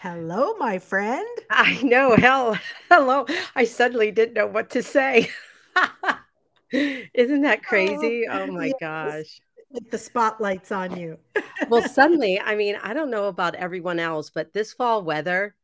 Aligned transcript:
Hello, 0.00 0.54
my 0.56 0.78
friend. 0.78 1.28
I 1.50 1.82
know. 1.82 2.16
Hell, 2.16 2.58
hello. 2.90 3.26
I 3.54 3.64
suddenly 3.64 4.10
didn't 4.10 4.34
know 4.34 4.46
what 4.46 4.70
to 4.70 4.82
say. 4.82 5.30
Isn't 6.72 7.42
that 7.42 7.62
Oh, 7.70 8.12
crazy? 8.16 8.26
Oh 8.28 8.46
my 8.46 8.72
yes. 8.72 8.80
gosh. 8.80 9.40
Like 9.70 9.90
the 9.90 9.98
spotlight's 9.98 10.72
on 10.72 10.96
you. 10.96 11.18
Well, 11.66 11.82
suddenly, 11.82 12.40
I 12.40 12.54
mean, 12.56 12.76
I 12.82 12.94
don't 12.94 13.10
know 13.10 13.26
about 13.28 13.54
everyone 13.54 13.98
else, 13.98 14.30
but 14.30 14.52
this 14.52 14.72
fall 14.72 15.02
weather, 15.02 15.54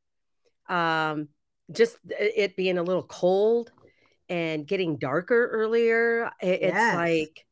um, 0.69 1.29
just 1.73 1.99
it 2.11 2.57
being 2.57 2.79
a 2.79 2.83
little 2.85 3.05
cold 3.05 3.73
and 4.29 4.67
getting 4.67 4.99
darker 4.99 5.49
earlier, 5.49 6.27
i- 6.43 6.47
it's 6.47 6.93
Yes. 6.93 6.93
like, 6.93 7.47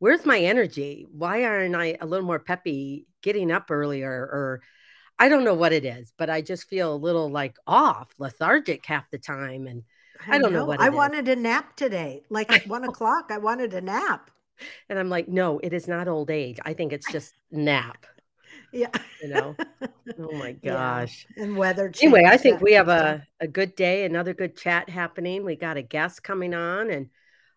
where's 0.00 0.26
my 0.26 0.40
energy? 0.40 1.06
Why 1.10 1.44
aren't 1.44 1.76
I 1.76 1.96
a 2.00 2.06
little 2.06 2.26
more 2.26 2.38
peppy 2.40 3.06
getting 3.22 3.50
up 3.52 3.70
earlier? 3.70 4.10
Or 4.12 4.62
I 5.18 5.28
don't 5.28 5.44
know 5.44 5.54
what 5.54 5.72
it 5.72 5.84
is, 5.84 6.12
but 6.16 6.30
I 6.30 6.42
just 6.42 6.68
feel 6.68 6.94
a 6.94 6.96
little 6.96 7.30
like 7.30 7.56
off, 7.66 8.08
lethargic 8.18 8.86
half 8.86 9.10
the 9.10 9.18
time. 9.18 9.66
And 9.66 9.84
I 10.30 10.30
I 10.30 10.38
don't 10.38 10.52
know 10.52 10.54
know. 10.54 10.64
what 10.64 10.80
I 10.80 10.88
it 10.88 10.92
is. 10.94 11.10
wanted 11.10 11.28
a 11.28 11.36
nap 11.36 11.76
today. 11.76 12.22
Like 12.30 12.50
at 12.52 12.66
one 12.66 12.84
o'clock, 12.84 13.26
I 13.30 13.36
wanted 13.38 13.74
a 13.74 13.80
nap. 13.82 14.30
And 14.88 14.98
I'm 14.98 15.08
like, 15.08 15.28
no, 15.28 15.58
it 15.60 15.72
is 15.72 15.88
not 15.88 16.08
old 16.08 16.30
age. 16.30 16.58
I 16.64 16.74
think 16.74 16.92
it's 16.92 17.08
just 17.08 17.34
nap, 17.50 18.06
Yeah. 18.72 18.90
you 19.20 19.28
know? 19.28 19.58
Oh 20.18 20.32
my 20.36 20.52
Yeah. 20.62 21.06
gosh. 21.06 21.26
And 21.36 21.56
weather 21.56 21.92
Anyway, 22.00 22.24
I 22.26 22.36
think 22.38 22.60
we 22.60 22.74
have 22.74 22.88
a, 22.88 23.26
a 23.40 23.48
good 23.48 23.76
day, 23.76 24.04
another 24.04 24.34
good 24.34 24.56
chat 24.56 24.88
happening. 24.90 25.44
We 25.44 25.56
got 25.56 25.76
a 25.76 25.82
guest 25.82 26.22
coming 26.22 26.54
on, 26.54 26.90
and 26.90 27.08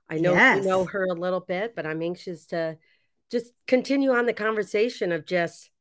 I 0.09 0.19
know 0.19 0.45
you 0.51 0.61
know 0.63 0.85
her 0.85 1.05
a 1.05 1.13
little 1.15 1.41
bit, 1.41 1.75
but 1.75 1.85
I'm 1.87 2.01
anxious 2.03 2.47
to 2.47 2.77
just 3.31 3.53
continue 3.67 4.11
on 4.11 4.25
the 4.27 4.33
conversation 4.33 5.11
of 5.11 5.25
just 5.25 5.71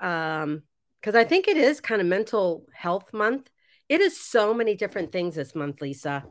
um 0.00 0.62
because 1.04 1.14
I 1.14 1.24
think 1.24 1.48
it 1.48 1.58
is 1.58 1.82
kind 1.82 2.00
of 2.00 2.06
mental 2.06 2.64
health 2.72 3.12
month. 3.12 3.50
It 3.90 4.00
is 4.00 4.18
so 4.18 4.54
many 4.54 4.74
different 4.74 5.12
things 5.12 5.34
this 5.34 5.54
month, 5.54 5.82
Lisa. 5.82 6.24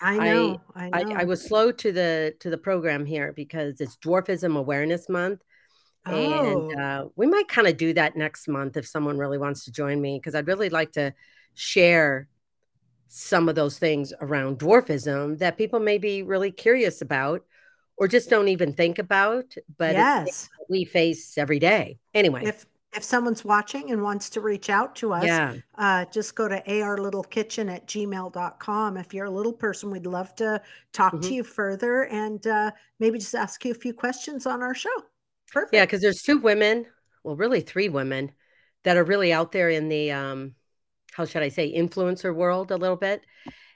I 0.00 0.14
I 0.14 0.18
know. 0.18 0.60
I 0.76 0.90
I, 0.92 1.00
I 1.00 1.02
know. 1.02 1.24
was 1.24 1.44
slow 1.44 1.72
to 1.72 1.90
the 1.90 2.32
to 2.38 2.48
the 2.48 2.56
program 2.56 3.04
here 3.04 3.32
because 3.32 3.80
it's 3.80 3.96
Dwarfism 3.96 4.56
Awareness 4.56 5.08
Month 5.08 5.42
and, 6.06 6.14
Oh, 6.14 6.72
uh, 6.78 7.08
we 7.16 7.26
might 7.26 7.48
kinda 7.48 7.72
do 7.72 7.94
that 7.94 8.16
next 8.16 8.46
month 8.46 8.76
if 8.76 8.86
someone 8.86 9.18
really 9.18 9.38
wants 9.38 9.64
to 9.64 9.72
join 9.72 10.00
me, 10.00 10.20
because 10.20 10.36
I'd 10.36 10.46
really 10.46 10.70
like 10.70 10.92
to 10.92 11.12
share 11.54 12.28
some 13.08 13.48
of 13.48 13.56
those 13.56 13.76
things 13.76 14.12
around 14.20 14.60
dwarfism 14.60 15.38
that 15.38 15.58
people 15.58 15.80
may 15.80 15.98
be 15.98 16.22
really 16.22 16.52
curious 16.52 17.02
about 17.02 17.44
or 17.96 18.06
just 18.08 18.30
don't 18.30 18.48
even 18.48 18.72
think 18.72 18.98
about, 18.98 19.54
but 19.78 19.92
yes. 19.92 20.48
we 20.68 20.84
face 20.84 21.36
every 21.36 21.58
day. 21.58 21.98
Anyway, 22.14 22.44
If 22.46 22.66
if 22.94 23.02
someone's 23.04 23.44
watching 23.44 23.90
and 23.90 24.02
wants 24.02 24.28
to 24.30 24.40
reach 24.40 24.68
out 24.70 24.94
to 24.96 25.12
us, 25.12 25.24
yeah. 25.26 25.54
uh, 25.78 26.04
just 26.06 26.34
go 26.34 26.48
to 26.48 26.60
arlittlekitchen 26.66 27.74
at 27.74 27.86
gmail.com. 27.86 28.96
If 28.96 29.14
you're 29.14 29.26
a 29.26 29.30
little 29.30 29.52
person, 29.52 29.90
we'd 29.90 30.06
love 30.06 30.34
to 30.36 30.60
talk 30.92 31.22
to 31.22 31.28
Mhm. 31.28 31.34
you 31.34 31.44
further 31.44 32.04
and 32.06 32.46
uh, 32.46 32.70
maybe 32.98 33.18
just 33.18 33.34
ask 33.34 33.64
you 33.64 33.70
a 33.72 33.74
few 33.74 33.94
questions 33.94 34.46
on 34.46 34.62
our 34.62 34.74
show. 34.74 34.90
Perfect. 35.52 35.74
Yeah, 35.74 35.84
because 35.84 36.00
there's 36.00 36.22
2 36.22 36.38
women, 36.38 36.86
well, 37.24 37.36
really 37.36 37.60
3 37.60 37.88
women 37.88 38.32
that 38.84 38.96
are 38.96 39.04
really 39.04 39.32
out 39.32 39.52
there 39.52 39.70
in 39.70 39.88
the, 39.88 40.12
um, 40.12 40.54
how 41.12 41.24
should 41.24 41.42
I 41.42 41.48
say, 41.48 41.72
influencer 41.74 42.34
world 42.34 42.70
a 42.72 42.76
little 42.76 42.96
bit. 42.96 43.22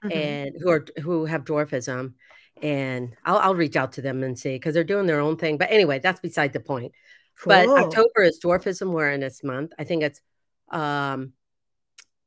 hmm 0.02 0.10
and 0.10 0.50
who 0.60 0.70
are 0.70 0.86
who 1.02 1.26
have 1.26 1.44
dwarfism, 1.44 2.14
and 2.62 3.16
I'll 3.24 3.38
I'll 3.38 3.54
reach 3.56 3.76
out 3.76 3.92
to 3.94 4.02
them 4.02 4.22
and 4.24 4.38
see 4.38 4.56
because 4.56 4.74
they're 4.74 4.84
doing 4.84 5.06
their 5.06 5.20
own 5.20 5.36
thing, 5.38 5.58
but 5.58 5.70
anyway, 5.72 6.00
that's 6.00 6.20
beside 6.20 6.52
the 6.52 6.60
point. 6.60 6.92
But 7.44 7.70
October 7.76 8.22
is 8.22 8.40
Dwarfism 8.40 8.88
Awareness 8.88 9.44
Month. 9.44 9.72
I 9.78 9.84
think 9.84 10.02
it's, 10.02 10.20
um, 10.70 11.32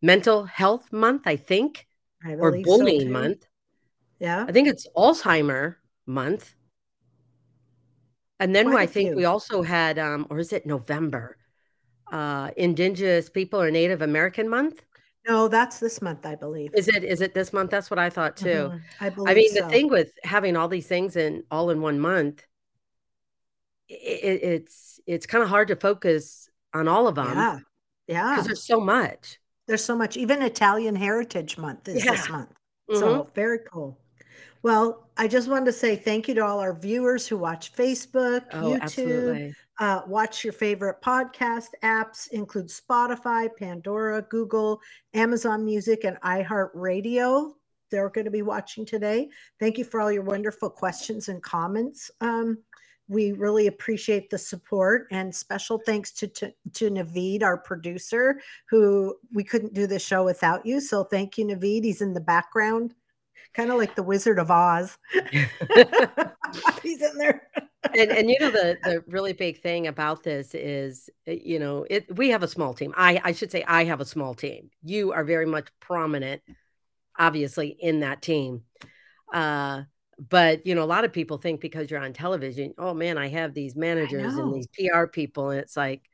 Mental 0.02 0.46
Health 0.46 0.92
Month, 0.92 1.24
I 1.26 1.36
think, 1.38 1.88
I 2.24 2.36
or 2.40 2.52
believe 2.52 2.70
so 2.70 2.86
Bullying. 2.86 3.12
Month. 3.12 3.48
Yeah, 4.20 4.48
I 4.48 4.52
think 4.52 4.68
it's 4.68 4.88
Alzheimer 4.98 5.78
Month, 6.06 6.56
and 8.40 8.56
then 8.56 8.70
quite 8.70 8.80
I 8.80 8.86
a 8.86 8.88
think 8.88 9.16
we 9.16 9.26
also 9.26 9.64
had, 9.64 10.00
um 10.00 10.28
or 10.30 10.40
is 10.40 10.54
it 10.54 10.66
November? 10.66 11.38
Uh, 12.12 12.52
Indigenous 12.58 13.30
People 13.30 13.62
or 13.62 13.72
Native 13.72 14.02
American 14.02 14.50
Month? 14.50 14.84
No, 15.28 15.48
that's 15.48 15.80
this 15.80 16.02
month, 16.02 16.26
I 16.26 16.36
believe. 16.36 16.74
Is 16.74 16.88
it 16.88 17.04
is 17.04 17.22
it 17.22 17.34
this 17.34 17.52
month? 17.54 17.72
That's 17.72 17.90
what 17.90 18.00
I 18.00 18.10
thought 18.10 18.38
too. 18.38 18.72
hmm 18.72 18.78
I 19.00 19.10
I 19.10 19.14
believe 19.16 19.36
mean, 19.36 19.54
the 19.56 19.64
thing 19.64 19.90
with 19.90 20.12
having 20.24 20.56
all 20.56 20.68
these 20.68 20.88
things 20.88 21.16
in 21.16 21.44
all 21.52 21.70
in 21.72 21.82
1 21.82 22.00
month 22.00 22.44
I 22.44 22.46
it 23.90 24.44
it's 24.44 25.00
it's 25.08 25.26
kinda 25.26 25.48
hard 25.48 25.68
to 25.70 25.76
focus 25.76 26.50
on 26.74 26.88
all 26.88 27.08
of 27.08 27.16
them 27.16 27.36
Yeah. 27.36 27.60
yeah. 28.08 28.30
because 28.32 28.46
there's 28.46 28.64
so 28.64 28.80
much. 28.80 29.40
There's 29.68 29.84
so 29.84 29.96
much. 29.96 30.18
Even 30.18 30.42
Italian 30.42 30.96
Heritage 30.96 31.58
Month 31.58 31.88
is 31.90 32.04
this 32.04 32.26
Yeah. 32.28 32.32
month. 32.32 32.54
Mhm. 32.90 33.00
So 33.00 33.30
very 33.36 33.60
cool. 33.72 34.00
Well, 34.62 35.10
I 35.16 35.28
just 35.28 35.48
wanted 35.48 35.66
to 35.68 35.74
say 35.74 35.96
thank 35.96 36.28
you 36.28 36.34
to 36.36 36.44
all 36.46 36.60
our 36.60 36.74
viewers 36.74 37.26
who 37.28 37.38
watch 37.38 37.74
Facebook, 37.74 38.44
Oh, 38.52 38.72
YouTube, 38.74 38.82
absolutely. 38.82 39.56
uh, 39.80 40.02
watch 40.06 40.44
your 40.44 40.52
favorite 40.54 41.02
podcast 41.02 41.68
apps, 41.82 42.30
include 42.32 42.68
Spotify, 42.68 43.50
Pandora, 43.56 44.22
Google, 44.24 44.82
Amazon 45.14 45.64
Music, 45.64 46.04
and 46.04 46.18
iHeartRadio. 46.22 47.54
They're 47.90 48.10
going 48.10 48.26
to 48.26 48.32
be 48.32 48.42
watching 48.42 48.86
today. 48.86 49.30
Thank 49.60 49.78
you 49.78 49.86
for 49.86 50.00
all 50.02 50.12
your 50.12 50.24
wonderful 50.24 50.70
questions 50.70 51.30
and 51.30 51.42
comments. 51.42 52.12
Um, 52.22 52.60
we 53.10 53.34
really 53.34 53.68
appreciate 53.68 54.30
the 54.30 54.38
support 54.38 55.08
and 55.12 55.36
special 55.36 55.82
thanks 55.86 56.12
to, 56.12 56.28
to, 56.28 56.54
to 56.74 56.90
Naveed, 56.90 57.44
our 57.44 57.58
producer, 57.58 58.40
who 58.70 59.16
we 59.34 59.44
couldn't 59.44 59.74
do 59.74 59.88
the 59.88 60.00
show 60.00 60.24
without 60.24 60.66
you. 60.66 60.80
So 60.80 61.04
thank 61.04 61.38
you, 61.38 61.46
Naveed. 61.46 61.84
He's 61.84 62.02
in 62.02 62.14
the 62.14 62.22
background 62.22 62.94
Kinda 63.54 63.76
like 63.76 63.96
the 63.96 64.04
Wizard 64.04 64.40
of 64.40 64.52
Oz. 64.52 64.98
He's 66.84 67.02
in 67.02 67.18
there. 67.18 67.48
And 67.96 68.12
and, 68.12 68.30
you 68.30 68.38
know, 68.40 68.52
the 68.52 68.78
the 68.84 69.04
really 69.08 69.34
big 69.34 69.62
thing 69.62 69.88
about 69.88 70.24
this 70.24 70.54
is, 70.54 71.10
eh, 71.26 71.40
you 71.44 71.60
know, 71.60 71.86
it 71.90 72.16
we 72.16 72.30
have 72.30 72.44
a 72.44 72.48
small 72.48 72.74
team. 72.74 72.94
I 72.96 73.20
I 73.24 73.32
should 73.32 73.52
say 73.52 73.64
I 73.68 73.86
have 73.86 74.02
a 74.02 74.06
small 74.06 74.36
team. 74.36 74.70
You 74.84 75.14
are 75.14 75.24
very 75.24 75.46
much 75.46 75.70
prominent, 75.80 76.42
obviously, 77.18 77.70
in 77.70 78.02
that 78.02 78.22
team. 78.22 78.64
Uh, 79.34 79.84
but, 80.20 80.66
you 80.68 80.76
know, 80.76 80.84
a 80.84 80.86
lot 80.86 81.06
of 81.06 81.14
people 81.14 81.38
think 81.38 81.62
because 81.62 81.90
you're 81.92 82.00
on 82.02 82.14
television, 82.14 82.74
"Oh, 82.78 82.94
man, 82.94 83.18
I 83.18 83.28
have 83.30 83.54
these 83.54 83.76
managers 83.76 84.38
and 84.38 84.54
these 84.54 84.68
PR 84.68 85.08
people," 85.08 85.52
and 85.52 85.60
it's 85.60 85.78
like 85.78 86.10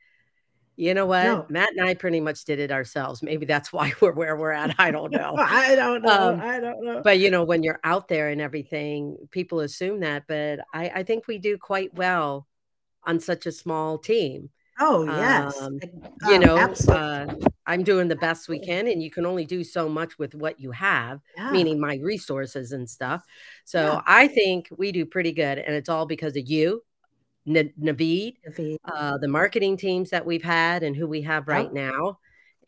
You 0.76 0.94
know 0.94 1.06
what? 1.06 1.24
No. 1.24 1.46
Matt 1.48 1.70
and 1.76 1.86
I 1.88 1.94
pretty 1.94 2.20
much 2.20 2.44
did 2.44 2.58
it 2.60 2.70
ourselves. 2.72 3.22
Maybe 3.22 3.46
that's 3.46 3.72
why 3.74 3.92
we're 4.00 4.12
where 4.12 4.36
we're 4.36 4.52
at, 4.52 4.74
I 4.78 4.90
don't 4.92 5.12
know. 5.12 5.44
I 5.46 5.74
don't 5.76 6.02
know, 6.02 6.34
Um, 6.34 6.40
I 6.40 6.60
don't 6.60 6.84
know. 6.84 7.02
but, 7.02 7.18
you 7.20 7.30
know, 7.30 7.44
when 7.44 7.62
you're 7.62 7.80
out 7.84 8.08
there 8.08 8.28
and 8.30 8.40
everything, 8.40 9.16
people 9.30 9.60
assume 9.60 10.00
that, 10.00 10.24
but 10.28 10.60
I 10.74 10.90
I 10.96 11.02
think 11.04 11.26
we 11.28 11.38
do 11.38 11.58
quite 11.58 11.94
well 11.94 12.48
on 13.04 13.20
such 13.20 13.46
a 13.46 13.52
small 13.52 13.98
team. 13.98 14.50
Oh, 14.78 15.04
yes. 15.04 15.56
Um, 15.60 15.80
you 16.26 16.34
um, 16.34 16.40
know, 16.40 16.58
uh. 16.88 17.26
I'm 17.66 17.82
doing 17.82 18.08
the 18.08 18.16
best 18.16 18.48
we 18.48 18.60
can, 18.60 18.86
and 18.86 19.02
you 19.02 19.10
can 19.10 19.26
only 19.26 19.44
do 19.44 19.64
so 19.64 19.88
much 19.88 20.18
with 20.18 20.34
what 20.34 20.60
you 20.60 20.70
have, 20.72 21.20
Yeah, 21.36 21.50
meaning 21.52 21.80
my 21.80 21.96
resources 22.02 22.72
and 22.72 22.88
stuff. 22.88 23.24
yeah. 23.74 23.96
So, 23.96 24.00
I 24.06 24.28
think 24.28 24.68
we 24.76 24.92
do 24.92 25.04
pretty 25.06 25.32
good, 25.32 25.58
and 25.58 25.74
it's 25.74 25.88
all 25.88 26.06
because 26.06 26.36
of 26.36 26.46
you 26.48 26.82
N 27.46 27.72
Naveed, 27.80 28.34
Naveed. 28.44 28.78
uh, 28.84 29.18
the 29.18 29.28
marketing 29.28 29.76
teams 29.76 30.10
that 30.10 30.26
we've 30.26 30.44
had 30.44 30.82
and 30.82 30.96
who 30.96 31.06
we 31.08 31.22
have 31.22 31.48
right 31.48 31.66
Yep, 31.66 31.74
now, 31.74 32.18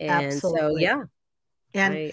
and 0.00 0.42
so, 0.42 0.76
yeah, 0.76 1.02
And 1.74 1.94
I 1.94 2.12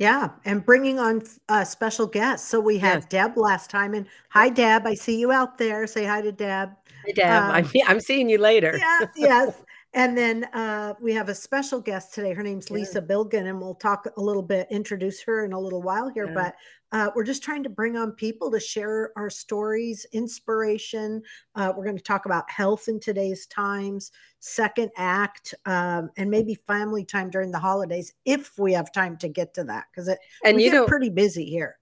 yeah, 0.00 0.30
and 0.46 0.64
bringing 0.64 0.98
on 0.98 1.20
f 1.20 1.38
uh, 1.50 1.62
special 1.62 2.06
guests. 2.06 2.48
So 2.48 2.58
we 2.58 2.76
yes. 2.76 2.82
had 2.82 3.08
Deb 3.10 3.36
last 3.36 3.68
time, 3.68 3.92
and 3.92 4.06
hi, 4.30 4.48
Deb, 4.48 4.86
I 4.86 4.94
see 4.94 5.20
you 5.20 5.30
out 5.30 5.58
there. 5.58 5.86
Say 5.86 6.06
hi 6.06 6.22
to 6.22 6.32
Deb. 6.32 6.70
Hi, 7.04 7.12
Deb. 7.12 7.26
I'm 7.26 7.64
Um 7.66 7.70
I'm 7.86 8.00
seeing 8.00 8.30
you 8.30 8.38
later. 8.38 8.72
yes, 8.78 9.08
yes. 9.14 9.62
And 9.92 10.16
then, 10.16 10.44
uh, 10.52 10.94
we 11.00 11.12
have 11.14 11.28
a 11.28 11.34
special 11.34 11.80
guest 11.80 12.14
today. 12.14 12.32
Her 12.32 12.44
name's 12.44 12.70
Lisa 12.70 13.02
Bilgen, 13.02 13.48
and 13.48 13.60
we'll 13.60 13.74
talk 13.74 14.06
a 14.16 14.20
little 14.20 14.42
bit 14.42 14.68
introduce 14.70 15.20
her 15.22 15.44
in 15.44 15.52
a 15.52 15.58
little 15.58 15.82
while 15.82 16.08
here, 16.08 16.26
yeah. 16.26 16.34
but, 16.34 16.54
uh, 16.92 17.10
we're 17.16 17.24
just 17.24 17.42
trying 17.42 17.62
to 17.64 17.68
bring 17.68 17.96
on 17.96 18.12
people 18.12 18.50
to 18.52 18.60
share 18.60 19.10
our 19.16 19.28
stories, 19.30 20.06
inspiration. 20.12 21.22
Uh, 21.56 21.72
we're 21.76 21.84
gonna 21.84 21.98
talk 21.98 22.24
about 22.26 22.48
health 22.50 22.86
in 22.88 23.00
today's 23.00 23.46
times, 23.46 24.12
second 24.38 24.90
act, 24.96 25.54
um, 25.66 26.10
and 26.16 26.30
maybe 26.30 26.54
family 26.66 27.04
time 27.04 27.28
during 27.30 27.50
the 27.50 27.58
holidays 27.58 28.12
if 28.24 28.58
we 28.58 28.72
have 28.72 28.92
time 28.92 29.16
to 29.16 29.28
get 29.28 29.54
to 29.54 29.64
that 29.64 29.86
because 29.90 30.06
it 30.08 30.18
And, 30.44 30.56
we 30.56 30.64
you 30.64 30.70
get 30.70 30.76
know 30.76 30.86
pretty 30.86 31.10
busy 31.10 31.44
here. 31.46 31.78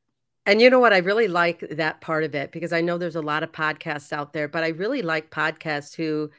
and 0.47 0.61
you 0.63 0.71
know 0.71 0.79
what? 0.81 0.93
I 0.95 0.99
really 0.99 1.29
like 1.29 1.61
that 1.71 2.01
part 2.01 2.25
of 2.25 2.35
it 2.35 2.53
because 2.53 2.73
I 2.73 2.81
know 2.81 2.97
there's 2.97 3.17
a 3.17 3.23
lot 3.23 3.43
of 3.43 3.53
podcasts 3.53 4.13
out 4.13 4.33
there, 4.33 4.49
but 4.49 4.65
I 4.65 4.69
really 4.69 5.03
like 5.03 5.31
podcasts 5.31 5.95
who 5.95 6.31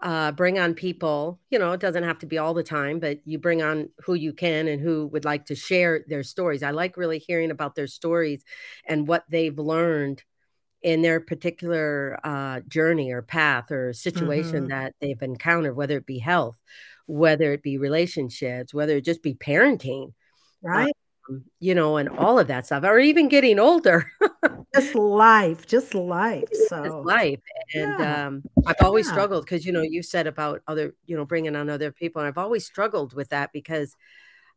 uh, 0.00 0.32
bring 0.32 0.58
on 0.58 0.74
people. 0.74 1.40
You 1.50 1.58
know, 1.58 1.72
it 1.72 1.80
doesn't 1.80 2.04
have 2.04 2.18
to 2.20 2.26
be 2.26 2.38
all 2.38 2.54
the 2.54 2.62
time, 2.62 3.00
but 3.00 3.20
you 3.24 3.38
bring 3.38 3.62
on 3.62 3.90
who 4.04 4.14
you 4.14 4.32
can 4.32 4.68
and 4.68 4.80
who 4.80 5.06
would 5.08 5.24
like 5.24 5.46
to 5.46 5.54
share 5.56 6.04
their 6.08 6.22
stories. 6.22 6.62
I 6.62 6.70
like 6.70 6.96
really 6.96 7.18
hearing 7.18 7.50
about 7.50 7.74
their 7.74 7.86
stories 7.88 8.44
and 8.86 9.08
what 9.08 9.24
they've 9.30 9.58
learned 9.58 10.22
in 10.82 11.02
their 11.02 11.20
particular 11.20 12.18
uh, 12.24 12.60
journey 12.68 13.10
or 13.12 13.22
path 13.22 13.70
or 13.72 13.92
situation 13.92 14.66
Mhm. 14.66 14.68
that 14.68 14.94
they've 15.00 15.20
encountered, 15.22 15.74
whether 15.76 15.96
it 15.98 16.06
be 16.06 16.18
health 16.18 16.58
whether 17.10 17.52
it 17.54 17.62
be 17.62 17.78
relationships, 17.78 18.74
whether 18.74 18.96
it 18.98 19.04
just 19.04 19.22
be 19.22 19.34
parenting, 19.34 20.12
right? 20.62 20.92
Um, 21.30 21.44
you 21.60 21.74
know, 21.74 21.96
and 21.98 22.08
all 22.10 22.38
of 22.38 22.48
that 22.48 22.66
stuff, 22.66 22.84
or 22.84 22.98
even 22.98 23.28
getting 23.28 23.58
older. 23.58 24.12
just 24.80 24.94
life, 24.94 25.66
just 25.66 25.94
life. 25.94 26.54
So 26.54 26.82
just 26.84 27.04
life, 27.04 27.40
and 27.74 28.00
yeah. 28.00 28.26
um, 28.26 28.44
I've 28.66 28.76
always 28.80 29.06
Yeah. 29.06 29.12
struggled 29.12 29.44
because 29.44 29.64
you 29.66 29.72
know 29.72 29.82
you 29.82 30.02
said 30.02 30.26
about 30.26 30.62
other, 30.66 30.94
you 31.06 31.16
know, 31.16 31.24
bringing 31.24 31.56
on 31.56 31.68
other 31.70 31.92
people, 31.92 32.20
and 32.20 32.28
I've 32.28 32.38
always 32.38 32.66
struggled 32.66 33.14
with 33.14 33.30
that 33.30 33.52
because 33.52 33.94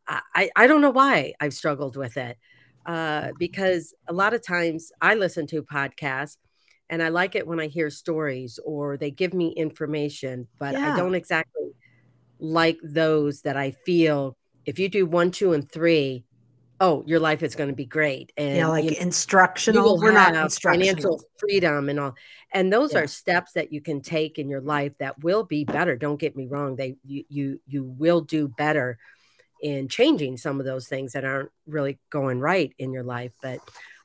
I 0.07 0.50
I, 0.56 0.68
don't 0.68 0.81
know 0.81 0.89
why 0.91 1.33
I've 1.39 1.53
struggled 1.53 1.95
with 1.95 2.18
it. 2.18 2.38
Uh, 2.85 3.31
because 3.38 3.94
a 4.07 4.13
lot 4.13 4.33
of 4.33 4.41
times 4.45 4.91
I 5.01 5.15
listen 5.15 5.45
to 5.47 5.63
podcasts 5.63 6.38
and 6.89 7.03
I 7.03 7.09
like 7.09 7.35
it 7.35 7.47
when 7.47 7.59
I 7.59 7.67
hear 7.67 7.89
stories 7.91 8.59
or 8.65 8.97
they 8.97 9.12
give 9.12 9.33
me 9.33 9.50
information, 9.50 10.47
but 10.59 10.75
I 10.83 10.91
don't 10.97 11.13
exactly 11.15 11.71
like 12.39 12.79
those 12.83 13.41
that 13.41 13.57
I 13.57 13.71
feel 13.71 14.38
if 14.65 14.79
you 14.79 14.89
do 14.89 15.06
one, 15.06 15.31
two, 15.31 15.53
and 15.53 15.69
three, 15.71 16.25
oh, 16.81 17.04
your 17.07 17.22
life 17.22 17.44
is 17.44 17.56
going 17.56 17.69
to 17.69 17.75
be 17.75 17.86
great. 17.86 18.33
And 18.38 18.57
Yeah, 18.57 18.68
you 18.68 18.69
like 18.69 18.92
know, 18.92 18.98
instructional. 19.00 20.00
We're 20.00 20.12
not 20.12 20.33
instructional. 20.42 20.81
financial 20.81 21.24
freedom 21.39 21.89
and 21.89 22.00
all. 22.00 22.16
And 22.54 22.74
those 22.74 22.94
Yeah. 22.94 23.01
are 23.01 23.07
steps 23.07 23.54
that 23.54 23.72
you 23.74 23.81
can 23.81 24.01
take 24.01 24.39
in 24.39 24.50
your 24.50 24.62
life 24.62 24.94
that 25.00 25.24
will 25.24 25.44
be 25.45 25.66
better. 25.66 25.95
Don't 25.98 26.19
get 26.19 26.36
me 26.36 26.48
wrong. 26.48 26.75
They 26.78 26.98
you 27.06 27.25
you 27.30 27.62
you 27.68 27.83
will 27.86 28.22
do 28.22 28.50
better 28.50 29.00
in 29.62 29.88
changing 29.89 30.38
some 30.38 30.60
of 30.60 30.66
those 30.66 30.88
things 30.88 31.13
that 31.13 31.25
aren't 31.25 31.51
really 31.68 32.00
going 32.10 32.39
right 32.39 32.74
in 32.80 32.94
your 32.94 33.04
life. 33.04 33.34
But 33.42 33.62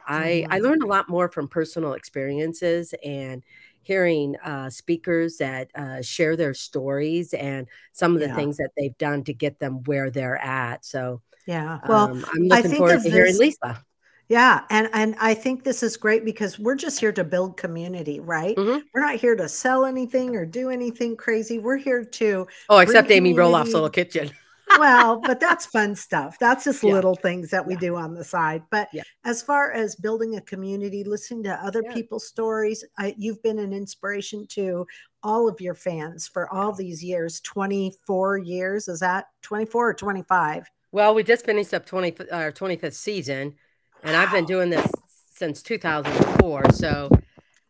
I 0.07 0.47
I 0.51 0.59
Mhm. 0.59 0.63
learned 0.63 0.83
a 0.83 0.87
lot 0.87 1.09
more 1.09 1.29
from 1.31 1.49
personal 1.49 1.95
experiences 1.95 2.95
and 3.05 3.43
hearing 3.83 4.37
uh, 4.45 4.69
speakers 4.71 5.39
that 5.39 5.71
uh, 5.77 6.03
share 6.03 6.37
their 6.37 6.55
stories 6.55 7.35
and 7.35 7.69
some 7.93 8.15
of 8.15 8.21
the 8.21 8.29
Yeah. 8.29 8.35
things 8.37 8.57
that 8.59 8.71
they've 8.77 8.97
done 8.99 9.25
to 9.25 9.33
get 9.35 9.61
them 9.61 9.83
where 9.85 10.11
they're 10.11 10.37
at. 10.43 10.85
So 10.85 11.23
Yeah. 11.47 11.79
Well, 11.89 12.11
um, 12.11 12.25
I'm 12.35 12.53
I 12.53 12.57
looking 12.57 12.63
think 12.71 12.77
forward 12.79 12.97
of 12.97 13.03
to 13.05 13.11
hearing 13.11 13.39
Lisa. 13.39 13.83
Yeah, 14.29 14.63
and 14.71 14.91
and 14.93 15.15
I 15.21 15.35
think 15.35 15.63
this 15.63 15.85
is 15.85 15.97
great 15.97 16.25
because 16.25 16.59
we're 16.59 16.75
just 16.75 16.99
here 16.99 17.13
to 17.13 17.23
build 17.23 17.57
community, 17.57 18.19
right? 18.19 18.57
Mhm. 18.57 18.83
We're 18.93 19.01
not 19.01 19.15
here 19.15 19.37
to 19.37 19.49
sell 19.49 19.85
anything 19.85 20.35
or 20.35 20.45
do 20.45 20.71
anything 20.71 21.17
crazy. 21.17 21.61
We're 21.61 21.77
here 21.77 22.05
to 22.05 22.49
Oh, 22.69 22.79
except 22.79 23.11
Amy 23.13 23.35
Roloff's 23.35 23.73
little 23.73 23.89
kitchen. 23.89 24.33
Well, 24.81 25.21
but 25.21 25.39
that's 25.41 25.65
fun 25.67 25.95
stuff. 25.95 26.41
That's 26.41 26.65
just 26.65 26.83
Yeah. 26.83 26.95
little 26.95 27.15
things 27.15 27.51
that 27.51 27.65
we 27.65 27.75
Yeah. 27.75 27.81
do 27.81 27.97
on 27.97 28.15
the 28.15 28.25
side. 28.25 28.65
But 28.69 28.89
Yeah. 28.93 29.05
as 29.25 29.43
far 29.43 29.71
as 29.71 29.95
building 29.95 30.35
a 30.35 30.41
community, 30.41 31.05
listening 31.05 31.45
to 31.45 31.55
other 31.65 31.85
people's 31.85 32.27
stories, 32.27 32.85
I, 32.99 33.15
you've 33.17 33.41
been 33.45 33.61
an 33.61 33.73
inspiration 33.73 34.45
to 34.49 34.85
all 35.23 35.49
of 35.49 35.61
your 35.61 35.75
fans 35.77 36.27
for 36.27 36.53
all 36.53 36.73
these 36.73 37.03
years 37.03 37.41
24 37.43 38.39
years. 38.39 38.89
Is 38.89 38.99
that 39.01 39.27
24 39.43 39.91
or 39.91 39.95
25? 39.95 40.69
Well, 40.97 41.15
we 41.15 41.25
just 41.25 41.45
finished 41.45 41.75
up 41.75 41.85
20, 41.85 42.31
our 42.33 42.51
25th 42.51 42.95
season, 42.95 43.57
and 44.03 44.17
I've 44.17 44.33
been 44.33 44.47
doing 44.47 44.71
this 44.71 44.91
since 45.35 45.61
2004. 45.61 46.73
So 46.73 47.11
um, 47.13 47.21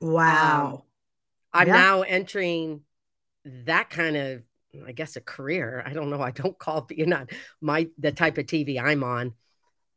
Wow. 0.00 0.84
I'm 1.52 1.66
Yeah. 1.66 1.72
now 1.72 2.02
entering 2.02 2.82
that 3.44 3.90
kind 3.90 4.16
of, 4.16 4.42
I 4.86 4.92
guess, 4.92 5.16
a 5.16 5.20
career. 5.20 5.82
I 5.84 5.92
don't 5.92 6.08
know. 6.08 6.22
I 6.22 6.30
don't 6.30 6.56
call 6.60 6.82
being 6.82 7.12
on 7.12 7.26
my 7.60 7.88
the 7.98 8.12
type 8.12 8.38
of 8.38 8.46
TV 8.46 8.80
I'm 8.80 9.02
on, 9.02 9.32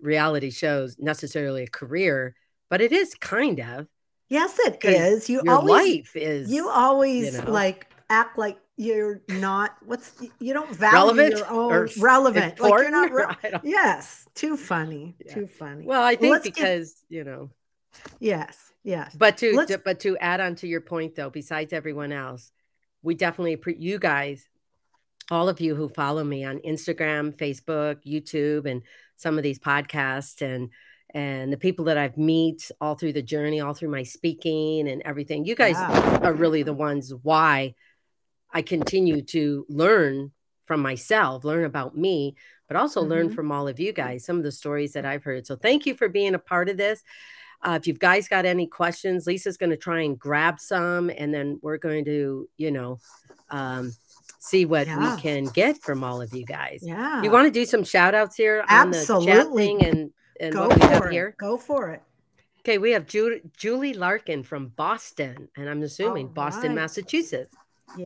reality 0.02 0.50
shows 0.50 0.96
necessarily 0.98 1.62
a 1.62 1.70
career, 1.70 2.34
but 2.68 2.81
it 2.81 2.92
is 2.92 3.14
kind 3.14 3.60
of 3.60 3.86
Yes, 4.30 4.58
it 4.58 4.80
is. 4.84 5.30
You 5.30 5.44
your 5.44 5.54
always 5.54 5.98
life 5.98 6.16
is 6.16 6.50
you 6.52 6.68
always 6.68 7.38
know. 7.38 7.52
like 7.52 7.86
act 8.10 8.38
like 8.38 8.58
you're 8.78 9.22
not 9.30 9.76
what's 9.86 10.14
you 10.40 10.54
don't 10.54 10.74
value 10.74 10.96
relevant 10.96 11.38
your 11.38 11.50
own 11.52 11.88
s- 11.88 11.98
relevant. 11.98 12.60
Like 12.60 12.72
you're 12.72 12.90
not 12.92 13.12
re- 13.44 13.60
yes, 13.64 14.26
too 14.36 14.56
funny. 14.58 15.16
Yeah. 15.26 15.34
Too 15.34 15.48
funny. 15.48 15.86
well, 15.86 16.02
I 16.04 16.16
think 16.16 16.32
let's 16.32 16.46
get- 16.46 16.56
because 16.56 16.96
you 17.10 17.24
know, 17.24 17.50
yes, 18.20 18.72
yes. 18.84 19.16
But 19.18 19.38
to, 19.38 19.66
to- 19.66 19.78
but 19.80 20.00
to 20.02 20.18
add 20.18 20.40
on 20.40 20.56
to 20.56 20.68
your 20.68 20.82
point 20.82 21.16
though, 21.16 21.30
besides 21.30 21.74
everyone 21.74 22.12
else, 22.12 22.52
we 23.02 23.16
definitely 23.16 23.58
appre- 23.58 23.80
you 23.80 24.00
guys, 24.00 24.48
all 25.32 25.50
of 25.50 25.60
you 25.60 25.76
who 25.76 25.90
follow 25.90 26.24
me 26.24 26.44
on 26.46 26.60
Instagram, 26.60 27.36
Facebook, 27.38 27.98
YouTube, 28.06 28.66
and 28.66 28.82
some 29.16 29.38
of 29.38 29.44
these 29.44 29.60
podcasts, 29.60 30.42
and 30.42 30.70
and 31.14 31.52
the 31.52 31.58
people 31.58 31.86
that 31.86 31.98
I've 31.98 32.18
meet 32.18 32.72
all 32.80 32.96
through 32.96 33.14
the 33.14 33.22
journey, 33.22 33.60
all 33.60 33.74
through 33.74 33.90
my 33.90 34.04
speaking 34.04 34.88
and 34.88 35.02
everything. 35.04 35.44
You 35.44 35.56
guys 35.56 35.74
Yeah. 35.76 36.20
are 36.24 36.34
really 36.34 36.64
the 36.64 36.74
ones 36.74 37.12
why 37.24 37.74
I 38.51 38.62
continue 38.62 39.22
to 39.24 39.66
learn 39.69 40.31
from 40.66 40.81
myself, 40.81 41.44
learn 41.44 41.66
about 41.66 41.98
me, 41.98 42.36
but 42.68 42.78
also 42.78 43.01
learn 43.01 43.30
Mhm. 43.30 43.36
from 43.36 43.51
all 43.51 43.68
of 43.68 43.80
you 43.80 43.92
guys, 43.92 44.25
some 44.25 44.38
of 44.38 44.44
the 44.44 44.51
stories 44.51 44.94
that 44.94 45.06
I've 45.06 45.24
heard. 45.24 45.48
So 45.48 45.56
thank 45.56 45.86
you 45.86 45.96
for 45.96 46.07
being 46.07 46.36
a 46.36 46.40
part 46.40 46.69
of 46.69 46.78
this. 46.78 47.04
Uh, 47.62 47.78
if 47.80 47.88
you 47.88 47.94
guys 47.94 48.28
got 48.28 48.46
any 48.46 48.68
questions, 48.68 49.28
Lisa's 49.28 49.57
going 49.57 49.72
to 49.72 49.78
try 49.78 50.01
and 50.01 50.18
grab 50.18 50.60
some, 50.60 51.10
and 51.10 51.34
then 51.34 51.60
we're 51.62 51.78
going 51.78 52.06
to, 52.06 52.48
you 52.57 52.72
know, 52.72 53.00
um, 53.50 53.92
see 54.40 54.66
what 54.66 54.88
Yeah. 54.88 55.16
we 55.16 55.22
can 55.22 55.45
get 55.45 55.81
from 55.81 56.04
all 56.04 56.22
of 56.22 56.34
you 56.34 56.45
guys. 56.45 56.80
Yeah. 56.84 57.22
You 57.22 57.31
want 57.31 57.48
to 57.48 57.52
do 57.52 57.66
some 57.66 57.84
shout 57.84 58.16
outs 58.16 58.36
here 58.36 58.63
on 58.69 58.92
the 58.92 58.98
chat 58.98 59.10
Absolutely. 59.10 59.66
thing 59.66 59.84
and, 59.86 60.13
and 60.40 60.54
go 60.54 60.68
what 60.68 60.80
we 60.80 60.88
have 60.88 61.04
for 61.04 61.10
here? 61.10 61.28
it. 61.30 61.38
Go 61.38 61.57
for 61.57 61.90
it. 61.90 62.02
Okay, 62.60 62.78
we 62.78 62.92
have 62.92 63.06
Ju- 63.07 63.42
Julie 63.57 63.94
Larkin 63.94 64.44
from 64.44 64.68
Boston, 64.69 65.50
and 65.57 65.68
I'm 65.68 65.81
assuming 65.81 66.28
All 66.28 66.34
Boston, 66.34 66.69
right. 66.69 66.75
Massachusetts. 66.75 67.54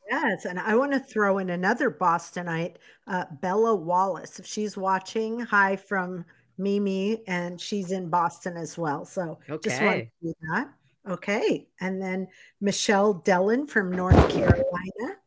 Yes, 0.09 0.45
and 0.45 0.59
I 0.59 0.75
want 0.75 0.91
to 0.93 0.99
throw 0.99 1.39
in 1.39 1.49
another 1.49 1.91
Bostonite, 1.91 2.75
uh, 3.07 3.25
Bella 3.41 3.75
Wallace. 3.75 4.39
If 4.39 4.45
she's 4.45 4.77
watching, 4.77 5.39
hi 5.39 5.75
from 5.75 6.25
Mimi, 6.57 7.23
and 7.27 7.59
she's 7.59 7.91
in 7.91 8.09
Boston 8.09 8.57
as 8.57 8.77
well. 8.77 9.05
So 9.05 9.39
just 9.63 9.81
want 9.81 9.95
Okay. 9.95 10.11
to 10.21 10.27
do 10.27 10.33
that. 10.53 10.69
Okay, 11.09 11.67
and 11.81 12.01
then 12.01 12.27
Michelle 12.61 13.15
Dellen 13.25 13.67
from 13.67 13.91
North 13.91 14.15
Carolina. 14.29 15.17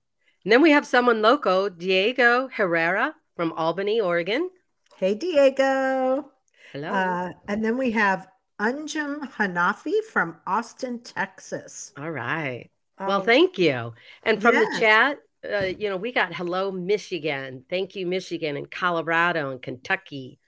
And 0.45 0.53
then 0.53 0.63
we 0.63 0.71
have 0.71 0.87
someone 0.87 1.21
local, 1.21 1.69
Diego 1.69 2.49
Herrera 2.49 3.15
from 3.35 3.53
Albany, 3.53 4.01
Oregon. 4.01 4.49
Hey, 4.97 5.15
Diego. 5.15 6.31
Hello. 6.73 6.89
Uh, 6.89 7.33
and 7.49 7.63
then 7.63 7.77
we 7.77 7.91
have 7.91 8.29
Anjum 8.59 9.31
Hanafi 9.33 10.03
from 10.11 10.39
Austin, 10.47 11.01
Texas. 11.01 11.93
All 11.99 12.11
right. 12.11 12.71
Well, 12.99 13.21
Oh, 13.21 13.25
thank 13.25 13.59
you. 13.59 13.93
And 14.23 14.41
from 14.41 14.55
Yes. 14.55 14.75
the 14.75 14.81
chat, 14.81 15.19
uh, 15.51 15.65
you 15.67 15.89
know, 15.91 15.97
we 15.97 16.13
got 16.13 16.35
hello, 16.35 16.73
Michigan. 16.73 17.65
Thank 17.69 17.95
you, 17.95 18.07
Michigan, 18.07 18.57
and 18.57 18.71
Colorado 18.71 19.51
and 19.51 19.61
Kentucky. 19.63 20.39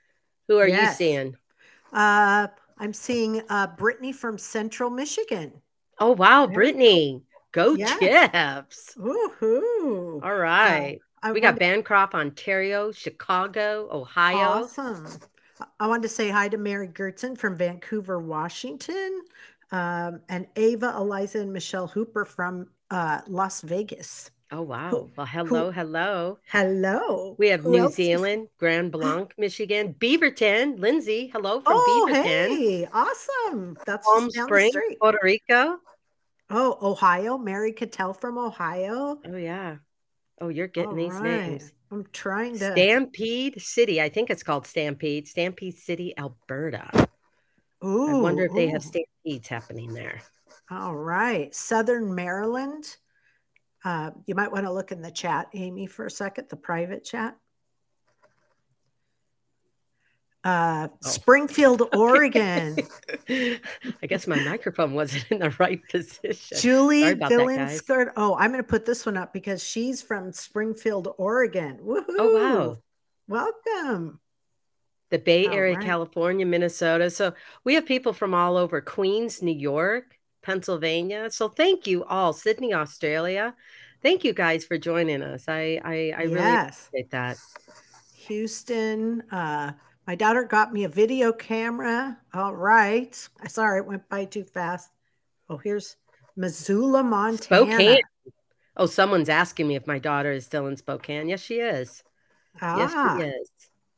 Who 0.49 0.59
are 0.59 0.67
you 0.69 0.87
seeing? 0.89 1.37
uh, 1.93 2.49
I'm 2.79 2.93
seeing 2.93 3.43
uh, 3.49 3.67
Brittany 3.77 4.13
from 4.13 4.39
Central 4.39 4.89
Michigan. 4.91 5.53
Oh, 5.99 6.13
wow, 6.13 6.47
Very 6.47 6.55
Brittany. 6.55 7.23
Go 7.53 7.75
Yes. 7.75 7.99
Chips. 7.99 8.95
Woohoo! 8.97 10.23
All 10.23 10.37
right. 10.37 11.01
I 11.23 11.33
we 11.33 11.41
got 11.41 11.59
Bancroft, 11.59 12.15
Ontario, 12.15 12.93
Chicago, 12.93 13.89
Ohio. 13.91 14.63
Awesome. 14.65 15.07
I- 15.07 15.67
I 15.81 15.89
wanted 15.89 16.03
to 16.03 16.09
say 16.09 16.29
hi 16.31 16.49
to 16.51 16.57
Mary 16.57 16.87
Gertzen 16.87 17.37
from 17.37 17.57
Vancouver, 17.57 18.21
Washington, 18.21 19.23
um, 19.71 20.21
and 20.29 20.47
Ava, 20.57 20.95
Eliza, 20.97 21.41
and 21.41 21.53
Michelle 21.53 21.87
Hooper 21.89 22.25
from 22.25 22.69
uh, 22.91 23.21
Las 23.27 23.61
Vegas. 23.63 24.31
Oh, 24.51 24.63
wow. 24.63 25.11
Well, 25.15 25.27
hello, 25.27 25.71
hello. 25.71 26.39
Hello. 26.51 27.35
We 27.39 27.49
have 27.49 27.61
Who 27.61 27.73
New 27.73 27.87
is- 27.89 27.95
Zealand, 27.95 28.49
Grand 28.59 28.91
Blanc, 28.91 29.35
Michigan, 29.37 29.95
Beaverton, 29.99 30.79
Lindsay. 30.79 31.29
Hello 31.35 31.61
from 31.61 31.75
Oh, 31.77 32.09
Beaverton. 32.11 32.49
hey, 32.57 32.89
awesome. 32.91 33.77
That's 33.85 34.07
Palm 34.07 34.31
Springs. 34.31 34.75
Puerto 35.01 35.19
Rico. 35.23 35.77
Oh, 36.49 36.79
Ohio. 36.81 37.37
Mary 37.37 37.73
Cattell 37.75 38.15
from 38.15 38.39
Ohio. 38.39 39.19
Oh, 39.27 39.37
yeah. 39.37 39.77
Oh, 40.41 40.49
you're 40.49 40.67
getting 40.69 40.91
All 40.91 40.97
these 40.97 41.13
right. 41.13 41.23
names. 41.51 41.73
I'm 41.91 42.07
trying 42.13 42.53
to. 42.59 42.73
Stampede 42.73 43.61
City. 43.61 44.01
I 44.01 44.09
think 44.09 44.31
it's 44.31 44.43
called 44.43 44.67
Stampede. 44.67 45.29
Stampede 45.29 45.77
City, 45.77 46.15
Alberta. 46.17 47.09
Ooh, 47.85 48.09
I 48.09 48.21
wonder 48.21 48.45
if 48.45 48.53
they 48.53 48.69
have 48.69 48.85
ooh. 48.85 48.89
stampedes 48.89 49.49
happening 49.49 49.93
there. 49.93 50.21
All 50.71 50.95
right. 50.95 51.55
Southern 51.55 52.15
Maryland. 52.15 52.97
Uh, 53.85 54.11
you 54.27 54.35
might 54.35 54.51
want 54.51 54.65
to 54.65 54.73
look 54.73 54.93
in 54.93 55.01
the 55.01 55.11
chat, 55.11 55.47
Amy, 55.55 55.87
for 55.87 56.07
a 56.07 56.11
second, 56.11 56.49
the 56.49 56.57
private 56.57 57.05
chat. 57.05 57.37
Uh, 60.45 60.89
Oh. 60.91 61.09
Springfield, 61.09 61.83
Oregon. 61.95 62.77
I 63.29 64.07
guess 64.07 64.27
my 64.27 64.43
microphone 64.45 64.95
wasn't 64.95 65.27
in 65.31 65.39
the 65.41 65.51
right 65.59 65.81
position. 65.89 66.59
Julie 66.59 67.03
Sorry 67.03 67.13
about 67.13 67.31
that, 67.31 67.39
guys. 67.39 67.83
Billinskirt. 67.83 68.13
Oh, 68.17 68.35
I'm 68.37 68.51
going 68.51 68.63
to 68.63 68.69
put 68.69 68.87
this 68.87 69.05
one 69.05 69.17
up 69.17 69.33
because 69.33 69.63
she's 69.63 70.01
from 70.03 70.33
Springfield, 70.33 71.15
Oregon. 71.19 71.79
Woohoo! 71.83 72.05
Oh, 72.19 72.35
wow. 72.35 72.77
Welcome. 73.29 74.21
The 75.11 75.19
Bay 75.19 75.47
All 75.47 75.55
Area, 75.55 75.77
right. 75.77 75.85
California, 75.85 76.45
Minnesota. 76.47 77.11
So 77.11 77.33
we 77.65 77.75
have 77.75 77.87
people 77.87 78.13
from 78.13 78.35
all 78.35 78.57
over 78.57 78.81
Queens, 78.81 79.43
New 79.43 79.55
York, 79.57 80.19
Pennsylvania. 80.43 81.31
So 81.31 81.49
thank 81.49 81.87
you 81.87 82.05
all. 82.05 82.33
Sydney, 82.33 82.75
Australia. 82.75 83.55
thank 84.03 84.23
you 84.25 84.33
guys 84.33 84.65
for 84.65 84.79
joining 84.79 85.23
us. 85.23 85.45
I 85.49 85.81
I, 85.85 86.13
I 86.17 86.23
really 86.25 86.57
appreciate 86.57 87.11
that. 87.11 87.37
Houston. 88.27 89.23
Uh, 89.33 89.73
my 90.07 90.15
daughter 90.15 90.45
got 90.45 90.73
me 90.73 90.85
a 90.85 90.89
video 90.89 91.33
camera. 91.33 92.19
All 92.33 92.55
right. 92.55 93.29
I 93.43 93.49
Sorry, 93.49 93.81
it 93.81 93.87
went 93.87 94.09
by 94.09 94.25
too 94.27 94.45
fast. 94.45 94.91
Oh, 95.51 95.57
here's 95.59 95.97
Missoula, 96.37 97.03
Montana. 97.03 97.67
Spokane. 97.73 98.01
Oh, 98.77 98.87
someone's 98.87 99.29
asking 99.29 99.67
me 99.67 99.77
if 99.77 99.87
my 99.87 99.99
daughter 99.99 100.31
is 100.33 100.45
still 100.45 100.67
in 100.67 100.77
Spokane. 100.77 101.29
Yes, 101.29 101.41
she 101.41 101.57
is. 101.57 102.03
Yes, 102.63 102.93
Ah, 102.95 103.17
she 103.19 103.25
is. 103.27 103.51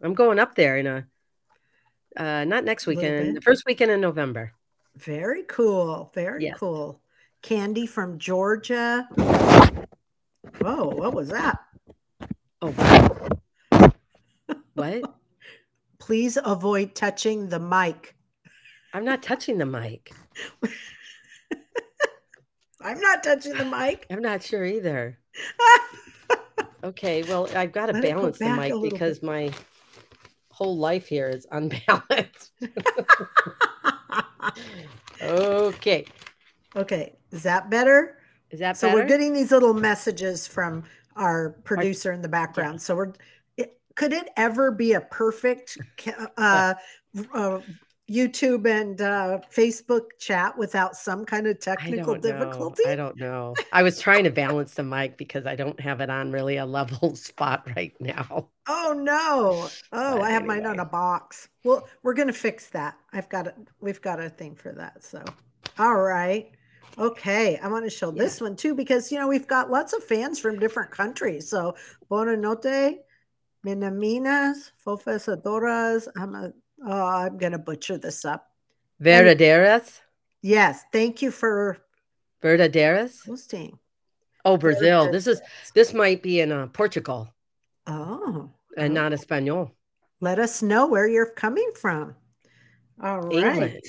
I'm 0.03 0.15
going 0.15 0.39
up 0.39 0.55
there 0.55 0.77
in 0.79 0.87
a 0.87 1.07
uh 2.17 2.45
not 2.45 2.65
next 2.65 2.87
weekend, 2.87 3.37
the 3.37 3.41
first 3.41 3.65
weekend 3.67 3.91
in 3.91 4.01
November. 4.01 4.53
very 4.97 5.43
cool. 5.45 6.11
Very 6.15 6.45
Yes. 6.45 6.59
cool. 6.59 7.01
Candy 7.43 7.87
from 7.87 8.19
Georgia. 8.19 9.09
Whoa, 10.59 10.89
what 10.89 11.15
was 11.15 11.29
that? 11.31 11.59
Oh, 12.61 12.71
wow. 12.77 13.91
what? 14.75 15.15
Please 15.99 16.37
avoid 16.45 16.95
touching 16.95 17.49
the 17.49 17.59
mic. 17.61 18.15
I'm 18.93 19.05
not 19.05 19.23
touching 19.23 19.57
the 19.59 19.65
mic. 19.67 20.11
I'm 22.83 23.01
not 23.01 23.23
touching 23.23 23.57
the 23.57 23.65
mic. 23.65 24.07
I'm 24.11 24.23
not 24.23 24.43
sure 24.43 24.65
either. 24.65 25.19
Okay, 26.83 27.23
well, 27.25 27.47
I've 27.55 27.73
got 27.73 27.87
to 27.87 27.93
Let 27.93 28.03
balance 28.03 28.39
the 28.39 28.49
mic 28.49 28.73
because 28.83 29.23
my 29.23 29.53
whole 30.61 30.77
life 30.77 31.09
here 31.09 31.29
is 31.29 31.47
unbalanced. 31.51 32.53
okay. 35.23 36.05
okay, 36.77 37.17
is 37.33 37.43
that 37.43 37.71
better? 37.71 38.19
Is 38.51 38.61
that 38.61 38.77
so 38.77 38.89
better? 38.89 39.01
we're 39.01 39.09
getting 39.09 39.33
these 39.33 39.51
little 39.51 39.73
messages 39.73 40.47
from 40.47 40.85
our 41.17 41.57
producer 41.65 42.13
in 42.13 42.21
the 42.21 42.29
background. 42.29 42.83
So 42.83 42.95
we're 42.95 43.15
it, 43.57 43.79
could 43.95 44.13
it 44.13 44.29
ever 44.37 44.71
be 44.71 44.93
a 44.93 45.01
perfect 45.01 45.79
uh, 46.37 46.75
uh, 47.33 47.61
YouTube 48.11 48.67
and 48.69 49.01
uh, 49.01 49.39
Facebook 49.55 50.07
chat 50.19 50.59
without 50.59 50.97
some 50.97 51.25
kind 51.25 51.47
of 51.47 51.57
I 51.57 51.59
technical 51.61 52.15
know. 52.17 52.21
difficulty? 52.21 52.83
I 52.87 52.97
don't 52.97 53.17
know. 53.17 53.55
I 53.73 53.83
was 53.85 54.01
trying 54.01 54.25
to 54.25 54.31
balance 54.31 54.75
the 54.75 54.83
mic 54.83 55.17
because 55.17 55.47
I 55.47 55.55
don't 55.55 55.79
have 55.79 56.01
it 56.01 56.11
on 56.11 56.33
really 56.33 56.57
a 56.57 56.67
level 56.67 57.15
spot 57.29 57.69
right 57.77 57.95
now. 58.01 58.49
Oh 58.67 58.93
no! 58.97 59.69
Oh, 59.93 60.19
But 60.19 60.23
I 60.23 60.31
have 60.31 60.45
mine 60.45 60.67
on 60.67 60.81
a 60.81 60.85
box. 60.85 61.49
Well, 61.65 61.89
we're 62.03 62.15
gonna 62.15 62.33
fix 62.33 62.69
that. 62.71 62.97
I've 63.13 63.29
got 63.29 63.47
it. 63.47 63.55
We've 63.81 64.01
got 64.03 64.21
a 64.21 64.29
thing 64.29 64.57
for 64.57 64.73
that. 64.73 65.05
So, 65.05 65.23
all 65.79 66.01
right. 66.01 66.51
Okay, 66.99 67.59
I 67.59 67.69
want 67.69 67.85
to 67.85 67.91
show 67.91 68.13
Yeah. 68.13 68.23
this 68.25 68.41
one 68.41 68.57
too 68.57 68.75
because 68.75 69.13
you 69.13 69.19
know 69.19 69.29
we've 69.29 69.47
got 69.47 69.71
lots 69.71 69.93
of 69.93 70.03
fans 70.03 70.39
from 70.41 70.59
different 70.59 70.91
countries. 70.91 71.49
So, 71.49 71.77
buona 72.09 72.37
notte, 72.37 72.99
minaminas, 73.65 74.73
fofesadoras. 74.85 76.09
I'm 76.17 76.35
a. 76.35 76.53
Oh, 76.85 77.07
I'm 77.07 77.39
gonna 77.39 77.59
butcher 77.59 77.99
this 77.99 78.25
up. 78.25 78.51
Verdaderas? 79.03 80.01
Yes, 80.43 80.85
thank 80.93 81.23
you 81.23 81.31
for 81.31 81.79
Verdaderas? 82.43 83.27
hosting. 83.27 83.79
Oh, 84.45 84.57
Brazil. 84.57 85.11
This 85.13 85.27
is 85.27 85.41
this 85.75 85.93
might 85.93 86.23
be 86.23 86.41
in 86.41 86.51
uh, 86.53 86.67
Portugal 86.69 87.33
Oh, 87.87 88.51
and 88.77 88.97
Oh. 88.97 89.03
not 89.03 89.13
Espanol. 89.13 89.73
let 90.21 90.39
us 90.39 90.63
know 90.63 90.87
where 90.87 91.07
you're 91.09 91.31
coming 91.33 91.71
from. 91.79 92.15
All 93.03 93.21
right. 93.21 93.35
England. 93.37 93.81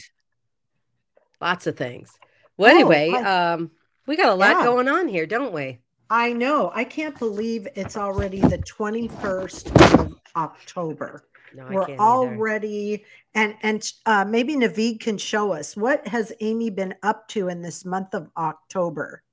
Lots 1.40 1.68
of 1.68 1.78
things. 1.78 2.12
Well, 2.58 2.72
Oh, 2.72 2.76
anyway, 2.76 3.10
I- 3.12 3.54
um, 3.54 3.72
we 4.08 4.16
got 4.18 4.30
a 4.30 4.36
lot 4.36 4.58
Yeah. 4.58 4.64
going 4.66 4.88
on 4.88 5.08
here, 5.08 5.26
don't 5.26 5.54
we? 5.54 5.80
I 6.10 6.34
know. 6.34 6.72
I 6.74 6.84
can't 6.84 7.18
believe 7.18 7.68
it's 7.76 7.96
already 7.96 8.42
the 8.42 8.58
21st 8.58 9.72
of 10.00 10.14
October. 10.36 11.24
No, 11.56 11.68
We're 11.70 11.84
either. 11.84 11.98
already 12.00 13.06
and 13.34 13.56
and 13.62 13.92
uh, 14.06 14.26
maybe 14.26 14.56
Naveed 14.56 15.00
can 15.02 15.18
show 15.18 15.52
us 15.52 15.76
what 15.76 16.08
has 16.08 16.32
Amy 16.42 16.70
been 16.70 16.96
up 17.04 17.28
to 17.30 17.48
in 17.50 17.62
this 17.62 17.86
month 17.86 18.14
of 18.14 18.30
October. 18.38 19.24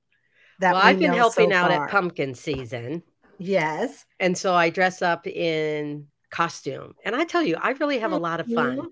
That 0.59 0.73
Well, 0.73 0.83
we 0.83 0.89
I've 0.89 0.99
been 0.99 1.13
helping 1.13 1.51
so 1.51 1.55
out 1.55 1.71
far. 1.71 1.85
at 1.85 1.91
pumpkin 1.91 2.35
season, 2.35 3.03
Yes. 3.37 4.05
and 4.19 4.37
so 4.37 4.53
I 4.53 4.69
dress 4.69 5.01
up 5.01 5.25
in 5.27 6.07
costume. 6.29 6.95
And 7.05 7.15
I 7.15 7.23
tell 7.23 7.41
you, 7.43 7.55
I 7.59 7.71
really 7.71 7.99
have 7.99 8.11
a 8.11 8.17
lot 8.17 8.39
of 8.41 8.47
fun. 8.47 8.89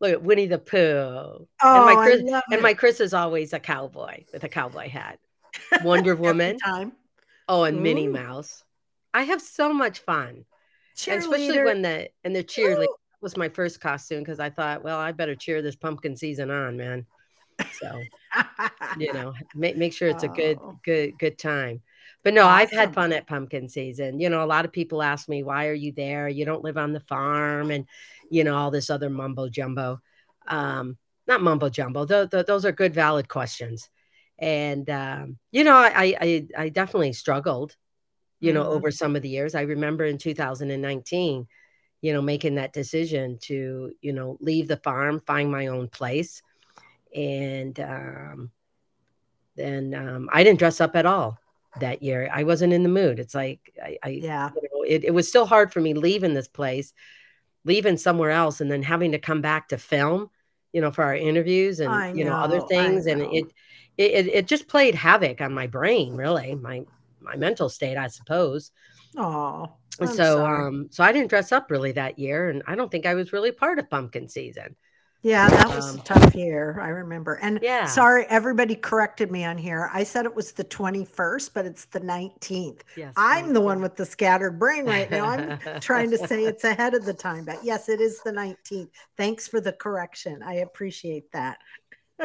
Look 0.00 0.12
at 0.12 0.22
Winnie 0.22 0.46
the 0.46 0.58
Pooh, 0.58 0.78
Oh, 0.78 1.46
and 1.62 1.84
my 1.84 1.92
I 1.92 2.04
Chris, 2.06 2.22
love 2.24 2.42
and 2.50 2.58
it. 2.58 2.62
my 2.62 2.74
Chris 2.74 3.00
is 3.00 3.14
always 3.14 3.52
a 3.52 3.60
cowboy 3.60 4.24
with 4.32 4.42
a 4.44 4.48
cowboy 4.48 4.88
hat. 4.88 5.18
Wonder 5.84 6.16
Woman, 6.16 6.58
time. 6.58 6.92
oh, 7.48 7.64
and 7.64 7.82
Minnie 7.82 8.08
Mouse. 8.08 8.64
I 9.14 9.24
have 9.24 9.42
so 9.42 9.72
much 9.74 9.98
fun, 10.00 10.44
and 11.08 11.20
especially 11.20 11.62
when 11.62 11.82
the 11.82 12.08
and 12.24 12.34
the 12.34 12.44
cheerleader 12.44 12.84
Ooh. 12.84 12.96
was 13.20 13.36
my 13.36 13.48
first 13.48 13.80
costume 13.80 14.20
because 14.20 14.40
I 14.40 14.50
thought, 14.50 14.82
well, 14.84 14.98
I 14.98 15.12
better 15.12 15.34
cheer 15.34 15.62
this 15.62 15.76
pumpkin 15.76 16.16
season 16.16 16.50
on, 16.50 16.76
man. 16.76 17.06
So 17.80 18.00
you 18.98 19.12
know, 19.14 19.34
make 19.54 19.76
make 19.76 19.92
sure 19.92 20.08
it's 20.08 20.24
a 20.24 20.28
good 20.28 20.58
Oh. 20.60 20.78
good 20.84 21.18
good 21.18 21.38
time. 21.38 21.82
But 22.24 22.34
no, 22.34 22.46
I've 22.46 22.70
had 22.70 22.94
fun 22.94 23.12
at 23.12 23.26
pumpkin 23.26 23.68
season. 23.68 24.20
You 24.20 24.30
know, 24.30 24.44
a 24.44 24.46
lot 24.46 24.64
of 24.64 24.72
people 24.72 25.02
ask 25.02 25.28
me, 25.28 25.42
why 25.42 25.66
are 25.66 25.74
you 25.74 25.92
there? 25.92 26.28
You 26.28 26.44
don't 26.44 26.62
live 26.64 26.78
on 26.78 26.92
the 26.92 27.00
farm 27.00 27.70
and 27.70 27.86
you 28.30 28.44
know, 28.44 28.56
all 28.56 28.70
this 28.70 28.90
other 28.90 29.10
mumbo 29.10 29.48
jumbo. 29.48 30.00
Um, 30.46 30.96
not 31.26 31.42
mumbo 31.42 31.68
jumbo. 31.68 32.06
Th- 32.06 32.30
th- 32.30 32.46
those 32.46 32.64
are 32.64 32.72
good 32.72 32.94
valid 32.94 33.28
questions. 33.28 33.88
And 34.38 34.88
um, 34.90 35.38
you 35.52 35.64
know, 35.64 35.74
I, 35.76 36.16
I 36.20 36.46
I 36.56 36.68
definitely 36.68 37.12
struggled, 37.12 37.76
you 38.42 38.52
know, 38.54 38.64
Mhm. 38.64 38.68
over 38.68 38.92
some 38.92 39.16
of 39.16 39.22
the 39.22 39.30
years. 39.30 39.56
I 39.56 39.62
remember 39.62 40.06
in 40.06 40.18
2019, 40.18 41.48
you 42.02 42.14
know, 42.14 42.22
making 42.22 42.56
that 42.56 42.74
decision 42.74 43.38
to, 43.44 43.92
you 44.02 44.12
know, 44.14 44.38
leave 44.40 44.68
the 44.68 44.78
farm, 44.78 45.22
find 45.26 45.50
my 45.52 45.68
own 45.68 45.88
place. 45.88 46.42
And 47.14 47.78
um 47.80 48.52
then 49.56 49.94
um, 49.94 50.28
I 50.32 50.42
didn't 50.44 50.58
dress 50.58 50.80
up 50.80 50.96
at 50.96 51.06
all 51.06 51.38
that 51.76 52.02
year. 52.02 52.28
I 52.32 52.44
wasn't 52.44 52.72
in 52.72 52.82
the 52.82 52.88
mood. 52.88 53.18
It's 53.18 53.34
like 53.34 53.60
I, 53.82 53.98
I 54.02 54.08
Yeah. 54.20 54.50
you 54.54 54.62
know, 54.72 54.82
it, 54.82 55.04
it 55.04 55.10
was 55.14 55.28
still 55.28 55.46
hard 55.46 55.72
for 55.72 55.80
me 55.80 55.94
leaving 55.94 56.34
this 56.34 56.48
place, 56.48 56.92
leaving 57.64 57.96
somewhere 57.98 58.30
else, 58.30 58.60
and 58.60 58.70
then 58.70 58.82
having 58.82 59.12
to 59.12 59.18
come 59.18 59.42
back 59.42 59.68
to 59.70 59.78
film, 59.78 60.30
you 60.72 60.80
know, 60.82 60.92
for 60.92 61.04
our 61.04 61.16
interviews 61.16 61.80
and 61.80 62.04
I 62.04 62.12
you 62.12 62.24
know 62.24 62.36
other 62.42 62.60
things, 62.60 63.06
and 63.06 63.22
know. 63.22 63.28
it, 63.30 63.46
it 63.98 64.12
it 64.12 64.28
it 64.28 64.48
just 64.48 64.68
played 64.68 64.94
havoc 64.96 65.40
on 65.42 65.54
my 65.54 65.66
brain, 65.68 66.14
really, 66.16 66.54
my 66.56 66.82
my 67.24 67.36
mental 67.36 67.68
state, 67.68 67.96
I 67.96 68.08
suppose. 68.08 68.70
Oh. 69.16 69.78
And 69.98 70.10
so 70.10 70.24
sorry. 70.36 70.66
um 70.68 70.88
so 70.90 71.04
I 71.04 71.12
didn't 71.12 71.28
dress 71.30 71.52
up 71.52 71.70
really 71.70 71.92
that 71.92 72.18
year, 72.18 72.48
and 72.50 72.62
I 72.66 72.74
don't 72.74 72.90
think 72.90 73.06
I 73.06 73.14
was 73.14 73.32
really 73.32 73.52
part 73.52 73.78
of 73.78 73.90
pumpkin 73.90 74.28
season. 74.28 74.76
Yeah, 75.24 75.50
that 75.50 75.70
was 75.70 75.94
a 75.94 75.98
Um, 75.98 76.02
tough 76.04 76.34
year. 76.34 76.80
I 76.80 76.88
remember. 76.88 77.34
And 77.34 77.60
Yeah. 77.62 77.86
sorry, 77.86 78.26
everybody 78.28 78.74
corrected 78.74 79.30
me 79.30 79.44
on 79.44 79.56
here. 79.56 79.88
I 79.92 80.02
said 80.02 80.24
it 80.26 80.34
was 80.34 80.50
the 80.50 80.64
21st, 80.64 81.54
but 81.54 81.64
it's 81.64 81.84
the 81.84 82.00
19th. 82.00 82.82
Yes, 82.96 83.14
I'm 83.16 83.52
the 83.52 83.60
one 83.60 83.80
with 83.80 83.94
the 83.94 84.04
scattered 84.04 84.58
brain 84.58 84.84
right 84.84 85.08
now. 85.08 85.26
I'm 85.26 85.58
trying 85.80 86.10
to 86.10 86.18
say 86.18 86.44
it's 86.44 86.64
ahead 86.64 86.94
of 86.94 87.04
the 87.04 87.14
time, 87.14 87.44
but 87.44 87.62
yes, 87.62 87.88
it 87.88 88.00
is 88.00 88.20
the 88.22 88.32
19th. 88.32 88.90
Thanks 89.16 89.46
for 89.46 89.60
the 89.60 89.72
correction. 89.72 90.42
I 90.42 90.54
appreciate 90.54 91.30
that. 91.32 91.58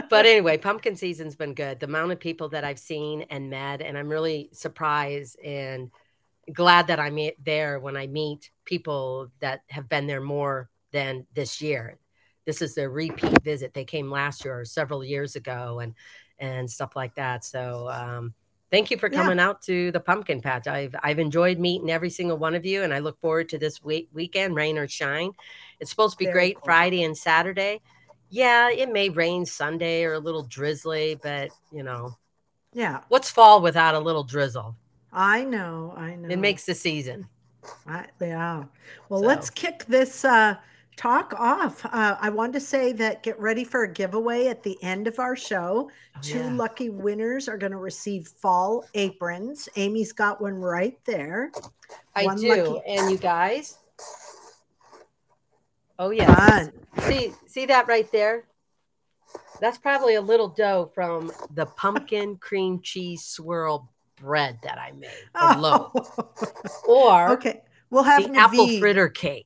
But 0.10 0.26
anyway, 0.26 0.58
pumpkin 0.58 0.96
season's 0.96 1.36
been 1.36 1.54
good. 1.54 1.80
The 1.80 1.86
amount 1.88 2.12
of 2.12 2.20
people 2.20 2.50
that 2.50 2.64
I've 2.64 2.80
seen 2.80 3.24
and 3.30 3.50
met, 3.50 3.82
and 3.82 3.98
I'm 3.98 4.10
really 4.10 4.50
surprised 4.54 5.40
and 5.44 5.92
glad 6.54 6.88
that 6.88 7.00
I'm 7.00 7.18
there 7.44 7.80
when 7.80 7.98
I 7.98 8.08
meet 8.08 8.52
people 8.66 9.30
that 9.40 9.62
have 9.70 9.90
been 9.90 10.08
there 10.08 10.22
more 10.22 10.70
than 10.92 11.26
this 11.34 11.62
year. 11.62 11.98
This 12.46 12.62
is 12.62 12.76
their 12.76 12.90
repeat 12.90 13.44
visit. 13.44 13.74
They 13.74 13.84
came 13.86 14.10
last 14.10 14.46
year 14.46 14.60
or 14.62 14.66
several 14.66 15.04
years 15.04 15.36
ago, 15.36 15.80
and 15.80 15.94
and 16.40 16.70
stuff 16.70 16.96
like 16.96 17.16
that. 17.16 17.44
So 17.44 17.90
um, 17.90 18.34
thank 18.72 18.92
you 18.92 18.98
for 18.98 19.10
Yeah. 19.10 19.24
coming 19.24 19.40
out 19.40 19.62
to 19.64 19.92
the 19.92 20.00
pumpkin 20.00 20.42
patch. 20.42 20.68
I've 20.68 20.96
I've 21.04 21.20
enjoyed 21.20 21.60
meeting 21.60 21.90
every 21.90 22.10
single 22.10 22.38
one 22.38 22.56
of 22.56 22.66
you, 22.66 22.84
and 22.84 22.94
I 22.94 23.00
look 23.00 23.20
forward 23.20 23.50
to 23.50 23.58
this 23.58 23.84
week 23.84 24.10
weekend, 24.14 24.56
rain 24.56 24.78
or 24.78 24.88
shine. 24.88 25.32
It's 25.80 25.90
supposed 25.90 26.14
to 26.14 26.18
be 26.20 26.26
Very 26.26 26.34
great 26.34 26.56
cool. 26.56 26.64
Friday 26.66 27.04
and 27.04 27.18
Saturday. 27.18 27.82
Yeah, 28.30 28.70
it 28.70 28.92
may 28.92 29.10
rain 29.10 29.46
Sunday 29.46 30.04
or 30.04 30.14
a 30.14 30.20
little 30.20 30.44
drizzly, 30.44 31.18
but 31.22 31.50
you 31.72 31.84
know, 31.84 32.18
Yeah, 32.74 33.02
what's 33.10 33.30
fall 33.30 33.62
without 33.62 33.96
a 33.96 34.00
little 34.00 34.24
drizzle? 34.24 34.76
I 35.14 35.44
know. 35.46 35.94
I 35.98 36.16
know. 36.16 36.30
It 36.30 36.38
makes 36.40 36.66
the 36.66 36.76
season. 36.76 37.28
I, 37.88 38.06
yeah. 38.22 38.66
Well, 39.10 39.22
So- 39.22 39.26
let's 39.26 39.50
kick 39.50 39.86
this 39.88 40.26
uh, 40.26 40.56
talk 40.98 41.34
off. 41.38 41.86
Uh, 41.86 42.18
I 42.20 42.30
want 42.30 42.54
to 42.54 42.60
say 42.60 42.92
that 42.94 43.24
get 43.24 43.40
ready 43.40 43.64
for 43.64 43.84
a 43.84 43.92
giveaway 43.92 44.48
at 44.48 44.64
the 44.64 44.78
end 44.84 45.08
of 45.08 45.20
our 45.20 45.36
show. 45.36 45.90
Oh, 46.16 46.20
Two 46.22 46.40
yeah. 46.40 46.54
lucky 46.54 46.90
winners 46.90 47.48
are 47.48 47.58
going 47.58 47.72
to 47.72 47.78
receive 47.78 48.28
fall 48.28 48.86
aprons. 48.94 49.70
Amy's 49.76 50.12
got 50.12 50.42
one 50.42 50.56
right 50.56 51.00
there. 51.06 51.52
I 52.16 52.26
one 52.26 52.38
do. 52.40 52.50
lucky- 52.50 52.82
And 52.88 53.10
you 53.12 53.18
guys. 53.18 53.78
Oh 56.00 56.12
yes. 56.12 56.50
Fun. 56.50 56.72
See 57.08 57.34
see 57.46 57.66
that 57.68 57.88
right 57.88 58.12
there? 58.12 58.46
That's 59.60 59.78
probably 59.78 60.16
a 60.16 60.22
little 60.22 60.48
dough 60.48 60.92
from 60.94 61.32
the 61.54 61.66
pumpkin 61.66 62.38
cream 62.42 62.80
cheese 62.82 63.26
swirl 63.26 63.92
bread 64.16 64.60
that 64.64 64.78
I 64.78 64.92
made. 64.92 65.10
The. 65.34 65.56
Oh. 65.60 65.92
Or 66.88 67.32
okay, 67.32 67.62
we'll 67.90 68.04
have 68.04 68.32
the 68.32 68.40
apple 68.40 68.80
fritter 68.80 69.10
cake. 69.10 69.46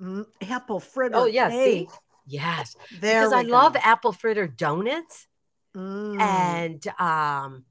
Mm, 0.00 0.26
apple 0.48 0.80
fritter. 0.80 1.16
Oh, 1.16 1.24
yeah, 1.26 1.48
see? 1.50 1.88
Yes. 2.26 2.76
There 3.00 3.22
because 3.22 3.32
I 3.32 3.42
we 3.42 3.50
love 3.50 3.76
apple 3.76 4.12
fritter 4.12 4.46
donuts. 4.46 5.26
Mm. 5.74 6.20
And 6.20 6.86
um 6.98 7.64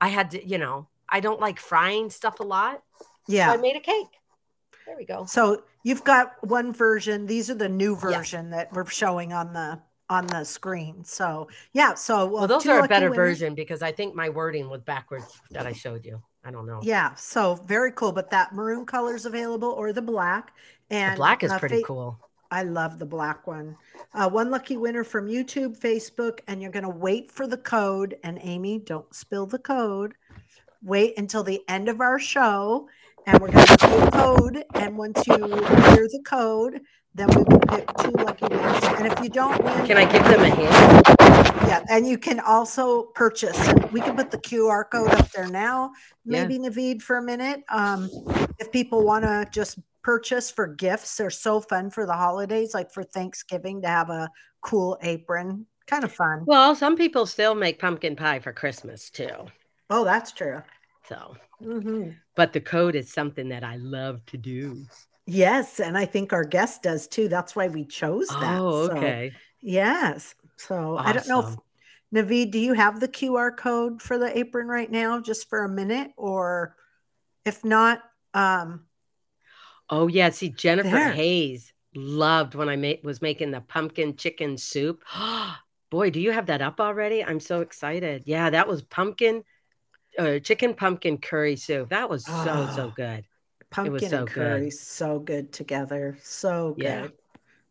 I 0.00 0.08
had 0.08 0.32
to, 0.32 0.46
you 0.46 0.58
know, 0.58 0.88
I 1.08 1.20
don't 1.20 1.40
like 1.40 1.58
frying 1.58 2.10
stuff 2.10 2.40
a 2.40 2.42
lot. 2.42 2.82
So 2.98 3.34
yeah. 3.34 3.50
I 3.50 3.56
made 3.56 3.76
a 3.76 3.80
cake. 3.80 4.08
There 4.96 5.02
we 5.02 5.04
go. 5.06 5.26
So 5.26 5.62
you've 5.82 6.04
got 6.04 6.32
one 6.46 6.72
version. 6.72 7.26
These 7.26 7.50
are 7.50 7.54
the 7.54 7.68
new 7.68 7.92
Yes. 7.92 8.02
version 8.02 8.50
that 8.50 8.72
we're 8.72 8.86
showing 8.86 9.32
on 9.32 9.52
the 9.52 9.78
on 10.08 10.26
the 10.28 10.44
screen. 10.44 11.04
So 11.04 11.48
yeah. 11.72 11.92
So 11.94 12.24
Well, 12.26 12.32
well, 12.34 12.46
those 12.46 12.66
are 12.66 12.82
a 12.84 12.88
better 12.88 13.10
winners. 13.10 13.38
version 13.40 13.54
because 13.54 13.82
I 13.82 13.92
think 13.92 14.14
my 14.14 14.28
wording 14.30 14.70
was 14.70 14.80
backwards 14.82 15.40
that 15.50 15.66
I 15.66 15.72
showed 15.72 16.06
you. 16.06 16.22
I 16.44 16.50
don't 16.50 16.64
know. 16.66 16.80
Yeah. 16.82 17.12
So 17.16 17.56
very 17.66 17.92
cool. 17.92 18.12
But 18.12 18.30
that 18.30 18.54
maroon 18.54 18.86
color 18.86 19.14
is 19.16 19.26
available 19.26 19.68
or 19.68 19.92
the 19.92 20.00
black. 20.02 20.52
And 20.90 21.14
the 21.14 21.16
black 21.18 21.42
is 21.42 21.50
uh, 21.50 21.58
pretty 21.58 21.80
fa- 21.80 21.86
cool. 21.88 22.20
I 22.50 22.62
love 22.62 22.98
the 23.00 23.04
black 23.06 23.46
one. 23.48 23.76
Uh, 24.14 24.30
one 24.30 24.50
lucky 24.50 24.76
winner 24.78 25.02
from 25.04 25.26
YouTube, 25.26 25.76
Facebook, 25.78 26.38
and 26.46 26.62
you're 26.62 26.70
going 26.70 26.84
to 26.84 26.88
wait 26.88 27.30
for 27.30 27.46
the 27.48 27.56
code. 27.58 28.16
And 28.22 28.38
Amy, 28.40 28.78
don't 28.78 29.12
spill 29.12 29.44
the 29.46 29.58
code. 29.58 30.14
Wait 30.82 31.18
until 31.18 31.42
the 31.42 31.62
end 31.68 31.88
of 31.88 32.00
our 32.00 32.20
show, 32.20 32.88
and 33.26 33.40
we're 33.40 33.50
going 33.50 33.66
to 33.66 33.88
you 33.88 33.96
a 33.98 34.10
code. 34.10 34.64
And 34.74 34.96
once 34.96 35.26
you 35.26 35.34
hear 35.36 36.08
the 36.08 36.22
code, 36.26 36.80
then 37.14 37.28
we 37.28 37.36
will 37.42 37.60
pick 37.60 37.88
two 37.98 38.10
lucky 38.12 38.46
winners. 38.46 38.84
And 38.98 39.06
if 39.12 39.20
you 39.22 39.28
don't 39.28 39.62
win, 39.62 39.86
Can 39.86 39.96
I 39.96 40.04
give 40.10 40.22
them 40.24 40.40
a 40.40 40.48
hand? 40.48 41.04
yeah, 41.66 41.84
and 41.90 42.06
you 42.06 42.18
can 42.18 42.40
also 42.40 43.04
purchase. 43.14 43.56
We 43.92 44.00
can 44.00 44.16
put 44.16 44.30
the 44.30 44.38
QR 44.38 44.84
code 44.90 45.10
up 45.14 45.30
there 45.32 45.48
now. 45.48 45.92
Yeah. 46.24 46.42
Maybe 46.46 46.58
Naveed 46.58 47.02
for 47.02 47.16
a 47.16 47.22
minute. 47.22 47.62
Um, 47.68 48.10
if 48.58 48.70
people 48.70 49.04
want 49.04 49.24
to 49.24 49.46
just 49.50 49.78
purchase 50.02 50.50
for 50.50 50.66
gifts, 50.66 51.16
they're 51.16 51.30
so 51.30 51.60
fun 51.60 51.90
for 51.90 52.06
the 52.06 52.12
holidays, 52.14 52.74
like 52.74 52.92
for 52.92 53.02
Thanksgiving 53.02 53.82
to 53.82 53.88
have 53.88 54.10
a 54.10 54.30
cool 54.60 54.98
apron. 55.02 55.66
Kind 55.86 56.04
of 56.04 56.12
fun. 56.12 56.44
Well, 56.46 56.74
some 56.74 56.96
people 56.96 57.26
still 57.26 57.54
make 57.54 57.78
pumpkin 57.78 58.14
pie 58.16 58.40
for 58.40 58.52
Christmas 58.52 59.08
too. 59.10 59.30
Oh, 59.88 60.04
that's 60.04 60.32
true. 60.32 60.62
So, 61.08 61.36
hmm 61.60 62.16
but 62.34 62.52
the 62.52 62.60
code 62.60 62.94
is 62.94 63.12
something 63.12 63.48
that 63.48 63.64
I 63.64 63.76
love 63.76 64.24
to 64.26 64.36
do. 64.38 64.86
Yes, 65.26 65.80
and 65.80 65.98
I 65.98 66.06
think 66.06 66.32
our 66.32 66.44
guest 66.44 66.82
does 66.82 67.08
too. 67.08 67.28
That's 67.28 67.56
why 67.56 67.68
we 67.68 67.84
chose 67.84 68.36
that. 68.36 68.62
Oh, 68.62 68.84
So, 68.84 68.92
okay. 68.96 69.32
yes. 69.60 70.34
So 70.56 70.96
I 70.98 71.12
don't 71.12 71.26
know 71.26 71.40
if 71.40 71.56
Naveed, 72.14 72.52
do 72.52 72.58
you 72.58 72.74
have 72.74 73.00
the 73.00 73.08
QR 73.08 73.50
code 73.52 74.00
for 74.00 74.18
the 74.18 74.36
apron 74.36 74.68
right 74.68 74.90
now, 74.90 75.20
just 75.20 75.48
for 75.48 75.64
a 75.64 75.68
minute, 75.68 76.12
or 76.16 76.76
if 77.44 77.64
not, 77.64 78.02
um, 78.34 78.86
Oh 79.88 80.06
yeah, 80.08 80.30
see 80.30 80.48
Jennifer 80.48 80.98
There. 80.98 81.06
Hayes 81.06 81.72
loved 81.94 82.54
when 82.54 82.68
I 82.68 82.76
made 82.76 83.04
was 83.04 83.22
making 83.22 83.50
the 83.50 83.60
pumpkin 83.60 84.16
chicken 84.16 84.58
soup. 84.58 85.04
Boy, 85.90 86.10
do 86.10 86.20
you 86.20 86.32
have 86.32 86.46
that 86.46 86.62
up 86.62 86.80
already? 86.80 87.24
I'm 87.24 87.40
so 87.40 87.60
excited. 87.60 88.24
Yeah, 88.26 88.50
that 88.50 88.66
was 88.68 88.82
pumpkin 88.82 89.44
uh, 90.18 90.38
chicken 90.38 90.74
pumpkin 90.74 91.18
curry 91.18 91.56
soup. 91.56 91.90
That 91.90 92.08
was 92.08 92.24
so 92.24 92.68
so 92.74 92.86
Oh. 92.86 92.92
good. 92.96 93.24
pumpkin 93.70 94.08
so 94.10 94.18
and 94.18 94.26
good. 94.28 94.34
curry 94.34 94.70
so 94.70 95.18
good 95.18 95.52
together 95.52 96.16
so 96.22 96.74
good 96.74 96.84
Yeah. 96.84 97.08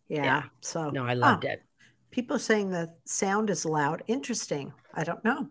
yeah, 0.09 0.23
Yeah. 0.23 0.43
so 0.61 0.89
No, 0.89 1.05
I 1.05 1.13
loved 1.13 1.45
it. 1.45 1.63
people 2.11 2.37
saying 2.37 2.69
the 2.69 2.93
sound 3.05 3.49
is 3.49 3.65
loud 3.65 4.03
interesting 4.07 4.73
i 4.93 5.03
don't 5.05 5.23
know 5.23 5.47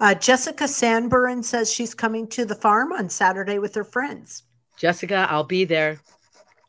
uh, 0.00 0.14
jessica 0.14 0.64
sanburin 0.68 1.42
says 1.42 1.70
she's 1.72 1.94
coming 1.94 2.26
to 2.28 2.44
the 2.44 2.54
farm 2.54 2.92
on 2.92 3.08
saturday 3.08 3.58
with 3.58 3.74
her 3.74 3.84
friends 3.84 4.44
Jessica, 4.78 5.26
I'll 5.30 5.42
be 5.44 5.64
there. 5.64 5.98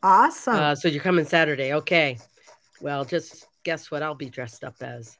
awesome 0.02 0.54
Uh, 0.56 0.74
so 0.74 0.88
you're 0.88 1.02
coming 1.02 1.24
Saturday. 1.26 1.74
Okay. 1.74 2.18
Well, 2.80 3.04
just 3.04 3.46
guess 3.64 3.90
what 3.90 4.02
I'll 4.02 4.14
be 4.14 4.30
dressed 4.30 4.64
up 4.64 4.76
as. 4.80 5.16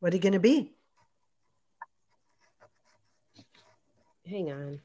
what 0.00 0.12
are 0.12 0.16
you 0.16 0.22
going 0.22 0.32
to 0.32 0.40
be 0.40 0.72
Hang 4.28 4.50
on. 4.50 4.80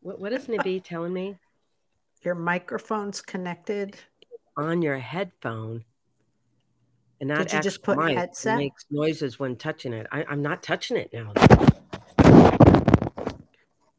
What, 0.00 0.18
what 0.18 0.32
is 0.32 0.46
Nabi 0.46 0.82
telling 0.82 1.12
me? 1.12 1.36
your 2.22 2.34
microphone's 2.34 3.20
connected 3.22 3.96
On 4.56 4.82
your 4.82 4.98
headphone. 4.98 5.84
And 7.20 7.28
not 7.28 7.38
Did 7.38 7.52
you 7.52 7.60
just 7.60 7.82
put. 7.82 7.98
It 7.98 8.16
headset? 8.16 8.56
makes 8.58 8.86
noises 8.90 9.38
when 9.38 9.56
touching 9.56 9.92
it. 9.92 10.06
I, 10.10 10.24
I'm 10.28 10.42
not 10.42 10.62
touching 10.62 10.96
it 10.96 11.10
now. 11.12 11.32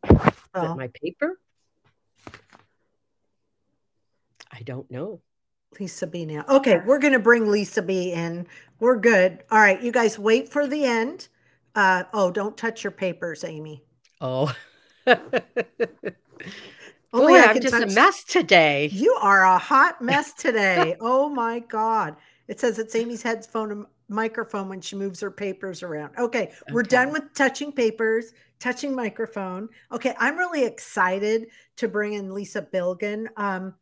Is 0.04 0.20
oh 0.56 0.74
it 0.74 0.76
my 0.76 0.90
paper? 1.02 1.40
I 4.52 4.62
don't 4.64 4.90
know. 4.92 5.22
lisa 5.80 6.06
b 6.06 6.26
now 6.26 6.44
okay 6.50 6.82
we're 6.86 7.00
going 7.00 7.14
to 7.14 7.20
bring 7.20 7.50
lisa 7.50 7.82
b 7.82 8.12
in 8.12 8.46
we're 8.80 8.98
good 8.98 9.44
all 9.50 9.60
right 9.60 9.82
you 9.82 9.92
guys 9.92 10.20
wait 10.20 10.50
for 10.50 10.68
the 10.68 10.84
end 10.84 11.30
uh, 11.76 12.04
oh 12.14 12.30
don't 12.30 12.58
touch 12.58 12.84
your 12.84 12.92
papers 12.92 13.44
amy 13.44 13.82
Oh. 14.22 14.54
Boy, 17.12 17.40
I'm 17.40 17.60
just 17.60 17.74
a 17.74 17.88
mess 17.88 18.24
today. 18.24 18.90
You 18.94 19.18
are 19.20 19.44
a 19.44 19.58
hot 19.58 20.02
mess 20.02 20.34
today. 20.38 20.96
oh 21.02 21.28
my 21.28 21.60
God. 21.60 22.16
It 22.48 22.60
says 22.60 22.80
it's 22.80 22.96
Amy's 22.96 23.24
headphone 23.24 23.72
and 23.72 23.86
microphone 24.08 24.70
when 24.70 24.82
she 24.82 24.96
moves 24.96 25.20
her 25.22 25.32
papers 25.32 25.84
around. 25.84 26.12
Okay, 26.18 26.52
we're 26.72 26.84
done 26.84 27.12
with 27.12 27.34
touching 27.34 27.72
papers, 27.72 28.34
touching 28.60 28.96
microphone. 28.96 29.70
Okay, 29.92 30.14
I'm 30.20 30.38
really 30.38 30.66
excited 30.66 31.48
to 31.78 31.88
bring 31.88 32.14
in 32.14 32.34
Lisa 32.34 32.62
Bilgen. 32.62 33.28
Um, 33.38 33.74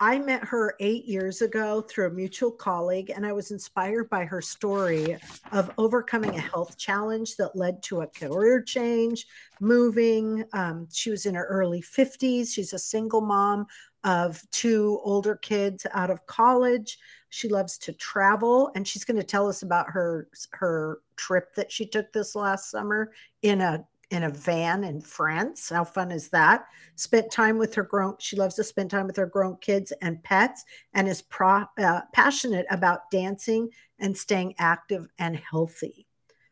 I 0.00 0.18
met 0.20 0.44
her 0.44 0.76
eight 0.78 1.06
years 1.06 1.42
ago 1.42 1.80
through 1.80 2.06
a 2.06 2.10
mutual 2.10 2.52
colleague, 2.52 3.10
and 3.10 3.26
I 3.26 3.32
was 3.32 3.50
inspired 3.50 4.08
by 4.08 4.24
her 4.24 4.40
story 4.40 5.16
of 5.50 5.72
overcoming 5.76 6.36
a 6.36 6.40
health 6.40 6.78
challenge 6.78 7.34
that 7.36 7.56
led 7.56 7.82
to 7.84 8.02
a 8.02 8.06
career 8.06 8.62
change, 8.62 9.26
moving. 9.60 10.44
Um, 10.52 10.86
she 10.92 11.10
was 11.10 11.26
in 11.26 11.34
her 11.34 11.46
early 11.46 11.82
50s. 11.82 12.54
She's 12.54 12.72
a 12.72 12.78
single 12.78 13.20
mom 13.20 13.66
of 14.04 14.40
two 14.52 15.00
older 15.02 15.34
kids 15.34 15.84
out 15.92 16.10
of 16.10 16.24
college. 16.26 16.96
She 17.30 17.48
loves 17.48 17.76
to 17.78 17.92
travel, 17.92 18.70
and 18.76 18.86
she's 18.86 19.04
going 19.04 19.16
to 19.16 19.26
tell 19.26 19.48
us 19.48 19.62
about 19.62 19.90
her 19.90 20.28
her 20.52 21.00
trip 21.16 21.54
that 21.56 21.72
she 21.72 21.84
took 21.86 22.12
this 22.12 22.36
last 22.36 22.70
summer 22.70 23.10
in 23.42 23.60
a 23.60 23.84
in 24.10 24.24
a 24.24 24.30
van 24.30 24.84
in 24.84 25.00
France. 25.00 25.68
How 25.68 25.84
fun 25.84 26.10
is 26.10 26.28
that? 26.30 26.66
Spent 26.94 27.30
time 27.30 27.58
with 27.58 27.74
her 27.74 27.82
grown. 27.82 28.14
She 28.18 28.36
loves 28.36 28.54
to 28.56 28.64
spend 28.64 28.90
time 28.90 29.06
with 29.06 29.16
her 29.16 29.26
grown 29.26 29.56
kids 29.58 29.92
and 30.02 30.22
pets, 30.22 30.64
and 30.94 31.08
is 31.08 31.22
pro, 31.22 31.64
uh, 31.78 32.00
passionate 32.12 32.66
about 32.70 33.10
dancing 33.10 33.68
and 33.98 34.16
staying 34.16 34.54
active 34.58 35.08
and 35.18 35.36
healthy. 35.36 36.06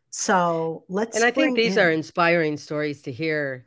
So 0.09 0.83
let's. 0.87 1.15
And 1.15 1.25
I 1.25 1.31
think 1.31 1.55
these 1.55 1.77
in- 1.77 1.83
are 1.83 1.91
inspiring 1.91 2.57
stories 2.57 3.01
to 3.03 3.11
hear 3.11 3.65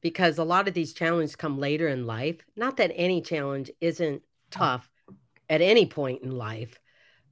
because 0.00 0.38
a 0.38 0.44
lot 0.44 0.68
of 0.68 0.74
these 0.74 0.92
challenges 0.92 1.36
come 1.36 1.58
later 1.58 1.88
in 1.88 2.06
life. 2.06 2.44
Not 2.56 2.76
that 2.76 2.92
any 2.94 3.20
challenge 3.20 3.70
isn't 3.80 4.22
tough 4.50 4.88
at 5.48 5.60
any 5.60 5.86
point 5.86 6.22
in 6.22 6.32
life, 6.32 6.78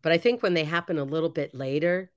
but 0.02 0.12
I 0.12 0.18
think 0.18 0.42
when 0.42 0.54
they 0.54 0.64
happen 0.64 0.98
a 0.98 1.04
little 1.04 1.28
bit 1.28 1.54
later, 1.54 2.10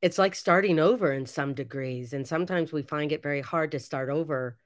it's 0.00 0.18
like 0.18 0.34
starting 0.34 0.78
over 0.78 1.12
in 1.12 1.26
some 1.26 1.54
degrees. 1.54 2.12
And 2.12 2.26
sometimes 2.26 2.72
we 2.72 2.82
find 2.82 3.12
it 3.12 3.22
very 3.22 3.40
hard 3.40 3.72
to 3.72 3.80
start 3.80 4.10
over 4.10 4.56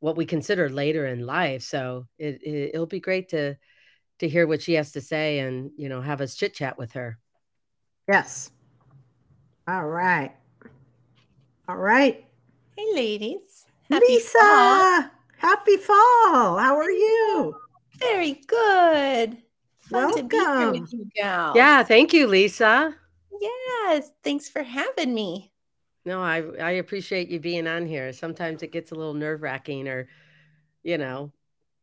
what 0.00 0.16
we 0.16 0.26
consider 0.26 0.68
later 0.68 1.06
in 1.06 1.26
life. 1.26 1.62
So 1.62 2.06
it, 2.18 2.42
it, 2.42 2.70
it'll 2.74 2.86
be 2.86 3.00
great 3.00 3.30
to 3.30 3.56
to 4.18 4.28
hear 4.28 4.46
what 4.46 4.62
she 4.62 4.72
has 4.74 4.92
to 4.92 5.00
say 5.02 5.40
and 5.40 5.70
you 5.76 5.90
know 5.90 6.00
have 6.00 6.20
us 6.20 6.34
chit 6.34 6.54
chat 6.54 6.78
with 6.78 6.92
her. 6.92 7.18
Yes. 8.08 8.50
All 9.68 9.86
right. 9.86 10.32
All 11.68 11.76
right. 11.76 12.24
Hey, 12.76 12.86
ladies. 12.94 13.66
Happy 13.90 14.04
Lisa, 14.06 14.38
fall. 14.38 15.04
happy 15.38 15.76
fall. 15.76 16.58
How 16.58 16.76
are 16.76 16.90
you? 16.90 17.56
Very 17.98 18.40
good. 18.46 19.38
Fun 19.78 20.14
to 20.16 20.22
be 20.24 20.36
here 20.36 20.44
Welcome. 20.44 20.80
with 20.80 20.92
you 20.92 21.08
gals. 21.14 21.56
Yeah, 21.56 21.82
thank 21.84 22.12
you, 22.12 22.26
Lisa. 22.26 22.94
Yes. 23.40 24.10
Thanks 24.22 24.48
for 24.48 24.62
having 24.62 25.14
me. 25.14 25.52
No, 26.04 26.22
I 26.22 26.42
I 26.62 26.70
appreciate 26.72 27.28
you 27.28 27.40
being 27.40 27.66
on 27.66 27.86
here. 27.86 28.12
Sometimes 28.12 28.62
it 28.62 28.72
gets 28.72 28.92
a 28.92 28.94
little 28.94 29.14
nerve 29.14 29.42
wracking, 29.42 29.88
or 29.88 30.08
you 30.82 30.98
know, 30.98 31.32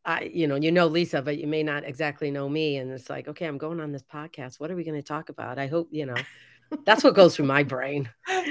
I 0.06 0.32
you 0.34 0.48
know 0.48 0.56
you 0.56 0.72
know 0.72 0.88
Lisa, 0.88 1.22
but 1.22 1.38
you 1.38 1.48
may 1.48 1.64
not 1.64 1.84
exactly 1.84 2.32
know 2.32 2.48
me, 2.48 2.78
and 2.78 2.92
it's 2.92 3.10
like, 3.10 3.28
okay, 3.28 3.46
I'm 3.46 3.58
going 3.58 3.80
on 3.82 3.92
this 3.92 4.04
podcast. 4.04 4.60
What 4.60 4.72
are 4.72 4.76
we 4.76 4.84
going 4.84 5.00
to 5.00 5.08
talk 5.08 5.30
about? 5.30 5.60
I 5.60 5.68
hope 5.68 5.90
you 5.92 6.06
know. 6.06 6.16
That's 6.86 7.04
what 7.04 7.14
goes 7.14 7.36
through 7.36 7.46
my 7.46 7.64
brain. 7.64 8.10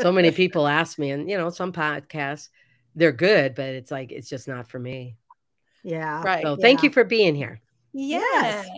So 0.00 0.12
many 0.12 0.30
people 0.30 0.66
ask 0.66 0.98
me, 0.98 1.10
and 1.10 1.28
you 1.28 1.36
know, 1.36 1.50
some 1.50 1.72
podcasts 1.72 2.48
they're 2.94 3.12
good, 3.12 3.54
but 3.54 3.66
it's 3.66 3.90
like 3.90 4.12
it's 4.12 4.28
just 4.28 4.48
not 4.48 4.68
for 4.68 4.78
me. 4.78 5.16
yeah. 5.82 6.22
right. 6.22 6.42
So 6.42 6.56
thank 6.56 6.82
you 6.82 6.90
for 6.90 7.04
being 7.04 7.34
here. 7.34 7.60
Yeah. 7.92 8.18
Yes. 8.20 8.68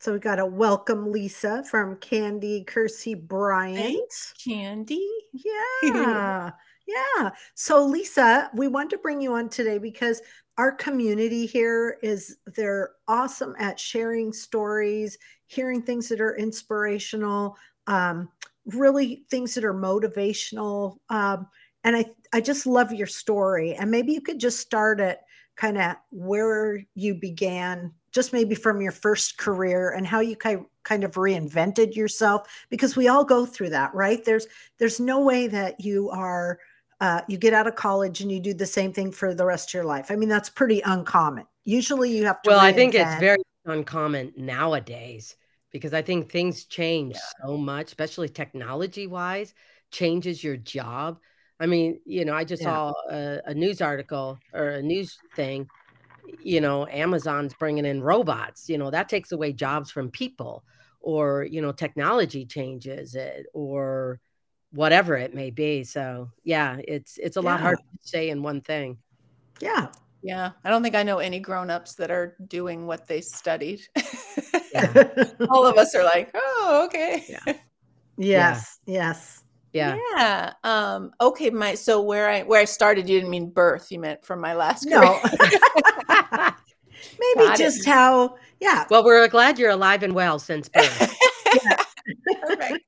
So 0.00 0.12
we 0.12 0.20
got 0.20 0.36
to 0.36 0.46
welcome 0.46 1.10
Lisa 1.10 1.64
from 1.64 1.96
Candy 1.96 2.62
Kersey 2.62 3.14
Bryant. 3.14 3.78
Thanks, 3.78 4.32
Candy. 4.42 5.06
Yeah. 5.82 6.50
yeah. 6.86 7.30
So 7.54 7.84
Lisa, 7.84 8.50
we 8.54 8.68
want 8.68 8.90
to 8.90 8.98
bring 8.98 9.20
you 9.20 9.34
on 9.34 9.48
today 9.48 9.78
because 9.78 10.22
our 10.56 10.72
community 10.72 11.46
here 11.46 11.98
is 12.02 12.36
they're 12.56 12.90
awesome 13.06 13.54
at 13.58 13.78
sharing 13.78 14.32
stories, 14.32 15.18
hearing 15.46 15.82
things 15.82 16.08
that 16.08 16.20
are 16.20 16.36
inspirational, 16.36 17.56
um, 17.86 18.28
really 18.66 19.24
things 19.30 19.54
that 19.54 19.64
are 19.64 19.74
motivational. 19.74 20.98
Um, 21.10 21.48
and 21.84 21.96
I 21.96 22.06
I 22.32 22.40
just 22.40 22.66
love 22.66 22.92
your 22.92 23.06
story. 23.06 23.74
And 23.74 23.90
maybe 23.90 24.12
you 24.12 24.20
could 24.20 24.38
just 24.38 24.60
start 24.60 25.00
at 25.00 25.22
kind 25.56 25.78
of 25.78 25.96
where 26.10 26.84
you 26.94 27.14
began 27.14 27.92
just 28.12 28.32
maybe 28.32 28.54
from 28.54 28.80
your 28.80 28.92
first 28.92 29.38
career 29.38 29.90
and 29.90 30.06
how 30.06 30.20
you 30.20 30.36
kind 30.36 31.04
of 31.04 31.12
reinvented 31.12 31.94
yourself 31.94 32.48
because 32.70 32.96
we 32.96 33.08
all 33.08 33.24
go 33.24 33.44
through 33.44 33.70
that 33.70 33.94
right 33.94 34.24
there's 34.24 34.46
there's 34.78 35.00
no 35.00 35.20
way 35.20 35.46
that 35.46 35.80
you 35.80 36.10
are 36.10 36.58
uh, 37.00 37.20
you 37.28 37.38
get 37.38 37.54
out 37.54 37.68
of 37.68 37.76
college 37.76 38.22
and 38.22 38.32
you 38.32 38.40
do 38.40 38.52
the 38.52 38.66
same 38.66 38.92
thing 38.92 39.12
for 39.12 39.32
the 39.32 39.44
rest 39.44 39.70
of 39.70 39.74
your 39.74 39.84
life 39.84 40.10
i 40.10 40.16
mean 40.16 40.28
that's 40.28 40.48
pretty 40.48 40.80
uncommon 40.82 41.44
usually 41.64 42.16
you 42.16 42.24
have 42.24 42.40
to 42.42 42.50
well 42.50 42.60
reinvent. 42.60 42.62
i 42.62 42.72
think 42.72 42.94
it's 42.94 43.20
very 43.20 43.42
uncommon 43.66 44.32
nowadays 44.36 45.36
because 45.70 45.92
i 45.92 46.02
think 46.02 46.30
things 46.30 46.64
change 46.64 47.14
yeah. 47.14 47.46
so 47.46 47.56
much 47.56 47.88
especially 47.88 48.28
technology 48.28 49.06
wise 49.06 49.54
changes 49.90 50.42
your 50.42 50.56
job 50.56 51.18
i 51.60 51.66
mean 51.66 52.00
you 52.04 52.24
know 52.24 52.34
i 52.34 52.42
just 52.44 52.62
yeah. 52.62 52.68
saw 52.68 52.92
a, 53.10 53.40
a 53.46 53.54
news 53.54 53.80
article 53.80 54.38
or 54.52 54.70
a 54.70 54.82
news 54.82 55.18
thing 55.36 55.68
you 56.42 56.60
know, 56.60 56.86
Amazon's 56.86 57.54
bringing 57.54 57.84
in 57.84 58.02
robots, 58.02 58.68
you 58.68 58.78
know, 58.78 58.90
that 58.90 59.08
takes 59.08 59.32
away 59.32 59.52
jobs 59.52 59.90
from 59.90 60.10
people 60.10 60.64
or, 61.00 61.44
you 61.44 61.62
know, 61.62 61.72
technology 61.72 62.44
changes 62.44 63.14
it 63.14 63.46
or 63.52 64.20
whatever 64.72 65.16
it 65.16 65.34
may 65.34 65.50
be. 65.50 65.84
So, 65.84 66.30
yeah, 66.44 66.78
it's 66.86 67.18
it's 67.18 67.36
a 67.36 67.40
yeah. 67.40 67.50
lot 67.50 67.60
hard 67.60 67.78
to 67.78 68.08
say 68.08 68.30
in 68.30 68.42
one 68.42 68.60
thing. 68.60 68.98
Yeah. 69.60 69.88
Yeah, 70.20 70.50
I 70.64 70.70
don't 70.70 70.82
think 70.82 70.96
I 70.96 71.04
know 71.04 71.18
any 71.18 71.38
grown-ups 71.38 71.94
that 71.94 72.10
are 72.10 72.36
doing 72.48 72.86
what 72.86 73.06
they 73.06 73.20
studied. 73.20 73.82
Yeah. 74.74 75.08
All 75.48 75.64
of 75.64 75.78
us 75.78 75.94
are 75.94 76.02
like, 76.02 76.30
"Oh, 76.34 76.82
okay." 76.86 77.24
Yeah. 77.28 77.54
Yes, 78.20 78.80
yeah. 78.84 78.94
yes. 78.94 79.44
Yeah. 79.72 79.96
Yeah. 80.16 80.52
Um, 80.64 81.12
okay, 81.20 81.50
my 81.50 81.74
so 81.74 82.02
where 82.02 82.28
I 82.28 82.42
where 82.42 82.60
I 82.60 82.64
started, 82.64 83.08
you 83.08 83.16
didn't 83.20 83.30
mean 83.30 83.50
birth, 83.50 83.92
you 83.92 84.00
meant 84.00 84.24
from 84.24 84.40
my 84.40 84.54
last 84.54 84.86
No. 84.86 85.20
Maybe 86.32 87.48
Got 87.48 87.58
just 87.58 87.80
it. 87.80 87.86
how, 87.86 88.36
yeah. 88.60 88.84
Well, 88.90 89.04
we're 89.04 89.28
glad 89.28 89.58
you're 89.58 89.70
alive 89.70 90.02
and 90.02 90.14
well 90.14 90.38
since 90.38 90.68
birth. 90.68 91.14
Perfect. 92.42 92.84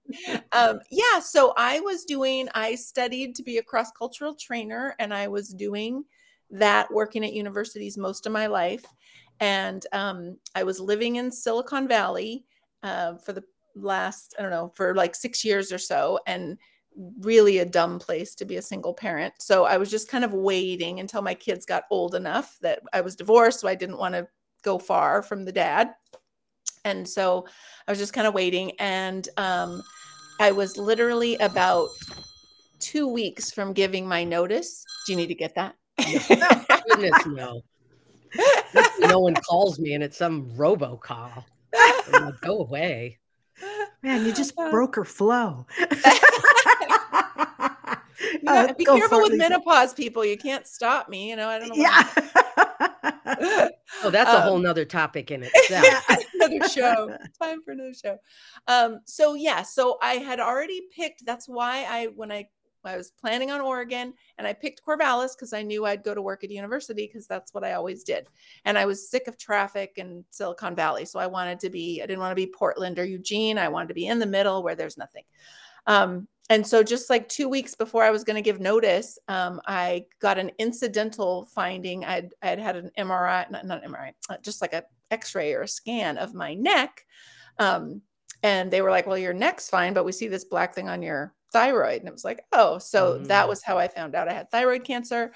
Um, 0.52 0.80
yeah, 0.90 1.20
so 1.20 1.52
I 1.56 1.80
was 1.80 2.04
doing, 2.04 2.48
I 2.54 2.74
studied 2.74 3.34
to 3.36 3.42
be 3.42 3.58
a 3.58 3.62
cross 3.62 3.90
cultural 3.92 4.34
trainer, 4.34 4.94
and 4.98 5.12
I 5.12 5.28
was 5.28 5.50
doing 5.50 6.04
that 6.50 6.92
working 6.92 7.24
at 7.24 7.32
universities 7.32 7.96
most 7.96 8.26
of 8.26 8.32
my 8.32 8.46
life. 8.46 8.84
And 9.38 9.84
um, 9.92 10.36
I 10.54 10.64
was 10.64 10.80
living 10.80 11.16
in 11.16 11.30
Silicon 11.30 11.88
Valley 11.88 12.44
uh, 12.82 13.14
for 13.16 13.32
the 13.32 13.44
last, 13.74 14.34
I 14.38 14.42
don't 14.42 14.50
know, 14.50 14.72
for 14.74 14.94
like 14.94 15.14
six 15.14 15.44
years 15.44 15.72
or 15.72 15.78
so. 15.78 16.18
And 16.26 16.58
really 17.20 17.58
a 17.58 17.64
dumb 17.64 17.98
place 17.98 18.34
to 18.36 18.44
be 18.44 18.56
a 18.56 18.62
single 18.62 18.94
parent. 18.94 19.34
So 19.38 19.64
I 19.64 19.76
was 19.76 19.90
just 19.90 20.08
kind 20.08 20.24
of 20.24 20.32
waiting 20.32 21.00
until 21.00 21.22
my 21.22 21.34
kids 21.34 21.64
got 21.64 21.84
old 21.90 22.14
enough 22.14 22.58
that 22.62 22.82
I 22.92 23.00
was 23.00 23.16
divorced. 23.16 23.60
So 23.60 23.68
I 23.68 23.74
didn't 23.74 23.98
want 23.98 24.14
to 24.14 24.28
go 24.62 24.78
far 24.78 25.22
from 25.22 25.44
the 25.44 25.52
dad. 25.52 25.94
And 26.84 27.08
so 27.08 27.46
I 27.86 27.92
was 27.92 27.98
just 27.98 28.12
kind 28.12 28.26
of 28.26 28.34
waiting. 28.34 28.72
And 28.78 29.28
um, 29.36 29.82
I 30.40 30.52
was 30.52 30.76
literally 30.76 31.36
about 31.36 31.88
two 32.78 33.06
weeks 33.08 33.50
from 33.50 33.72
giving 33.72 34.06
my 34.06 34.24
notice. 34.24 34.84
Do 35.06 35.12
you 35.12 35.16
need 35.16 35.28
to 35.28 35.34
get 35.34 35.54
that? 35.54 35.76
Goodness, 36.88 37.26
no. 37.26 37.62
no 39.00 39.20
one 39.20 39.34
calls 39.34 39.78
me 39.78 39.94
and 39.94 40.02
it's 40.02 40.16
some 40.16 40.50
robocall. 40.56 41.44
Like, 42.12 42.40
go 42.40 42.60
away. 42.60 43.18
Man, 44.02 44.24
you 44.24 44.32
just 44.32 44.56
broke 44.70 44.96
her 44.96 45.04
flow. 45.04 45.66
uh, 48.46 48.72
be 48.74 48.84
careful 48.84 49.20
with 49.20 49.36
menopause, 49.36 49.94
people. 49.94 50.24
You 50.24 50.36
can't 50.36 50.66
stop 50.66 51.08
me. 51.08 51.30
You 51.30 51.36
know, 51.36 51.48
I 51.48 51.58
don't 51.58 51.68
know. 51.68 51.74
Yeah. 51.76 52.08
oh, 54.04 54.10
that's 54.10 54.30
a 54.30 54.38
um, 54.38 54.42
whole 54.42 54.58
nother 54.58 54.84
topic 54.84 55.30
in 55.30 55.42
itself. 55.52 55.84
Yeah, 55.84 56.16
another 56.34 56.68
show. 56.68 57.16
Time 57.40 57.62
for 57.62 57.72
another 57.72 57.94
show. 57.94 58.18
Um, 58.66 59.00
so 59.04 59.34
yeah, 59.34 59.62
so 59.62 59.98
I 60.02 60.14
had 60.14 60.40
already 60.40 60.82
picked. 60.94 61.24
That's 61.24 61.48
why 61.48 61.86
I 61.88 62.06
when 62.14 62.32
I 62.32 62.48
I 62.84 62.96
was 62.96 63.10
planning 63.10 63.50
on 63.50 63.60
Oregon 63.60 64.14
and 64.38 64.46
I 64.46 64.52
picked 64.52 64.82
Corvallis 64.84 65.36
because 65.36 65.52
I 65.52 65.62
knew 65.62 65.84
I'd 65.84 66.02
go 66.02 66.14
to 66.14 66.22
work 66.22 66.44
at 66.44 66.50
university 66.50 67.06
because 67.06 67.26
that's 67.26 67.52
what 67.52 67.64
I 67.64 67.74
always 67.74 68.04
did. 68.04 68.28
And 68.64 68.78
I 68.78 68.86
was 68.86 69.10
sick 69.10 69.28
of 69.28 69.36
traffic 69.36 69.92
in 69.96 70.24
Silicon 70.30 70.74
Valley. 70.74 71.04
So 71.04 71.18
I 71.18 71.26
wanted 71.26 71.60
to 71.60 71.70
be, 71.70 72.00
I 72.02 72.06
didn't 72.06 72.20
want 72.20 72.32
to 72.32 72.36
be 72.36 72.46
Portland 72.46 72.98
or 72.98 73.04
Eugene. 73.04 73.58
I 73.58 73.68
wanted 73.68 73.88
to 73.88 73.94
be 73.94 74.06
in 74.06 74.18
the 74.18 74.26
middle 74.26 74.62
where 74.62 74.74
there's 74.74 74.96
nothing. 74.96 75.24
Um, 75.86 76.28
and 76.50 76.66
so 76.66 76.82
just 76.82 77.08
like 77.08 77.28
two 77.28 77.48
weeks 77.48 77.76
before 77.76 78.02
I 78.02 78.10
was 78.10 78.24
going 78.24 78.34
to 78.34 78.42
give 78.42 78.58
notice, 78.58 79.18
um, 79.28 79.60
I 79.66 80.06
got 80.20 80.36
an 80.36 80.50
incidental 80.58 81.46
finding. 81.46 82.04
I'd, 82.04 82.34
I'd 82.42 82.58
had 82.58 82.74
an 82.74 82.90
MRI, 82.98 83.48
not, 83.52 83.64
not 83.64 83.84
MRI, 83.84 84.12
uh, 84.28 84.36
just 84.42 84.60
like 84.60 84.72
a 84.72 84.82
x-ray 85.12 85.54
or 85.54 85.62
a 85.62 85.68
scan 85.68 86.18
of 86.18 86.34
my 86.34 86.54
neck. 86.54 87.06
Um, 87.60 88.02
and 88.42 88.68
they 88.68 88.82
were 88.82 88.90
like, 88.90 89.06
well, 89.06 89.16
your 89.16 89.32
neck's 89.32 89.68
fine, 89.70 89.94
but 89.94 90.04
we 90.04 90.10
see 90.10 90.26
this 90.26 90.44
black 90.44 90.74
thing 90.74 90.88
on 90.88 91.02
your 91.02 91.32
thyroid. 91.52 92.00
And 92.00 92.08
it 92.08 92.12
was 92.12 92.24
like, 92.24 92.44
oh, 92.52 92.78
so 92.78 93.12
mm-hmm. 93.12 93.24
that 93.24 93.46
mm. 93.46 93.48
was 93.48 93.62
how 93.62 93.78
I 93.78 93.86
found 93.86 94.16
out 94.16 94.28
I 94.28 94.32
had 94.32 94.50
thyroid 94.50 94.82
cancer. 94.82 95.32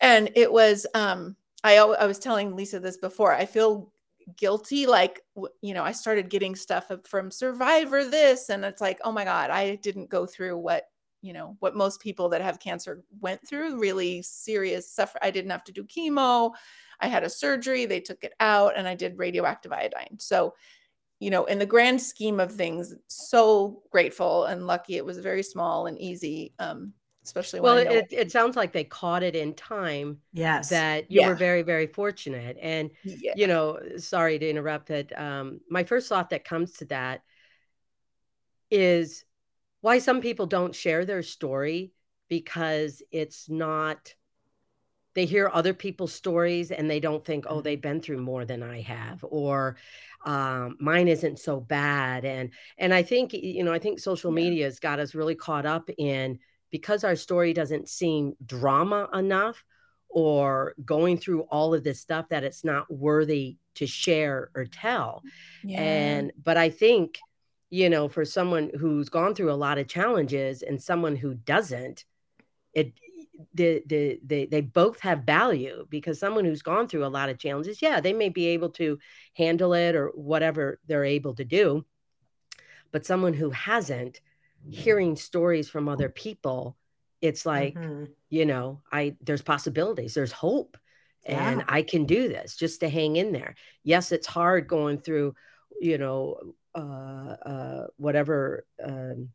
And 0.00 0.30
it 0.34 0.50
was, 0.50 0.86
um, 0.94 1.36
I, 1.62 1.76
I 1.76 2.06
was 2.06 2.18
telling 2.18 2.56
Lisa 2.56 2.80
this 2.80 2.96
before. 2.96 3.34
I 3.34 3.44
feel 3.44 3.92
guilty 4.36 4.86
like 4.86 5.20
you 5.60 5.74
know 5.74 5.82
i 5.82 5.92
started 5.92 6.30
getting 6.30 6.54
stuff 6.54 6.90
from 7.04 7.30
survivor 7.30 8.04
this 8.04 8.50
and 8.50 8.64
it's 8.64 8.80
like 8.80 8.98
oh 9.04 9.12
my 9.12 9.24
god 9.24 9.50
i 9.50 9.76
didn't 9.76 10.10
go 10.10 10.26
through 10.26 10.56
what 10.56 10.84
you 11.22 11.32
know 11.32 11.56
what 11.60 11.76
most 11.76 12.00
people 12.00 12.28
that 12.28 12.42
have 12.42 12.58
cancer 12.58 13.02
went 13.20 13.46
through 13.46 13.78
really 13.78 14.22
serious 14.22 14.90
suffer 14.90 15.18
i 15.22 15.30
didn't 15.30 15.50
have 15.50 15.64
to 15.64 15.72
do 15.72 15.84
chemo. 15.84 16.52
I 17.00 17.08
had 17.08 17.24
a 17.24 17.30
surgery 17.30 17.84
they 17.84 18.00
took 18.00 18.22
it 18.24 18.34
out 18.40 18.76
and 18.76 18.86
i 18.86 18.94
did 18.94 19.18
radioactive 19.18 19.72
iodine. 19.72 20.18
So 20.18 20.54
you 21.20 21.30
know 21.30 21.44
in 21.44 21.58
the 21.58 21.66
grand 21.66 22.02
scheme 22.02 22.40
of 22.40 22.52
things 22.52 22.94
so 23.06 23.82
grateful 23.90 24.46
and 24.46 24.66
lucky 24.66 24.96
it 24.96 25.04
was 25.04 25.18
very 25.18 25.42
small 25.42 25.86
and 25.86 25.98
easy 26.00 26.52
um, 26.58 26.92
especially 27.24 27.60
well 27.60 27.76
it, 27.76 28.08
it 28.10 28.32
sounds 28.32 28.56
like 28.56 28.72
they 28.72 28.84
caught 28.84 29.22
it 29.22 29.36
in 29.36 29.54
time 29.54 30.18
yes 30.32 30.68
that 30.70 31.10
you 31.10 31.20
yeah. 31.20 31.28
were 31.28 31.34
very 31.34 31.62
very 31.62 31.86
fortunate 31.86 32.56
and 32.60 32.90
yeah. 33.04 33.32
you 33.36 33.46
know 33.46 33.78
sorry 33.96 34.38
to 34.38 34.48
interrupt 34.48 34.86
that 34.86 35.18
um, 35.18 35.60
my 35.70 35.84
first 35.84 36.08
thought 36.08 36.30
that 36.30 36.44
comes 36.44 36.72
to 36.72 36.84
that 36.86 37.22
is 38.70 39.24
why 39.82 39.98
some 39.98 40.20
people 40.20 40.46
don't 40.46 40.74
share 40.74 41.04
their 41.04 41.22
story 41.22 41.92
because 42.28 43.02
it's 43.12 43.48
not 43.48 44.14
they 45.14 45.26
hear 45.26 45.50
other 45.52 45.74
people's 45.74 46.12
stories 46.12 46.70
and 46.70 46.90
they 46.90 46.98
don't 46.98 47.24
think 47.24 47.44
oh 47.46 47.54
mm-hmm. 47.54 47.62
they've 47.62 47.82
been 47.82 48.00
through 48.00 48.20
more 48.20 48.44
than 48.44 48.62
i 48.62 48.80
have 48.80 49.24
or 49.28 49.76
um, 50.24 50.76
mine 50.80 51.08
isn't 51.08 51.38
so 51.38 51.60
bad 51.60 52.24
and 52.24 52.50
and 52.78 52.92
i 52.92 53.02
think 53.02 53.32
you 53.32 53.62
know 53.62 53.72
i 53.72 53.78
think 53.78 54.00
social 54.00 54.32
yeah. 54.32 54.44
media 54.44 54.64
has 54.64 54.80
got 54.80 54.98
us 54.98 55.14
really 55.14 55.34
caught 55.34 55.66
up 55.66 55.88
in 55.98 56.38
because 56.72 57.04
our 57.04 57.14
story 57.14 57.52
doesn't 57.52 57.88
seem 57.88 58.34
drama 58.44 59.08
enough 59.14 59.64
or 60.08 60.74
going 60.84 61.16
through 61.16 61.42
all 61.42 61.72
of 61.72 61.84
this 61.84 62.00
stuff 62.00 62.28
that 62.30 62.42
it's 62.42 62.64
not 62.64 62.92
worthy 62.92 63.58
to 63.76 63.86
share 63.86 64.50
or 64.54 64.64
tell. 64.64 65.22
Yeah. 65.62 65.80
And 65.80 66.32
but 66.42 66.56
I 66.56 66.70
think 66.70 67.20
you 67.70 67.88
know 67.88 68.08
for 68.08 68.24
someone 68.24 68.70
who's 68.76 69.08
gone 69.08 69.34
through 69.36 69.52
a 69.52 69.54
lot 69.54 69.78
of 69.78 69.86
challenges 69.86 70.62
and 70.62 70.82
someone 70.82 71.14
who 71.14 71.34
doesn't 71.34 72.04
it 72.74 72.92
the, 73.54 73.82
the, 73.86 74.20
the, 74.24 74.46
they 74.46 74.60
both 74.60 75.00
have 75.00 75.24
value 75.24 75.86
because 75.90 76.18
someone 76.18 76.44
who's 76.44 76.62
gone 76.62 76.88
through 76.88 77.04
a 77.04 77.08
lot 77.08 77.28
of 77.28 77.38
challenges, 77.38 77.82
yeah, 77.82 78.00
they 78.00 78.12
may 78.12 78.28
be 78.28 78.48
able 78.48 78.70
to 78.70 78.98
handle 79.34 79.74
it 79.74 79.94
or 79.94 80.08
whatever 80.08 80.80
they're 80.86 81.04
able 81.04 81.34
to 81.34 81.44
do. 81.44 81.84
But 82.92 83.06
someone 83.06 83.34
who 83.34 83.50
hasn't, 83.50 84.20
hearing 84.70 85.16
stories 85.16 85.68
from 85.68 85.88
other 85.88 86.08
people, 86.08 86.76
it's 87.20 87.46
like, 87.46 87.74
mm-hmm. 87.74 88.04
you 88.30 88.46
know, 88.46 88.80
I 88.90 89.16
there's 89.22 89.42
possibilities, 89.42 90.14
there's 90.14 90.32
hope. 90.32 90.76
Yeah. 91.24 91.50
And 91.50 91.64
I 91.68 91.82
can 91.82 92.04
do 92.04 92.28
this 92.28 92.56
just 92.56 92.80
to 92.80 92.88
hang 92.88 93.14
in 93.14 93.30
there. 93.30 93.54
Yes, 93.84 94.10
it's 94.10 94.26
hard 94.26 94.66
going 94.66 94.98
through, 94.98 95.36
you 95.80 95.96
know, 95.96 96.54
uh, 96.74 96.78
uh, 97.46 97.86
whatever. 97.96 98.66
Um, 98.82 99.28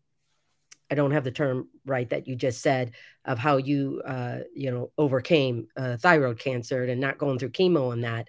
I 0.92 0.96
don't 0.96 1.12
have 1.12 1.24
the 1.24 1.32
term 1.32 1.70
right 1.86 2.10
that 2.10 2.28
you 2.28 2.36
just 2.36 2.62
said 2.62 2.92
of 3.24 3.38
how 3.38 3.58
you, 3.58 4.02
uh, 4.06 4.40
you 4.54 4.72
know, 4.72 4.92
overcame 4.98 5.68
uh, 5.78 5.96
thyroid 5.98 6.40
cancer 6.40 6.84
and 6.84 7.00
not 7.00 7.18
going 7.18 7.40
through 7.40 7.52
chemo 7.52 7.94
and 7.94 8.04
that. 8.04 8.28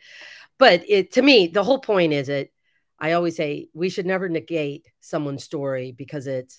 But 0.59 0.85
it 0.89 1.13
to 1.15 1.23
me, 1.23 1.49
the 1.49 1.65
whole 1.65 1.81
point 1.81 2.13
is 2.13 2.29
it 2.29 2.53
I 2.99 3.13
always 3.13 3.37
say 3.37 3.69
we 3.75 3.91
should 3.91 4.07
never 4.07 4.29
negate 4.29 4.87
someone's 5.01 5.45
story 5.45 5.93
because 5.93 6.27
it 6.27 6.53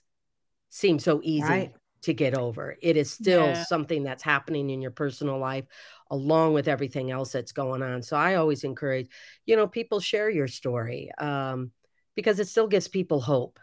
seems 0.69 1.03
so 1.03 1.19
easy 1.23 1.47
right. 1.47 1.73
to 2.03 2.13
get 2.13 2.37
over. 2.37 2.75
It 2.81 2.97
is 2.97 3.11
still 3.11 3.45
yeah. 3.45 3.63
something 3.63 4.03
that's 4.03 4.23
happening 4.23 4.69
in 4.69 4.81
your 4.81 4.91
personal 4.91 5.37
life 5.37 5.65
along 6.11 6.53
with 6.53 6.67
everything 6.67 7.11
else 7.11 7.31
that's 7.31 7.51
going 7.51 7.83
on. 7.83 8.01
So 8.01 8.17
I 8.17 8.35
always 8.35 8.63
encourage, 8.63 9.09
you 9.45 9.55
know, 9.55 9.67
people 9.67 9.99
share 9.99 10.29
your 10.29 10.47
story 10.47 11.11
um, 11.17 11.71
because 12.15 12.39
it 12.39 12.47
still 12.47 12.67
gives 12.67 12.87
people 12.87 13.21
hope. 13.21 13.59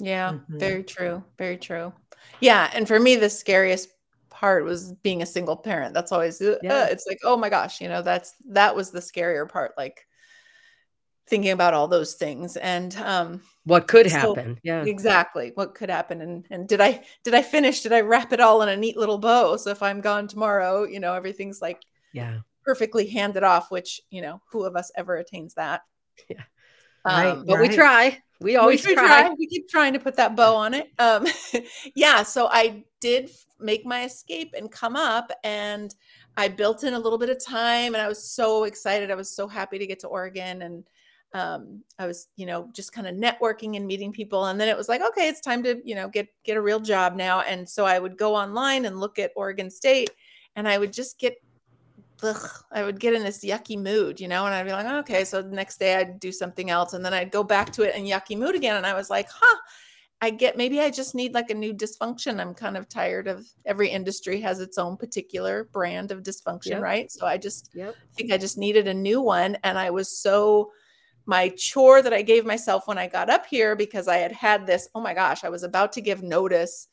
Yeah, 0.00 0.32
mm-hmm. 0.32 0.58
very 0.58 0.82
true. 0.82 1.22
Very 1.38 1.56
true. 1.56 1.92
Yeah. 2.40 2.70
And 2.72 2.88
for 2.88 2.98
me, 2.98 3.16
the 3.16 3.30
scariest 3.30 3.88
part 4.30 4.64
was 4.64 4.92
being 4.92 5.22
a 5.22 5.26
single 5.26 5.56
parent. 5.56 5.94
That's 5.94 6.10
always, 6.10 6.40
uh, 6.40 6.58
yeah. 6.62 6.86
it's 6.86 7.06
like, 7.06 7.18
oh 7.22 7.36
my 7.36 7.48
gosh, 7.48 7.80
you 7.80 7.88
know, 7.88 8.02
that's, 8.02 8.34
that 8.48 8.74
was 8.74 8.90
the 8.90 8.98
scarier 8.98 9.48
part. 9.48 9.72
Like, 9.76 10.06
thinking 11.26 11.52
about 11.52 11.72
all 11.72 11.88
those 11.88 12.14
things 12.14 12.56
and 12.56 12.96
um 12.98 13.40
what 13.64 13.88
could 13.88 14.10
so, 14.10 14.18
happen 14.34 14.58
yeah. 14.62 14.84
exactly 14.84 15.52
what 15.54 15.74
could 15.74 15.88
happen 15.88 16.20
and 16.20 16.46
and 16.50 16.68
did 16.68 16.80
i 16.80 17.02
did 17.22 17.34
i 17.34 17.40
finish 17.40 17.80
did 17.80 17.92
i 17.92 18.00
wrap 18.00 18.32
it 18.32 18.40
all 18.40 18.60
in 18.62 18.68
a 18.68 18.76
neat 18.76 18.96
little 18.96 19.18
bow? 19.18 19.56
So 19.56 19.70
if 19.70 19.82
i'm 19.82 20.00
gone 20.00 20.28
tomorrow 20.28 20.84
you 20.84 21.00
know 21.00 21.14
everything's 21.14 21.62
like 21.62 21.82
yeah. 22.12 22.40
perfectly 22.64 23.06
handed 23.06 23.42
off 23.42 23.70
which 23.70 24.00
you 24.10 24.20
know 24.20 24.42
who 24.50 24.64
of 24.64 24.76
us 24.76 24.90
ever 24.96 25.16
attains 25.16 25.54
that? 25.54 25.82
Yeah. 26.28 26.42
Um, 27.06 27.24
right, 27.26 27.46
but 27.46 27.58
right. 27.58 27.68
we 27.68 27.76
try. 27.76 28.22
We 28.40 28.56
always 28.56 28.86
we 28.86 28.94
try. 28.94 29.06
try. 29.06 29.34
we 29.38 29.46
keep 29.46 29.68
trying 29.68 29.92
to 29.92 29.98
put 29.98 30.16
that 30.16 30.36
bow 30.36 30.56
on 30.56 30.72
it. 30.72 30.88
Um 30.98 31.26
yeah 31.96 32.22
so 32.22 32.48
i 32.50 32.84
did 33.00 33.30
make 33.60 33.84
my 33.84 34.04
escape 34.04 34.54
and 34.56 34.70
come 34.70 34.96
up 34.96 35.30
and 35.42 35.94
i 36.36 36.48
built 36.48 36.84
in 36.84 36.94
a 36.94 36.98
little 36.98 37.18
bit 37.18 37.28
of 37.28 37.44
time 37.44 37.94
and 37.94 38.02
i 38.02 38.08
was 38.08 38.30
so 38.30 38.64
excited. 38.64 39.10
I 39.10 39.14
was 39.14 39.30
so 39.30 39.48
happy 39.48 39.78
to 39.78 39.86
get 39.86 40.00
to 40.00 40.08
oregon 40.08 40.62
and 40.62 40.84
um, 41.34 41.82
I 41.98 42.06
was, 42.06 42.28
you 42.36 42.46
know, 42.46 42.70
just 42.72 42.92
kind 42.92 43.08
of 43.08 43.16
networking 43.16 43.76
and 43.76 43.86
meeting 43.86 44.12
people. 44.12 44.46
And 44.46 44.58
then 44.58 44.68
it 44.68 44.76
was 44.76 44.88
like, 44.88 45.02
okay, 45.02 45.28
it's 45.28 45.40
time 45.40 45.64
to, 45.64 45.80
you 45.84 45.96
know, 45.96 46.08
get 46.08 46.28
get 46.44 46.56
a 46.56 46.62
real 46.62 46.80
job 46.80 47.16
now. 47.16 47.40
And 47.40 47.68
so 47.68 47.84
I 47.84 47.98
would 47.98 48.16
go 48.16 48.34
online 48.36 48.84
and 48.84 49.00
look 49.00 49.18
at 49.18 49.32
Oregon 49.34 49.68
State, 49.68 50.10
and 50.54 50.68
I 50.68 50.78
would 50.78 50.92
just 50.92 51.18
get, 51.18 51.34
ugh, 52.22 52.48
I 52.70 52.84
would 52.84 53.00
get 53.00 53.14
in 53.14 53.24
this 53.24 53.44
yucky 53.44 53.76
mood, 53.76 54.20
you 54.20 54.28
know, 54.28 54.46
and 54.46 54.54
I'd 54.54 54.64
be 54.64 54.72
like, 54.72 54.86
okay, 54.86 55.24
so 55.24 55.42
the 55.42 55.54
next 55.54 55.78
day 55.78 55.96
I'd 55.96 56.20
do 56.20 56.30
something 56.30 56.70
else, 56.70 56.92
and 56.94 57.04
then 57.04 57.12
I'd 57.12 57.32
go 57.32 57.42
back 57.42 57.72
to 57.72 57.82
it 57.82 57.96
in 57.96 58.04
yucky 58.04 58.38
mood 58.38 58.54
again, 58.54 58.76
and 58.76 58.86
I 58.86 58.94
was 58.94 59.10
like, 59.10 59.28
huh. 59.30 59.58
I 60.20 60.30
get 60.30 60.56
maybe 60.56 60.80
I 60.80 60.88
just 60.88 61.14
need 61.14 61.34
like 61.34 61.50
a 61.50 61.54
new 61.54 61.74
dysfunction. 61.74 62.40
I'm 62.40 62.54
kind 62.54 62.78
of 62.78 62.88
tired 62.88 63.28
of 63.28 63.46
every 63.66 63.90
industry 63.90 64.40
has 64.40 64.58
its 64.58 64.78
own 64.78 64.96
particular 64.96 65.64
brand 65.64 66.12
of 66.12 66.22
dysfunction, 66.22 66.70
yep. 66.70 66.80
right? 66.80 67.12
So 67.12 67.26
I 67.26 67.36
just 67.36 67.68
yep. 67.74 67.94
think 68.16 68.32
I 68.32 68.38
just 68.38 68.56
needed 68.56 68.88
a 68.88 68.94
new 68.94 69.20
one. 69.20 69.58
And 69.64 69.76
I 69.76 69.90
was 69.90 70.08
so 70.16 70.70
my 71.26 71.48
chore 71.50 72.02
that 72.02 72.12
I 72.12 72.22
gave 72.22 72.44
myself 72.44 72.86
when 72.86 72.98
I 72.98 73.06
got 73.06 73.30
up 73.30 73.46
here 73.46 73.74
because 73.76 74.08
I 74.08 74.18
had 74.18 74.32
had 74.32 74.66
this, 74.66 74.88
oh 74.94 75.00
my 75.00 75.14
gosh, 75.14 75.44
I 75.44 75.48
was 75.48 75.62
about 75.62 75.92
to 75.92 76.00
give 76.00 76.22
notice 76.22 76.88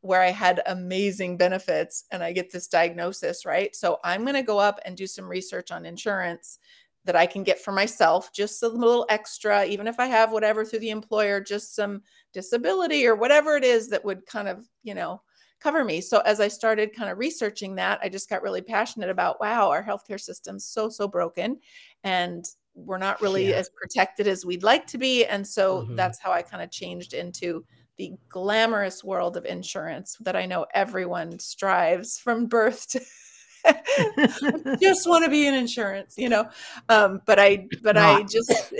where 0.00 0.20
I 0.20 0.30
had 0.30 0.60
amazing 0.66 1.36
benefits 1.36 2.04
and 2.10 2.24
I 2.24 2.32
get 2.32 2.50
this 2.50 2.66
diagnosis, 2.66 3.46
right? 3.46 3.74
So 3.74 3.98
I'm 4.02 4.22
going 4.22 4.34
to 4.34 4.42
go 4.42 4.58
up 4.58 4.80
and 4.84 4.96
do 4.96 5.06
some 5.06 5.28
research 5.28 5.70
on 5.70 5.86
insurance 5.86 6.58
that 7.04 7.16
I 7.16 7.26
can 7.26 7.44
get 7.44 7.60
for 7.60 7.72
myself, 7.72 8.32
just 8.32 8.62
a 8.62 8.68
little 8.68 9.06
extra, 9.08 9.64
even 9.64 9.86
if 9.86 9.98
I 10.00 10.06
have 10.06 10.32
whatever 10.32 10.64
through 10.64 10.80
the 10.80 10.90
employer, 10.90 11.40
just 11.40 11.74
some 11.74 12.02
disability 12.32 13.06
or 13.06 13.14
whatever 13.14 13.56
it 13.56 13.64
is 13.64 13.88
that 13.88 14.04
would 14.04 14.26
kind 14.26 14.48
of, 14.48 14.64
you 14.82 14.94
know, 14.94 15.22
cover 15.60 15.84
me. 15.84 16.00
So 16.00 16.18
as 16.20 16.40
I 16.40 16.48
started 16.48 16.94
kind 16.94 17.10
of 17.10 17.18
researching 17.18 17.76
that, 17.76 18.00
I 18.02 18.08
just 18.08 18.28
got 18.28 18.42
really 18.42 18.62
passionate 18.62 19.10
about 19.10 19.40
wow, 19.40 19.70
our 19.70 19.82
healthcare 19.82 20.20
system's 20.20 20.64
so 20.64 20.88
so 20.88 21.06
broken 21.06 21.58
and 22.02 22.44
we're 22.74 22.98
not 22.98 23.20
really 23.20 23.50
yeah. 23.50 23.56
as 23.56 23.70
protected 23.70 24.26
as 24.26 24.44
we'd 24.44 24.62
like 24.62 24.86
to 24.88 24.98
be. 24.98 25.24
And 25.24 25.46
so 25.46 25.82
mm-hmm. 25.82 25.96
that's 25.96 26.20
how 26.20 26.32
I 26.32 26.42
kind 26.42 26.62
of 26.62 26.70
changed 26.70 27.14
into 27.14 27.64
the 27.98 28.12
glamorous 28.28 29.04
world 29.04 29.36
of 29.36 29.44
insurance 29.44 30.16
that 30.20 30.36
I 30.36 30.46
know 30.46 30.66
everyone 30.72 31.38
strives 31.38 32.18
from 32.18 32.46
birth 32.46 32.88
to 32.88 33.00
just 34.80 35.08
want 35.08 35.24
to 35.24 35.30
be 35.30 35.46
in 35.46 35.54
insurance, 35.54 36.14
you 36.16 36.28
know. 36.28 36.48
Um, 36.88 37.20
but 37.26 37.38
I 37.38 37.68
but 37.82 37.96
not. 37.96 38.20
I 38.20 38.22
just 38.24 38.50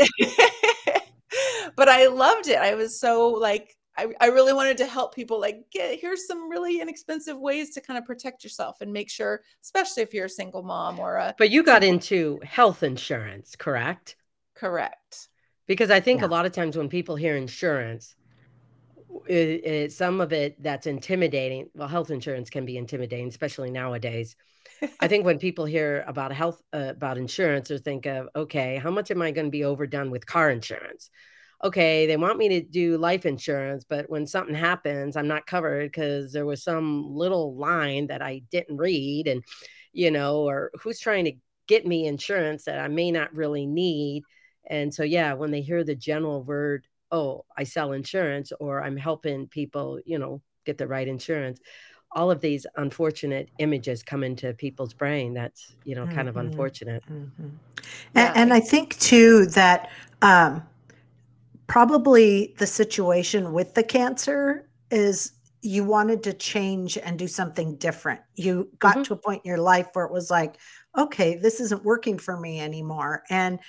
but 1.76 1.88
I 1.88 2.08
loved 2.08 2.48
it. 2.48 2.58
I 2.58 2.74
was 2.74 2.98
so 2.98 3.28
like 3.28 3.76
I, 3.96 4.08
I 4.20 4.26
really 4.28 4.52
wanted 4.52 4.78
to 4.78 4.86
help 4.86 5.14
people 5.14 5.40
like 5.40 5.66
get 5.70 5.98
here's 6.00 6.26
some 6.26 6.50
really 6.50 6.80
inexpensive 6.80 7.38
ways 7.38 7.70
to 7.74 7.80
kind 7.80 7.98
of 7.98 8.04
protect 8.04 8.42
yourself 8.42 8.80
and 8.80 8.92
make 8.92 9.10
sure 9.10 9.42
especially 9.62 10.02
if 10.02 10.14
you're 10.14 10.26
a 10.26 10.30
single 10.30 10.62
mom 10.62 10.98
or 10.98 11.16
a 11.16 11.34
but 11.38 11.50
you 11.50 11.62
got 11.62 11.84
into 11.84 12.40
health 12.42 12.82
insurance 12.82 13.54
correct? 13.56 14.16
Correct. 14.54 15.28
Because 15.66 15.90
i 15.90 16.00
think 16.00 16.20
yeah. 16.20 16.26
a 16.26 16.28
lot 16.28 16.46
of 16.46 16.52
times 16.52 16.76
when 16.76 16.88
people 16.88 17.16
hear 17.16 17.36
insurance 17.36 18.14
it, 19.28 19.64
it, 19.64 19.92
some 19.92 20.20
of 20.20 20.32
it 20.32 20.62
that's 20.62 20.86
intimidating 20.86 21.68
well 21.74 21.88
health 21.88 22.10
insurance 22.10 22.50
can 22.50 22.64
be 22.64 22.76
intimidating 22.76 23.28
especially 23.28 23.70
nowadays. 23.70 24.36
I 25.00 25.06
think 25.06 25.24
when 25.24 25.38
people 25.38 25.64
hear 25.64 26.04
about 26.06 26.32
health 26.32 26.62
uh, 26.72 26.86
about 26.88 27.18
insurance 27.18 27.70
or 27.70 27.78
think 27.78 28.06
of 28.06 28.28
okay 28.34 28.76
how 28.76 28.90
much 28.90 29.10
am 29.10 29.22
i 29.22 29.30
going 29.30 29.46
to 29.46 29.50
be 29.50 29.64
overdone 29.64 30.10
with 30.10 30.26
car 30.26 30.50
insurance 30.50 31.10
okay, 31.64 32.06
they 32.06 32.16
want 32.16 32.38
me 32.38 32.48
to 32.48 32.60
do 32.60 32.98
life 32.98 33.24
insurance, 33.24 33.84
but 33.88 34.10
when 34.10 34.26
something 34.26 34.54
happens, 34.54 35.16
I'm 35.16 35.28
not 35.28 35.46
covered 35.46 35.92
because 35.92 36.32
there 36.32 36.46
was 36.46 36.62
some 36.62 37.14
little 37.14 37.54
line 37.56 38.08
that 38.08 38.22
I 38.22 38.42
didn't 38.50 38.76
read, 38.76 39.28
and 39.28 39.42
you 39.92 40.10
know, 40.10 40.42
or 40.42 40.70
who's 40.80 40.98
trying 40.98 41.24
to 41.26 41.32
get 41.66 41.86
me 41.86 42.06
insurance 42.06 42.64
that 42.64 42.78
I 42.78 42.88
may 42.88 43.10
not 43.10 43.34
really 43.34 43.66
need. 43.66 44.24
And 44.68 44.92
so, 44.92 45.02
yeah, 45.02 45.34
when 45.34 45.50
they 45.50 45.60
hear 45.60 45.84
the 45.84 45.94
general 45.94 46.42
word, 46.42 46.86
oh, 47.10 47.44
I 47.56 47.64
sell 47.64 47.92
insurance 47.92 48.52
or 48.58 48.82
I'm 48.82 48.96
helping 48.96 49.46
people, 49.48 50.00
you 50.04 50.18
know, 50.18 50.40
get 50.64 50.78
the 50.78 50.86
right 50.86 51.06
insurance, 51.06 51.60
all 52.12 52.30
of 52.30 52.40
these 52.40 52.66
unfortunate 52.76 53.50
images 53.58 54.02
come 54.02 54.22
into 54.22 54.52
people's 54.54 54.94
brain. 54.94 55.34
That's, 55.34 55.74
you 55.84 55.94
know, 55.94 56.04
kind 56.06 56.20
mm-hmm. 56.20 56.28
of 56.28 56.36
unfortunate. 56.36 57.02
Mm-hmm. 57.10 57.48
Yeah. 58.14 58.28
And, 58.28 58.36
and, 58.36 58.52
I 58.52 58.60
think 58.60 58.98
too 58.98 59.46
that 59.46 59.90
um, 60.20 60.62
probably 61.66 62.54
the 62.58 62.66
situation 62.66 63.52
with 63.52 63.74
the 63.74 63.82
cancer 63.82 64.68
is 64.90 65.32
you 65.62 65.84
wanted 65.84 66.24
to 66.24 66.32
change 66.32 66.98
and 66.98 67.18
do 67.18 67.28
something 67.28 67.76
different. 67.76 68.20
You 68.34 68.68
got 68.78 68.94
mm-hmm. 68.94 69.02
to 69.04 69.14
a 69.14 69.16
point 69.16 69.42
in 69.44 69.48
your 69.48 69.60
life 69.60 69.88
where 69.92 70.04
it 70.04 70.12
was 70.12 70.30
like, 70.30 70.56
okay, 70.98 71.36
this 71.36 71.60
isn't 71.60 71.84
working 71.84 72.18
for 72.18 72.38
me 72.38 72.60
anymore. 72.60 73.22
And 73.30 73.60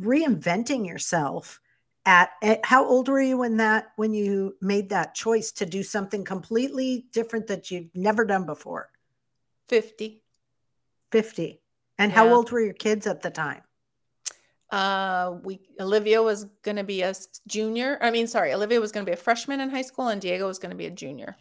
reinventing 0.00 0.86
yourself 0.86 1.60
at, 2.04 2.30
at, 2.42 2.64
how 2.64 2.86
old 2.86 3.08
were 3.08 3.20
you 3.20 3.38
when 3.38 3.56
that 3.58 3.92
when 3.96 4.12
you 4.12 4.56
made 4.60 4.90
that 4.90 5.14
choice 5.14 5.52
to 5.52 5.66
do 5.66 5.82
something 5.82 6.24
completely 6.24 7.06
different 7.12 7.46
that 7.46 7.70
you've 7.70 7.94
never 7.94 8.24
done 8.24 8.44
before 8.44 8.90
50 9.68 10.22
50 11.10 11.60
and 11.98 12.10
yeah. 12.10 12.16
how 12.16 12.28
old 12.28 12.50
were 12.50 12.60
your 12.60 12.74
kids 12.74 13.06
at 13.06 13.22
the 13.22 13.30
time 13.30 13.62
uh, 14.74 15.36
we 15.44 15.60
Olivia 15.78 16.20
was 16.20 16.46
going 16.62 16.76
to 16.76 16.82
be 16.82 17.02
a 17.02 17.14
junior. 17.46 17.96
I 18.00 18.10
mean, 18.10 18.26
sorry, 18.26 18.52
Olivia 18.52 18.80
was 18.80 18.90
going 18.90 19.06
to 19.06 19.08
be 19.08 19.14
a 19.14 19.16
freshman 19.16 19.60
in 19.60 19.70
high 19.70 19.82
school, 19.82 20.08
and 20.08 20.20
Diego 20.20 20.48
was 20.48 20.58
going 20.58 20.70
to 20.70 20.76
be 20.76 20.86
a 20.86 20.90
junior. 20.90 21.36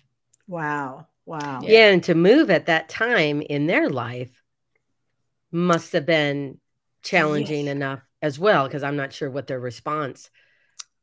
Wow! 0.48 1.08
Wow! 1.26 1.62
Yeah. 1.64 1.72
yeah, 1.72 1.90
and 1.90 2.04
to 2.04 2.14
move 2.14 2.52
at 2.52 2.68
that 2.68 2.90
time 2.90 3.42
in 3.42 3.66
their 3.66 3.90
life 3.90 4.44
must 5.52 5.94
have 5.94 6.06
been 6.06 6.60
challenging 7.02 7.66
yes. 7.66 7.76
enough 7.76 8.02
as 8.22 8.38
well, 8.38 8.68
because 8.68 8.84
I'm 8.84 8.98
not 8.98 9.14
sure 9.14 9.32
what 9.32 9.48
their 9.48 9.60
response. 9.60 10.30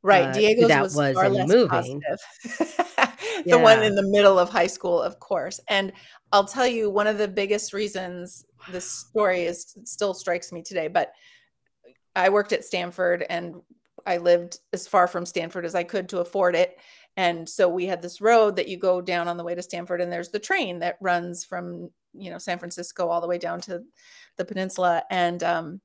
Right, 0.01 0.29
uh, 0.29 0.33
Diego's 0.33 0.69
that 0.69 0.83
was, 0.83 0.95
was 0.95 1.37
in 1.37 1.49
moving. 1.49 2.01
the 2.59 3.43
yeah. 3.45 3.57
one 3.57 3.83
in 3.83 3.97
the 3.97 4.07
middle 4.07 4.39
of 4.39 4.51
high 4.51 4.69
school, 4.69 5.03
of 5.03 5.19
course. 5.19 5.59
And 5.67 5.93
I'll 6.31 6.45
tell 6.45 6.67
you, 6.67 6.91
one 6.91 7.09
of 7.09 7.19
the 7.19 7.27
biggest 7.27 7.73
reasons 7.73 8.47
this 8.71 8.89
story 8.89 9.43
is 9.43 9.75
still 9.83 10.15
strikes 10.15 10.53
me 10.53 10.63
today, 10.63 10.87
but 10.87 11.13
I 12.15 12.29
worked 12.29 12.53
at 12.53 12.65
Stanford 12.65 13.25
and 13.29 13.57
I 14.07 14.17
lived 14.17 14.59
as 14.73 14.89
far 14.89 15.07
from 15.07 15.27
Stanford 15.27 15.65
as 15.65 15.75
I 15.75 15.85
could 15.85 16.09
to 16.11 16.21
afford 16.21 16.55
it. 16.55 16.79
And 17.17 17.49
so 17.49 17.69
we 17.69 17.87
had 17.87 18.03
this 18.03 18.21
road 18.21 18.57
that 18.57 18.69
you 18.69 18.77
go 18.77 19.01
down 19.01 19.29
on 19.29 19.37
the 19.37 19.45
way 19.45 19.55
to 19.55 19.63
Stanford, 19.63 20.01
and 20.01 20.13
there's 20.13 20.31
the 20.31 20.39
train 20.39 20.79
that 20.79 20.97
runs 21.01 21.45
from 21.45 21.91
you 22.15 22.31
know 22.31 22.39
San 22.39 22.59
Francisco 22.59 23.09
all 23.09 23.21
the 23.21 23.29
way 23.29 23.39
down 23.39 23.61
to 23.63 23.83
the 24.37 24.45
peninsula. 24.45 25.03
And 25.11 25.43
um, 25.43 25.81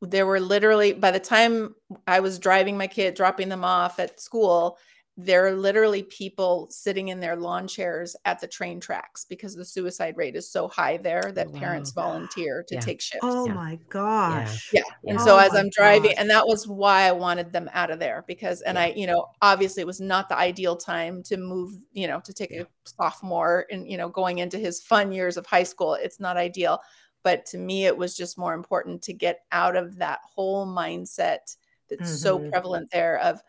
there 0.00 0.26
were 0.26 0.40
literally 0.40 0.92
by 0.92 1.10
the 1.10 1.20
time 1.20 1.74
I 2.06 2.20
was 2.20 2.38
driving 2.38 2.76
my 2.76 2.86
kid, 2.86 3.14
dropping 3.14 3.48
them 3.48 3.64
off 3.64 3.98
at 3.98 4.20
school, 4.20 4.78
there 5.18 5.46
are 5.46 5.52
literally 5.52 6.02
people 6.04 6.66
sitting 6.70 7.08
in 7.08 7.20
their 7.20 7.36
lawn 7.36 7.68
chairs 7.68 8.16
at 8.24 8.40
the 8.40 8.46
train 8.46 8.80
tracks 8.80 9.26
because 9.26 9.54
the 9.54 9.64
suicide 9.64 10.16
rate 10.16 10.34
is 10.34 10.50
so 10.50 10.68
high 10.68 10.96
there 10.96 11.30
that 11.34 11.50
wow. 11.50 11.58
parents 11.58 11.90
volunteer 11.90 12.64
to 12.66 12.76
yeah. 12.76 12.80
take 12.80 13.00
shifts. 13.00 13.20
Oh 13.22 13.46
yeah. 13.46 13.52
my 13.52 13.78
gosh. 13.90 14.70
Yeah. 14.72 14.80
yeah. 15.04 15.10
And 15.10 15.20
oh 15.20 15.24
so 15.24 15.36
as 15.36 15.54
I'm 15.54 15.68
driving, 15.68 16.12
gosh. 16.12 16.18
and 16.18 16.30
that 16.30 16.46
was 16.46 16.66
why 16.66 17.02
I 17.02 17.12
wanted 17.12 17.52
them 17.52 17.68
out 17.74 17.90
of 17.90 17.98
there 17.98 18.24
because, 18.26 18.62
and 18.62 18.78
I, 18.78 18.94
you 18.96 19.06
know, 19.06 19.26
obviously 19.42 19.82
it 19.82 19.86
was 19.86 20.00
not 20.00 20.30
the 20.30 20.36
ideal 20.36 20.76
time 20.76 21.22
to 21.24 21.36
move, 21.36 21.72
you 21.92 22.06
know, 22.06 22.20
to 22.20 22.32
take 22.32 22.50
a 22.50 22.66
sophomore 22.84 23.66
and, 23.70 23.86
you 23.86 23.98
know, 23.98 24.08
going 24.08 24.38
into 24.38 24.56
his 24.56 24.80
fun 24.80 25.12
years 25.12 25.36
of 25.36 25.44
high 25.44 25.62
school. 25.62 25.92
It's 25.92 26.20
not 26.20 26.38
ideal. 26.38 26.80
But 27.22 27.44
to 27.46 27.58
me, 27.58 27.84
it 27.84 27.96
was 27.96 28.16
just 28.16 28.38
more 28.38 28.54
important 28.54 29.02
to 29.02 29.12
get 29.12 29.40
out 29.52 29.76
of 29.76 29.96
that 29.98 30.20
whole 30.34 30.66
mindset 30.66 31.56
that's 31.88 32.10
mm-hmm. 32.10 32.16
so 32.16 32.38
prevalent 32.50 32.90
there 32.90 33.18
of 33.18 33.42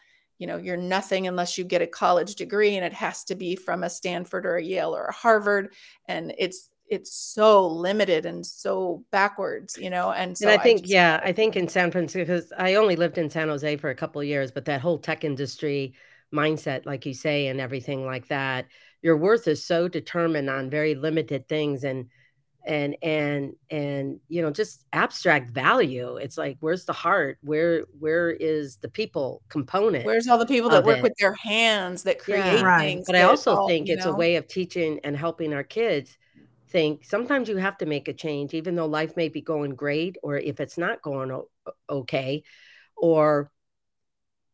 you 0.44 0.48
know 0.48 0.58
you're 0.58 0.76
nothing 0.76 1.26
unless 1.26 1.58
you 1.58 1.64
get 1.64 1.82
a 1.82 1.88
college 1.88 2.36
degree 2.36 2.76
and 2.76 2.84
it 2.84 2.92
has 2.92 3.24
to 3.24 3.34
be 3.34 3.56
from 3.56 3.82
a 3.82 3.90
stanford 3.90 4.46
or 4.46 4.58
a 4.58 4.62
yale 4.62 4.94
or 4.94 5.06
a 5.06 5.14
harvard 5.14 5.74
and 6.10 6.34
it's 6.38 6.70
it's 6.90 7.16
so 7.16 7.66
limited 7.66 8.26
and 8.26 8.46
so 8.46 9.06
backwards 9.10 9.78
you 9.78 9.90
know 9.90 10.12
and 10.12 10.38
so 10.38 10.50
and 10.50 10.60
i 10.60 10.62
think 10.62 10.80
I 10.80 10.82
just, 10.82 10.92
yeah 10.92 11.22
i 11.24 11.32
think 11.32 11.56
in 11.56 11.70
san 11.70 11.92
francisco 11.92 12.26
because 12.26 12.52
i 12.58 12.76
only 12.76 12.98
lived 12.98 13.18
in 13.18 13.30
san 13.30 13.48
jose 13.48 13.78
for 13.78 13.90
a 13.90 13.96
couple 13.96 14.20
of 14.20 14.28
years 14.28 14.52
but 14.52 14.66
that 14.66 14.82
whole 14.82 15.00
tech 15.00 15.24
industry 15.24 15.94
mindset 16.34 16.86
like 16.86 17.06
you 17.06 17.14
say 17.14 17.48
and 17.48 17.62
everything 17.62 18.06
like 18.06 18.28
that 18.28 18.66
your 19.02 19.16
worth 19.16 19.48
is 19.48 19.66
so 19.66 19.88
determined 19.88 20.50
on 20.50 20.70
very 20.70 20.94
limited 20.94 21.48
things 21.48 21.86
and 21.86 22.10
and 22.65 22.95
and 23.02 23.54
and 23.69 24.19
you 24.30 24.41
know 24.41 24.49
just 24.49 24.86
abstract 24.93 25.49
value 25.49 26.17
it's 26.17 26.38
like 26.38 26.58
where's 26.62 26.86
the 26.86 26.93
heart 26.93 27.38
where 27.41 27.84
where 27.99 28.32
is 28.32 28.78
the 28.78 28.88
people 28.88 29.41
component 29.49 30.06
where's 30.06 30.28
all 30.28 30.38
the 30.38 30.45
people 30.45 30.69
that 30.69 30.84
work 30.84 30.97
it? 30.97 31.04
with 31.04 31.13
their 31.19 31.34
hands 31.34 32.04
that 32.04 32.19
create 32.19 32.39
yeah. 32.39 32.62
right. 32.62 32.80
things 32.80 33.06
but 33.06 33.15
i 33.15 33.23
also 33.23 33.56
all, 33.56 33.67
think 33.67 33.89
it's 33.89 34.06
know? 34.06 34.13
a 34.13 34.15
way 34.15 34.36
of 34.38 34.47
teaching 34.47 34.99
and 35.04 35.17
helping 35.17 35.54
our 35.54 35.63
kids 35.63 36.17
think 36.69 37.04
sometimes 37.04 37.49
you 37.49 37.58
have 37.58 37.78
to 37.78 37.86
make 37.86 38.08
a 38.08 38.13
change 38.13 38.54
even 38.54 38.76
though 38.76 38.88
life 38.88 39.17
may 39.17 39.28
be 39.28 39.41
going 39.41 39.76
great 39.76 40.17
or 40.23 40.38
if 40.38 40.60
it's 40.60 40.78
not 40.78 41.02
going 41.02 41.32
o- 41.32 41.49
okay 41.89 42.43
or 42.95 43.52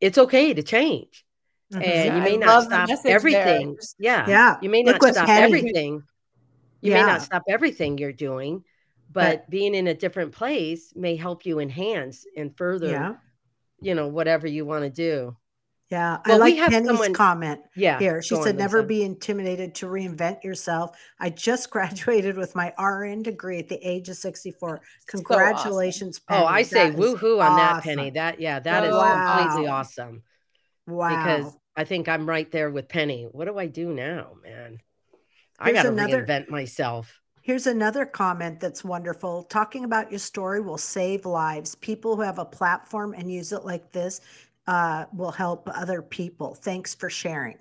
it's 0.01 0.17
okay 0.17 0.53
to 0.53 0.63
change 0.63 1.25
mm-hmm. 1.71 1.83
and 1.83 2.17
you 2.17 2.23
may 2.23 2.33
I 2.33 2.47
not 2.47 2.63
stop 2.63 2.89
everything 3.05 3.77
yeah 3.99 4.27
yeah 4.27 4.57
you 4.61 4.69
may 4.69 4.81
not 4.81 5.01
stop 5.01 5.29
everything 5.29 6.03
you 6.81 6.91
yeah. 6.91 7.01
may 7.01 7.07
not 7.07 7.21
stop 7.21 7.43
everything 7.47 7.97
you're 7.97 8.11
doing, 8.11 8.63
but, 9.11 9.41
but, 9.41 9.49
being 9.49 9.75
in 9.75 9.87
a 9.87 9.93
different 9.93 10.31
place 10.31 10.93
may 10.95 11.15
help 11.15 11.45
you 11.45 11.59
enhance 11.59 12.25
and 12.37 12.55
further, 12.55 12.89
yeah. 12.89 13.15
you 13.81 13.95
know, 13.95 14.07
whatever 14.07 14.47
you 14.47 14.65
want 14.65 14.83
to 14.83 14.89
do. 14.89 15.35
Yeah, 15.91 16.19
well, 16.23 16.35
I 16.35 16.37
like 16.37 16.55
Penny's 16.69 16.87
someone, 16.87 17.13
comment. 17.13 17.61
Yeah, 17.75 17.97
here 17.97 18.21
she 18.21 18.35
said, 18.35 18.55
"Never 18.55 18.83
be 18.83 19.01
intimidated 19.01 19.73
to 19.75 19.87
reinvent 19.87 20.43
yourself." 20.43 20.95
I 21.19 21.31
just 21.31 21.69
graduated 21.71 22.37
with 22.37 22.55
my 22.55 22.71
RN 22.77 23.23
degree 23.23 23.57
at 23.57 23.69
the 23.69 23.77
age 23.77 24.07
of 24.07 24.15
sixty-four. 24.15 24.81
Congratulations, 25.07 26.17
so 26.17 26.23
awesome. 26.29 26.43
Oh, 26.43 26.45
I 26.47 26.61
say 26.61 26.91
woohoo 26.91 27.43
on 27.43 27.57
that, 27.57 27.83
Penny. 27.83 28.11
That 28.11 28.39
yeah, 28.39 28.59
that 28.59 28.83
is 28.83 28.91
wow. 28.91 29.37
completely 29.39 29.67
awesome. 29.67 30.21
Wow, 30.85 31.09
because 31.09 31.57
I 31.75 31.85
think 31.85 32.07
I'm 32.07 32.29
right 32.29 32.51
there 32.51 32.69
with 32.69 32.87
Penny. 32.87 33.27
What 33.31 33.45
do 33.45 33.57
I 33.57 33.65
do 33.65 33.91
now, 33.91 34.33
man? 34.43 34.77
I 35.59 35.71
got 35.71 35.83
to 35.83 35.89
reinvent 35.89 36.49
myself. 36.49 37.19
Here's 37.41 37.67
another 37.67 38.05
comment 38.05 38.59
that's 38.59 38.83
wonderful. 38.83 39.43
Talking 39.43 39.83
about 39.83 40.11
your 40.11 40.19
story 40.19 40.61
will 40.61 40.77
save 40.77 41.25
lives. 41.25 41.75
People 41.75 42.15
who 42.15 42.21
have 42.21 42.37
a 42.37 42.45
platform 42.45 43.13
and 43.17 43.31
use 43.31 43.51
it 43.51 43.65
like 43.65 43.91
this 43.91 44.21
uh, 44.67 45.05
will 45.13 45.31
help 45.31 45.67
other 45.73 46.01
people. 46.01 46.53
Thanks 46.53 46.93
for 46.93 47.09
sharing. 47.09 47.57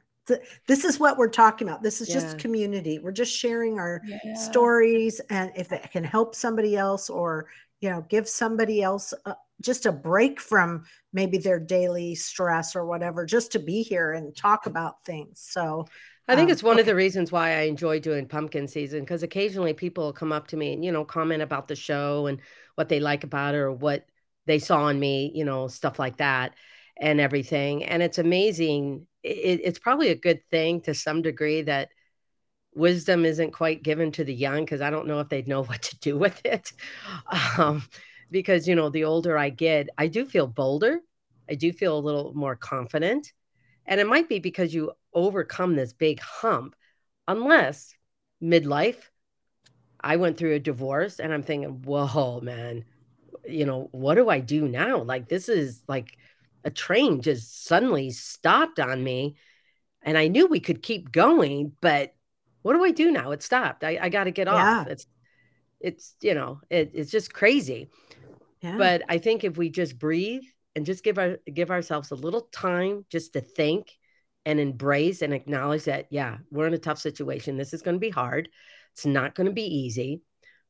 This 0.67 0.85
is 0.85 1.01
what 1.01 1.17
we're 1.17 1.29
talking 1.31 1.69
about. 1.69 1.83
This 1.83 2.03
is 2.03 2.09
yeah. 2.11 2.17
just 2.17 2.39
community. 2.39 2.99
We're 2.99 3.13
just 3.13 3.35
sharing 3.35 3.79
our 3.79 4.03
yeah. 4.05 4.35
stories, 4.35 5.21
and 5.31 5.51
if 5.57 5.73
it 5.73 5.91
can 5.91 6.05
help 6.05 6.35
somebody 6.35 6.77
else, 6.77 7.09
or 7.09 7.47
you 7.81 7.89
know, 7.89 8.05
give 8.11 8.29
somebody 8.29 8.83
else 8.83 9.15
uh, 9.25 9.33
just 9.63 9.87
a 9.87 9.93
break 9.93 10.39
from 10.39 10.85
maybe 11.15 11.39
their 11.39 11.59
daily 11.59 12.15
stress 12.15 12.77
or 12.77 12.85
whatever, 12.85 13.25
just 13.25 13.53
to 13.53 13.59
be 13.59 13.83
here 13.83 14.13
and 14.13 14.37
talk 14.37 14.67
about 14.67 15.03
things. 15.07 15.41
So 15.41 15.87
I 16.29 16.37
think 16.37 16.49
um, 16.49 16.53
it's 16.53 16.63
one 16.63 16.75
okay. 16.75 16.81
of 16.83 16.87
the 16.87 16.95
reasons 16.95 17.33
why 17.33 17.57
I 17.57 17.63
enjoy 17.63 18.01
doing 18.01 18.29
pumpkin 18.29 18.69
season 18.69 19.01
because 19.01 19.23
occasionally 19.23 19.73
people 19.73 20.13
come 20.13 20.31
up 20.31 20.49
to 20.49 20.57
me 20.57 20.75
and, 20.75 20.85
you 20.85 20.93
know, 20.93 21.05
comment 21.05 21.43
about 21.43 21.69
the 21.69 21.75
show 21.75 22.27
and 22.27 22.41
what 22.75 22.91
they 22.91 23.01
like 23.01 23.25
about 23.25 23.55
it 23.55 23.59
or 23.59 23.73
what 23.73 24.07
they 24.47 24.59
saw 24.59 24.89
in 24.89 25.01
me, 25.01 25.33
you 25.35 25.45
know, 25.45 25.69
stuff 25.69 25.99
like 25.99 26.19
that 26.19 26.55
and 26.99 27.19
everything. 27.21 27.85
And 27.85 28.03
it's 28.03 28.19
amazing. 28.19 29.07
It, 29.23 29.61
it's 29.65 29.79
probably 29.79 30.11
a 30.11 30.15
good 30.15 30.41
thing 30.51 30.83
to 30.83 30.95
some 30.95 31.23
degree 31.23 31.63
that 31.63 31.89
wisdom 32.75 33.25
isn't 33.25 33.53
quite 33.53 33.83
given 33.83 34.13
to 34.13 34.25
the 34.25 34.35
young 34.35 34.65
because 34.65 34.83
I 34.83 34.91
don't 34.91 35.07
know 35.07 35.21
if 35.21 35.31
they'd 35.31 35.49
know 35.49 35.63
what 35.65 35.83
to 35.83 35.99
do 35.99 36.19
with 36.19 36.45
it. 36.45 36.73
Um, 37.57 37.83
because, 38.31 38.69
you 38.69 38.75
know, 38.75 38.91
the 38.91 39.05
older 39.05 39.39
I 39.39 39.49
get, 39.49 39.89
I 39.97 40.09
do 40.09 40.27
feel 40.27 40.47
bolder. 40.47 41.01
I 41.49 41.55
do 41.55 41.73
feel 41.73 41.99
a 41.99 42.01
little 42.01 42.35
more 42.35 42.57
confident. 42.57 43.33
And 43.89 44.01
it 44.01 44.07
might 44.07 44.29
be 44.29 44.39
because 44.39 44.75
you 44.75 44.93
overcome 45.15 45.75
this 45.75 45.95
big 45.95 46.21
hump, 46.21 46.77
unless 47.27 47.95
midlife, 48.41 49.11
I 49.99 50.17
went 50.17 50.37
through 50.37 50.55
a 50.55 50.61
divorce 50.61 51.19
and 51.19 51.33
I'm 51.33 51.43
thinking, 51.43 51.83
whoa, 51.83 52.41
man, 52.41 52.85
you 53.49 53.65
know, 53.65 53.89
what 53.93 54.17
do 54.17 54.29
I 54.29 54.41
do 54.41 54.69
now? 54.69 55.03
Like, 55.03 55.29
this 55.29 55.49
is 55.49 55.83
like 55.89 56.19
a 56.65 56.71
train 56.71 57.23
just 57.23 57.65
suddenly 57.65 58.11
stopped 58.11 58.79
on 58.79 59.03
me. 59.03 59.37
And 60.03 60.19
I 60.19 60.29
knew 60.29 60.47
we 60.47 60.61
could 60.61 60.83
keep 60.83 61.11
going, 61.11 61.73
but 61.81 62.15
what 62.63 62.75
do 62.75 62.85
I 62.85 62.91
do 62.91 63.11
now? 63.11 63.31
It 63.31 63.43
stopped. 63.43 63.85
I, 63.85 63.99
I 64.01 64.09
got 64.11 64.25
to 64.25 64.31
get 64.31 64.47
yeah. 64.49 64.81
off. 64.81 64.87
It's, 64.87 65.07
it's, 65.81 66.15
you 66.21 66.35
know, 66.35 66.61
it, 66.69 66.91
it's 66.93 67.11
just 67.11 67.33
crazy. 67.33 67.89
Yeah. 68.61 68.77
But 68.77 69.03
I 69.09 69.17
think 69.19 69.45
if 69.45 69.57
we 69.57 69.71
just 69.71 69.99
breathe 69.99 70.45
and 70.79 70.87
just 70.87 71.05
give 71.05 71.19
our 71.19 71.37
give 71.53 71.71
ourselves 71.71 72.13
a 72.13 72.15
little 72.15 72.49
time 72.53 73.05
just 73.11 73.35
to 73.35 73.41
think 73.41 73.99
and 74.47 74.59
embrace 74.59 75.21
and 75.21 75.35
acknowledge 75.35 75.85
that 75.85 76.07
yeah 76.11 76.39
we're 76.51 76.67
in 76.69 76.75
a 76.75 76.79
tough 76.79 76.99
situation. 76.99 77.57
This 77.57 77.75
is 77.75 77.83
going 77.83 77.97
to 77.97 78.01
be 78.01 78.11
hard. 78.11 78.49
It's 78.93 79.05
not 79.05 79.35
going 79.35 79.49
to 79.49 79.53
be 79.53 79.67
easy 79.81 80.23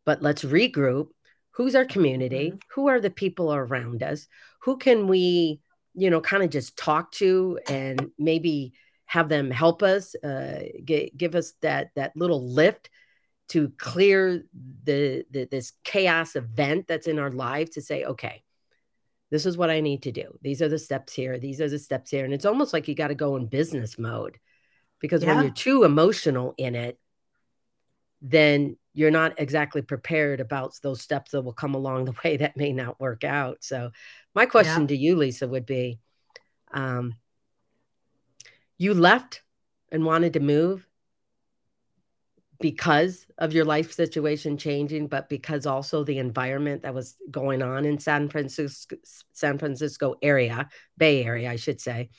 but 0.09 0.23
let's 0.23 0.43
regroup. 0.43 1.09
Who's 1.51 1.75
our 1.75 1.85
community? 1.85 2.49
Mm-hmm. 2.49 2.59
who 2.75 2.89
are 2.89 2.99
the 2.99 3.11
people 3.11 3.53
around 3.53 4.03
us? 4.03 4.27
Who 4.63 4.79
can 4.79 5.07
we 5.07 5.61
you 5.95 6.09
know 6.09 6.23
kind 6.23 6.43
of 6.43 6.49
just 6.49 6.79
talk 6.79 7.13
to 7.13 7.59
and 7.69 8.11
maybe 8.19 8.73
have 9.05 9.29
them 9.29 9.51
help 9.51 9.83
us 9.83 10.15
uh, 10.25 10.61
g- 10.85 11.13
give 11.15 11.35
us 11.35 11.53
that 11.61 11.91
that 11.95 12.17
little 12.17 12.43
lift 12.55 12.89
to 13.49 13.71
clear 13.79 14.45
the, 14.85 15.25
the 15.31 15.45
this 15.51 15.73
chaos 15.85 16.37
event 16.37 16.87
that's 16.87 17.07
in 17.07 17.19
our 17.19 17.31
life 17.31 17.71
to 17.73 17.83
say 17.83 18.05
okay 18.05 18.43
this 19.31 19.47
is 19.47 19.57
what 19.57 19.71
I 19.71 19.81
need 19.81 20.03
to 20.03 20.13
do. 20.13 20.39
These 20.43 20.63
are 20.63 20.69
the 20.69 20.79
steps 20.79 21.13
here. 21.13 21.39
These 21.39 21.61
are 21.61 21.69
the 21.69 21.79
steps 21.79 22.11
here. 22.11 22.25
And 22.25 22.33
it's 22.33 22.47
almost 22.47 22.73
like 22.73 22.89
you 22.89 22.95
got 22.95 23.09
to 23.09 23.15
go 23.15 23.37
in 23.37 23.47
business 23.47 23.99
mode 23.99 24.39
because 25.01 25.23
yeah. 25.23 25.35
when 25.35 25.45
you're 25.45 25.53
too 25.53 25.85
emotional 25.85 26.55
in 26.57 26.75
it, 26.75 26.99
then 28.23 28.77
you're 28.95 29.11
not 29.11 29.35
exactly 29.39 29.83
prepared 29.83 30.41
about 30.41 30.75
those 30.83 31.01
steps 31.01 31.31
that 31.31 31.43
will 31.43 31.53
come 31.53 31.75
along 31.75 32.05
the 32.05 32.15
way 32.25 32.39
that 32.39 32.57
may 32.57 32.73
not 32.73 32.99
work 32.99 33.23
out. 33.23 33.59
So, 33.61 33.91
my 34.35 34.47
question 34.47 34.83
yeah. 34.83 34.89
to 34.89 34.97
you, 34.97 35.17
Lisa, 35.17 35.47
would 35.47 35.67
be 35.67 36.01
um, 36.73 37.15
you 38.77 38.95
left 38.95 39.43
and 39.93 40.05
wanted 40.05 40.33
to 40.35 40.41
move 40.41 40.88
because 42.61 43.27
of 43.39 43.53
your 43.53 43.65
life 43.65 43.93
situation 43.93 44.59
changing, 44.59 45.07
but 45.07 45.29
because 45.29 45.65
also 45.65 46.03
the 46.03 46.19
environment 46.19 46.83
that 46.83 46.95
was 46.95 47.17
going 47.31 47.63
on 47.63 47.85
in 47.85 47.99
San 47.99 48.29
Francisco, 48.29 48.97
San 49.33 49.59
Francisco 49.59 50.17
area, 50.23 50.69
Bay 50.97 51.25
Area, 51.25 51.51
I 51.51 51.57
should 51.57 51.81
say, 51.81 52.11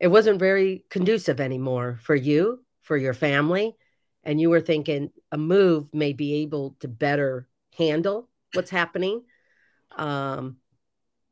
it 0.00 0.08
wasn't 0.08 0.40
very 0.40 0.84
conducive 0.90 1.40
anymore 1.40 1.98
for 2.02 2.16
you, 2.16 2.64
for 2.80 2.96
your 2.96 3.14
family. 3.14 3.76
And 4.24 4.40
you 4.40 4.50
were 4.50 4.60
thinking 4.60 5.10
a 5.30 5.38
move 5.38 5.94
may 5.94 6.12
be 6.12 6.42
able 6.42 6.76
to 6.80 6.88
better 6.88 7.48
handle 7.76 8.28
what's 8.54 8.70
happening. 8.70 9.22
Um, 9.96 10.56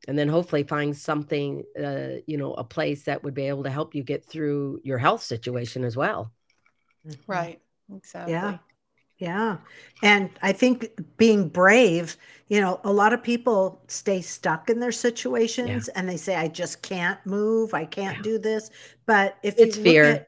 and 0.07 0.17
then 0.17 0.29
hopefully 0.29 0.63
find 0.63 0.95
something, 0.95 1.63
uh, 1.77 2.21
you 2.25 2.37
know, 2.37 2.53
a 2.53 2.63
place 2.63 3.03
that 3.03 3.23
would 3.23 3.33
be 3.33 3.47
able 3.47 3.63
to 3.63 3.69
help 3.69 3.93
you 3.93 4.03
get 4.03 4.25
through 4.25 4.79
your 4.83 4.97
health 4.97 5.21
situation 5.21 5.83
as 5.83 5.95
well. 5.95 6.31
Right. 7.27 7.59
Exactly. 7.95 8.33
Yeah. 8.33 8.57
Yeah. 9.17 9.57
And 10.01 10.31
I 10.41 10.51
think 10.51 10.89
being 11.17 11.47
brave, 11.47 12.17
you 12.47 12.59
know, 12.59 12.81
a 12.83 12.91
lot 12.91 13.13
of 13.13 13.21
people 13.21 13.83
stay 13.87 14.19
stuck 14.19 14.69
in 14.71 14.79
their 14.79 14.91
situations 14.91 15.87
yeah. 15.87 15.99
and 15.99 16.09
they 16.09 16.17
say, 16.17 16.35
I 16.35 16.47
just 16.47 16.81
can't 16.81 17.23
move. 17.23 17.75
I 17.75 17.85
can't 17.85 18.17
yeah. 18.17 18.23
do 18.23 18.39
this. 18.39 18.71
But 19.05 19.37
if 19.43 19.59
it's 19.59 19.77
fear, 19.77 20.05
at, 20.05 20.27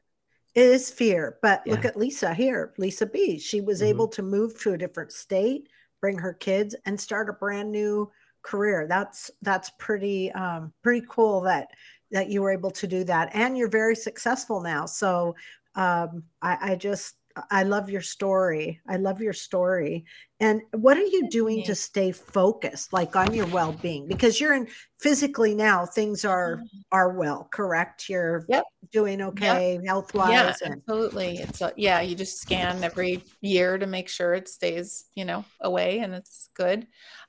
it 0.54 0.62
is 0.62 0.92
fear. 0.92 1.38
But 1.42 1.62
yeah. 1.66 1.72
look 1.72 1.84
at 1.84 1.96
Lisa 1.96 2.32
here, 2.32 2.72
Lisa 2.78 3.06
B. 3.06 3.38
She 3.40 3.60
was 3.60 3.80
mm-hmm. 3.80 3.88
able 3.88 4.08
to 4.08 4.22
move 4.22 4.60
to 4.60 4.74
a 4.74 4.78
different 4.78 5.10
state, 5.10 5.68
bring 6.00 6.16
her 6.18 6.32
kids, 6.32 6.76
and 6.86 6.98
start 6.98 7.28
a 7.28 7.32
brand 7.32 7.72
new 7.72 8.10
career. 8.42 8.86
That's 8.88 9.28
that's 9.42 9.70
pretty 9.78 10.30
um, 10.32 10.72
pretty 10.84 11.04
cool 11.10 11.40
that 11.42 11.68
that 12.12 12.30
you 12.30 12.42
were 12.42 12.52
able 12.52 12.70
to 12.70 12.86
do 12.86 13.02
that, 13.04 13.30
and 13.32 13.58
you're 13.58 13.68
very 13.68 13.96
successful 13.96 14.60
now. 14.60 14.86
So 14.86 15.34
um, 15.74 16.22
I, 16.40 16.58
I 16.60 16.76
just 16.76 17.16
I 17.50 17.64
love 17.64 17.90
your 17.90 18.00
story. 18.00 18.80
I 18.88 18.96
love 18.96 19.20
your 19.20 19.32
story. 19.32 20.04
And 20.40 20.62
what 20.72 20.96
are 20.96 21.04
you 21.04 21.28
doing 21.30 21.64
to 21.64 21.74
stay 21.74 22.12
focused, 22.12 22.92
like 22.92 23.16
on 23.16 23.34
your 23.34 23.46
well-being? 23.46 24.06
Because 24.06 24.40
you're 24.40 24.54
in 24.54 24.68
physically 25.00 25.54
now, 25.54 25.84
things 25.84 26.24
are 26.24 26.56
mm-hmm. 26.56 26.78
are 26.92 27.12
well, 27.12 27.48
correct? 27.50 28.08
You're 28.08 28.44
yep. 28.48 28.64
doing 28.92 29.20
okay 29.20 29.74
yep. 29.74 29.86
health-wise. 29.86 30.30
Yeah, 30.30 30.52
and- 30.64 30.74
absolutely. 30.74 31.38
It's 31.38 31.60
a, 31.60 31.72
yeah, 31.76 32.00
you 32.00 32.14
just 32.14 32.40
scan 32.40 32.84
every 32.84 33.24
year 33.40 33.78
to 33.78 33.86
make 33.86 34.08
sure 34.08 34.34
it 34.34 34.48
stays, 34.48 35.06
you 35.14 35.24
know, 35.24 35.44
away 35.60 36.00
and 36.00 36.14
it's 36.14 36.50
good. 36.54 36.86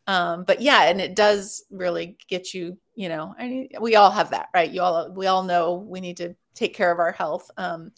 Um, 0.07 0.43
but 0.43 0.61
yeah, 0.61 0.83
and 0.83 1.01
it 1.01 1.15
does 1.15 1.63
really 1.71 2.17
get 2.29 2.53
you 2.53 2.77
you 2.95 3.09
know, 3.09 3.35
I 3.37 3.47
need, 3.47 3.75
we 3.79 3.95
all 3.95 4.11
have 4.11 4.31
that, 4.31 4.49
right? 4.53 4.71
You 4.71 4.81
all, 4.81 5.11
we 5.11 5.27
all 5.27 5.43
know 5.43 5.75
we 5.75 5.99
need 5.99 6.17
to 6.17 6.35
take 6.53 6.73
care 6.73 6.91
of 6.91 6.99
our 6.99 7.11
health. 7.11 7.51
Um, 7.57 7.91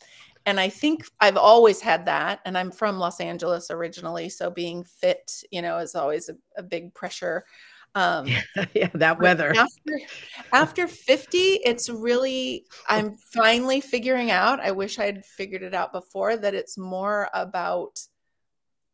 and 0.48 0.62
I 0.62 0.70
think 0.70 1.06
I've 1.20 1.36
always 1.36 1.82
had 1.82 2.06
that. 2.06 2.40
And 2.46 2.58
I'm 2.58 2.72
from 2.72 2.98
Los 2.98 3.20
Angeles 3.20 3.70
originally. 3.70 4.30
So 4.30 4.50
being 4.50 4.86
fit, 4.86 5.44
you 5.52 5.62
know, 5.62 5.78
is 5.78 5.94
always 5.94 6.30
a, 6.30 6.36
a 6.58 6.64
big 6.64 6.96
pressure. 6.96 7.46
Um, 7.96 8.28
yeah, 8.76 8.90
that 8.94 9.20
weather. 9.20 9.56
After, 9.58 10.00
after 10.54 10.88
50, 10.88 11.38
it's 11.38 11.90
really, 11.90 12.66
I'm 12.88 13.16
finally 13.34 13.82
figuring 13.82 14.30
out, 14.30 14.60
I 14.60 14.70
wish 14.70 15.00
I'd 15.00 15.26
figured 15.26 15.64
it 15.64 15.74
out 15.74 15.94
before, 15.94 16.38
that 16.38 16.54
it's 16.54 16.78
more 16.78 17.28
about 17.34 18.00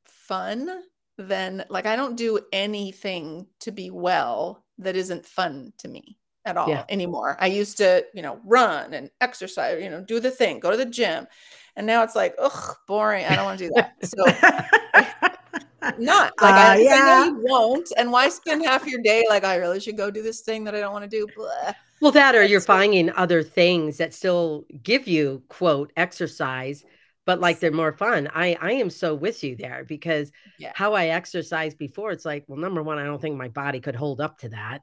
fun 0.05 0.83
than 1.17 1.65
like, 1.69 1.85
I 1.85 1.97
don't 1.97 2.15
do 2.15 2.39
anything 2.53 3.47
to 3.61 3.71
be 3.71 3.89
well 3.89 4.63
that 4.77 4.95
isn't 4.95 5.25
fun 5.25 5.73
to 5.79 5.89
me 5.89 6.17
at 6.45 6.57
all 6.57 6.69
yeah. 6.69 6.85
anymore. 6.89 7.37
I 7.39 7.47
used 7.47 7.77
to, 7.77 8.05
you 8.13 8.21
know, 8.21 8.39
run 8.43 8.93
and 8.93 9.09
exercise, 9.21 9.81
you 9.81 9.89
know, 9.89 10.01
do 10.01 10.19
the 10.19 10.31
thing, 10.31 10.59
go 10.59 10.71
to 10.71 10.77
the 10.77 10.85
gym. 10.85 11.27
And 11.75 11.87
now 11.87 12.03
it's 12.03 12.15
like, 12.15 12.35
ugh, 12.39 12.75
boring. 12.87 13.25
I 13.25 13.35
don't 13.35 13.45
want 13.45 13.59
to 13.59 13.67
do 13.67 13.73
that. 13.75 13.93
So 14.05 14.23
not 15.97 16.33
like 16.41 16.53
uh, 16.53 16.57
I, 16.57 16.77
yeah. 16.77 16.93
I, 16.93 17.29
know 17.29 17.37
you 17.37 17.45
won't. 17.47 17.91
And 17.97 18.11
why 18.11 18.29
spend 18.29 18.65
half 18.65 18.85
your 18.85 19.01
day 19.01 19.25
like 19.29 19.43
I 19.43 19.55
really 19.55 19.79
should 19.79 19.97
go 19.97 20.11
do 20.11 20.21
this 20.21 20.41
thing 20.41 20.63
that 20.65 20.75
I 20.75 20.79
don't 20.79 20.93
want 20.93 21.09
to 21.09 21.09
do? 21.09 21.27
Blah. 21.35 21.73
Well, 22.01 22.11
that 22.11 22.35
or 22.35 22.43
you're 22.43 22.61
finding 22.61 23.09
other 23.11 23.41
things 23.43 23.97
that 23.97 24.13
still 24.13 24.65
give 24.83 25.07
you 25.07 25.41
quote 25.47 25.91
exercise, 25.95 26.83
but 27.25 27.39
like 27.39 27.59
they're 27.59 27.71
more 27.71 27.93
fun. 27.93 28.29
I 28.33 28.57
I 28.59 28.73
am 28.73 28.89
so 28.89 29.15
with 29.15 29.43
you 29.43 29.55
there 29.55 29.85
because 29.87 30.31
yeah. 30.59 30.73
how 30.75 30.93
I 30.93 31.07
exercised 31.07 31.77
before, 31.77 32.11
it's 32.11 32.25
like, 32.25 32.43
well, 32.47 32.59
number 32.59 32.83
one, 32.83 32.99
I 32.99 33.05
don't 33.05 33.21
think 33.21 33.37
my 33.37 33.47
body 33.47 33.79
could 33.79 33.95
hold 33.95 34.21
up 34.21 34.39
to 34.39 34.49
that. 34.49 34.79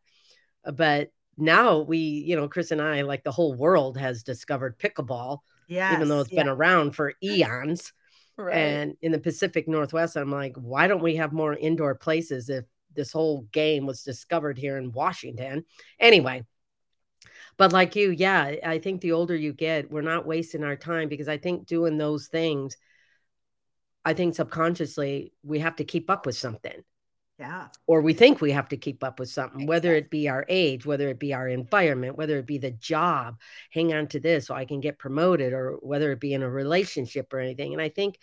But 0.64 1.10
now 1.40 1.80
we, 1.80 1.98
you 1.98 2.36
know, 2.36 2.48
Chris 2.48 2.70
and 2.70 2.80
I, 2.80 3.02
like 3.02 3.24
the 3.24 3.32
whole 3.32 3.54
world 3.54 3.96
has 3.98 4.22
discovered 4.22 4.78
pickleball. 4.78 5.38
Yeah. 5.68 5.94
Even 5.94 6.08
though 6.08 6.20
it's 6.20 6.32
yeah. 6.32 6.42
been 6.42 6.48
around 6.48 6.96
for 6.96 7.14
eons. 7.22 7.92
Right. 8.36 8.56
And 8.56 8.96
in 9.02 9.12
the 9.12 9.18
Pacific 9.18 9.68
Northwest, 9.68 10.16
I'm 10.16 10.30
like, 10.30 10.56
why 10.56 10.88
don't 10.88 11.02
we 11.02 11.16
have 11.16 11.32
more 11.32 11.54
indoor 11.54 11.94
places 11.94 12.48
if 12.48 12.64
this 12.94 13.12
whole 13.12 13.42
game 13.52 13.86
was 13.86 14.02
discovered 14.02 14.58
here 14.58 14.78
in 14.78 14.92
Washington? 14.92 15.64
Anyway, 15.98 16.44
but 17.56 17.72
like 17.72 17.94
you, 17.96 18.10
yeah, 18.10 18.54
I 18.64 18.78
think 18.78 19.00
the 19.00 19.12
older 19.12 19.36
you 19.36 19.52
get, 19.52 19.90
we're 19.90 20.00
not 20.00 20.26
wasting 20.26 20.64
our 20.64 20.76
time 20.76 21.08
because 21.08 21.28
I 21.28 21.36
think 21.36 21.66
doing 21.66 21.98
those 21.98 22.28
things, 22.28 22.76
I 24.04 24.14
think 24.14 24.34
subconsciously 24.34 25.32
we 25.42 25.58
have 25.58 25.76
to 25.76 25.84
keep 25.84 26.08
up 26.08 26.24
with 26.24 26.36
something. 26.36 26.82
Yeah. 27.40 27.68
Or 27.86 28.02
we 28.02 28.12
think 28.12 28.42
we 28.42 28.52
have 28.52 28.68
to 28.68 28.76
keep 28.76 29.02
up 29.02 29.18
with 29.18 29.30
something, 29.30 29.66
whether 29.66 29.94
it 29.94 30.10
be 30.10 30.28
our 30.28 30.44
age, 30.50 30.84
whether 30.84 31.08
it 31.08 31.18
be 31.18 31.32
our 31.32 31.48
environment, 31.48 32.18
whether 32.18 32.36
it 32.36 32.44
be 32.44 32.58
the 32.58 32.70
job, 32.70 33.40
hang 33.70 33.94
on 33.94 34.08
to 34.08 34.20
this 34.20 34.46
so 34.46 34.54
I 34.54 34.66
can 34.66 34.80
get 34.80 34.98
promoted, 34.98 35.54
or 35.54 35.78
whether 35.80 36.12
it 36.12 36.20
be 36.20 36.34
in 36.34 36.42
a 36.42 36.50
relationship 36.50 37.32
or 37.32 37.38
anything. 37.38 37.72
And 37.72 37.80
I 37.80 37.88
think, 37.88 38.18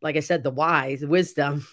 like 0.00 0.16
I 0.16 0.20
said, 0.20 0.42
the 0.42 0.50
wise 0.50 1.04
wisdom 1.04 1.66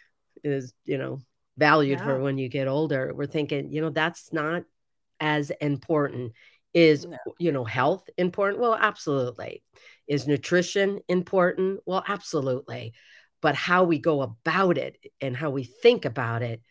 is, 0.42 0.72
you 0.86 0.96
know, 0.96 1.20
valued 1.58 1.98
yeah. 1.98 2.04
for 2.06 2.18
when 2.18 2.38
you 2.38 2.48
get 2.48 2.66
older. 2.66 3.12
We're 3.14 3.26
thinking, 3.26 3.70
you 3.70 3.82
know, 3.82 3.90
that's 3.90 4.32
not 4.32 4.64
as 5.20 5.50
important. 5.60 6.32
Is, 6.72 7.04
no. 7.04 7.18
you 7.38 7.52
know, 7.52 7.64
health 7.64 8.08
important? 8.16 8.62
Well, 8.62 8.74
absolutely. 8.74 9.62
Is 10.08 10.26
nutrition 10.26 11.00
important? 11.08 11.80
Well, 11.84 12.02
absolutely 12.08 12.94
but 13.42 13.54
how 13.54 13.84
we 13.84 13.98
go 13.98 14.22
about 14.22 14.78
it 14.78 14.96
and 15.20 15.36
how 15.36 15.50
we 15.50 15.64
think 15.64 16.06
about 16.06 16.42
it 16.42 16.62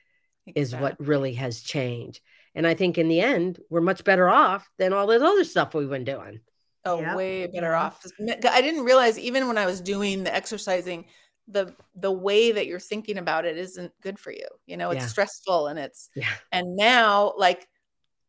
exactly. 0.48 0.62
is 0.62 0.76
what 0.76 1.08
really 1.08 1.34
has 1.34 1.62
changed. 1.62 2.22
And 2.56 2.66
I 2.66 2.74
think 2.74 2.98
in 2.98 3.08
the 3.08 3.22
end, 3.22 3.60
we're 3.70 3.82
much 3.82 4.04
better 4.04 4.28
off 4.28 4.68
than 4.80 4.94
all 4.94 5.06
this 5.06 5.22
other 5.22 5.44
stuff 5.44 5.76
we've 5.76 5.90
been 5.90 6.04
doing. 6.04 6.40
Oh, 6.84 7.00
yep. 7.00 7.16
way 7.16 7.46
better 7.46 7.68
mm-hmm. 7.68 7.86
off. 7.86 8.52
I 8.52 8.62
didn't 8.62 8.86
realize 8.86 9.20
even 9.20 9.48
when 9.48 9.58
I 9.58 9.68
was 9.68 9.82
doing 9.82 10.24
the 10.24 10.34
exercising, 10.34 11.06
the 11.48 11.76
the 11.96 12.12
way 12.12 12.52
that 12.54 12.66
you're 12.66 12.80
thinking 12.80 13.18
about 13.18 13.46
it 13.46 13.58
isn't 13.58 13.92
good 14.02 14.18
for 14.18 14.32
you. 14.32 14.48
You 14.66 14.78
know, 14.78 14.90
it's 14.90 15.02
yeah. 15.02 15.08
stressful 15.08 15.68
and 15.68 15.78
it's 15.78 16.10
yeah. 16.16 16.34
and 16.52 16.76
now 16.76 17.34
like 17.38 17.68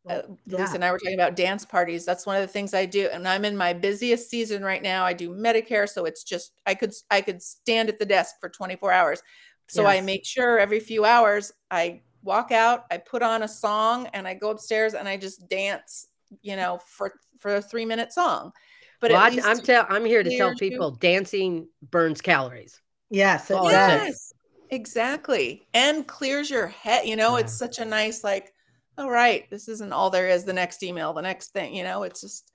uh, 0.08 0.22
yeah. 0.46 0.58
Lisa 0.58 0.74
and 0.74 0.84
I 0.84 0.90
were 0.90 0.98
talking 0.98 1.14
about 1.14 1.36
dance 1.36 1.64
parties. 1.64 2.04
That's 2.04 2.26
one 2.26 2.36
of 2.36 2.42
the 2.42 2.48
things 2.48 2.74
I 2.74 2.86
do, 2.86 3.08
and 3.12 3.26
I'm 3.26 3.44
in 3.44 3.56
my 3.56 3.72
busiest 3.72 4.28
season 4.28 4.64
right 4.64 4.82
now. 4.82 5.04
I 5.04 5.12
do 5.12 5.30
Medicare, 5.30 5.88
so 5.88 6.04
it's 6.06 6.24
just 6.24 6.52
I 6.66 6.74
could 6.74 6.92
I 7.10 7.20
could 7.20 7.40
stand 7.40 7.88
at 7.88 7.98
the 7.98 8.04
desk 8.04 8.36
for 8.40 8.48
24 8.48 8.92
hours. 8.92 9.22
So 9.68 9.82
yes. 9.82 9.98
I 9.98 10.00
make 10.00 10.26
sure 10.26 10.58
every 10.58 10.80
few 10.80 11.04
hours 11.04 11.52
I 11.70 12.00
walk 12.24 12.50
out, 12.50 12.84
I 12.90 12.98
put 12.98 13.22
on 13.22 13.44
a 13.44 13.48
song, 13.48 14.08
and 14.12 14.26
I 14.26 14.34
go 14.34 14.50
upstairs 14.50 14.94
and 14.94 15.08
I 15.08 15.16
just 15.16 15.48
dance. 15.48 16.08
You 16.40 16.56
know, 16.56 16.80
for 16.84 17.12
for 17.38 17.56
a 17.56 17.62
three 17.62 17.84
minute 17.84 18.12
song. 18.12 18.52
But 19.00 19.12
well, 19.12 19.20
I, 19.20 19.28
am 19.28 19.60
tell 19.60 19.86
I'm 19.88 20.04
here 20.04 20.22
to 20.22 20.36
tell 20.36 20.54
people 20.54 20.90
you. 20.92 20.98
dancing 21.00 21.68
burns 21.90 22.20
calories. 22.20 22.80
Yes, 23.10 23.50
it 23.50 23.58
yes, 23.64 24.32
exactly, 24.70 25.68
and 25.74 26.06
clears 26.08 26.50
your 26.50 26.68
head. 26.68 27.06
You 27.06 27.14
know, 27.14 27.36
yeah. 27.36 27.44
it's 27.44 27.52
such 27.52 27.78
a 27.78 27.84
nice 27.84 28.24
like 28.24 28.52
all 29.02 29.10
right, 29.10 29.50
this 29.50 29.68
isn't 29.68 29.92
all 29.92 30.10
there 30.10 30.28
is. 30.28 30.44
The 30.44 30.52
next 30.52 30.82
email, 30.82 31.12
the 31.12 31.22
next 31.22 31.52
thing, 31.52 31.74
you 31.74 31.82
know, 31.82 32.04
it's 32.04 32.20
just 32.20 32.52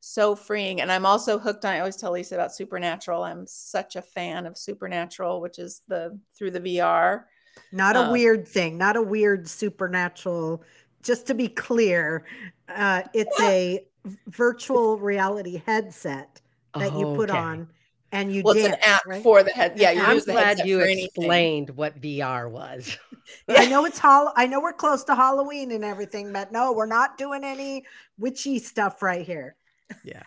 so 0.00 0.34
freeing. 0.34 0.80
And 0.80 0.90
I'm 0.90 1.04
also 1.04 1.38
hooked 1.38 1.64
on, 1.64 1.74
I 1.74 1.80
always 1.80 1.96
tell 1.96 2.12
Lisa 2.12 2.34
about 2.34 2.54
Supernatural. 2.54 3.22
I'm 3.22 3.46
such 3.46 3.96
a 3.96 4.02
fan 4.02 4.46
of 4.46 4.56
Supernatural, 4.56 5.42
which 5.42 5.58
is 5.58 5.82
the 5.88 6.18
through 6.36 6.52
the 6.52 6.60
VR. 6.60 7.24
Not 7.70 7.96
a 7.96 8.04
um, 8.04 8.12
weird 8.12 8.48
thing, 8.48 8.78
not 8.78 8.96
a 8.96 9.02
weird 9.02 9.46
supernatural. 9.46 10.64
Just 11.02 11.26
to 11.26 11.34
be 11.34 11.48
clear, 11.48 12.24
uh, 12.68 13.02
it's 13.12 13.38
a 13.40 13.84
virtual 14.28 14.98
reality 14.98 15.62
headset 15.66 16.40
that 16.74 16.94
you 16.96 17.14
put 17.14 17.30
okay. 17.30 17.38
on 17.38 17.68
and 18.12 18.34
you 18.34 18.42
well, 18.44 18.54
dance, 18.54 18.68
it's 18.68 18.76
an 18.76 18.92
app 18.92 19.06
right? 19.06 19.22
for 19.22 19.42
the 19.42 19.50
head. 19.50 19.74
Yeah, 19.76 19.92
you 19.92 20.02
I'm 20.02 20.14
use 20.14 20.24
the 20.24 20.32
glad 20.32 20.66
you 20.66 20.80
explained 20.80 21.70
what 21.70 22.00
VR 22.00 22.50
was. 22.50 22.96
I 23.48 23.66
know 23.66 23.84
it's 23.86 23.98
hol- 23.98 24.32
I 24.36 24.46
know 24.46 24.60
we're 24.60 24.72
close 24.72 25.04
to 25.04 25.14
Halloween 25.14 25.72
and 25.72 25.84
everything, 25.84 26.32
but 26.32 26.52
no, 26.52 26.72
we're 26.72 26.86
not 26.86 27.18
doing 27.18 27.44
any 27.44 27.84
witchy 28.18 28.58
stuff 28.58 29.02
right 29.02 29.24
here. 29.24 29.56
Yeah. 30.04 30.22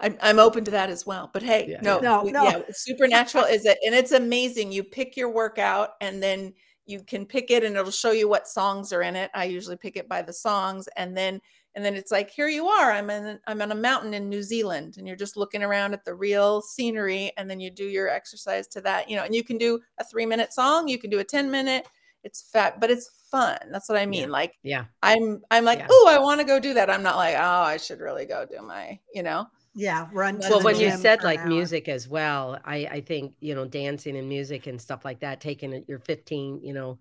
I'm, 0.00 0.18
I'm 0.20 0.38
open 0.38 0.64
to 0.64 0.70
that 0.72 0.90
as 0.90 1.06
well. 1.06 1.30
But 1.32 1.42
hey, 1.42 1.66
yeah. 1.68 1.80
no, 1.80 1.98
no, 1.98 2.22
no. 2.22 2.44
Yeah, 2.44 2.60
supernatural 2.70 3.44
is 3.44 3.64
it, 3.64 3.78
and 3.84 3.94
it's 3.94 4.12
amazing. 4.12 4.72
You 4.72 4.84
pick 4.84 5.16
your 5.16 5.30
workout, 5.30 5.90
and 6.00 6.22
then 6.22 6.52
you 6.84 7.00
can 7.00 7.24
pick 7.24 7.50
it, 7.50 7.64
and 7.64 7.76
it'll 7.76 7.90
show 7.90 8.10
you 8.12 8.28
what 8.28 8.48
songs 8.48 8.92
are 8.92 9.02
in 9.02 9.16
it. 9.16 9.30
I 9.34 9.44
usually 9.44 9.76
pick 9.76 9.96
it 9.96 10.08
by 10.08 10.20
the 10.22 10.32
songs, 10.32 10.88
and 10.96 11.16
then 11.16 11.40
and 11.76 11.84
then 11.84 11.94
it's 11.94 12.10
like 12.10 12.30
here 12.30 12.48
you 12.48 12.66
are 12.66 12.90
i'm 12.90 13.08
in 13.10 13.38
i'm 13.46 13.62
on 13.62 13.70
a 13.70 13.74
mountain 13.74 14.14
in 14.14 14.28
new 14.28 14.42
zealand 14.42 14.96
and 14.96 15.06
you're 15.06 15.14
just 15.14 15.36
looking 15.36 15.62
around 15.62 15.92
at 15.92 16.04
the 16.04 16.14
real 16.14 16.60
scenery 16.62 17.30
and 17.36 17.48
then 17.48 17.60
you 17.60 17.70
do 17.70 17.84
your 17.84 18.08
exercise 18.08 18.66
to 18.66 18.80
that 18.80 19.08
you 19.08 19.14
know 19.14 19.22
and 19.22 19.34
you 19.34 19.44
can 19.44 19.58
do 19.58 19.78
a 19.98 20.04
three 20.04 20.26
minute 20.26 20.52
song 20.52 20.88
you 20.88 20.98
can 20.98 21.10
do 21.10 21.20
a 21.20 21.24
10 21.24 21.50
minute 21.50 21.86
it's 22.24 22.50
fat 22.50 22.80
but 22.80 22.90
it's 22.90 23.10
fun 23.30 23.58
that's 23.70 23.88
what 23.88 23.98
i 23.98 24.06
mean 24.06 24.22
yeah. 24.22 24.26
like 24.26 24.54
yeah 24.62 24.84
i'm 25.02 25.40
i'm 25.50 25.64
like 25.64 25.78
yeah. 25.78 25.86
oh 25.90 26.08
i 26.10 26.18
want 26.18 26.40
to 26.40 26.46
go 26.46 26.58
do 26.58 26.74
that 26.74 26.90
i'm 26.90 27.02
not 27.02 27.16
like 27.16 27.36
oh 27.36 27.62
i 27.62 27.76
should 27.76 28.00
really 28.00 28.24
go 28.24 28.44
do 28.44 28.60
my 28.62 28.98
you 29.14 29.22
know 29.22 29.46
yeah 29.74 30.08
run 30.12 30.38
well 30.48 30.62
when 30.62 30.80
you 30.80 30.90
said 30.90 31.22
like 31.22 31.44
music 31.46 31.88
as 31.88 32.08
well 32.08 32.58
i 32.64 32.76
i 32.90 33.00
think 33.00 33.34
you 33.40 33.54
know 33.54 33.66
dancing 33.66 34.16
and 34.16 34.28
music 34.28 34.66
and 34.66 34.80
stuff 34.80 35.04
like 35.04 35.20
that 35.20 35.40
taking 35.40 35.84
your 35.86 35.98
15 35.98 36.62
you 36.62 36.72
know 36.72 36.98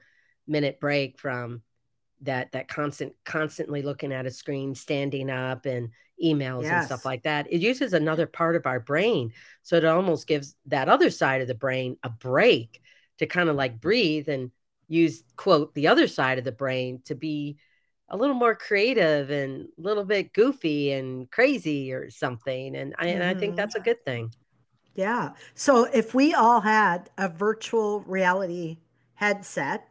minute 0.47 0.79
break 0.79 1.17
from 1.17 1.61
that 2.21 2.51
that 2.51 2.67
constant 2.67 3.13
constantly 3.23 3.81
looking 3.81 4.13
at 4.13 4.25
a 4.25 4.31
screen 4.31 4.73
standing 4.73 5.29
up 5.29 5.65
and 5.65 5.89
emails 6.23 6.63
yes. 6.63 6.71
and 6.71 6.85
stuff 6.85 7.05
like 7.05 7.23
that 7.23 7.51
it 7.51 7.59
uses 7.59 7.93
another 7.93 8.25
part 8.25 8.55
of 8.55 8.65
our 8.65 8.79
brain 8.79 9.31
so 9.63 9.75
it 9.75 9.83
almost 9.83 10.27
gives 10.27 10.55
that 10.65 10.87
other 10.87 11.09
side 11.09 11.41
of 11.41 11.47
the 11.47 11.53
brain 11.53 11.97
a 12.03 12.09
break 12.09 12.81
to 13.17 13.25
kind 13.25 13.49
of 13.49 13.55
like 13.55 13.81
breathe 13.81 14.29
and 14.29 14.51
use 14.87 15.23
quote 15.35 15.73
the 15.73 15.87
other 15.87 16.07
side 16.07 16.37
of 16.37 16.45
the 16.45 16.51
brain 16.51 17.01
to 17.03 17.15
be 17.15 17.57
a 18.09 18.15
little 18.17 18.35
more 18.35 18.55
creative 18.55 19.29
and 19.29 19.67
a 19.77 19.81
little 19.81 20.05
bit 20.05 20.31
goofy 20.31 20.91
and 20.91 21.29
crazy 21.31 21.91
or 21.91 22.09
something 22.09 22.75
and 22.77 22.95
I, 22.97 23.07
and 23.07 23.23
I 23.23 23.33
think 23.33 23.55
that's 23.55 23.75
a 23.75 23.79
mm-hmm. 23.79 23.85
good 23.85 24.05
thing 24.05 24.33
yeah 24.93 25.31
so 25.53 25.83
if 25.85 26.13
we 26.13 26.33
all 26.33 26.61
had 26.61 27.09
a 27.17 27.27
virtual 27.27 28.01
reality 28.01 28.77
headset 29.15 29.89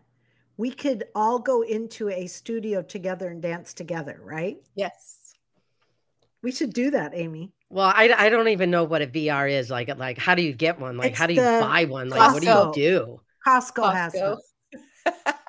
we 0.56 0.70
could 0.70 1.04
all 1.14 1.38
go 1.38 1.62
into 1.62 2.08
a 2.10 2.26
studio 2.26 2.82
together 2.82 3.28
and 3.28 3.42
dance 3.42 3.74
together, 3.74 4.20
right? 4.22 4.58
Yes. 4.74 5.34
We 6.42 6.52
should 6.52 6.72
do 6.72 6.90
that, 6.90 7.12
Amy. 7.14 7.52
Well, 7.70 7.92
I, 7.94 8.12
I 8.16 8.28
don't 8.28 8.48
even 8.48 8.70
know 8.70 8.84
what 8.84 9.02
a 9.02 9.06
VR 9.06 9.50
is 9.50 9.70
like. 9.70 9.88
Like, 9.96 10.18
how 10.18 10.34
do 10.34 10.42
you 10.42 10.52
get 10.52 10.78
one? 10.78 10.96
Like, 10.96 11.12
it's 11.12 11.18
how 11.18 11.26
do 11.26 11.34
you 11.34 11.40
buy 11.40 11.86
one? 11.86 12.08
Like, 12.08 12.20
Costco. 12.20 12.32
what 12.34 12.74
do 12.74 12.80
you 12.80 12.88
do? 12.90 13.20
Costco, 13.46 13.72
Costco. 13.74 13.94
has 13.94 14.12
them. 14.12 14.38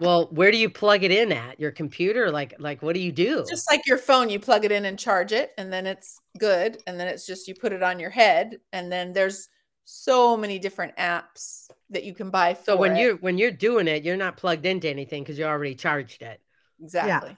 well, 0.01 0.27
where 0.31 0.51
do 0.51 0.57
you 0.57 0.69
plug 0.69 1.03
it 1.03 1.11
in 1.11 1.31
at? 1.31 1.59
Your 1.59 1.71
computer? 1.71 2.31
Like, 2.31 2.55
like 2.59 2.81
what 2.81 2.95
do 2.95 3.01
you 3.01 3.11
do? 3.11 3.45
Just 3.47 3.69
like 3.69 3.85
your 3.85 3.97
phone, 3.97 4.29
you 4.29 4.39
plug 4.39 4.65
it 4.65 4.71
in 4.71 4.85
and 4.85 4.97
charge 4.97 5.33
it, 5.33 5.51
and 5.57 5.71
then 5.71 5.85
it's 5.85 6.19
good. 6.39 6.81
And 6.87 6.99
then 6.99 7.07
it's 7.07 7.27
just 7.27 7.47
you 7.47 7.55
put 7.55 7.73
it 7.73 7.83
on 7.83 7.99
your 7.99 8.09
head, 8.09 8.57
and 8.73 8.91
then 8.91 9.13
there's 9.13 9.49
so 9.83 10.35
many 10.35 10.57
different 10.57 10.95
apps 10.97 11.69
that 11.89 12.03
you 12.03 12.13
can 12.13 12.29
buy 12.29 12.53
so 12.53 12.75
when 12.75 12.95
it. 12.95 13.01
you're 13.01 13.15
when 13.17 13.37
you're 13.37 13.51
doing 13.51 13.87
it 13.87 14.03
you're 14.03 14.17
not 14.17 14.37
plugged 14.37 14.65
into 14.65 14.89
anything 14.89 15.23
because 15.23 15.37
you 15.37 15.45
already 15.45 15.75
charged 15.75 16.21
it 16.21 16.41
exactly 16.81 17.37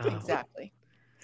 Oh. 0.00 0.16
Exactly. 0.16 0.72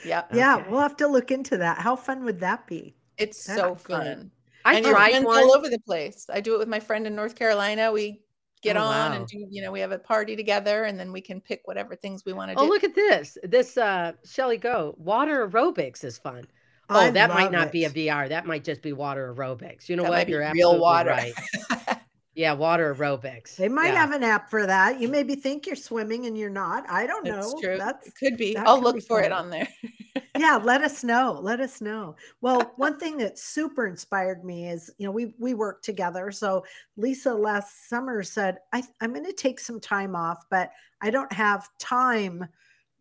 Yeah. 0.04 0.24
Yeah, 0.32 0.56
okay. 0.56 0.70
we'll 0.70 0.80
have 0.80 0.96
to 0.98 1.06
look 1.06 1.30
into 1.30 1.58
that. 1.58 1.78
How 1.78 1.96
fun 1.96 2.24
would 2.24 2.40
that 2.40 2.66
be? 2.66 2.94
It's 3.16 3.44
That's 3.44 3.58
so 3.58 3.74
fun. 3.74 4.30
I 4.64 4.76
and 4.76 4.86
tried 4.86 5.24
one 5.24 5.42
all 5.42 5.56
over 5.56 5.68
the 5.68 5.78
place. 5.78 6.26
I 6.32 6.40
do 6.40 6.54
it 6.54 6.58
with 6.58 6.68
my 6.68 6.80
friend 6.80 7.06
in 7.06 7.14
North 7.14 7.34
Carolina. 7.34 7.92
We 7.92 8.22
get 8.62 8.76
oh, 8.76 8.80
on 8.80 9.10
wow. 9.10 9.16
and 9.16 9.26
do, 9.26 9.46
you 9.50 9.62
know, 9.62 9.70
we 9.70 9.80
have 9.80 9.92
a 9.92 9.98
party 9.98 10.36
together 10.36 10.84
and 10.84 10.98
then 10.98 11.12
we 11.12 11.20
can 11.20 11.40
pick 11.40 11.62
whatever 11.64 11.94
things 11.94 12.24
we 12.24 12.32
want 12.32 12.50
to 12.50 12.56
oh, 12.56 12.62
do. 12.62 12.66
Oh, 12.66 12.68
look 12.68 12.82
at 12.82 12.94
this. 12.94 13.36
This 13.44 13.76
uh 13.76 14.12
Shelly 14.24 14.56
Go. 14.56 14.94
Water 14.98 15.46
aerobics 15.46 16.02
is 16.02 16.18
fun. 16.18 16.46
Oh, 16.90 16.98
I 16.98 17.10
that 17.10 17.30
might 17.30 17.52
not 17.52 17.68
it. 17.68 17.72
be 17.72 17.84
a 17.84 17.90
VR. 17.90 18.28
That 18.28 18.46
might 18.46 18.64
just 18.64 18.82
be 18.82 18.92
water 18.92 19.34
aerobics. 19.34 19.88
You 19.88 19.96
know 19.96 20.02
that 20.02 20.10
what? 20.10 20.28
You're 20.28 20.50
real 20.52 20.78
water. 20.78 21.10
right. 21.10 21.32
yeah, 22.34 22.52
water 22.52 22.94
aerobics. 22.94 23.56
They 23.56 23.68
might 23.68 23.92
yeah. 23.92 24.00
have 24.00 24.12
an 24.12 24.24
app 24.24 24.50
for 24.50 24.66
that. 24.66 25.00
You 25.00 25.08
maybe 25.08 25.36
think 25.36 25.66
you're 25.66 25.76
swimming 25.76 26.26
and 26.26 26.36
you're 26.36 26.50
not. 26.50 26.84
I 26.90 27.06
don't 27.06 27.24
know. 27.24 27.36
That's 27.36 27.60
true. 27.60 27.78
That's, 27.78 28.08
it 28.08 28.14
could 28.16 28.36
be. 28.36 28.56
I'll 28.56 28.80
look 28.80 29.00
for 29.02 29.20
fun. 29.20 29.24
it 29.24 29.32
on 29.32 29.50
there. 29.50 29.68
yeah, 30.38 30.56
let 30.56 30.82
us 30.82 31.04
know. 31.04 31.38
Let 31.40 31.60
us 31.60 31.80
know. 31.80 32.16
Well, 32.40 32.72
one 32.76 32.98
thing 32.98 33.16
that 33.18 33.38
super 33.38 33.86
inspired 33.86 34.44
me 34.44 34.68
is, 34.68 34.90
you 34.98 35.06
know, 35.06 35.12
we 35.12 35.34
we 35.38 35.54
work 35.54 35.82
together. 35.82 36.32
So 36.32 36.64
Lisa 36.96 37.32
last 37.32 37.88
summer 37.88 38.22
said, 38.24 38.58
I, 38.72 38.82
I'm 39.00 39.12
going 39.12 39.26
to 39.26 39.32
take 39.32 39.60
some 39.60 39.78
time 39.78 40.16
off, 40.16 40.44
but 40.50 40.72
I 41.00 41.10
don't 41.10 41.32
have 41.32 41.68
time 41.78 42.48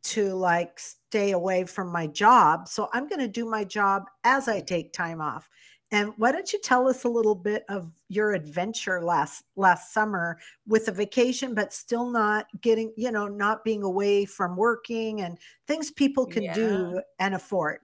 to 0.04 0.36
like 0.36 0.80
stay 0.80 1.32
away 1.32 1.64
from 1.64 1.92
my 1.92 2.06
job. 2.08 2.68
So 2.68 2.90
I'm 2.94 3.08
going 3.08 3.22
to 3.22 3.28
do 3.28 3.46
my 3.46 3.64
job 3.64 4.04
as 4.24 4.48
I 4.48 4.60
take 4.60 4.94
time 4.94 5.22
off. 5.22 5.50
And 5.94 6.12
why 6.18 6.32
don't 6.32 6.52
you 6.52 6.60
tell 6.60 6.90
us 6.90 7.04
a 7.04 7.10
little 7.10 7.36
bit 7.36 7.66
of 7.70 7.92
your 8.10 8.34
adventure 8.34 9.00
last 9.00 9.44
last 9.56 9.94
summer 9.94 10.40
with 10.68 10.88
a 10.88 10.92
vacation, 10.92 11.54
but 11.54 11.72
still 11.72 12.10
not 12.10 12.48
getting, 12.62 12.92
you 12.98 13.12
know, 13.12 13.28
not 13.28 13.64
being 13.64 13.84
away 13.84 14.26
from 14.26 14.58
working 14.58 15.22
and 15.22 15.38
things 15.68 15.92
people 15.92 16.26
can 16.26 16.42
yeah. 16.42 16.56
do 16.56 17.02
and 17.20 17.36
afford. 17.36 17.78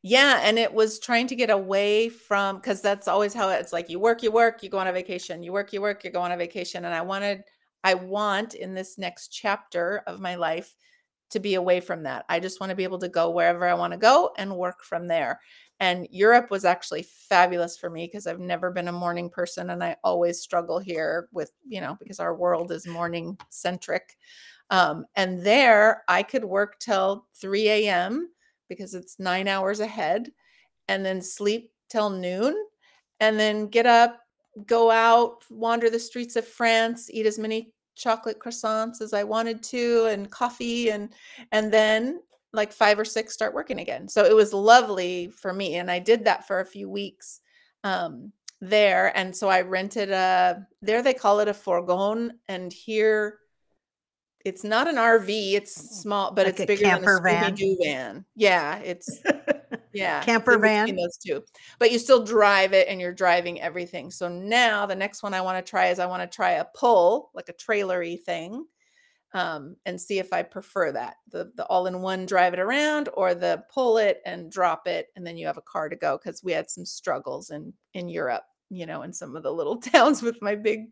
Yeah, 0.00 0.40
and 0.44 0.60
it 0.60 0.72
was 0.72 1.00
trying 1.00 1.26
to 1.26 1.34
get 1.34 1.50
away 1.50 2.08
from 2.08 2.56
because 2.56 2.80
that's 2.80 3.08
always 3.08 3.34
how 3.34 3.48
it's 3.48 3.72
like 3.72 3.90
you 3.90 3.98
work, 3.98 4.22
you 4.22 4.30
work, 4.30 4.62
you 4.62 4.70
go 4.70 4.78
on 4.78 4.86
a 4.86 4.92
vacation, 4.92 5.42
you 5.42 5.52
work, 5.52 5.72
you 5.72 5.82
work, 5.82 6.04
you 6.04 6.10
go 6.10 6.20
on 6.20 6.30
a 6.30 6.36
vacation. 6.36 6.84
And 6.84 6.94
I 6.94 7.00
wanted, 7.00 7.42
I 7.82 7.94
want 7.94 8.54
in 8.54 8.74
this 8.74 8.96
next 8.96 9.28
chapter 9.28 10.04
of 10.06 10.20
my 10.20 10.36
life 10.36 10.72
to 11.30 11.40
be 11.40 11.54
away 11.54 11.80
from 11.80 12.04
that. 12.04 12.24
I 12.28 12.40
just 12.40 12.60
want 12.60 12.70
to 12.70 12.76
be 12.76 12.84
able 12.84 12.98
to 13.00 13.08
go 13.08 13.30
wherever 13.30 13.66
I 13.66 13.74
want 13.74 13.92
to 13.92 13.98
go 13.98 14.30
and 14.38 14.56
work 14.56 14.82
from 14.82 15.06
there. 15.08 15.40
And 15.80 16.08
Europe 16.10 16.50
was 16.50 16.64
actually 16.64 17.02
fabulous 17.02 17.78
for 17.78 17.88
me 17.88 18.06
because 18.06 18.26
I've 18.26 18.40
never 18.40 18.70
been 18.70 18.88
a 18.88 18.92
morning 18.92 19.30
person 19.30 19.70
and 19.70 19.82
I 19.82 19.96
always 20.02 20.40
struggle 20.40 20.78
here 20.78 21.28
with, 21.32 21.52
you 21.66 21.80
know, 21.80 21.96
because 22.00 22.18
our 22.18 22.34
world 22.34 22.72
is 22.72 22.86
morning 22.86 23.38
centric. 23.48 24.16
Um, 24.70 25.06
and 25.14 25.44
there 25.44 26.02
I 26.08 26.22
could 26.22 26.44
work 26.44 26.78
till 26.80 27.26
3 27.40 27.68
a.m. 27.68 28.30
because 28.68 28.94
it's 28.94 29.18
nine 29.18 29.46
hours 29.46 29.80
ahead 29.80 30.30
and 30.88 31.04
then 31.04 31.22
sleep 31.22 31.70
till 31.88 32.10
noon 32.10 32.56
and 33.20 33.38
then 33.38 33.68
get 33.68 33.86
up, 33.86 34.20
go 34.66 34.90
out, 34.90 35.44
wander 35.48 35.90
the 35.90 35.98
streets 35.98 36.36
of 36.36 36.46
France, 36.46 37.08
eat 37.12 37.26
as 37.26 37.38
many 37.38 37.72
chocolate 37.94 38.38
croissants 38.38 39.00
as 39.00 39.12
I 39.12 39.24
wanted 39.24 39.62
to 39.64 40.06
and 40.06 40.30
coffee 40.30 40.90
and 40.90 41.12
and 41.50 41.72
then 41.72 42.20
like 42.52 42.72
5 42.72 43.00
or 43.00 43.04
6 43.04 43.32
start 43.32 43.54
working 43.54 43.78
again. 43.78 44.08
So 44.08 44.24
it 44.24 44.34
was 44.34 44.52
lovely 44.52 45.28
for 45.28 45.52
me 45.52 45.76
and 45.76 45.90
I 45.90 45.98
did 45.98 46.24
that 46.24 46.46
for 46.46 46.60
a 46.60 46.66
few 46.66 46.88
weeks 46.88 47.40
um 47.84 48.32
there 48.60 49.16
and 49.16 49.36
so 49.36 49.48
I 49.48 49.60
rented 49.60 50.10
a 50.10 50.66
there 50.82 51.02
they 51.02 51.14
call 51.14 51.40
it 51.40 51.48
a 51.48 51.52
fourgon 51.52 52.30
and 52.48 52.72
here 52.72 53.38
it's 54.44 54.64
not 54.64 54.88
an 54.88 54.96
RV, 54.96 55.52
it's 55.54 55.74
small 55.74 56.32
but 56.32 56.46
like 56.46 56.58
it's 56.58 56.66
bigger 56.66 56.82
than 56.82 57.04
a 57.04 57.20
van. 57.20 57.56
van. 57.82 58.24
Yeah, 58.34 58.78
it's 58.78 59.20
yeah 59.92 60.22
camper 60.22 60.58
van 60.58 60.94
those 60.94 61.16
two 61.16 61.42
but 61.78 61.90
you 61.90 61.98
still 61.98 62.22
drive 62.22 62.72
it 62.72 62.88
and 62.88 63.00
you're 63.00 63.12
driving 63.12 63.60
everything 63.60 64.10
so 64.10 64.28
now 64.28 64.86
the 64.86 64.94
next 64.94 65.22
one 65.22 65.32
i 65.34 65.40
want 65.40 65.64
to 65.64 65.68
try 65.68 65.88
is 65.88 65.98
i 65.98 66.06
want 66.06 66.22
to 66.22 66.36
try 66.36 66.52
a 66.52 66.64
pull 66.74 67.30
like 67.34 67.48
a 67.48 67.54
trailery 67.54 68.16
thing 68.16 68.64
um, 69.34 69.76
and 69.86 70.00
see 70.00 70.18
if 70.18 70.32
i 70.32 70.42
prefer 70.42 70.90
that 70.92 71.16
the 71.30 71.50
the 71.56 71.66
all-in-one 71.66 72.26
drive 72.26 72.54
it 72.54 72.60
around 72.60 73.08
or 73.14 73.34
the 73.34 73.62
pull 73.72 73.98
it 73.98 74.20
and 74.24 74.50
drop 74.50 74.86
it 74.86 75.08
and 75.16 75.26
then 75.26 75.36
you 75.36 75.46
have 75.46 75.58
a 75.58 75.62
car 75.62 75.88
to 75.88 75.96
go 75.96 76.18
because 76.18 76.42
we 76.42 76.52
had 76.52 76.70
some 76.70 76.84
struggles 76.84 77.50
in 77.50 77.72
in 77.94 78.08
europe 78.08 78.44
you 78.70 78.86
know 78.86 79.02
in 79.02 79.12
some 79.12 79.36
of 79.36 79.42
the 79.42 79.52
little 79.52 79.76
towns 79.80 80.22
with 80.22 80.40
my 80.40 80.54
big 80.54 80.86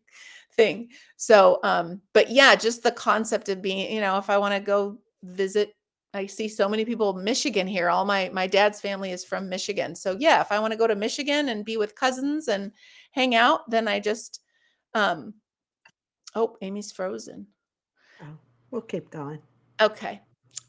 thing 0.54 0.88
so 1.16 1.58
um 1.62 2.00
but 2.12 2.30
yeah 2.30 2.54
just 2.54 2.82
the 2.82 2.90
concept 2.92 3.48
of 3.48 3.62
being 3.62 3.92
you 3.92 4.00
know 4.00 4.16
if 4.18 4.30
i 4.30 4.38
want 4.38 4.54
to 4.54 4.60
go 4.60 4.98
visit 5.22 5.72
I 6.16 6.26
see 6.26 6.48
so 6.48 6.68
many 6.68 6.84
people 6.84 7.12
Michigan 7.12 7.66
here. 7.66 7.90
All 7.90 8.04
my 8.04 8.30
my 8.32 8.46
dad's 8.46 8.80
family 8.80 9.10
is 9.10 9.24
from 9.24 9.48
Michigan. 9.48 9.94
So 9.94 10.16
yeah, 10.18 10.40
if 10.40 10.50
I 10.50 10.58
want 10.58 10.72
to 10.72 10.78
go 10.78 10.86
to 10.86 10.96
Michigan 10.96 11.50
and 11.50 11.64
be 11.64 11.76
with 11.76 11.94
cousins 11.94 12.48
and 12.48 12.72
hang 13.12 13.34
out, 13.34 13.68
then 13.70 13.86
I 13.86 14.00
just 14.00 14.40
um 14.94 15.34
oh, 16.34 16.56
Amy's 16.62 16.90
frozen. 16.92 17.46
We'll 18.76 18.82
keep 18.82 19.08
going. 19.08 19.38
Okay. 19.80 20.20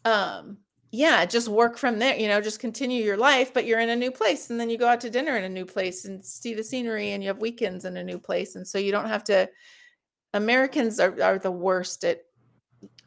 Um 0.05 0.59
yeah, 0.91 1.25
just 1.25 1.49
work 1.49 1.77
from 1.77 1.99
there, 1.99 2.15
you 2.15 2.29
know, 2.29 2.39
just 2.39 2.61
continue 2.61 3.03
your 3.03 3.17
life, 3.17 3.53
but 3.53 3.65
you're 3.65 3.81
in 3.81 3.89
a 3.89 3.95
new 3.97 4.11
place 4.11 4.49
and 4.49 4.57
then 4.57 4.69
you 4.69 4.77
go 4.77 4.87
out 4.87 5.01
to 5.01 5.09
dinner 5.09 5.35
in 5.35 5.43
a 5.43 5.49
new 5.49 5.65
place 5.65 6.05
and 6.05 6.23
see 6.23 6.53
the 6.53 6.63
scenery 6.63 7.11
and 7.11 7.21
you 7.21 7.27
have 7.27 7.39
weekends 7.39 7.83
in 7.83 7.97
a 7.97 8.03
new 8.03 8.17
place 8.17 8.55
and 8.55 8.65
so 8.65 8.77
you 8.77 8.93
don't 8.93 9.09
have 9.09 9.25
to 9.25 9.49
Americans 10.33 11.01
are, 11.01 11.21
are 11.21 11.37
the 11.37 11.51
worst 11.51 12.05
at 12.05 12.21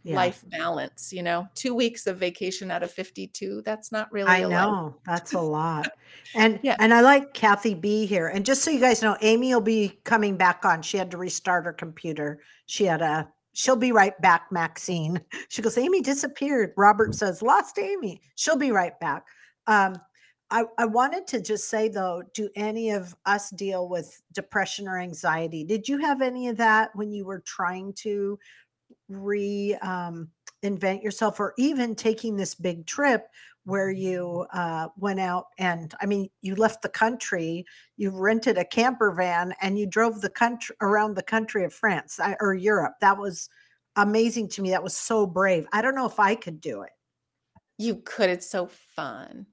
yeah. 0.03 0.17
life 0.17 0.45
balance 0.51 1.13
you 1.15 1.23
know 1.23 1.47
two 1.55 1.75
weeks 1.75 2.07
of 2.07 2.19
vacation 2.19 2.71
out 2.71 2.83
of 2.83 2.91
52 2.91 3.63
that's 3.65 3.93
not 3.93 4.11
really 4.11 4.29
i 4.29 4.43
know 4.43 4.97
that's 5.05 5.35
a 5.35 5.41
lot 5.59 5.93
and 6.35 6.59
yeah 6.63 6.75
and 6.79 6.95
i 6.95 7.03
like 7.03 7.35
kathy 7.35 7.75
b 7.75 8.07
here 8.07 8.29
and 8.29 8.47
just 8.47 8.63
so 8.63 8.71
you 8.71 8.81
guys 8.81 9.03
know 9.03 9.17
amy 9.21 9.53
will 9.53 9.61
be 9.61 10.01
coming 10.05 10.39
back 10.39 10.65
on 10.65 10.81
she 10.81 10.97
had 10.97 11.11
to 11.11 11.19
restart 11.19 11.67
her 11.67 11.73
computer 11.75 12.41
she 12.65 12.85
had 12.85 13.03
a 13.03 13.29
she'll 13.53 13.77
be 13.77 13.93
right 13.93 14.21
back 14.21 14.47
maxine. 14.51 15.21
She 15.49 15.63
goes 15.63 15.79
amy 15.79 16.01
disappeared. 16.01 16.73
Robert 16.77 17.15
says 17.15 17.43
lost 17.43 17.79
amy. 17.79 18.21
She'll 18.37 18.57
be 18.57 18.73
right 18.73 18.99
back. 19.01 19.27
Um 19.67 19.97
I, 20.53 20.65
I 20.79 20.87
wanted 20.87 21.29
to 21.29 21.41
just 21.41 21.69
say 21.71 21.89
though, 21.89 22.23
do 22.35 22.49
any 22.57 22.91
of 22.91 23.15
us 23.25 23.51
deal 23.51 23.89
with 23.89 24.21
depression 24.33 24.89
or 24.89 24.99
anxiety? 24.99 25.63
Did 25.63 25.89
you 25.89 25.99
have 25.99 26.23
any 26.23 26.49
of 26.49 26.57
that 26.57 26.91
when 26.95 27.13
you 27.13 27.25
were 27.25 27.41
trying 27.47 27.93
to 27.99 28.37
re 29.09 29.77
um, 29.83 30.29
invent 30.63 31.03
yourself 31.03 31.41
or 31.41 31.55
even 31.59 31.95
taking 31.95 32.37
this 32.37 32.55
big 32.55 32.87
trip 32.87 33.29
where 33.65 33.91
you 33.91 34.47
uh, 34.53 34.89
went 34.97 35.21
out 35.21 35.47
and 35.59 35.95
i 36.01 36.07
mean 36.07 36.29
you 36.41 36.55
left 36.55 36.83
the 36.83 36.89
country 36.89 37.65
you 37.97 38.11
rented 38.11 38.57
a 38.57 38.65
camper 38.65 39.13
van 39.13 39.55
and 39.61 39.79
you 39.79 39.87
drove 39.87 40.21
the 40.21 40.31
country 40.31 40.75
around 40.81 41.15
the 41.15 41.23
country 41.23 41.65
of 41.65 41.73
france 41.73 42.19
or 42.41 42.55
europe. 42.55 42.95
That 43.01 43.19
was 43.19 43.49
amazing 43.97 44.49
to 44.51 44.63
me. 44.63 44.71
That 44.71 44.83
was 44.83 44.97
so 44.97 45.27
brave. 45.27 45.67
I 45.73 45.83
don't 45.83 45.95
know 45.95 46.07
if 46.07 46.21
i 46.21 46.35
could 46.35 46.61
do 46.61 46.83
it. 46.83 46.93
You 47.79 47.97
could. 47.97 48.31
It's 48.31 48.51
so 48.51 48.67
fun. 48.67 49.47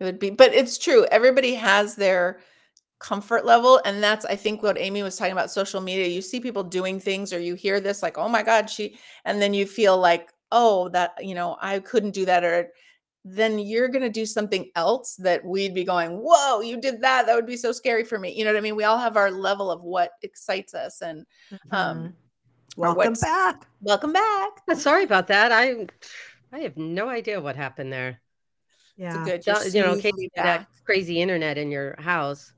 It 0.00 0.04
would 0.04 0.18
be 0.18 0.30
but 0.30 0.54
it's 0.54 0.78
true. 0.78 1.06
Everybody 1.10 1.54
has 1.54 1.96
their 1.96 2.40
comfort 2.98 3.44
level 3.44 3.80
and 3.84 4.00
that's 4.00 4.24
i 4.26 4.36
think 4.36 4.62
what 4.62 4.78
amy 4.78 5.02
was 5.02 5.16
talking 5.16 5.32
about 5.32 5.50
social 5.50 5.80
media. 5.80 6.06
You 6.06 6.22
see 6.22 6.40
people 6.40 6.62
doing 6.62 7.00
things 7.00 7.32
or 7.32 7.40
you 7.40 7.54
hear 7.54 7.80
this 7.80 8.02
like 8.02 8.16
oh 8.16 8.28
my 8.28 8.42
god 8.42 8.70
she 8.70 8.96
and 9.24 9.42
then 9.42 9.54
you 9.54 9.66
feel 9.66 9.98
like 9.98 10.31
oh 10.52 10.88
that 10.90 11.14
you 11.20 11.34
know 11.34 11.56
i 11.60 11.80
couldn't 11.80 12.12
do 12.12 12.24
that 12.24 12.44
or 12.44 12.68
then 13.24 13.58
you're 13.58 13.88
going 13.88 14.02
to 14.02 14.10
do 14.10 14.26
something 14.26 14.68
else 14.74 15.14
that 15.16 15.44
we'd 15.44 15.74
be 15.74 15.84
going 15.84 16.10
whoa 16.22 16.60
you 16.60 16.80
did 16.80 17.00
that 17.00 17.26
that 17.26 17.34
would 17.34 17.46
be 17.46 17.56
so 17.56 17.72
scary 17.72 18.04
for 18.04 18.18
me. 18.18 18.32
You 18.36 18.44
know 18.44 18.52
what 18.52 18.58
i 18.58 18.60
mean? 18.60 18.76
We 18.76 18.84
all 18.84 18.98
have 18.98 19.16
our 19.16 19.30
level 19.30 19.70
of 19.70 19.82
what 19.82 20.12
excites 20.22 20.74
us 20.74 21.00
and 21.02 21.26
um 21.70 21.98
mm-hmm. 21.98 22.06
welcome 22.76 23.14
back. 23.14 23.66
Welcome 23.80 24.12
back. 24.12 24.50
Sorry 24.76 25.04
about 25.04 25.28
that 25.28 25.50
i 25.50 25.86
i 26.52 26.60
have 26.60 26.76
no 26.76 27.08
idea 27.08 27.40
what 27.40 27.56
happened 27.56 27.92
there. 27.92 28.20
Yeah. 28.96 29.24
good 29.24 29.44
you 29.74 29.82
know 29.82 29.96
Katie, 29.96 30.30
that 30.36 30.66
crazy 30.84 31.20
internet 31.20 31.58
in 31.58 31.70
your 31.70 31.96
house 31.98 32.52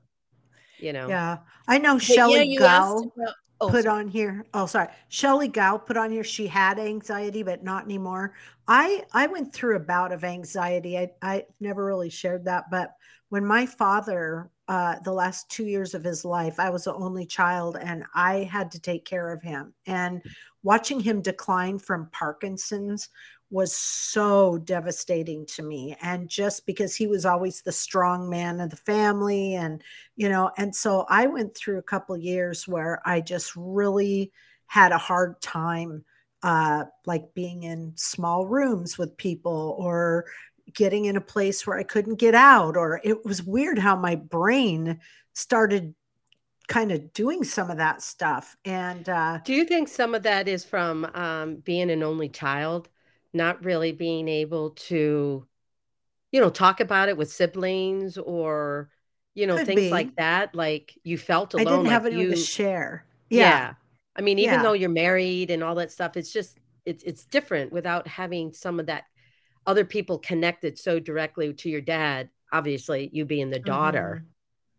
you 0.78 0.92
know. 0.92 1.08
Yeah. 1.08 1.38
I 1.66 1.78
know 1.78 1.98
Shelly 1.98 2.44
yeah, 2.44 2.58
Gow 2.58 3.12
oh, 3.60 3.68
put 3.70 3.84
sorry. 3.84 4.00
on 4.00 4.08
here. 4.08 4.44
Oh, 4.54 4.66
sorry. 4.66 4.88
Shelly 5.08 5.48
Gow 5.48 5.76
put 5.78 5.96
on 5.96 6.10
here 6.10 6.24
she 6.24 6.46
had 6.46 6.78
anxiety, 6.78 7.42
but 7.42 7.62
not 7.62 7.84
anymore. 7.84 8.34
I 8.68 9.04
I 9.12 9.26
went 9.26 9.52
through 9.52 9.76
a 9.76 9.80
bout 9.80 10.12
of 10.12 10.24
anxiety. 10.24 10.98
I 10.98 11.10
I 11.22 11.44
never 11.60 11.84
really 11.84 12.10
shared 12.10 12.44
that, 12.46 12.70
but 12.70 12.94
when 13.28 13.44
my 13.44 13.66
father 13.66 14.50
uh, 14.68 14.96
the 15.04 15.12
last 15.12 15.50
two 15.50 15.66
years 15.66 15.94
of 15.94 16.02
his 16.02 16.24
life, 16.24 16.58
I 16.58 16.70
was 16.70 16.84
the 16.84 16.94
only 16.94 17.26
child 17.26 17.76
and 17.80 18.04
I 18.14 18.44
had 18.44 18.70
to 18.70 18.80
take 18.80 19.04
care 19.04 19.30
of 19.30 19.42
him. 19.42 19.74
And 19.86 20.22
watching 20.62 21.00
him 21.00 21.20
decline 21.20 21.78
from 21.78 22.08
Parkinson's 22.12 23.10
was 23.50 23.74
so 23.74 24.58
devastating 24.58 25.46
to 25.46 25.62
me 25.62 25.96
and 26.02 26.28
just 26.28 26.66
because 26.66 26.94
he 26.96 27.06
was 27.06 27.24
always 27.24 27.62
the 27.62 27.72
strong 27.72 28.28
man 28.28 28.60
of 28.60 28.70
the 28.70 28.76
family 28.76 29.54
and 29.54 29.82
you 30.16 30.28
know 30.28 30.50
and 30.56 30.74
so 30.74 31.04
i 31.08 31.26
went 31.26 31.54
through 31.54 31.78
a 31.78 31.82
couple 31.82 32.16
years 32.16 32.66
where 32.66 33.00
i 33.04 33.20
just 33.20 33.52
really 33.54 34.32
had 34.66 34.92
a 34.92 34.98
hard 34.98 35.40
time 35.40 36.04
uh, 36.42 36.84
like 37.06 37.32
being 37.32 37.62
in 37.62 37.92
small 37.96 38.46
rooms 38.46 38.98
with 38.98 39.16
people 39.16 39.74
or 39.78 40.26
getting 40.74 41.06
in 41.06 41.16
a 41.16 41.20
place 41.20 41.66
where 41.66 41.78
I 41.78 41.82
couldn't 41.82 42.16
get 42.16 42.34
out. 42.34 42.76
Or 42.76 43.00
it 43.02 43.24
was 43.24 43.42
weird 43.42 43.78
how 43.78 43.96
my 43.96 44.14
brain 44.14 45.00
started 45.32 45.94
kind 46.68 46.92
of 46.92 47.12
doing 47.12 47.44
some 47.44 47.70
of 47.70 47.78
that 47.78 48.02
stuff. 48.02 48.56
And 48.64 49.08
uh, 49.08 49.38
do 49.44 49.54
you 49.54 49.64
think 49.64 49.88
some 49.88 50.14
of 50.14 50.22
that 50.24 50.46
is 50.46 50.64
from 50.64 51.06
um, 51.14 51.56
being 51.56 51.90
an 51.90 52.02
only 52.02 52.28
child, 52.28 52.88
not 53.34 53.64
really 53.64 53.92
being 53.92 54.28
able 54.28 54.70
to, 54.70 55.46
you 56.32 56.40
know, 56.40 56.50
talk 56.50 56.80
about 56.80 57.08
it 57.08 57.16
with 57.16 57.30
siblings 57.30 58.18
or, 58.18 58.90
you 59.34 59.46
know, 59.46 59.64
things 59.64 59.82
be. 59.82 59.90
like 59.90 60.14
that? 60.16 60.54
Like 60.54 60.98
you 61.02 61.18
felt 61.18 61.54
alone. 61.54 61.66
I 61.66 61.70
didn't 61.70 61.86
have 61.86 62.04
like 62.04 62.12
anyone 62.12 62.30
you, 62.30 62.36
to 62.36 62.40
share. 62.40 63.04
Yeah. 63.28 63.40
yeah. 63.40 63.74
I 64.16 64.22
mean, 64.22 64.38
even 64.38 64.54
yeah. 64.54 64.62
though 64.62 64.72
you're 64.72 64.90
married 64.90 65.50
and 65.50 65.62
all 65.62 65.74
that 65.76 65.90
stuff, 65.90 66.16
it's 66.16 66.32
just 66.32 66.58
it's 66.84 67.02
it's 67.02 67.24
different 67.24 67.72
without 67.72 68.06
having 68.06 68.52
some 68.52 68.78
of 68.78 68.86
that 68.86 69.04
other 69.66 69.84
people 69.84 70.18
connected 70.18 70.78
so 70.78 71.00
directly 71.00 71.52
to 71.52 71.68
your 71.68 71.80
dad. 71.80 72.28
Obviously, 72.52 73.10
you 73.12 73.24
being 73.24 73.50
the 73.50 73.58
daughter. 73.58 74.24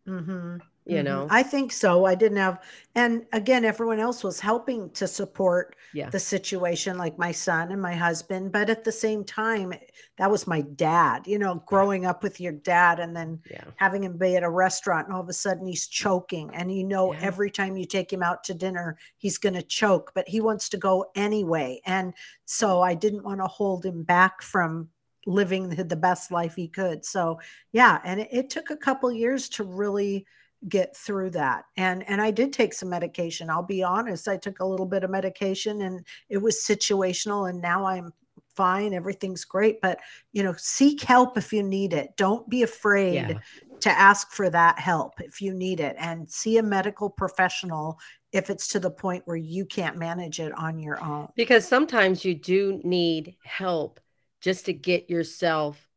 Mm-hmm. 0.08 0.32
Mm-hmm 0.32 0.58
you 0.86 0.98
mm-hmm. 0.98 1.06
know 1.06 1.28
i 1.30 1.42
think 1.42 1.72
so 1.72 2.06
i 2.06 2.14
didn't 2.14 2.38
have 2.38 2.62
and 2.96 3.26
again 3.34 3.66
everyone 3.66 4.00
else 4.00 4.24
was 4.24 4.40
helping 4.40 4.90
to 4.92 5.08
support 5.08 5.76
yeah. 5.94 6.10
the 6.10 6.20
situation 6.20 6.98
like 6.98 7.18
my 7.18 7.32
son 7.32 7.72
and 7.72 7.82
my 7.82 7.94
husband 7.94 8.52
but 8.52 8.70
at 8.70 8.84
the 8.84 8.92
same 8.92 9.24
time 9.24 9.74
that 10.18 10.30
was 10.30 10.48
my 10.48 10.62
dad 10.62 11.26
you 11.26 11.40
know 11.40 11.62
growing 11.66 12.06
up 12.06 12.24
with 12.24 12.40
your 12.40 12.52
dad 12.52 13.00
and 13.00 13.16
then 13.16 13.40
yeah. 13.50 13.64
having 13.78 14.04
him 14.04 14.18
be 14.18 14.36
at 14.36 14.44
a 14.44 14.50
restaurant 14.50 15.08
and 15.08 15.16
all 15.16 15.22
of 15.22 15.30
a 15.30 15.34
sudden 15.34 15.66
he's 15.66 15.88
choking 15.88 16.50
and 16.54 16.72
you 16.76 16.84
know 16.84 17.14
every 17.14 17.50
time 17.50 17.76
you 17.76 17.86
take 17.86 18.12
him 18.12 18.24
out 18.24 18.44
to 18.44 18.54
dinner 18.54 18.98
he's 19.18 19.38
going 19.38 19.56
to 19.56 19.64
choke 19.64 20.12
but 20.14 20.28
he 20.28 20.40
wants 20.40 20.70
to 20.70 20.78
go 20.78 21.06
anyway 21.16 21.80
and 21.86 22.14
so 22.46 22.82
i 22.82 22.94
didn't 22.94 23.24
want 23.24 23.40
to 23.40 23.48
hold 23.48 23.86
him 23.86 24.04
back 24.04 24.42
from 24.42 24.88
living 25.28 25.70
the 25.70 25.96
best 25.96 26.32
life 26.32 26.54
he 26.56 26.68
could 26.68 27.04
so 27.04 27.40
yeah 27.72 28.00
and 28.04 28.20
it, 28.20 28.28
it 28.32 28.50
took 28.52 28.70
a 28.70 28.78
couple 28.78 29.12
years 29.12 29.50
to 29.50 29.64
really 29.64 30.24
get 30.68 30.96
through 30.96 31.30
that. 31.32 31.66
And 31.78 32.08
and 32.10 32.22
i 32.22 32.32
did 32.32 32.54
take 32.54 32.74
some 32.74 32.90
medication. 32.90 33.50
I'll 33.50 33.64
be 33.64 33.84
honest 33.84 34.28
i 34.28 34.38
took 34.38 34.60
a 34.60 34.66
little 34.66 34.86
bit 34.86 35.04
of 35.04 35.10
medication 35.10 35.82
and 35.82 36.06
it 36.30 36.38
was 36.38 36.58
situational 36.58 37.50
and 37.50 37.62
now 37.62 37.86
i'm 37.86 38.12
fine 38.56 38.94
everything's 38.94 39.46
great. 39.46 39.82
But 39.82 40.00
you 40.32 40.44
know 40.44 40.54
seek 40.58 41.02
help 41.02 41.38
if 41.38 41.52
you 41.54 41.64
need 41.64 41.94
it. 41.94 42.16
Don't 42.18 42.50
be 42.50 42.64
afraid 42.64 43.16
yeah. 43.16 43.40
to 43.82 43.90
ask 43.90 44.32
for 44.32 44.50
that 44.50 44.80
help 44.80 45.22
if 45.22 45.42
you 45.42 45.54
need 45.54 45.80
it 45.80 45.96
and 46.00 46.30
see 46.30 46.58
a 46.58 46.64
medical 46.64 47.10
professional 47.10 48.00
if 48.32 48.50
it's 48.50 48.68
to 48.68 48.80
the 48.80 48.92
point 48.92 49.24
where 49.26 49.38
you 49.38 49.66
can't 49.66 49.98
manage 49.98 50.40
it 50.40 50.52
on 50.58 50.78
your 50.78 51.02
own. 51.02 51.30
Because 51.36 51.66
sometimes 51.66 52.26
you 52.26 52.36
do 52.36 52.82
need 52.84 53.36
help 53.44 54.02
just 54.42 54.66
to 54.66 54.74
get 54.74 55.10
yourself 55.10 55.88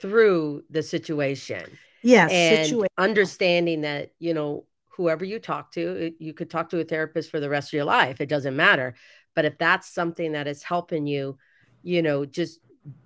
through 0.00 0.64
the 0.70 0.82
situation 0.82 1.78
Yes, 2.02 2.30
and 2.30 2.66
situation. 2.66 2.88
understanding 2.98 3.82
that 3.82 4.12
you 4.18 4.34
know 4.34 4.64
whoever 4.88 5.24
you 5.24 5.38
talk 5.38 5.72
to 5.72 6.12
you 6.18 6.34
could 6.34 6.50
talk 6.50 6.68
to 6.70 6.80
a 6.80 6.84
therapist 6.84 7.30
for 7.30 7.40
the 7.40 7.48
rest 7.48 7.68
of 7.68 7.72
your 7.74 7.84
life 7.84 8.20
it 8.20 8.28
doesn't 8.28 8.56
matter 8.56 8.94
but 9.34 9.44
if 9.44 9.56
that's 9.58 9.92
something 9.92 10.32
that 10.32 10.46
is 10.46 10.62
helping 10.62 11.06
you 11.06 11.38
you 11.82 12.02
know 12.02 12.24
just 12.24 12.60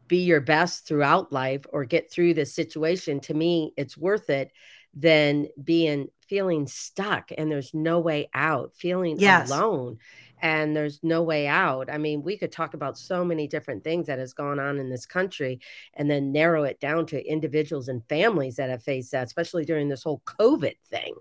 be 0.09 0.18
your 0.18 0.40
best 0.40 0.86
throughout 0.86 1.32
life 1.32 1.66
or 1.72 1.84
get 1.84 2.11
through 2.11 2.34
this 2.34 2.55
situation 2.55 3.20
to 3.20 3.34
me 3.34 3.72
it's 3.76 3.97
worth 3.97 4.30
it 4.30 4.51
than 4.94 5.47
being 5.62 6.09
feeling 6.28 6.66
stuck 6.66 7.30
and 7.36 7.51
there's 7.51 7.74
no 7.74 8.01
way 8.01 8.28
out 8.34 8.72
feeling 8.74 9.16
yes. 9.18 9.49
alone 9.51 9.99
and 10.43 10.76
there's 10.76 11.01
no 11.03 11.22
way 11.22 11.47
out. 11.47 11.91
I 11.91 11.99
mean, 11.99 12.22
we 12.22 12.37
could 12.37 12.53
talk 12.53 12.74
about 12.74 12.99
so 12.99 13.24
many 13.24 13.47
different 13.47 13.82
things 13.82 14.07
that 14.07 14.18
has 14.18 14.32
gone 14.32 14.61
on 14.61 14.78
in 14.78 14.91
this 14.91 15.07
country 15.07 15.61
and 15.95 16.11
then 16.11 16.32
narrow 16.32 16.64
it 16.64 16.78
down 16.80 17.07
to 17.07 17.26
individuals 17.26 17.89
and 17.89 18.07
families 18.09 18.57
that 18.57 18.70
have 18.70 18.82
faced 18.82 19.12
that, 19.12 19.26
especially 19.26 19.64
during 19.64 19.89
this 19.89 20.03
whole 20.03 20.22
COVID 20.26 20.76
thing, 20.91 21.14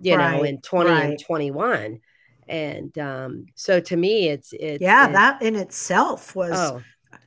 you 0.00 0.16
right, 0.16 0.36
know, 0.36 0.42
in 0.42 0.60
20 0.60 0.90
right. 0.90 1.04
and 1.04 1.18
21. 1.18 2.00
And 2.48 2.96
um, 2.98 3.46
so 3.54 3.80
to 3.80 3.96
me, 3.96 4.28
it's, 4.28 4.54
it's 4.58 4.80
yeah, 4.80 5.08
that 5.08 5.42
in 5.42 5.56
itself 5.56 6.34
was 6.34 6.52
oh, 6.54 6.80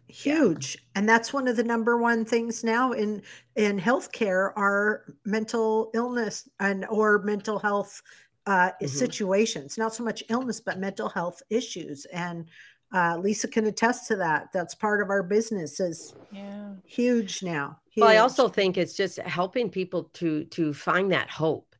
huge 0.07 0.75
yeah. 0.75 0.81
and 0.95 1.07
that's 1.07 1.31
one 1.31 1.47
of 1.47 1.55
the 1.55 1.63
number 1.63 1.95
one 1.97 2.25
things 2.25 2.63
now 2.63 2.93
in 2.93 3.21
in 3.55 3.79
healthcare 3.79 4.51
are 4.55 5.05
mental 5.23 5.91
illness 5.93 6.49
and 6.59 6.83
or 6.89 7.19
mental 7.19 7.59
health 7.59 8.01
uh, 8.49 8.71
mm-hmm. 8.71 8.87
situations, 8.87 9.77
not 9.77 9.93
so 9.93 10.03
much 10.03 10.23
illness, 10.27 10.59
but 10.59 10.79
mental 10.79 11.07
health 11.07 11.43
issues. 11.51 12.05
And 12.05 12.49
uh, 12.91 13.15
Lisa 13.19 13.47
can 13.47 13.67
attest 13.67 14.07
to 14.07 14.15
that. 14.15 14.47
That's 14.51 14.73
part 14.73 15.03
of 15.03 15.11
our 15.11 15.21
business 15.21 15.79
is 15.79 16.15
yeah. 16.31 16.71
huge 16.83 17.43
now. 17.43 17.77
Huge. 17.91 18.01
Well, 18.01 18.09
I 18.09 18.17
also 18.17 18.47
think 18.47 18.75
it's 18.75 18.95
just 18.95 19.19
helping 19.19 19.69
people 19.69 20.05
to 20.15 20.45
to 20.45 20.73
find 20.73 21.11
that 21.11 21.29
hope, 21.29 21.75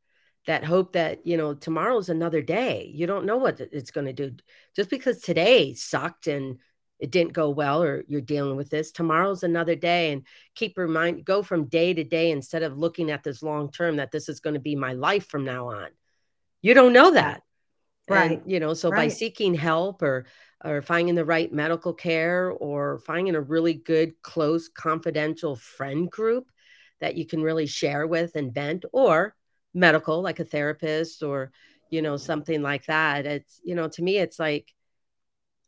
that 0.46 0.64
hope 0.64 0.94
that 0.94 1.26
you 1.26 1.38
know 1.38 1.56
tomorrow's 1.56 2.10
another 2.10 2.44
day. 2.44 2.92
You 2.94 3.08
don't 3.08 3.26
know 3.26 3.38
what 3.38 3.60
it's 3.60 3.90
going 3.90 4.06
to 4.06 4.14
do. 4.14 4.36
Just 4.76 4.92
because 4.92 5.22
today 5.22 5.74
sucked 5.74 6.28
and 6.28 6.60
it 7.00 7.10
didn't 7.10 7.34
go 7.34 7.50
well 7.50 7.82
or 7.82 8.04
you're 8.08 8.22
dealing 8.22 8.58
with 8.58 8.70
this 8.70 8.92
tomorrow's 8.92 9.44
another 9.44 9.74
day 9.74 10.12
and 10.12 10.28
keep 10.54 10.78
remind 10.78 11.24
go 11.24 11.42
from 11.42 11.64
day 11.64 11.94
to 11.94 12.04
day 12.04 12.30
instead 12.30 12.62
of 12.62 12.78
looking 12.78 13.10
at 13.10 13.24
this 13.24 13.42
long 13.42 13.72
term 13.72 13.96
that 13.96 14.12
this 14.12 14.28
is 14.28 14.42
going 14.42 14.54
to 14.54 14.60
be 14.60 14.76
my 14.76 14.92
life 14.92 15.26
from 15.28 15.46
now 15.46 15.70
on 15.70 15.88
you 16.62 16.74
don't 16.74 16.94
know 16.94 17.12
that. 17.12 17.44
Right. 18.10 18.42
And, 18.42 18.52
you 18.52 18.60
know, 18.60 18.74
so 18.74 18.90
right. 18.90 18.98
by 18.98 19.08
seeking 19.10 19.54
help 19.54 20.02
or 20.02 20.26
or 20.64 20.82
finding 20.82 21.16
the 21.16 21.26
right 21.26 21.52
medical 21.54 21.94
care 21.94 22.50
or 22.50 23.00
finding 23.00 23.36
a 23.36 23.42
really 23.42 23.74
good, 23.74 24.22
close, 24.22 24.68
confidential 24.68 25.56
friend 25.56 26.12
group 26.12 26.50
that 27.00 27.16
you 27.16 27.26
can 27.26 27.42
really 27.42 27.66
share 27.66 28.06
with 28.08 28.36
and 28.36 28.54
vent 28.54 28.84
or 28.92 29.36
medical 29.74 30.22
like 30.22 30.40
a 30.40 30.46
therapist 30.46 31.24
or 31.24 31.52
you 31.90 32.02
know 32.02 32.18
something 32.18 32.62
like 32.62 32.86
that 32.86 33.26
it's 33.26 33.62
you 33.64 33.76
know 33.76 33.88
to 33.88 34.02
me 34.02 34.18
it's 34.18 34.40
like 34.40 34.74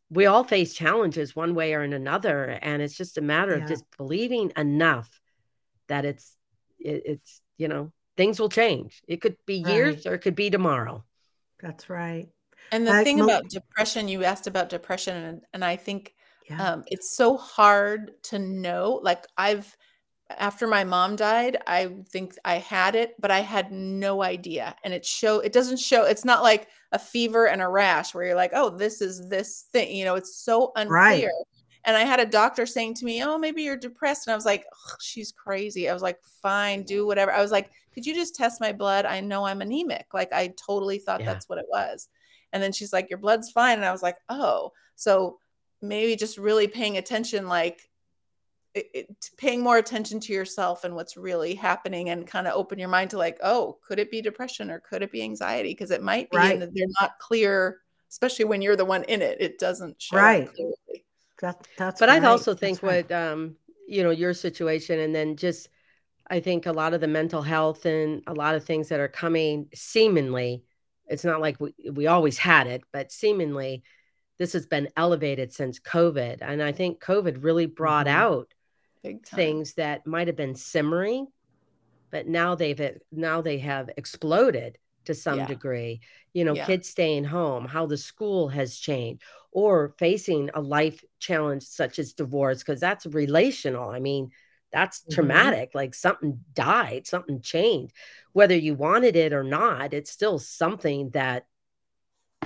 we 0.10 0.26
all 0.26 0.44
face 0.44 0.74
challenges 0.74 1.36
one 1.36 1.54
way 1.54 1.74
or 1.74 1.82
another 1.82 2.60
and 2.62 2.82
it's 2.82 2.98
just 2.98 3.18
a 3.18 3.22
matter 3.22 3.56
yeah. 3.56 3.64
of 3.64 3.70
just 3.70 3.86
believing 3.98 4.52
enough 4.58 5.22
that 5.88 6.04
it's 6.04 6.36
it, 6.80 7.04
it's 7.06 7.42
you 7.58 7.68
know 7.68 7.92
things 8.18 8.40
will 8.40 8.50
change. 8.50 9.02
It 9.08 9.22
could 9.22 9.38
be 9.46 9.56
years 9.56 10.06
or 10.06 10.14
it 10.14 10.20
could 10.20 10.36
be 10.36 10.50
tomorrow. 10.50 11.04
That's 11.62 11.90
right. 11.90 12.28
And 12.72 12.88
the 12.88 13.04
thing 13.04 13.20
about 13.20 13.50
depression, 13.50 14.08
you 14.08 14.24
asked 14.24 14.48
about 14.48 14.70
depression, 14.70 15.18
and, 15.18 15.42
and 15.54 15.66
I 15.66 15.76
think 15.76 16.14
yeah. 16.50 16.74
um, 16.74 16.84
it's 16.88 17.16
so 17.16 17.36
hard 17.36 18.12
to 18.24 18.40
know. 18.40 19.02
Like, 19.04 19.26
I've, 19.38 19.76
after 20.30 20.68
my 20.68 20.86
mom 20.86 21.18
died, 21.18 21.58
I 21.68 21.90
think 22.10 22.36
I 22.46 22.56
had 22.56 22.96
it, 22.96 23.16
but 23.20 23.30
I 23.30 23.42
had 23.42 23.74
no 23.74 24.24
idea. 24.24 24.74
And 24.86 24.94
it 24.94 25.06
show 25.06 25.40
it 25.40 25.52
doesn't 25.52 25.80
show, 25.80 26.06
it's 26.06 26.24
not 26.24 26.44
like 26.44 26.70
a 26.94 27.00
fever 27.00 27.48
and 27.48 27.62
a 27.62 27.68
rash 27.68 28.16
where 28.16 28.24
you're 28.24 28.36
like, 28.36 28.52
oh, 28.54 28.70
this 28.70 29.02
is 29.02 29.28
this 29.28 29.66
thing. 29.74 29.94
You 29.94 30.06
know, 30.06 30.16
it's 30.16 30.38
so 30.38 30.72
unclear. 30.76 31.28
Right. 31.28 31.28
And 31.84 31.98
I 31.98 32.02
had 32.02 32.20
a 32.20 32.26
doctor 32.26 32.66
saying 32.66 32.96
to 32.96 33.06
me, 33.06 33.24
Oh, 33.24 33.38
maybe 33.38 33.64
you're 33.64 33.78
depressed. 33.78 34.28
And 34.28 34.34
I 34.34 34.36
was 34.36 34.46
like, 34.46 34.66
She's 35.02 35.32
crazy. 35.32 35.90
I 35.90 35.94
was 35.94 36.04
like, 36.04 36.20
Fine, 36.42 36.84
do 36.84 37.06
whatever. 37.06 37.32
I 37.32 37.42
was 37.42 37.52
like, 37.52 37.72
Could 37.94 38.06
you 38.06 38.14
just 38.14 38.36
test 38.36 38.62
my 38.62 38.72
blood? 38.72 39.06
I 39.06 39.20
know 39.20 39.46
I'm 39.46 39.62
anemic. 39.62 40.08
Like, 40.14 40.34
I 40.34 40.54
totally 40.58 41.00
thought 41.00 41.20
yeah. 41.20 41.28
that's 41.28 41.50
what 41.50 41.58
it 41.58 41.66
was. 41.70 42.08
And 42.54 42.62
then 42.62 42.72
she's 42.72 42.94
like, 42.94 43.10
Your 43.10 43.20
blood's 43.20 43.52
fine. 43.52 43.78
And 43.78 43.86
I 43.86 43.92
was 43.92 44.04
like, 44.04 44.18
Oh, 44.30 44.72
so 44.96 45.40
maybe 45.82 46.16
just 46.16 46.38
really 46.38 46.68
paying 46.68 46.98
attention, 46.98 47.48
like, 47.48 47.90
it, 48.74 48.90
it, 48.94 49.30
paying 49.38 49.62
more 49.62 49.78
attention 49.78 50.20
to 50.22 50.34
yourself 50.34 50.84
and 50.84 50.96
what's 50.96 51.18
really 51.18 51.56
happening 51.56 52.10
and 52.10 52.26
kind 52.26 52.48
of 52.48 52.54
open 52.54 52.80
your 52.80 52.88
mind 52.88 53.10
to 53.10 53.18
like 53.18 53.38
oh 53.44 53.78
could 53.86 54.00
it 54.00 54.10
be 54.10 54.22
depression 54.22 54.72
or 54.72 54.80
could 54.80 55.02
it 55.02 55.12
be 55.12 55.22
anxiety 55.22 55.72
because 55.72 55.92
it 55.92 56.02
might 56.02 56.30
be 56.32 56.38
right. 56.38 56.62
and 56.62 56.74
they're 56.74 56.88
not 57.02 57.20
clear 57.20 57.80
especially 58.10 58.46
when 58.46 58.62
you're 58.62 58.78
the 58.78 58.86
one 58.86 59.04
in 59.06 59.22
it 59.22 59.38
it 59.42 59.60
doesn't 59.60 60.02
show 60.02 60.16
right 60.16 60.54
clearly. 60.54 60.76
That, 61.42 61.68
that's 61.78 62.00
but 62.00 62.08
right. 62.08 62.24
I 62.24 62.28
also 62.28 62.54
think 62.54 62.82
right. 62.82 63.10
what 63.10 63.12
um 63.12 63.56
you 63.88 64.04
know 64.04 64.12
your 64.12 64.34
situation 64.34 65.00
and 65.00 65.14
then 65.14 65.36
just 65.36 65.68
I 66.32 66.40
think 66.40 66.66
a 66.66 66.72
lot 66.72 66.94
of 66.94 67.02
the 67.02 67.08
mental 67.08 67.42
health 67.42 67.86
and 67.86 68.24
a 68.26 68.34
lot 68.34 68.56
of 68.56 68.64
things 68.64 68.88
that 68.88 69.02
are 69.02 69.10
coming 69.10 69.68
seemingly 69.74 70.64
it's 71.08 71.26
not 71.26 71.42
like 71.42 71.60
we, 71.60 71.74
we 71.92 72.08
always 72.08 72.38
had 72.38 72.68
it 72.68 72.82
but 72.94 73.12
seemingly 73.12 73.84
this 74.40 74.54
has 74.54 74.66
been 74.66 74.88
elevated 74.96 75.54
since 75.54 75.80
COVID 75.80 76.38
and 76.42 76.64
I 76.64 76.72
think 76.72 77.04
COVID 77.04 77.44
really 77.44 77.66
brought 77.66 78.08
mm-hmm. 78.08 78.18
out 78.18 78.54
things 79.26 79.74
that 79.74 80.08
might 80.08 80.28
have 80.28 80.38
been 80.38 80.56
simmering 80.56 81.28
but 82.12 82.28
now 82.28 82.56
they've 82.56 82.98
now 83.12 83.42
they 83.42 83.58
have 83.58 83.90
exploded 83.98 84.78
to 85.06 85.14
some 85.14 85.40
yeah. 85.40 85.48
degree 85.48 86.00
you 86.34 86.46
know 86.46 86.54
yeah. 86.54 86.66
kids 86.66 86.88
staying 86.88 87.26
home 87.26 87.66
how 87.66 87.86
the 87.86 87.98
school 87.98 88.48
has 88.48 88.78
changed 88.78 89.22
or 89.52 89.94
facing 89.98 90.50
a 90.54 90.62
life 90.62 91.04
challenge 91.20 91.64
such 91.64 92.00
as 92.00 92.14
divorce 92.14 92.60
because 92.60 92.80
that's 92.80 93.06
relational 93.08 93.90
i 93.90 94.00
mean 94.00 94.30
that's 94.72 95.02
mm-hmm. 95.02 95.14
traumatic 95.14 95.72
like 95.74 95.94
something 95.94 96.40
died 96.54 97.06
something 97.06 97.42
changed 97.42 97.94
whether 98.34 98.56
you 98.56 98.74
wanted 98.74 99.16
it 99.16 99.34
or 99.34 99.44
not 99.44 99.94
it's 99.94 100.12
still 100.12 100.40
something 100.40 101.10
that 101.12 101.46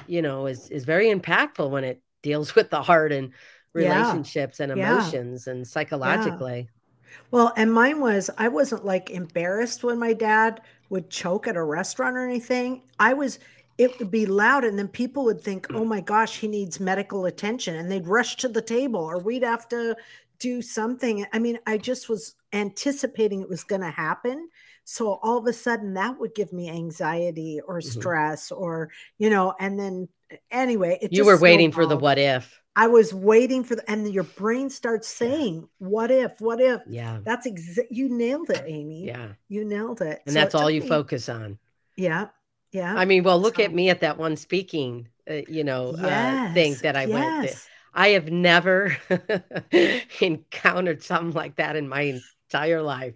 you 0.07 0.21
know 0.21 0.45
is 0.47 0.69
is 0.69 0.86
very 0.86 1.07
impactful 1.07 1.69
when 1.69 1.84
it 1.84 2.01
deals 2.21 2.55
with 2.55 2.69
the 2.69 2.82
heart 2.82 3.11
and 3.11 3.32
relationships 3.73 4.59
yeah. 4.59 4.63
and 4.63 4.71
emotions 4.73 5.45
yeah. 5.45 5.53
and 5.53 5.67
psychologically. 5.67 6.59
Yeah. 6.59 7.17
Well, 7.32 7.53
and 7.55 7.73
mine 7.73 7.99
was 7.99 8.30
I 8.38 8.47
wasn't 8.47 8.86
like 8.86 9.09
embarrassed 9.09 9.84
when 9.84 9.99
my 9.99 10.13
dad 10.13 10.61
would 10.89 11.09
choke 11.09 11.47
at 11.47 11.55
a 11.55 11.63
restaurant 11.63 12.17
or 12.17 12.26
anything. 12.26 12.84
I 12.99 13.13
was 13.13 13.39
it 13.78 13.97
would 13.99 14.09
be 14.09 14.26
loud 14.26 14.63
and 14.63 14.80
then 14.80 14.88
people 14.88 15.26
would 15.26 15.41
think, 15.41 15.67
"Oh 15.73 15.86
my 15.86 16.01
gosh, 16.01 16.39
he 16.39 16.47
needs 16.47 16.80
medical 16.80 17.26
attention." 17.26 17.76
And 17.76 17.91
they'd 17.91 18.07
rush 18.07 18.38
to 18.38 18.47
the 18.47 18.61
table 18.61 19.01
or 19.01 19.19
we'd 19.19 19.43
have 19.43 19.67
to 19.69 19.95
do 20.40 20.62
something. 20.62 21.26
I 21.34 21.40
mean, 21.40 21.60
I 21.66 21.78
just 21.78 22.10
was 22.10 22.36
anticipating 22.54 23.42
it 23.42 23.50
was 23.50 23.64
going 23.64 23.82
to 23.82 23.90
happen. 23.90 24.50
So 24.84 25.20
all 25.24 25.38
of 25.38 25.48
a 25.48 25.54
sudden 25.54 25.96
that 25.96 26.20
would 26.20 26.36
give 26.36 26.54
me 26.54 26.70
anxiety 26.70 27.60
or 27.66 27.80
mm-hmm. 27.80 28.00
stress 28.00 28.50
mm-hmm. 28.50 28.64
or, 28.64 28.92
you 29.18 29.30
know, 29.30 29.54
and 29.60 29.80
then 29.80 30.08
anyway, 30.52 31.00
it's 31.02 31.16
you 31.16 31.26
were 31.26 31.40
waiting 31.40 31.72
for 31.72 31.86
the 31.86 31.98
what 31.98 32.18
if. 32.18 32.62
I 32.76 32.88
was 32.88 33.14
waiting 33.14 33.64
for 33.64 33.76
the, 33.76 33.90
and 33.90 34.12
your 34.14 34.24
brain 34.24 34.70
starts 34.70 35.08
saying. 35.08 35.70
"What 35.78 36.12
if? 36.12 36.42
What 36.42 36.60
if?" 36.60 36.82
Yeah, 36.88 37.20
that's 37.24 37.46
exactly, 37.46 37.96
you 37.96 38.10
nailed 38.10 38.50
it, 38.50 38.64
Amy. 38.68 39.06
Yeah, 39.06 39.30
you 39.48 39.64
nailed 39.64 40.02
it, 40.02 40.22
and 40.26 40.34
so 40.34 40.40
that's 40.40 40.56
all 40.56 40.70
you 40.70 40.82
me, 40.82 40.88
focus 40.90 41.30
on. 41.30 41.58
Yeah, 41.96 42.28
yeah. 42.74 42.94
I 42.94 43.06
mean, 43.06 43.24
well, 43.24 43.40
look 43.40 43.58
so, 43.58 43.64
at 43.64 43.74
me 43.74 43.90
at 43.90 44.02
that 44.02 44.18
one 44.18 44.36
speaking, 44.36 45.08
uh, 45.30 45.36
you 45.48 45.64
know, 45.64 45.96
yes, 45.98 46.50
uh, 46.50 46.54
thing 46.54 46.76
that 46.84 46.98
I 46.98 47.06
yes. 47.06 47.14
went. 47.14 47.50
To. 47.50 47.58
I 47.96 48.10
have 48.10 48.30
never 48.30 48.98
encountered 50.22 51.02
something 51.02 51.32
like 51.32 51.56
that 51.56 51.78
in 51.78 51.88
my 51.88 52.22
entire 52.52 52.82
life, 52.82 53.16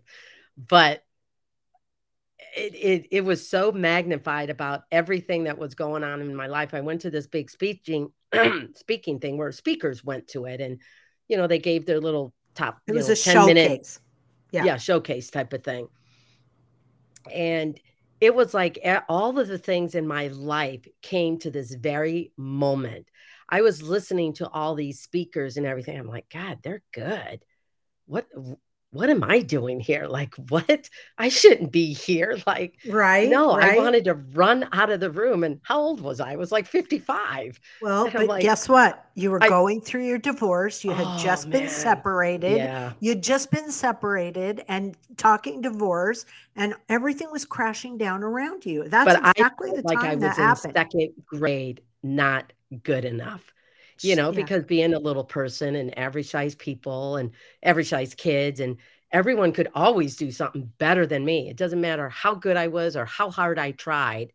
but 0.58 1.04
it, 2.56 2.74
it, 2.76 3.08
it 3.12 3.22
was 3.22 3.48
so 3.48 3.74
magnified 3.74 4.50
about 4.50 4.84
everything 4.92 5.44
that 5.44 5.58
was 5.58 5.76
going 5.76 6.04
on 6.04 6.22
in 6.22 6.34
my 6.34 6.48
life. 6.48 6.74
I 6.74 6.80
went 6.80 7.02
to 7.02 7.12
this 7.12 7.28
big 7.28 7.50
speaking 7.50 8.12
speaking 8.76 9.20
thing 9.20 9.38
where 9.38 9.52
speakers 9.52 10.04
went 10.04 10.30
to 10.30 10.46
it, 10.46 10.62
and 10.62 10.80
you 11.28 11.36
know 11.36 11.48
they 11.48 11.60
gave 11.60 11.86
their 11.86 12.00
little 12.00 12.34
top. 12.56 12.80
It 12.88 12.94
was 12.94 13.08
know, 13.08 13.14
a 13.14 13.16
showcase. 13.18 13.48
Minute, 13.48 14.00
yeah, 14.52 14.64
yeah, 14.64 14.78
showcase 14.78 15.30
type 15.30 15.52
of 15.52 15.64
thing. 15.64 15.90
And 17.34 17.80
it 18.22 18.34
was 18.34 18.54
like 18.54 18.80
eh, 18.82 19.02
all 19.10 19.38
of 19.38 19.48
the 19.48 19.58
things 19.58 19.94
in 19.94 20.08
my 20.08 20.28
life 20.28 20.88
came 21.02 21.38
to 21.40 21.52
this 21.52 21.74
very 21.74 22.32
moment. 22.38 23.08
I 23.50 23.62
was 23.62 23.82
listening 23.82 24.34
to 24.34 24.48
all 24.48 24.76
these 24.76 25.00
speakers 25.00 25.58
and 25.58 25.66
everything. 25.66 25.98
I'm 25.98 26.08
like, 26.08 26.30
God, 26.30 26.60
they're 26.64 26.84
good. 26.94 27.44
What 28.06 28.28
what 28.92 29.12
am 29.12 29.24
I 29.24 29.42
doing 29.42 29.80
here? 29.80 30.08
Like, 30.08 30.34
what? 30.50 30.90
I 31.18 31.30
shouldn't 31.30 31.72
be 31.72 31.94
here. 31.94 32.38
Like, 32.48 32.80
right? 32.88 33.30
No, 33.30 33.56
right. 33.56 33.78
I 33.78 33.78
wanted 33.78 34.06
to 34.06 34.16
run 34.16 34.68
out 34.72 34.90
of 34.90 35.00
the 35.00 35.12
room. 35.12 35.44
And 35.44 35.60
how 35.64 35.80
old 35.80 36.02
was 36.02 36.20
I? 36.20 36.34
I 36.34 36.36
was 36.36 36.52
like 36.52 36.66
55. 36.66 37.60
Well, 37.82 38.10
but 38.14 38.28
like, 38.28 38.42
guess 38.42 38.68
what? 38.68 39.06
You 39.14 39.30
were 39.30 39.44
I, 39.44 39.48
going 39.48 39.82
through 39.82 40.06
your 40.06 40.18
divorce. 40.18 40.84
You 40.84 40.92
had 40.92 41.06
oh, 41.06 41.20
just 41.20 41.48
man. 41.48 41.62
been 41.62 41.70
separated. 41.70 42.58
Yeah. 42.58 42.94
You'd 43.00 43.22
just 43.22 43.52
been 43.52 43.72
separated 43.72 44.64
and 44.68 44.98
talking 45.18 45.62
divorce, 45.62 46.26
and 46.56 46.74
everything 46.88 47.30
was 47.32 47.46
crashing 47.46 47.98
down 47.98 48.24
around 48.24 48.66
you. 48.66 48.88
That's 48.90 49.06
but 49.06 49.30
exactly 49.38 49.72
the 49.72 49.84
like 49.84 50.00
time 50.00 50.12
I 50.12 50.16
was 50.16 50.22
that 50.22 50.38
in 50.38 50.44
happened. 50.44 50.74
Second 50.76 51.14
grade, 51.28 51.82
not 52.02 52.52
good 52.84 53.06
enough 53.06 53.54
you 54.04 54.16
know, 54.16 54.32
yeah. 54.32 54.36
because 54.36 54.64
being 54.64 54.94
a 54.94 55.00
little 55.00 55.24
person 55.24 55.76
and 55.76 55.98
average 55.98 56.30
size 56.30 56.56
people 56.56 57.18
and 57.18 57.32
average 57.64 57.90
size 57.90 58.14
kids 58.16 58.60
and 58.60 58.78
everyone 59.12 59.52
could 59.52 59.70
always 59.74 60.16
do 60.16 60.32
something 60.32 60.72
better 60.78 61.06
than 61.06 61.26
me. 61.26 61.50
It 61.50 61.58
doesn't 61.58 61.82
matter 61.82 62.10
how 62.10 62.36
good 62.36 62.58
I 62.58 62.68
was 62.68 62.96
or 62.96 63.06
how 63.06 63.30
hard 63.30 63.60
I 63.60 63.72
tried. 63.72 64.34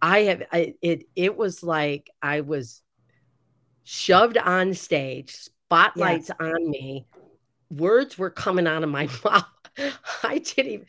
I 0.00 0.20
have 0.20 0.42
I, 0.52 0.74
it 0.80 1.04
it 1.16 1.36
was 1.36 1.62
like 1.62 2.10
I 2.22 2.42
was 2.42 2.82
shoved 3.84 4.38
on 4.38 4.74
stage, 4.74 5.34
spotlights 5.34 6.28
yes. 6.28 6.36
on 6.40 6.70
me. 6.70 7.06
Words 7.70 8.16
were 8.16 8.30
coming 8.30 8.66
out 8.66 8.84
of 8.84 8.90
my 8.90 9.08
mouth. 9.24 9.44
I 10.22 10.38
didn't 10.38 10.72
even 10.72 10.86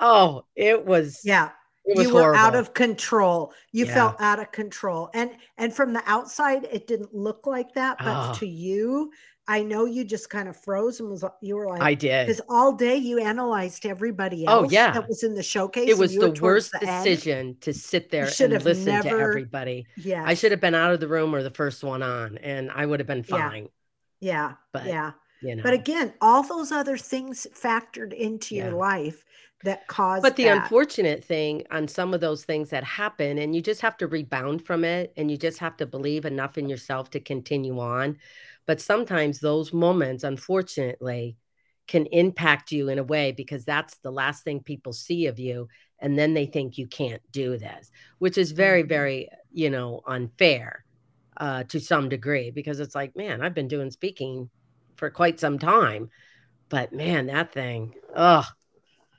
oh, 0.00 0.44
it 0.54 0.84
was 0.84 1.22
yeah 1.24 1.50
you 1.86 2.12
were 2.12 2.20
horrible. 2.20 2.38
out 2.38 2.54
of 2.54 2.74
control 2.74 3.52
you 3.72 3.86
yeah. 3.86 3.94
felt 3.94 4.20
out 4.20 4.38
of 4.38 4.52
control 4.52 5.10
and 5.14 5.30
and 5.58 5.74
from 5.74 5.92
the 5.92 6.02
outside 6.06 6.66
it 6.70 6.86
didn't 6.86 7.14
look 7.14 7.46
like 7.46 7.72
that 7.74 7.96
but 7.98 8.30
oh. 8.30 8.34
to 8.34 8.46
you 8.46 9.10
i 9.48 9.62
know 9.62 9.86
you 9.86 10.04
just 10.04 10.28
kind 10.28 10.48
of 10.48 10.56
froze 10.56 11.00
and 11.00 11.08
was 11.08 11.24
you 11.40 11.56
were 11.56 11.66
like 11.66 11.80
i 11.80 11.94
did 11.94 12.26
because 12.26 12.40
all 12.48 12.72
day 12.72 12.96
you 12.96 13.18
analyzed 13.18 13.86
everybody 13.86 14.44
oh, 14.46 14.52
else 14.52 14.66
oh 14.66 14.70
yeah 14.70 14.92
that 14.92 15.08
was 15.08 15.22
in 15.22 15.34
the 15.34 15.42
showcase 15.42 15.88
it 15.88 15.96
was 15.96 16.14
the 16.14 16.30
worst 16.40 16.72
the 16.72 16.80
decision 16.80 17.38
end. 17.38 17.60
to 17.60 17.72
sit 17.72 18.10
there 18.10 18.28
and 18.40 18.64
listen 18.64 18.84
never, 18.84 19.08
to 19.08 19.18
everybody 19.18 19.86
yeah 19.96 20.22
i 20.26 20.34
should 20.34 20.50
have 20.50 20.60
been 20.60 20.74
out 20.74 20.92
of 20.92 21.00
the 21.00 21.08
room 21.08 21.34
or 21.34 21.42
the 21.42 21.50
first 21.50 21.82
one 21.82 22.02
on 22.02 22.36
and 22.38 22.70
i 22.72 22.84
would 22.84 23.00
have 23.00 23.06
been 23.06 23.22
fine 23.22 23.68
yeah, 24.20 24.50
yeah. 24.50 24.52
but 24.72 24.86
yeah 24.86 25.12
you 25.42 25.56
know. 25.56 25.62
but 25.62 25.72
again 25.72 26.12
all 26.20 26.42
those 26.42 26.70
other 26.70 26.98
things 26.98 27.46
factored 27.54 28.12
into 28.12 28.54
yeah. 28.54 28.64
your 28.66 28.74
life 28.74 29.24
that 29.64 29.86
caused 29.88 30.22
but 30.22 30.36
the 30.36 30.44
that. 30.44 30.62
unfortunate 30.62 31.22
thing 31.22 31.64
on 31.70 31.86
some 31.86 32.14
of 32.14 32.20
those 32.20 32.44
things 32.44 32.70
that 32.70 32.84
happen 32.84 33.38
and 33.38 33.54
you 33.54 33.60
just 33.60 33.80
have 33.80 33.96
to 33.96 34.06
rebound 34.06 34.64
from 34.64 34.84
it 34.84 35.12
and 35.16 35.30
you 35.30 35.36
just 35.36 35.58
have 35.58 35.76
to 35.76 35.86
believe 35.86 36.24
enough 36.24 36.56
in 36.56 36.68
yourself 36.68 37.10
to 37.10 37.20
continue 37.20 37.78
on 37.78 38.16
but 38.66 38.80
sometimes 38.80 39.40
those 39.40 39.72
moments 39.72 40.24
unfortunately 40.24 41.36
can 41.86 42.06
impact 42.06 42.72
you 42.72 42.88
in 42.88 42.98
a 42.98 43.04
way 43.04 43.32
because 43.32 43.64
that's 43.64 43.98
the 43.98 44.12
last 44.12 44.44
thing 44.44 44.60
people 44.60 44.92
see 44.92 45.26
of 45.26 45.38
you 45.38 45.68
and 45.98 46.18
then 46.18 46.34
they 46.34 46.46
think 46.46 46.78
you 46.78 46.86
can't 46.86 47.22
do 47.30 47.58
this 47.58 47.90
which 48.18 48.38
is 48.38 48.52
very 48.52 48.82
mm-hmm. 48.82 48.88
very 48.88 49.28
you 49.52 49.68
know 49.68 50.00
unfair 50.06 50.84
uh, 51.36 51.62
to 51.64 51.80
some 51.80 52.08
degree 52.08 52.50
because 52.50 52.80
it's 52.80 52.94
like 52.94 53.16
man 53.16 53.42
i've 53.42 53.54
been 53.54 53.68
doing 53.68 53.90
speaking 53.90 54.48
for 54.96 55.10
quite 55.10 55.40
some 55.40 55.58
time 55.58 56.10
but 56.68 56.92
man 56.92 57.26
that 57.26 57.52
thing 57.52 57.94
oh 58.14 58.46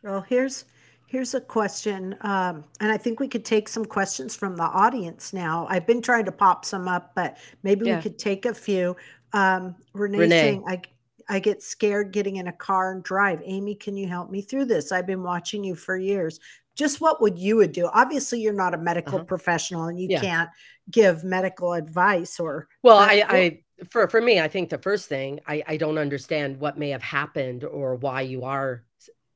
well, 0.03 0.21
here's 0.27 0.65
here's 1.07 1.33
a 1.33 1.41
question, 1.41 2.15
um, 2.21 2.63
and 2.79 2.91
I 2.91 2.97
think 2.97 3.19
we 3.19 3.27
could 3.27 3.43
take 3.43 3.67
some 3.67 3.85
questions 3.85 4.35
from 4.35 4.55
the 4.55 4.63
audience 4.63 5.33
now. 5.33 5.67
I've 5.69 5.85
been 5.85 6.01
trying 6.01 6.25
to 6.25 6.31
pop 6.31 6.63
some 6.63 6.87
up, 6.87 7.11
but 7.15 7.37
maybe 7.63 7.85
yeah. 7.85 7.97
we 7.97 8.01
could 8.01 8.17
take 8.17 8.45
a 8.45 8.53
few. 8.53 8.95
Um, 9.33 9.75
Renee, 9.93 10.19
Renee 10.19 10.41
saying, 10.41 10.63
"I 10.67 10.81
I 11.29 11.39
get 11.39 11.61
scared 11.61 12.11
getting 12.11 12.37
in 12.37 12.47
a 12.47 12.53
car 12.53 12.93
and 12.93 13.03
drive." 13.03 13.41
Amy, 13.43 13.75
can 13.75 13.97
you 13.97 14.07
help 14.07 14.31
me 14.31 14.41
through 14.41 14.65
this? 14.65 14.91
I've 14.91 15.07
been 15.07 15.23
watching 15.23 15.63
you 15.63 15.75
for 15.75 15.97
years. 15.97 16.39
Just 16.75 17.01
what 17.01 17.21
would 17.21 17.37
you 17.37 17.57
would 17.57 17.73
do? 17.73 17.89
Obviously, 17.93 18.39
you're 18.39 18.53
not 18.53 18.73
a 18.73 18.77
medical 18.77 19.15
uh-huh. 19.15 19.25
professional, 19.25 19.85
and 19.85 19.99
you 19.99 20.07
yeah. 20.09 20.21
can't 20.21 20.49
give 20.89 21.23
medical 21.23 21.73
advice 21.73 22.39
or. 22.39 22.67
Well, 22.81 22.97
I, 22.97 23.23
I 23.27 23.59
for 23.89 24.07
for 24.07 24.21
me, 24.21 24.39
I 24.39 24.47
think 24.47 24.69
the 24.69 24.77
first 24.77 25.09
thing 25.09 25.39
I 25.47 25.63
I 25.67 25.77
don't 25.77 25.97
understand 25.97 26.59
what 26.59 26.77
may 26.77 26.89
have 26.89 27.03
happened 27.03 27.63
or 27.63 27.95
why 27.95 28.21
you 28.21 28.43
are 28.43 28.83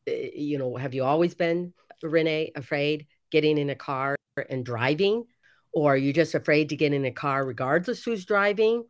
Eh, 0.08 0.30
you 0.36 0.58
know, 0.58 0.76
have 0.76 0.94
you 0.94 1.04
always 1.04 1.36
been, 1.36 1.74
Renee, 2.02 2.52
afraid 2.56 3.08
getting 3.32 3.58
in 3.58 3.70
a 3.70 3.76
car 3.76 4.16
and 4.50 4.66
driving? 4.66 5.26
Or 5.72 5.94
are 5.94 5.98
you 5.98 6.14
just 6.14 6.36
afraid 6.36 6.70
to 6.70 6.76
get 6.76 6.94
in 6.94 7.06
a 7.06 7.12
car 7.12 7.46
regardless 7.46 8.04
who's 8.04 8.26
driving? 8.26 8.86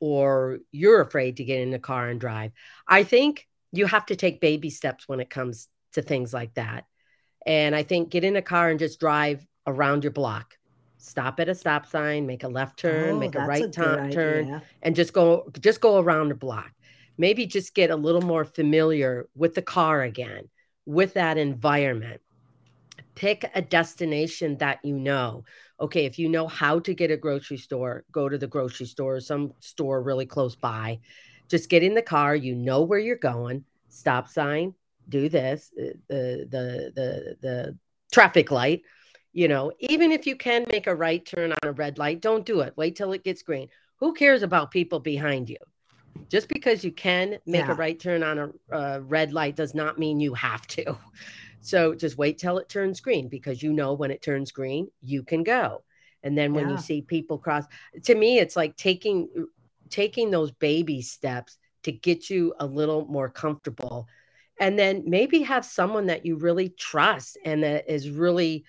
Or 0.00 0.58
you're 0.70 1.00
afraid 1.00 1.38
to 1.38 1.44
get 1.44 1.60
in 1.60 1.74
a 1.74 1.78
car 1.78 2.08
and 2.08 2.20
drive? 2.20 2.52
I 2.86 3.02
think 3.02 3.48
you 3.72 3.86
have 3.86 4.06
to 4.06 4.16
take 4.16 4.40
baby 4.40 4.70
steps 4.70 5.08
when 5.08 5.20
it 5.20 5.30
comes 5.30 5.68
to 5.92 6.02
things 6.02 6.32
like 6.32 6.54
that. 6.54 6.84
And 7.46 7.74
I 7.74 7.82
think 7.82 8.10
get 8.10 8.24
in 8.24 8.36
a 8.36 8.42
car 8.42 8.70
and 8.70 8.78
just 8.78 9.00
drive 9.00 9.46
around 9.66 10.04
your 10.04 10.12
block. 10.12 10.54
Stop 10.98 11.38
at 11.40 11.48
a 11.48 11.54
stop 11.54 11.86
sign, 11.86 12.26
make 12.26 12.42
a 12.42 12.48
left 12.48 12.78
turn, 12.78 13.16
oh, 13.16 13.18
make 13.18 13.36
a 13.36 13.40
right 13.40 13.62
a 13.62 13.70
turn, 14.12 14.62
and 14.82 14.96
just 14.96 15.12
go 15.12 15.48
just 15.60 15.80
go 15.80 15.98
around 15.98 16.28
the 16.28 16.34
block 16.34 16.72
maybe 17.18 17.46
just 17.46 17.74
get 17.74 17.90
a 17.90 17.96
little 17.96 18.22
more 18.22 18.44
familiar 18.44 19.28
with 19.34 19.54
the 19.54 19.62
car 19.62 20.02
again, 20.02 20.48
with 20.86 21.14
that 21.14 21.36
environment. 21.36 22.20
Pick 23.14 23.50
a 23.54 23.60
destination 23.60 24.56
that 24.58 24.78
you 24.84 24.98
know. 24.98 25.44
Okay, 25.80 26.06
if 26.06 26.18
you 26.18 26.28
know 26.28 26.46
how 26.46 26.78
to 26.80 26.94
get 26.94 27.10
a 27.10 27.16
grocery 27.16 27.56
store, 27.56 28.04
go 28.12 28.28
to 28.28 28.38
the 28.38 28.46
grocery 28.46 28.86
store, 28.86 29.20
some 29.20 29.52
store 29.60 30.02
really 30.02 30.26
close 30.26 30.56
by. 30.56 31.00
Just 31.48 31.68
get 31.68 31.82
in 31.82 31.94
the 31.94 32.02
car, 32.02 32.36
you 32.36 32.54
know 32.54 32.82
where 32.82 32.98
you're 32.98 33.16
going, 33.16 33.64
stop 33.88 34.28
sign, 34.28 34.74
do 35.08 35.28
this, 35.28 35.70
uh, 35.78 35.92
the 36.08 36.48
the 36.50 36.92
the 36.94 37.36
the 37.40 37.78
traffic 38.12 38.50
light, 38.50 38.82
you 39.32 39.48
know, 39.48 39.72
even 39.78 40.10
if 40.10 40.26
you 40.26 40.36
can 40.36 40.66
make 40.70 40.86
a 40.86 40.94
right 40.94 41.24
turn 41.24 41.52
on 41.52 41.68
a 41.68 41.72
red 41.72 41.98
light, 41.98 42.20
don't 42.20 42.46
do 42.46 42.60
it. 42.60 42.74
Wait 42.76 42.96
till 42.96 43.12
it 43.12 43.24
gets 43.24 43.42
green. 43.42 43.68
Who 43.96 44.12
cares 44.12 44.42
about 44.42 44.70
people 44.70 45.00
behind 45.00 45.48
you? 45.48 45.58
Just 46.28 46.48
because 46.48 46.84
you 46.84 46.92
can 46.92 47.38
make 47.46 47.66
yeah. 47.66 47.72
a 47.72 47.74
right 47.74 47.98
turn 47.98 48.22
on 48.22 48.38
a, 48.38 48.76
a 48.76 49.00
red 49.00 49.32
light 49.32 49.56
does 49.56 49.74
not 49.74 49.98
mean 49.98 50.20
you 50.20 50.34
have 50.34 50.66
to. 50.68 50.96
So 51.60 51.94
just 51.94 52.16
wait 52.16 52.38
till 52.38 52.58
it 52.58 52.68
turns 52.68 53.00
green 53.00 53.28
because 53.28 53.62
you 53.62 53.72
know 53.72 53.92
when 53.92 54.10
it 54.10 54.22
turns 54.22 54.52
green, 54.52 54.88
you 55.02 55.22
can 55.22 55.42
go. 55.42 55.82
And 56.22 56.38
then 56.38 56.54
when 56.54 56.68
yeah. 56.68 56.76
you 56.76 56.78
see 56.78 57.02
people 57.02 57.36
cross, 57.36 57.64
to 58.04 58.14
me, 58.14 58.38
it's 58.38 58.56
like 58.56 58.76
taking 58.76 59.28
taking 59.90 60.30
those 60.30 60.50
baby 60.52 61.00
steps 61.02 61.58
to 61.82 61.92
get 61.92 62.28
you 62.28 62.54
a 62.60 62.66
little 62.66 63.06
more 63.06 63.28
comfortable. 63.28 64.06
And 64.60 64.78
then 64.78 65.04
maybe 65.06 65.42
have 65.42 65.64
someone 65.64 66.06
that 66.06 66.26
you 66.26 66.36
really 66.36 66.70
trust 66.70 67.38
and 67.44 67.62
that 67.62 67.90
is 67.92 68.10
really 68.10 68.64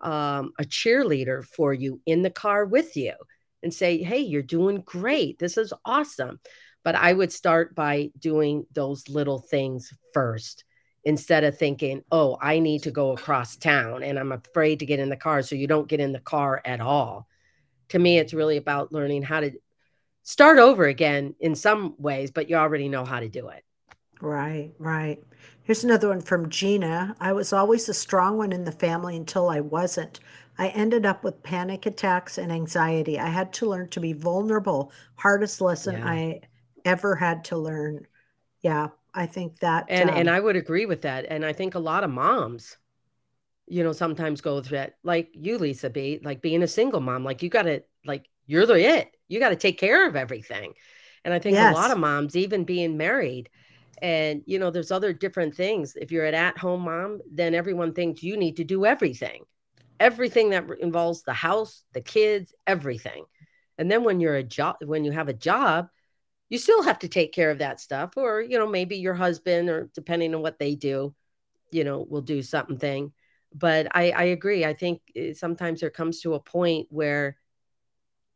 um, 0.00 0.52
a 0.58 0.64
cheerleader 0.64 1.44
for 1.44 1.72
you 1.72 2.00
in 2.06 2.22
the 2.22 2.30
car 2.30 2.64
with 2.64 2.96
you 2.96 3.14
and 3.62 3.72
say, 3.72 4.02
Hey, 4.02 4.20
you're 4.20 4.42
doing 4.42 4.82
great. 4.82 5.38
This 5.38 5.56
is 5.56 5.72
awesome. 5.84 6.40
But 6.82 6.94
I 6.94 7.12
would 7.12 7.32
start 7.32 7.74
by 7.74 8.10
doing 8.18 8.66
those 8.72 9.08
little 9.08 9.38
things 9.38 9.92
first 10.14 10.64
instead 11.04 11.44
of 11.44 11.56
thinking, 11.58 12.02
Oh, 12.10 12.38
I 12.40 12.58
need 12.58 12.82
to 12.84 12.90
go 12.90 13.12
across 13.12 13.56
town 13.56 14.02
and 14.02 14.18
I'm 14.18 14.32
afraid 14.32 14.80
to 14.80 14.86
get 14.86 15.00
in 15.00 15.08
the 15.08 15.16
car. 15.16 15.42
So 15.42 15.54
you 15.54 15.66
don't 15.66 15.88
get 15.88 16.00
in 16.00 16.12
the 16.12 16.20
car 16.20 16.60
at 16.64 16.80
all. 16.80 17.26
To 17.90 17.98
me, 17.98 18.18
it's 18.18 18.34
really 18.34 18.56
about 18.56 18.92
learning 18.92 19.22
how 19.22 19.40
to 19.40 19.52
start 20.22 20.58
over 20.58 20.84
again 20.84 21.34
in 21.40 21.54
some 21.54 21.94
ways, 21.98 22.30
but 22.30 22.48
you 22.48 22.56
already 22.56 22.88
know 22.88 23.04
how 23.04 23.20
to 23.20 23.28
do 23.28 23.48
it. 23.48 23.64
Right, 24.20 24.72
right. 24.78 25.22
Here's 25.62 25.84
another 25.84 26.08
one 26.08 26.20
from 26.20 26.50
Gina. 26.50 27.16
I 27.20 27.32
was 27.32 27.52
always 27.52 27.88
a 27.88 27.94
strong 27.94 28.36
one 28.36 28.52
in 28.52 28.64
the 28.64 28.72
family 28.72 29.16
until 29.16 29.48
I 29.48 29.60
wasn't. 29.60 30.20
I 30.58 30.68
ended 30.68 31.06
up 31.06 31.24
with 31.24 31.42
panic 31.42 31.86
attacks 31.86 32.36
and 32.36 32.52
anxiety. 32.52 33.18
I 33.18 33.28
had 33.28 33.52
to 33.54 33.66
learn 33.66 33.88
to 33.90 34.00
be 34.00 34.12
vulnerable. 34.12 34.92
Hardest 35.16 35.60
lesson 35.60 35.96
Yeah. 35.96 36.06
I 36.06 36.40
ever 36.84 37.14
had 37.14 37.44
to 37.46 37.56
learn. 37.56 38.06
Yeah, 38.60 38.88
I 39.14 39.26
think 39.26 39.58
that 39.60 39.86
And 39.88 40.10
and 40.10 40.28
um, 40.28 40.34
I 40.34 40.40
would 40.40 40.56
agree 40.56 40.86
with 40.86 41.02
that. 41.02 41.26
And 41.28 41.44
I 41.44 41.52
think 41.52 41.74
a 41.74 41.78
lot 41.78 42.04
of 42.04 42.10
moms, 42.10 42.76
you 43.66 43.82
know, 43.82 43.92
sometimes 43.92 44.40
go 44.40 44.60
through 44.60 44.78
that, 44.78 44.96
like 45.02 45.30
you, 45.32 45.58
Lisa 45.58 45.90
B, 45.90 46.20
like 46.22 46.42
being 46.42 46.62
a 46.62 46.68
single 46.68 47.00
mom, 47.00 47.24
like 47.24 47.42
you 47.42 47.48
gotta 47.48 47.84
like 48.04 48.28
you're 48.46 48.66
the 48.66 48.74
it. 48.74 49.16
You 49.28 49.40
gotta 49.40 49.56
take 49.56 49.78
care 49.78 50.08
of 50.08 50.16
everything. 50.16 50.74
And 51.24 51.34
I 51.34 51.38
think 51.38 51.60
a 51.60 51.64
lot 51.64 51.90
of 51.90 51.98
moms, 51.98 52.36
even 52.36 52.64
being 52.64 52.96
married, 52.96 53.50
and 54.02 54.42
you 54.46 54.58
know, 54.58 54.70
there's 54.70 54.90
other 54.90 55.12
different 55.12 55.54
things. 55.54 55.94
If 55.96 56.10
you're 56.12 56.24
an 56.24 56.34
at-home 56.34 56.82
mom, 56.82 57.20
then 57.30 57.54
everyone 57.54 57.92
thinks 57.92 58.22
you 58.22 58.36
need 58.36 58.56
to 58.56 58.64
do 58.64 58.86
everything. 58.86 59.44
Everything 60.00 60.50
that 60.50 60.64
involves 60.80 61.22
the 61.22 61.34
house, 61.34 61.84
the 61.92 62.00
kids, 62.00 62.54
everything. 62.66 63.24
And 63.78 63.90
then 63.90 64.04
when 64.04 64.20
you're 64.20 64.36
a 64.36 64.42
job 64.42 64.76
when 64.82 65.04
you 65.04 65.12
have 65.12 65.28
a 65.28 65.34
job, 65.34 65.88
you 66.50 66.58
still 66.58 66.82
have 66.82 67.00
to 67.00 67.08
take 67.08 67.32
care 67.32 67.50
of 67.50 67.58
that 67.58 67.80
stuff 67.80 68.12
or 68.16 68.42
you 68.42 68.58
know 68.58 68.68
maybe 68.68 68.96
your 68.98 69.14
husband 69.14 69.70
or 69.70 69.90
depending 69.94 70.34
on 70.34 70.42
what 70.42 70.58
they 70.60 70.74
do 70.76 71.14
you 71.72 71.84
know 71.84 72.00
will 72.08 72.22
do 72.22 72.42
something. 72.42 73.12
But 73.54 73.88
i 73.96 74.10
i 74.12 74.24
agree. 74.24 74.64
I 74.64 74.74
think 74.74 75.02
eh, 75.16 75.34
sometimes 75.34 75.80
there 75.80 75.90
comes 75.90 76.20
to 76.22 76.34
a 76.34 76.40
point 76.40 76.88
where 76.90 77.38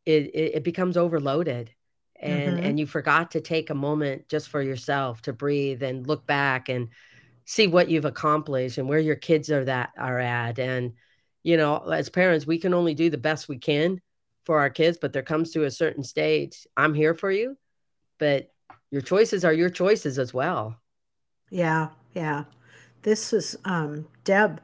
it 0.05 0.25
it, 0.35 0.55
it 0.55 0.63
becomes 0.63 0.97
overloaded 0.97 1.71
and 2.19 2.59
hmm 2.59 2.59
and 2.59 2.79
you 2.79 2.85
forgot 2.85 3.31
to 3.31 3.41
take 3.41 3.69
a 3.69 3.75
moment 3.75 4.27
just 4.29 4.49
for 4.49 4.61
yourself 4.61 5.21
to 5.23 5.33
breathe 5.33 5.83
and 5.83 6.07
look 6.07 6.25
back 6.25 6.69
and 6.69 6.89
see 7.45 7.67
what 7.67 7.89
you've 7.89 8.05
accomplished 8.05 8.77
and 8.77 8.89
where 8.89 8.99
your 8.99 9.15
kids 9.15 9.51
are 9.51 9.65
that 9.65 9.91
are 9.97 10.19
at. 10.19 10.59
And 10.59 10.93
you 11.43 11.57
know 11.57 11.77
as 11.79 12.09
parents 12.09 12.47
we 12.47 12.59
can 12.59 12.73
only 12.73 12.95
do 12.95 13.09
the 13.09 13.17
best 13.19 13.49
we 13.49 13.57
can 13.59 14.01
for 14.45 14.59
our 14.59 14.69
kids 14.69 14.97
but 15.01 15.13
there 15.13 15.23
comes 15.23 15.51
to 15.51 15.65
a 15.65 15.71
certain 15.71 16.03
stage 16.03 16.67
i'm 16.77 16.93
here 16.93 17.15
for 17.15 17.31
you 17.31 17.57
but 18.19 18.51
your 18.91 19.01
choices 19.01 19.45
are 19.45 19.53
your 19.53 19.69
choices 19.69 20.19
as 20.19 20.33
well. 20.33 20.79
Yeah, 21.49 21.89
yeah. 22.13 22.45
This 23.03 23.33
is 23.33 23.57
um, 23.65 24.07
Deb. 24.23 24.61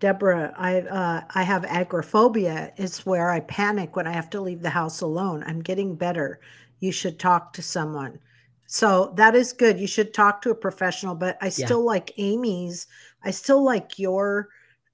Deborah, 0.00 0.52
I 0.56 0.80
uh, 0.80 1.22
I 1.34 1.44
have 1.44 1.64
agoraphobia. 1.64 2.72
It's 2.76 3.06
where 3.06 3.30
I 3.30 3.38
panic 3.40 3.94
when 3.94 4.06
I 4.08 4.12
have 4.12 4.28
to 4.30 4.40
leave 4.40 4.60
the 4.62 4.70
house 4.70 5.00
alone. 5.00 5.44
I'm 5.46 5.60
getting 5.60 5.94
better. 5.94 6.40
You 6.80 6.90
should 6.90 7.20
talk 7.20 7.52
to 7.54 7.62
someone. 7.62 8.18
So 8.66 9.12
that 9.16 9.36
is 9.36 9.52
good. 9.52 9.78
You 9.78 9.86
should 9.86 10.12
talk 10.12 10.42
to 10.42 10.50
a 10.50 10.54
professional, 10.56 11.14
but 11.14 11.38
I 11.40 11.50
Yeah, 11.56 11.74
still 11.74 11.84
like 11.84 12.12
Amy's. 12.18 12.88
I 13.22 13.30
still 13.30 13.62
like 13.62 13.98
your 13.98 14.48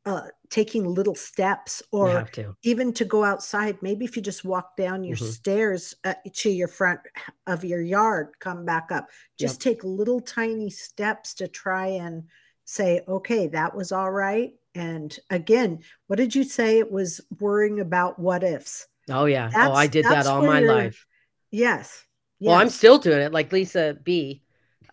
uh, 0.06 0.22
taking 0.50 0.84
little 0.84 1.14
steps 1.14 1.82
or 1.92 2.28
to. 2.32 2.56
even 2.62 2.92
to 2.94 3.04
go 3.04 3.24
outside. 3.24 3.78
Maybe 3.82 4.04
if 4.04 4.16
you 4.16 4.22
just 4.22 4.44
walk 4.44 4.76
down 4.76 5.04
your 5.04 5.16
Mhm. 5.16 5.32
stairs 5.32 5.94
uh, 6.04 6.14
to 6.34 6.50
your 6.50 6.68
front 6.68 7.00
of 7.46 7.64
your 7.64 7.80
yard, 7.82 8.28
come 8.40 8.64
back 8.64 8.90
up 8.90 9.08
Yep. 9.38 9.38
just 9.38 9.60
take 9.60 9.84
little 9.84 10.20
tiny 10.20 10.70
steps 10.70 11.34
to 11.34 11.48
try 11.48 11.86
and 11.88 12.24
say, 12.64 13.00
okay, 13.08 13.46
that 13.48 13.74
was 13.74 13.92
all 13.92 14.10
right. 14.10 14.52
And 14.74 15.16
again, 15.30 15.80
what 16.06 16.16
did 16.16 16.34
you 16.34 16.44
say? 16.44 16.78
It 16.78 16.90
was 16.90 17.20
worrying 17.40 17.80
about 17.80 18.18
what 18.18 18.42
ifs. 18.44 18.86
Oh, 19.10 19.24
yeah. 19.24 19.50
Oh, 19.54 19.72
I 19.72 19.86
did 19.86 20.04
that 20.08 20.26
all 20.26 20.42
my 20.42 20.60
life. 20.60 21.06
yes, 21.50 22.04
Well, 22.44 22.56
I'm 22.56 22.68
still 22.70 22.98
doing 22.98 23.20
it 23.20 23.32
like 23.32 23.52
Lisa 23.52 23.96
B. 24.02 24.42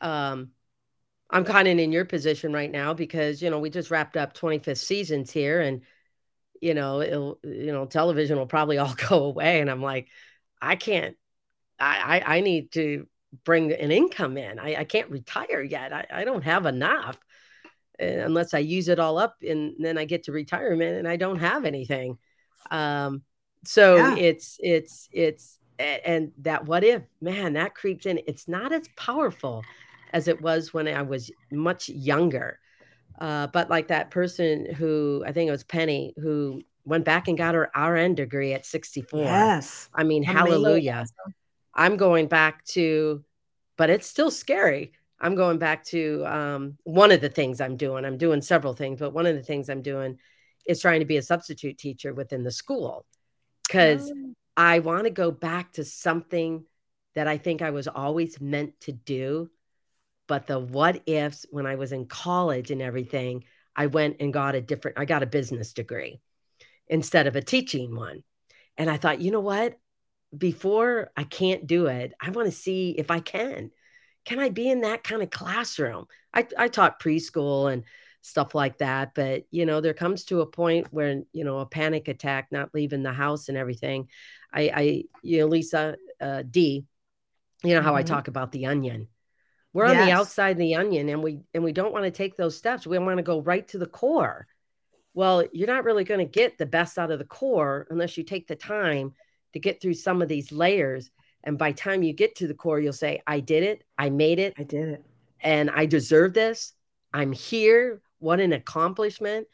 Um, 0.02 0.52
I'm 1.36 1.46
kind 1.46 1.68
of 1.68 1.80
in 1.80 1.92
your 1.94 2.06
position 2.06 2.54
right 2.54 2.72
now 2.72 2.94
because, 2.94 3.42
you 3.42 3.52
know, 3.52 3.60
we 3.60 3.70
just 3.70 3.92
wrapped 3.92 4.18
up 4.18 4.34
25th 4.36 4.78
seasons 4.80 5.32
here 5.32 5.62
and, 5.62 5.84
you 6.62 6.74
know, 6.74 7.02
it'll, 7.02 7.40
you 7.44 7.74
know, 7.74 7.86
television 7.86 8.38
will 8.38 8.48
probably 8.48 8.78
all 8.80 8.96
go 9.10 9.26
away. 9.26 9.62
And 9.62 9.70
I'm 9.72 9.84
like, 9.84 10.10
I 10.62 10.78
can't, 10.78 11.18
I, 11.80 12.22
I, 12.26 12.38
I 12.38 12.42
need 12.42 12.72
to 12.74 13.08
bring 13.46 13.74
an 13.74 13.92
income 13.92 14.38
in. 14.38 14.60
I, 14.60 14.78
I 14.78 14.84
can't 14.86 15.12
retire 15.12 15.62
yet. 15.62 15.94
I, 15.94 16.08
I 16.12 16.26
don't 16.26 16.44
have 16.44 16.66
enough. 16.66 17.18
uh, 18.02 18.06
unless 18.06 18.54
I 18.54 18.60
use 18.60 18.90
it 18.90 19.00
all 19.00 19.18
up 19.18 19.38
and 19.48 19.76
then 19.80 19.98
I 19.98 20.06
get 20.06 20.24
to 20.24 20.32
retirement 20.32 20.98
and 20.98 21.08
I 21.08 21.18
don't 21.18 21.40
have 21.40 21.66
anything. 21.66 22.18
Um, 22.72 23.24
so 23.66 23.98
yeah, 23.98 24.16
it's 24.18 24.58
it's 24.62 25.10
it's 25.12 25.60
and 25.78 26.32
that 26.40 26.66
what 26.66 26.84
if 26.84 27.04
man 27.22 27.54
that 27.54 27.76
creeps 27.76 28.06
in. 28.06 28.20
It's 28.28 28.48
not 28.48 28.72
as 28.74 28.88
powerful 28.98 29.64
as 30.16 30.28
it 30.30 30.42
was 30.42 30.74
when 30.74 30.88
I 30.88 31.02
was 31.02 31.30
much 31.52 31.90
younger. 31.90 32.60
Uh, 33.20 33.48
but 33.48 33.70
like 33.70 33.90
that 33.90 34.12
person 34.12 34.74
who 34.74 35.24
I 35.28 35.34
think 35.34 35.50
it 35.50 35.52
was 35.52 35.64
Penny 35.66 36.14
who 36.18 36.64
went 36.86 37.04
back 37.06 37.28
and 37.28 37.38
got 37.38 37.56
her 37.56 37.70
RN 37.76 38.16
degree 38.16 38.54
at 38.54 38.66
64. 38.66 39.20
yes. 39.22 39.90
I 39.94 40.04
mean, 40.04 40.24
Amazing. 40.24 40.38
hallelujah. 40.38 41.06
I'm 41.74 41.98
going 41.98 42.28
back 42.28 42.64
to 42.68 43.24
but 43.78 43.90
it's 43.90 44.08
still 44.08 44.32
scary. 44.32 44.94
I'm 45.20 45.36
going 45.36 45.58
back 45.58 45.84
to 45.86 46.24
um, 46.26 46.78
one 46.84 47.12
of 47.12 47.20
the 47.20 47.30
things 47.30 47.60
I'm 47.60 47.76
doing. 47.76 48.06
I'm 48.06 48.18
doing 48.18 48.42
several 48.42 48.74
things, 48.74 49.00
but 49.00 49.14
one 49.14 49.26
of 49.26 49.36
the 49.36 49.44
things 49.44 49.70
I'm 49.70 49.82
doing 49.82 50.18
is 50.66 50.80
trying 50.82 51.02
to 51.02 51.06
be 51.06 51.18
a 51.18 51.22
substitute 51.22 51.78
teacher 51.78 52.14
within 52.14 52.44
the 52.44 52.52
school 52.52 53.06
because 53.68 54.12
Oh, 54.12 54.34
I 54.56 54.80
want 54.80 55.04
to 55.06 55.10
go 55.10 55.32
back 55.32 55.74
to 55.74 55.84
something 55.84 56.66
that 57.16 57.28
I 57.28 57.38
think 57.38 57.62
I 57.62 57.72
was 57.72 57.88
always 57.88 58.40
meant 58.40 58.80
to 58.82 58.94
do. 58.94 59.50
But 60.28 60.48
the 60.48 60.60
what 60.60 61.04
ifs 61.06 61.46
when 61.50 61.66
I 61.66 61.76
was 61.76 61.92
in 61.92 62.06
college 62.08 62.72
and 62.72 62.82
everything, 62.82 63.44
I 63.76 63.88
went 63.88 64.18
and 64.20 64.34
got 64.34 64.56
a 64.56 64.62
different, 64.62 64.98
I 65.00 65.06
got 65.06 65.24
a 65.24 65.28
business 65.28 65.74
degree 65.74 66.22
instead 66.88 67.28
of 67.28 67.36
a 67.36 67.42
teaching 67.42 67.96
one. 67.96 68.24
And 68.78 68.90
I 68.90 68.98
thought, 68.98 69.22
you 69.22 69.32
know 69.32 69.40
what? 69.40 69.78
before 70.38 71.12
I 71.16 71.24
can't 71.24 71.68
do 71.68 71.88
it, 71.88 72.14
I 72.20 72.30
want 72.30 72.48
to 72.48 72.52
see 72.52 72.92
if 72.92 73.12
I 73.12 73.20
can. 73.20 73.72
Can 74.26 74.40
I 74.40 74.50
be 74.50 74.70
in 74.70 74.82
that 74.82 75.04
kind 75.04 75.22
of 75.22 75.30
classroom? 75.30 76.08
I, 76.34 76.48
I 76.58 76.68
taught 76.68 77.00
preschool 77.00 77.72
and 77.72 77.84
stuff 78.22 78.56
like 78.56 78.80
that, 78.80 79.14
but 79.14 79.44
you 79.52 79.66
know, 79.66 79.82
there 79.82 79.94
comes 79.94 80.26
to 80.26 80.42
a 80.42 80.46
point 80.46 80.88
where 80.92 81.22
you 81.32 81.44
know 81.44 81.60
a 81.60 81.66
panic 81.66 82.08
attack, 82.08 82.48
not 82.52 82.74
leaving 82.74 83.04
the 83.04 83.14
house 83.14 83.50
and 83.50 83.58
everything. 83.58 84.08
I, 84.52 84.62
I 84.74 85.04
you 85.22 85.40
know, 85.40 85.48
Lisa 85.48 85.96
uh, 86.20 86.44
D, 86.50 86.86
you 87.64 87.76
know 87.76 87.82
how 87.82 87.96
I 87.96 88.02
hmm 88.02 88.08
talk 88.08 88.28
about 88.28 88.52
the 88.52 88.66
onion. 88.66 89.08
We're 89.76 89.86
on 89.88 89.98
the 89.98 90.12
outside 90.12 90.52
of 90.54 90.58
the 90.58 90.76
onion, 90.76 91.10
and 91.10 91.24
we 91.24 91.42
and 91.54 91.64
we 91.64 91.74
don't 91.74 91.94
want 91.94 92.06
to 92.06 92.12
take 92.12 92.38
those 92.38 92.58
steps. 92.58 92.88
We 92.88 92.98
want 92.98 93.18
to 93.18 93.24
go 93.24 93.42
right 93.42 93.68
to 93.70 93.78
the 93.80 93.86
core. 93.88 94.48
Well, 95.14 95.46
you're 95.54 95.68
not 95.68 95.86
really 95.86 96.06
going 96.06 96.20
to 96.20 96.26
get 96.26 96.58
the 96.58 96.66
best 96.66 96.98
out 96.98 97.12
of 97.12 97.20
the 97.20 97.26
core 97.26 97.88
unless 97.92 98.18
you 98.18 98.24
take 98.24 98.48
the 98.48 98.56
time 98.56 99.14
to 99.54 99.60
get 99.60 99.82
through 99.82 99.96
some 99.96 100.22
of 100.22 100.30
these 100.30 100.52
layers. 100.52 101.12
And 101.44 101.58
by 101.58 101.74
time 101.74 102.04
you 102.04 102.14
get 102.14 102.36
to 102.38 102.48
the 102.48 102.56
core, 102.56 102.80
you'll 102.80 102.94
say, 102.94 103.22
I 103.28 103.42
did 103.42 103.64
it, 103.64 103.84
I 103.98 104.10
made 104.10 104.40
it, 104.40 104.58
I 104.58 104.64
did 104.64 104.90
it. 104.90 105.06
and 105.42 105.70
I 105.70 105.86
deserve 105.86 106.34
this. 106.34 106.74
I'm 107.14 107.32
here. 107.34 108.02
What 108.20 108.40
an 108.40 108.54
accomplishment. 108.54 109.48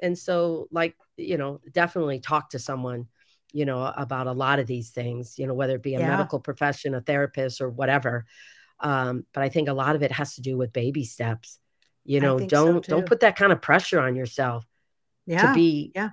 And 0.00 0.18
so, 0.18 0.68
like, 0.70 0.96
you 1.16 1.38
know, 1.38 1.60
definitely 1.72 2.20
talk 2.20 2.50
to 2.50 2.58
someone, 2.58 3.06
you 3.52 3.64
know, 3.64 3.92
about 3.96 4.26
a 4.26 4.32
lot 4.32 4.58
of 4.58 4.66
these 4.66 4.90
things, 4.90 5.38
you 5.38 5.46
know, 5.46 5.54
whether 5.54 5.76
it 5.76 5.82
be 5.82 5.94
a 5.94 6.00
Yeah, 6.00 6.08
medical 6.08 6.40
profession, 6.40 6.94
a 6.94 7.00
therapist, 7.00 7.60
or 7.60 7.70
whatever. 7.70 8.26
Um, 8.80 9.24
but 9.32 9.42
I 9.42 9.48
think 9.48 9.68
a 9.68 9.72
lot 9.72 9.96
of 9.96 10.02
it 10.02 10.12
has 10.12 10.34
to 10.34 10.42
do 10.42 10.56
with 10.56 10.72
baby 10.72 11.04
steps. 11.04 11.58
You 12.04 12.20
know, 12.20 12.38
don't 12.38 12.86
don't 12.86 13.06
put 13.06 13.20
that 13.20 13.36
kind 13.36 13.52
of 13.52 13.60
pressure 13.60 14.00
on 14.00 14.14
yourself 14.14 14.64
Yeah. 15.26 15.48
to 15.48 15.54
be 15.54 15.92
yeah. 15.94 16.10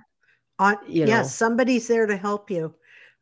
On 0.58 0.76
you 0.88 1.06
yes, 1.06 1.08
know, 1.08 1.28
somebody's 1.28 1.86
there 1.88 2.06
to 2.06 2.16
help 2.16 2.50
you. 2.50 2.74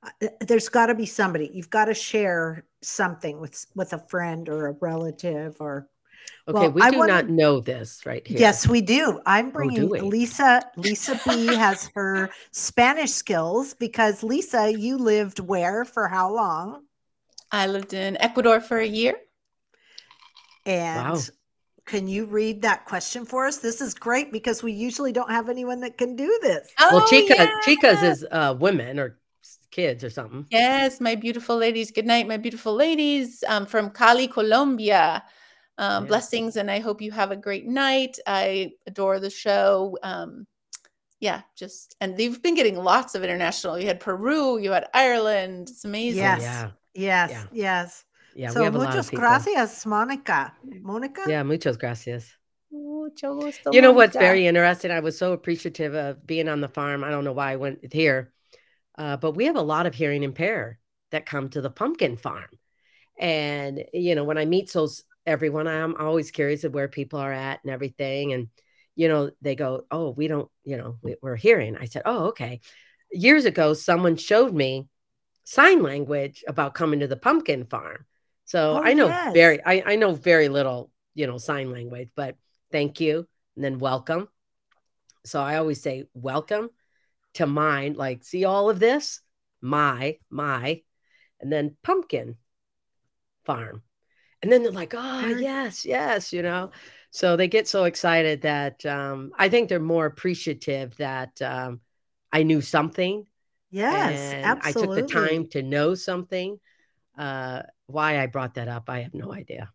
Uh, 0.03 0.11
uh, 0.27 0.29
There's 0.41 0.69
got 0.69 0.87
to 0.87 0.95
be 0.95 1.07
somebody. 1.07 1.51
You've 1.53 1.71
got 1.71 1.87
to 1.87 1.95
share 1.95 2.65
something 2.83 3.41
with 3.41 3.67
with 3.75 3.93
a 3.93 3.99
friend 3.99 4.49
or 4.49 4.69
a 4.69 4.73
relative 4.81 5.57
or 5.61 5.89
okay, 6.49 6.69
well, 6.69 6.73
we 6.73 6.81
I 6.83 6.91
do 6.91 7.07
not 7.07 7.29
know 7.29 7.61
this 7.61 8.05
right 8.07 8.27
here. 8.27 8.39
Yes, 8.39 8.67
we 8.67 8.81
do. 8.81 9.21
I'm 9.27 9.47
Oh, 9.49 9.69
do 9.69 9.89
bringing? 9.89 10.11
Lisa. 10.11 10.63
Lisa 10.77 11.21
B 11.27 11.47
has 11.47 11.91
her 11.95 12.31
Spanish 12.53 13.11
skills 13.13 13.75
because 13.75 14.23
Lisa, 14.23 14.71
you 14.73 14.99
lived 14.99 15.41
where 15.41 15.85
for 15.85 16.09
how 16.09 16.33
long? 16.33 16.85
I 17.51 17.67
lived 17.67 17.93
in 17.93 18.17
Ecuador 18.21 18.61
for 18.61 18.79
a 18.79 18.87
year. 18.87 19.15
And 20.67 20.97
Wow. 20.97 21.21
can 21.87 22.07
you 22.09 22.27
read 22.27 22.63
that 22.63 22.85
question 22.87 23.25
for 23.25 23.47
us? 23.47 23.59
This 23.59 23.81
is 23.81 23.95
great 23.95 24.33
because 24.33 24.63
we 24.63 24.73
usually 24.73 25.13
don't 25.13 25.31
have 25.31 25.49
anyone 25.49 25.81
that 25.81 25.99
can 25.99 26.17
do 26.17 26.39
this. 26.43 26.71
Well, 26.79 27.03
Oh 27.03 27.11
Chica 27.11 27.35
yeah. 27.37 27.61
Chicas 27.65 28.03
is 28.05 28.27
uh 28.31 28.55
women 28.59 28.99
or 28.99 29.19
kids 29.71 30.05
or 30.05 30.11
something. 30.11 30.47
Yes, 30.51 31.01
my 31.01 31.15
beautiful 31.15 31.57
ladies. 31.57 31.91
Good 31.91 32.07
night, 32.07 32.29
my 32.29 32.37
beautiful 32.37 32.75
ladies 32.75 33.43
um, 33.49 33.67
from 33.67 33.91
Cali, 33.91 34.29
Colombia. 34.29 35.25
Um, 35.79 36.05
Yeah. 36.05 36.09
Blessings, 36.09 36.57
and 36.57 36.71
I 36.71 36.79
hope 36.81 37.01
you 37.01 37.11
have 37.11 37.31
a 37.33 37.37
great 37.37 37.67
night. 37.67 38.19
I 38.27 38.73
adore 38.87 39.19
the 39.19 39.31
show. 39.31 39.99
Um, 40.03 40.47
yeah, 41.19 41.43
just 41.57 41.97
and 42.01 42.17
they've 42.17 42.41
been 42.43 42.55
getting 42.55 42.77
lots 42.77 43.15
of 43.15 43.25
international. 43.25 43.79
You 43.79 43.87
had 43.87 44.01
Peru, 44.01 44.59
you 44.59 44.73
had 44.73 44.89
Ireland. 44.93 45.69
It's 45.71 45.85
amazing. 45.85 46.19
Yes. 46.19 46.43
Yeah. 46.43 46.71
Yes, 46.95 47.31
Yeah. 47.31 47.45
yes. 47.53 48.05
Yeah. 48.35 48.49
we 48.49 48.55
so 48.55 48.65
have 48.65 48.75
a 48.75 48.79
lot 48.79 48.89
of 48.89 48.95
muchas 48.95 49.11
gracias, 49.11 49.87
Monica. 49.87 50.53
Monica? 50.81 51.25
Yeah, 51.27 51.43
muchas 51.43 51.77
gracias. 51.77 52.37
Mucho 52.71 53.35
gusto, 53.35 53.71
You 53.73 53.83
know 53.83 53.93
what's 53.93 54.17
very 54.17 54.47
interesting? 54.47 54.91
I 54.91 55.01
was 55.01 55.19
so 55.19 55.33
appreciative 55.33 55.95
of 55.95 56.27
being 56.27 56.49
on 56.49 56.61
the 56.61 56.69
farm. 56.69 57.05
I 57.05 57.11
don't 57.11 57.25
know 57.25 57.33
why 57.33 57.53
I 57.53 57.57
went 57.57 57.93
here, 57.93 58.33
uh, 58.97 59.19
but 59.19 59.33
we 59.33 59.45
have 59.45 59.57
a 59.57 59.63
lot 59.63 59.87
of 59.87 59.95
hearing 59.95 60.23
impaired 60.23 60.79
that 61.11 61.27
come 61.27 61.51
to 61.51 61.61
the 61.61 61.71
pumpkin 61.71 62.17
farm. 62.17 62.49
And, 63.19 63.85
you 63.93 64.15
know, 64.15 64.25
when 64.25 64.39
I 64.39 64.47
meet 64.47 64.73
those 64.73 65.05
everyone, 65.27 65.69
I'm 65.69 65.95
always 65.97 66.31
curious 66.31 66.65
of 66.65 66.75
where 66.75 66.89
people 66.89 67.19
are 67.19 67.33
at 67.33 67.61
and 67.63 67.71
everything. 67.71 68.33
And, 68.33 68.49
you 68.97 69.09
know, 69.09 69.31
they 69.43 69.55
go, 69.55 69.85
Oh, 69.91 70.11
we 70.11 70.29
don't, 70.29 70.51
you 70.65 70.77
know, 70.77 70.97
we, 71.03 71.17
we're 71.23 71.37
hearing. 71.37 71.77
I 71.77 71.85
said, 71.85 72.03
Oh, 72.05 72.27
okay. 72.29 72.61
Years 73.11 73.45
ago, 73.45 73.75
someone 73.75 74.17
showed 74.17 74.55
me 74.55 74.89
sign 75.45 75.83
language 75.83 76.45
about 76.49 76.75
coming 76.75 77.01
to 77.01 77.07
the 77.07 77.17
pumpkin 77.17 77.67
farm. 77.67 78.07
So 78.45 78.77
Oh, 78.77 78.83
I 78.85 78.95
know 78.95 79.09
yes. 79.09 79.33
very, 79.33 79.65
I, 79.65 79.83
I 79.87 79.97
know 79.97 80.15
very 80.15 80.49
little, 80.49 80.91
you 81.15 81.27
know, 81.27 81.39
sign 81.39 81.71
language, 81.71 82.11
but 82.15 82.37
thank 82.71 83.01
you 83.01 83.27
and 83.57 83.65
then 83.65 83.79
welcome. 83.79 84.29
So 85.25 85.41
I 85.41 85.57
always 85.57 85.81
say 85.83 86.05
welcome 86.15 86.71
to 87.35 87.47
mine, 87.47 87.95
like 87.95 88.25
see 88.25 88.45
all 88.45 88.69
of 88.69 88.79
this, 88.81 89.21
my, 89.61 90.19
my, 90.31 90.83
and 91.41 91.53
then 91.53 91.77
pumpkin 91.83 92.37
farm. 93.45 93.83
And 94.43 94.51
then 94.51 94.63
they're 94.63 94.73
like, 94.73 94.95
oh, 94.97 95.27
yes, 95.29 95.85
yes, 95.85 96.33
you 96.33 96.43
know. 96.43 96.71
So 97.11 97.37
they 97.37 97.49
get 97.49 97.69
so 97.69 97.85
excited 97.85 98.43
that 98.43 98.85
um, 98.87 99.33
I 99.39 99.49
think 99.49 99.69
they're 99.69 99.81
more 99.81 100.07
appreciative 100.07 100.97
that 100.97 101.41
um, 101.43 101.81
I 102.33 102.43
knew 102.43 102.61
something 102.61 103.27
Yes, 103.89 104.35
absolutely. 104.43 104.69
I 104.71 104.73
took 104.73 104.95
the 104.95 105.03
time 105.03 105.47
to 105.49 105.63
know 105.63 105.95
something. 105.95 106.59
Uh, 107.19 107.63
why 107.93 108.21
I 108.21 108.27
brought 108.27 108.55
that 108.55 108.69
up, 108.69 108.89
I 108.89 109.01
have 109.01 109.15
no 109.15 109.33
idea. 109.33 109.71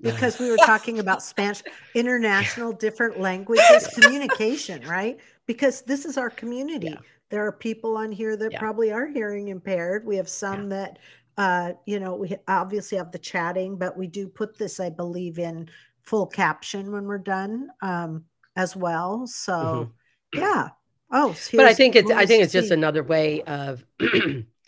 Because 0.00 0.38
we 0.38 0.50
were 0.50 0.56
talking 0.56 0.98
about 0.98 1.22
Spanish, 1.22 1.62
international, 1.94 2.72
different 2.72 3.18
languages, 3.20 3.88
communication, 3.94 4.82
right? 4.86 5.18
Because 5.46 5.82
this 5.82 6.04
is 6.04 6.16
our 6.16 6.30
community. 6.30 6.88
Yeah. 6.88 6.98
There 7.30 7.46
are 7.46 7.52
people 7.52 7.96
on 7.96 8.10
here 8.10 8.36
that 8.36 8.52
Yeah. 8.52 8.58
probably 8.58 8.92
are 8.92 9.06
hearing 9.06 9.48
impaired. 9.48 10.04
We 10.04 10.16
have 10.16 10.28
some 10.28 10.68
that, 10.70 10.98
uh, 11.36 11.72
you 11.86 12.00
know, 12.00 12.14
we 12.16 12.36
obviously 12.48 12.98
have 12.98 13.12
the 13.12 13.18
chatting, 13.18 13.76
but 13.76 13.96
we 13.96 14.06
do 14.06 14.28
put 14.28 14.58
this, 14.58 14.80
I 14.80 14.90
believe, 14.90 15.38
in 15.38 15.68
full 16.02 16.26
caption 16.26 16.90
when 16.92 17.04
we're 17.04 17.18
done 17.18 17.68
um, 17.82 18.24
as 18.56 18.74
well. 18.74 19.26
So, 19.26 19.92
yeah. 20.32 20.70
Oh, 21.12 21.30
Mm-hmm. 21.30 21.56
but 21.56 21.66
I 21.66 21.74
think 21.74 21.96
it's 21.96 22.10
I 22.10 22.26
think 22.26 22.42
it's 22.42 22.52
just 22.52 22.70
another 22.70 23.02
way 23.02 23.42
of 23.42 23.84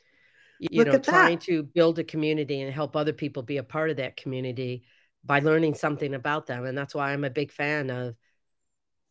you 0.70 0.84
Look 0.84 0.84
know 0.84 0.94
at 0.94 1.04
that. 1.06 1.32
trying 1.32 1.38
to 1.40 1.62
build 1.62 1.98
a 1.98 2.04
community 2.04 2.60
and 2.60 2.72
help 2.72 2.96
other 2.96 3.12
people 3.12 3.42
be 3.42 3.56
a 3.56 3.62
part 3.62 3.90
of 3.90 3.96
that 3.96 4.16
community 4.16 4.84
by 5.24 5.40
learning 5.40 5.74
something 5.74 6.14
about 6.14 6.46
them 6.46 6.64
and 6.64 6.76
that's 6.76 6.94
why 6.94 7.12
I'm 7.12 7.24
a 7.24 7.30
big 7.30 7.52
fan 7.52 7.90
of 7.90 8.14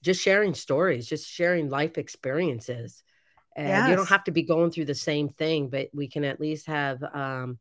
just 0.04 0.22
sharing 0.22 0.54
stories 0.54 1.08
just 1.08 1.30
sharing 1.30 1.70
life 1.70 1.98
experiences 1.98 3.04
and 3.56 3.88
you 3.88 3.96
don't 3.96 4.10
have 4.10 4.24
to 4.26 4.32
be 4.32 4.44
going 4.44 4.72
through 4.72 4.86
the 4.86 4.96
same 4.96 5.30
thing 5.30 5.70
but 5.70 5.90
we 5.94 6.08
can 6.08 6.24
at 6.24 6.40
least 6.40 6.68
have 6.68 7.04
um, 7.04 7.60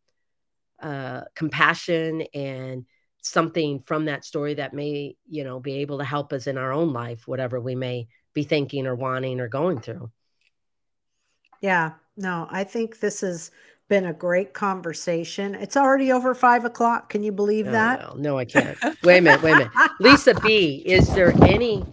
uh, 0.83 1.23
compassion 1.35 2.23
and 2.35 2.87
something 3.23 3.81
from 3.81 4.07
that 4.07 4.25
story 4.25 4.55
that 4.55 4.75
may 4.75 5.17
you 5.29 5.45
know 5.45 5.61
be 5.61 5.79
able 5.79 5.99
to 5.99 6.05
help 6.05 6.33
us 6.33 6.47
in 6.47 6.59
our 6.59 6.73
own 6.73 6.93
life 6.93 7.29
whatever 7.29 7.61
we 7.61 7.75
may 7.75 8.09
be 8.35 8.45
thinking 8.45 8.87
or 8.87 8.95
wanting 8.95 9.41
or 9.41 9.49
going 9.49 9.81
through 9.81 10.11
Yeah, 11.61 11.95
no, 12.17 12.47
I 12.51 12.65
think 12.65 13.01
this 13.01 13.21
has 13.21 13.51
been 13.91 14.07
a 14.07 14.13
great 14.15 14.55
conversation. 14.55 15.55
It's 15.57 15.77
already 15.77 16.13
over 16.13 16.33
five 16.33 16.65
o'clock. 16.65 17.11
Can 17.11 17.23
you 17.25 17.33
believe 17.33 17.67
Oh, 17.67 17.73
that? 17.73 17.99
well, 17.99 18.17
no, 18.17 18.39
I 18.39 18.45
can't. 18.47 18.79
Wait 19.03 19.19
a 19.19 19.21
minute. 19.21 19.43
Wait 19.43 19.53
a 19.53 19.57
minute. 19.59 19.73
Lisa 19.99 20.33
B, 20.41 20.77
is 20.87 21.13
there 21.13 21.35
any? 21.45 21.85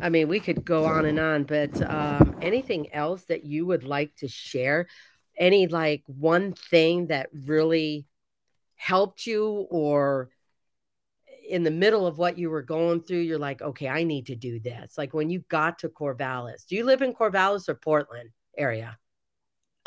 I 0.00 0.08
mean, 0.08 0.28
we 0.28 0.38
could 0.40 0.64
go 0.64 0.86
on 0.86 1.04
and 1.04 1.18
on, 1.18 1.42
but 1.44 1.82
um, 1.90 2.36
anything 2.40 2.94
else 2.94 3.24
that 3.24 3.44
you 3.44 3.66
would 3.66 3.82
like 3.84 4.14
to 4.16 4.28
share? 4.28 4.86
Any 5.36 5.66
like 5.66 6.04
one 6.06 6.52
thing 6.52 7.08
that 7.08 7.28
really 7.46 8.06
helped 8.76 9.26
you, 9.26 9.66
or 9.68 10.30
in 11.48 11.64
the 11.64 11.70
middle 11.72 12.06
of 12.06 12.18
what 12.18 12.38
you 12.38 12.50
were 12.50 12.62
going 12.62 13.00
through, 13.02 13.18
you're 13.18 13.36
like, 13.38 13.60
okay, 13.60 13.88
I 13.88 14.04
need 14.04 14.26
to 14.26 14.36
do 14.36 14.60
this. 14.60 14.96
Like 14.96 15.12
when 15.12 15.28
you 15.28 15.40
got 15.48 15.80
to 15.80 15.88
Corvallis. 15.88 16.64
Do 16.66 16.76
you 16.76 16.84
live 16.84 17.02
in 17.02 17.12
Corvallis 17.14 17.68
or 17.68 17.74
Portland 17.74 18.30
area? 18.56 18.96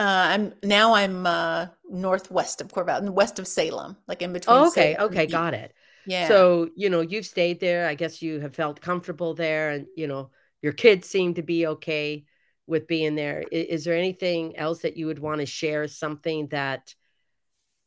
Uh, 0.03 0.27
I'm 0.27 0.53
now 0.63 0.93
I'm 0.95 1.25
uh, 1.25 1.67
northwest 1.89 2.59
of 2.59 2.67
Corvallis, 2.67 3.09
west 3.09 3.39
of 3.39 3.47
Salem, 3.47 3.95
like 4.05 4.21
in 4.21 4.33
between. 4.33 4.57
Oh, 4.57 4.67
okay, 4.67 4.95
Salem 4.95 5.11
okay, 5.11 5.25
got 5.27 5.53
it. 5.53 5.73
Yeah. 6.05 6.27
So, 6.27 6.69
you 6.75 6.89
know, 6.89 6.99
you've 6.99 7.25
stayed 7.25 7.61
there. 7.61 7.87
I 7.87 7.95
guess 7.95 8.21
you 8.21 8.41
have 8.41 8.53
felt 8.53 8.81
comfortable 8.81 9.33
there 9.33 9.69
and, 9.69 9.87
you 9.95 10.07
know, 10.07 10.31
your 10.61 10.73
kids 10.73 11.07
seem 11.07 11.35
to 11.35 11.41
be 11.41 11.67
okay 11.67 12.25
with 12.67 12.85
being 12.85 13.15
there. 13.15 13.45
Is, 13.49 13.65
Is, 13.67 13.83
there 13.85 13.95
anything 13.95 14.57
else 14.57 14.81
that 14.81 14.97
you 14.97 15.05
would 15.05 15.19
want 15.19 15.39
to 15.39 15.45
share? 15.45 15.87
Something 15.87 16.47
that, 16.47 16.93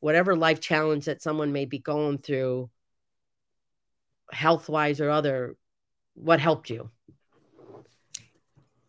whatever 0.00 0.34
life 0.34 0.60
challenge 0.60 1.04
that 1.04 1.20
someone 1.20 1.52
may 1.52 1.66
be 1.66 1.78
going 1.78 2.16
through, 2.16 2.70
health 4.32 4.70
wise 4.70 5.02
or 5.02 5.10
other, 5.10 5.56
what 6.14 6.40
helped 6.40 6.70
you? 6.70 6.90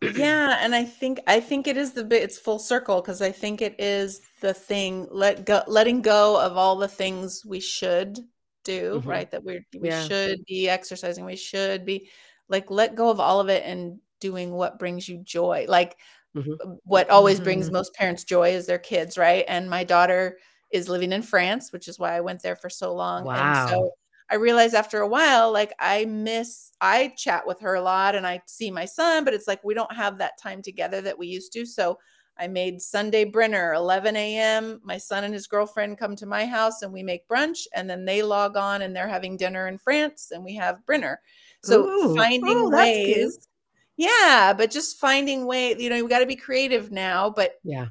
yeah 0.16 0.58
and 0.60 0.74
i 0.74 0.84
think 0.84 1.20
i 1.26 1.40
think 1.40 1.66
it 1.66 1.76
is 1.76 1.92
the 1.92 2.04
bit 2.04 2.22
it's 2.22 2.38
full 2.38 2.58
circle 2.58 3.00
because 3.00 3.20
i 3.20 3.32
think 3.32 3.60
it 3.60 3.74
is 3.80 4.20
the 4.40 4.54
thing 4.54 5.06
let 5.10 5.44
go 5.44 5.62
letting 5.66 6.00
go 6.02 6.40
of 6.40 6.56
all 6.56 6.76
the 6.76 6.88
things 6.88 7.42
we 7.46 7.58
should 7.60 8.18
do 8.64 9.00
Mhm. 9.04 9.06
right 9.06 9.30
that 9.30 9.42
we're 9.42 9.64
we 9.80 9.88
Yeah. 9.88 10.02
should 10.06 10.44
be 10.46 10.68
exercising 10.68 11.24
we 11.24 11.36
should 11.36 11.84
be 11.84 12.08
like 12.48 12.70
let 12.70 12.94
go 12.94 13.10
of 13.10 13.18
all 13.20 13.40
of 13.40 13.48
it 13.48 13.64
and 13.64 13.98
doing 14.20 14.52
what 14.52 14.78
brings 14.78 15.08
you 15.08 15.18
joy 15.24 15.64
like 15.68 15.96
Mhm. 16.36 16.78
what 16.84 17.10
always 17.10 17.40
brings 17.40 17.68
Mhm. 17.68 17.72
most 17.72 17.94
parents 17.94 18.24
joy 18.24 18.50
is 18.50 18.66
their 18.66 18.78
kids 18.78 19.18
right 19.18 19.44
and 19.48 19.68
my 19.70 19.84
daughter 19.84 20.38
is 20.70 20.88
living 20.88 21.12
in 21.12 21.22
france 21.22 21.72
which 21.72 21.88
is 21.88 21.98
why 21.98 22.14
i 22.16 22.20
went 22.20 22.42
there 22.42 22.56
for 22.56 22.68
so 22.70 22.94
long 22.94 23.28
and 23.34 23.56
so 23.56 23.80
Wow. 23.80 23.90
I 24.30 24.36
realized 24.36 24.74
after 24.74 25.00
a 25.00 25.08
while, 25.08 25.52
like 25.52 25.72
I 25.78 26.04
miss, 26.04 26.72
I 26.80 27.08
chat 27.16 27.46
with 27.46 27.60
her 27.60 27.74
a 27.74 27.80
lot 27.80 28.14
and 28.14 28.26
I 28.26 28.42
see 28.46 28.70
my 28.70 28.84
son, 28.84 29.24
but 29.24 29.34
it's 29.34 29.48
like 29.48 29.64
we 29.64 29.74
don't 29.74 29.92
have 29.94 30.18
that 30.18 30.38
time 30.40 30.62
together 30.62 31.00
that 31.02 31.18
we 31.18 31.26
used 31.28 31.52
to. 31.54 31.64
So 31.64 31.98
I 32.38 32.46
made 32.46 32.80
Sunday 32.80 33.24
Brinner, 33.24 33.72
11 33.74 34.36
a.m. 34.38 34.80
My 34.84 34.98
son 34.98 35.24
and 35.24 35.34
his 35.34 35.46
girlfriend 35.46 35.98
come 35.98 36.14
to 36.16 36.26
my 36.26 36.46
house 36.46 36.82
and 36.82 36.92
we 36.92 37.02
make 37.02 37.26
brunch 37.28 37.66
and 37.74 37.88
then 37.88 38.04
they 38.04 38.22
log 38.22 38.56
on 38.56 38.82
and 38.82 38.94
they're 38.94 39.08
having 39.08 39.36
dinner 39.36 39.66
in 39.66 39.78
France 39.78 40.30
and 40.30 40.44
we 40.44 40.54
have 40.56 40.84
Brinner. 40.86 41.20
So 41.62 41.84
Ooh. 41.86 42.14
finding 42.14 42.54
Oh, 42.64 42.70
ways. 42.70 43.48
Yeah, 43.96 44.54
but 44.56 44.70
just 44.70 45.00
finding 45.00 45.46
way, 45.46 45.74
you 45.78 45.90
know, 45.90 46.02
we 46.02 46.08
got 46.08 46.20
to 46.20 46.26
be 46.26 46.36
creative 46.36 46.92
now, 46.92 47.30
but 47.30 47.54
Yeah. 47.62 47.86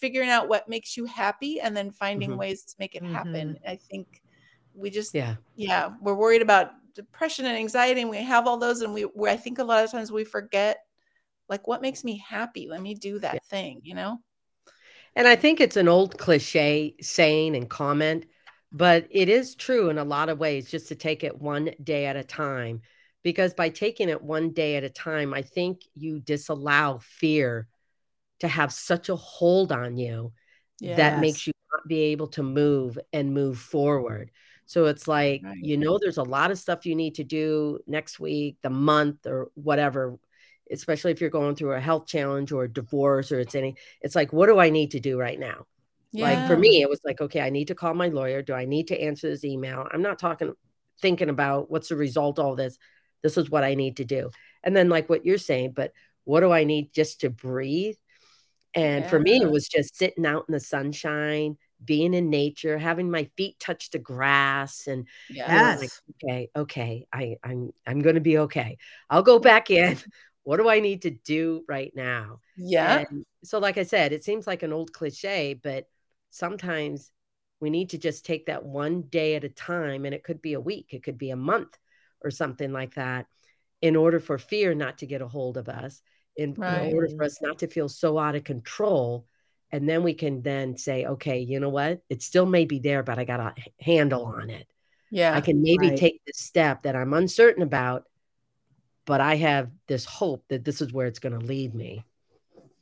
figuring 0.00 0.30
out 0.30 0.48
what 0.48 0.68
makes 0.68 0.96
you 0.96 1.04
happy 1.04 1.60
and 1.60 1.76
then 1.76 1.90
finding 1.90 2.30
Mhm. 2.30 2.38
ways 2.38 2.64
to 2.64 2.74
make 2.78 2.94
it 2.94 3.04
happen. 3.04 3.58
I 3.66 3.78
think 3.90 4.21
we 4.74 4.90
just 4.90 5.14
Yeah. 5.14 5.36
yeah 5.56 5.90
we're 6.00 6.14
worried 6.14 6.42
about 6.42 6.70
depression 6.94 7.46
and 7.46 7.56
anxiety 7.56 8.02
and 8.02 8.10
we 8.10 8.18
have 8.18 8.46
all 8.46 8.58
those 8.58 8.82
and 8.82 8.92
we, 8.92 9.06
we 9.14 9.30
i 9.30 9.36
think 9.36 9.58
a 9.58 9.64
lot 9.64 9.84
of 9.84 9.90
times 9.90 10.12
we 10.12 10.24
forget 10.24 10.78
like 11.48 11.66
what 11.66 11.82
makes 11.82 12.04
me 12.04 12.22
happy 12.26 12.68
let 12.68 12.82
me 12.82 12.94
do 12.94 13.18
that 13.18 13.44
thing 13.46 13.80
you 13.82 13.94
know 13.94 14.18
And 15.14 15.28
I 15.28 15.36
think 15.36 15.60
it's 15.60 15.76
an 15.76 15.88
old 15.88 16.18
cliche 16.18 16.94
saying 17.00 17.54
and 17.54 17.68
comment, 17.68 18.26
but 18.72 19.06
it 19.10 19.28
is 19.28 19.54
true 19.54 19.90
in 19.90 19.98
a 19.98 20.04
lot 20.04 20.28
of 20.28 20.38
ways 20.38 20.70
just 20.70 20.88
to 20.88 20.94
take 20.94 21.24
it 21.24 21.40
one 21.40 21.70
day 21.82 22.06
at 22.06 22.16
a 22.16 22.24
time. 22.24 22.80
Because 23.22 23.54
by 23.54 23.68
taking 23.68 24.08
it 24.08 24.22
one 24.22 24.52
day 24.52 24.76
at 24.76 24.84
a 24.84 24.90
time, 24.90 25.32
I 25.34 25.42
think 25.42 25.82
you 25.94 26.18
disallow 26.18 27.00
fear 27.02 27.68
to 28.40 28.48
have 28.48 28.72
such 28.72 29.08
a 29.10 29.16
hold 29.16 29.70
on 29.70 29.96
you 29.96 30.32
that 30.80 31.18
makes 31.20 31.46
you 31.46 31.52
not 31.72 31.86
be 31.86 32.00
able 32.12 32.28
to 32.28 32.42
move 32.42 32.98
and 33.12 33.32
move 33.34 33.58
forward. 33.58 34.30
So 34.66 34.86
it's 34.86 35.06
like, 35.06 35.42
Right. 35.44 35.56
you 35.60 35.76
know, 35.76 35.98
there's 36.00 36.18
a 36.18 36.22
lot 36.22 36.50
of 36.50 36.58
stuff 36.58 36.86
you 36.86 36.94
need 36.94 37.16
to 37.16 37.24
do 37.24 37.80
next 37.86 38.18
week, 38.20 38.56
the 38.62 38.70
month, 38.70 39.26
or 39.26 39.50
whatever, 39.54 40.18
especially 40.70 41.12
if 41.12 41.20
you're 41.20 41.30
going 41.30 41.54
through 41.56 41.72
a 41.72 41.80
health 41.80 42.06
challenge 42.06 42.52
or 42.52 42.64
a 42.64 42.72
divorce 42.72 43.32
or 43.32 43.40
it's 43.40 43.54
any, 43.54 43.76
it's 44.00 44.14
like, 44.14 44.32
what 44.32 44.46
do 44.46 44.58
I 44.58 44.70
need 44.70 44.92
to 44.92 45.00
do 45.00 45.18
right 45.18 45.38
now? 45.38 45.66
Like 46.14 46.46
for 46.46 46.56
me, 46.58 46.82
it 46.82 46.90
was 46.90 47.00
like, 47.04 47.20
okay, 47.20 47.40
I 47.40 47.50
need 47.50 47.68
to 47.68 47.74
call 47.74 47.94
my 47.94 48.08
lawyer. 48.08 48.42
Do 48.42 48.52
I 48.52 48.66
need 48.66 48.88
to 48.88 49.00
answer 49.00 49.28
this 49.28 49.44
email? 49.44 49.86
I'm 49.90 50.02
not 50.02 50.18
talking, 50.18 50.52
thinking 51.00 51.30
about 51.30 51.70
what's 51.70 51.88
the 51.88 51.96
result 51.96 52.38
of 52.38 52.44
all 52.44 52.54
this. 52.54 52.78
This 53.22 53.38
is 53.38 53.50
what 53.50 53.64
I 53.64 53.74
need 53.74 53.96
to 53.96 54.04
do. 54.04 54.30
And 54.62 54.76
then, 54.76 54.88
like 54.88 55.08
what 55.08 55.24
you're 55.24 55.38
saying, 55.38 55.72
but 55.72 55.92
what 56.24 56.40
do 56.40 56.52
I 56.52 56.64
need 56.64 56.92
just 56.92 57.20
to 57.22 57.30
breathe? 57.30 57.96
And 58.74 59.06
for 59.06 59.18
me, 59.18 59.42
it 59.42 59.50
was 59.50 59.68
just 59.68 59.96
sitting 59.96 60.26
out 60.26 60.44
in 60.48 60.52
the 60.52 60.60
sunshine, 60.60 61.56
being 61.84 62.14
in 62.14 62.30
nature, 62.30 62.78
having 62.78 63.10
my 63.10 63.30
feet 63.36 63.58
touch 63.58 63.90
the 63.90 63.98
grass 63.98 64.86
and 64.86 65.06
know, 65.46 65.72
like, 65.78 65.90
Yes. 65.90 66.00
okay, 66.24 66.50
okay, 66.56 67.06
I 67.12 67.36
I'm 67.42 67.72
I'm 67.86 68.00
gonna 68.00 68.20
be 68.20 68.38
okay. 68.38 68.78
I'll 69.10 69.22
go 69.22 69.38
back 69.38 69.70
in. 69.70 69.96
What 70.44 70.56
do 70.56 70.68
I 70.68 70.80
need 70.80 71.02
to 71.02 71.10
do 71.10 71.64
right 71.68 71.92
now? 71.94 72.40
Yeah. 72.56 73.04
And 73.08 73.24
so, 73.44 73.60
like 73.60 73.78
I 73.78 73.84
said, 73.84 74.12
it 74.12 74.24
seems 74.24 74.44
like 74.44 74.64
an 74.64 74.72
old 74.72 74.92
cliche, 74.92 75.54
but 75.54 75.86
sometimes 76.30 77.12
we 77.60 77.70
need 77.70 77.90
to 77.90 77.98
just 77.98 78.26
take 78.26 78.46
that 78.46 78.64
one 78.64 79.02
day 79.02 79.36
at 79.36 79.44
a 79.44 79.48
time, 79.48 80.04
and 80.04 80.12
it 80.12 80.24
could 80.24 80.42
be 80.42 80.54
a 80.54 80.60
week, 80.60 80.88
it 80.90 81.04
could 81.04 81.16
be 81.16 81.30
a 81.30 81.36
month, 81.36 81.78
or 82.24 82.30
something 82.32 82.72
like 82.72 82.94
that, 82.96 83.26
in 83.80 83.94
order 83.94 84.18
for 84.18 84.36
fear 84.36 84.74
not 84.74 84.98
to 84.98 85.06
get 85.06 85.22
a 85.22 85.28
hold 85.28 85.56
of 85.56 85.68
us, 85.68 86.02
in, 86.36 86.50
in 86.66 86.94
order 86.94 87.08
for 87.16 87.24
us 87.24 87.40
not 87.40 87.58
to 87.60 87.68
feel 87.68 87.88
so 87.88 88.18
out 88.18 88.34
of 88.34 88.42
control. 88.44 89.26
And 89.72 89.88
then 89.88 90.02
we 90.02 90.12
can 90.14 90.42
then 90.42 90.76
say, 90.76 91.06
okay, 91.06 91.38
you 91.40 91.58
know 91.58 91.70
what? 91.70 92.02
It 92.10 92.22
still 92.22 92.44
may 92.46 92.66
be 92.66 92.78
there, 92.78 93.02
but 93.02 93.18
I 93.18 93.24
got 93.24 93.40
a 93.40 93.54
h- 93.56 93.68
handle 93.80 94.24
on 94.26 94.50
it. 94.50 94.66
Yeah. 95.10 95.34
I 95.34 95.40
can 95.40 95.62
maybe 95.62 95.88
Right. 95.88 95.98
take 95.98 96.20
this 96.26 96.38
step 96.38 96.82
that 96.82 96.94
I'm 96.94 97.14
uncertain 97.14 97.62
about, 97.62 98.04
but 99.06 99.20
I 99.22 99.36
have 99.36 99.70
this 99.86 100.04
hope 100.04 100.44
that 100.48 100.64
this 100.64 100.82
is 100.82 100.92
where 100.92 101.06
it's 101.06 101.18
going 101.18 101.38
to 101.38 101.44
lead 101.44 101.74
me. 101.74 102.04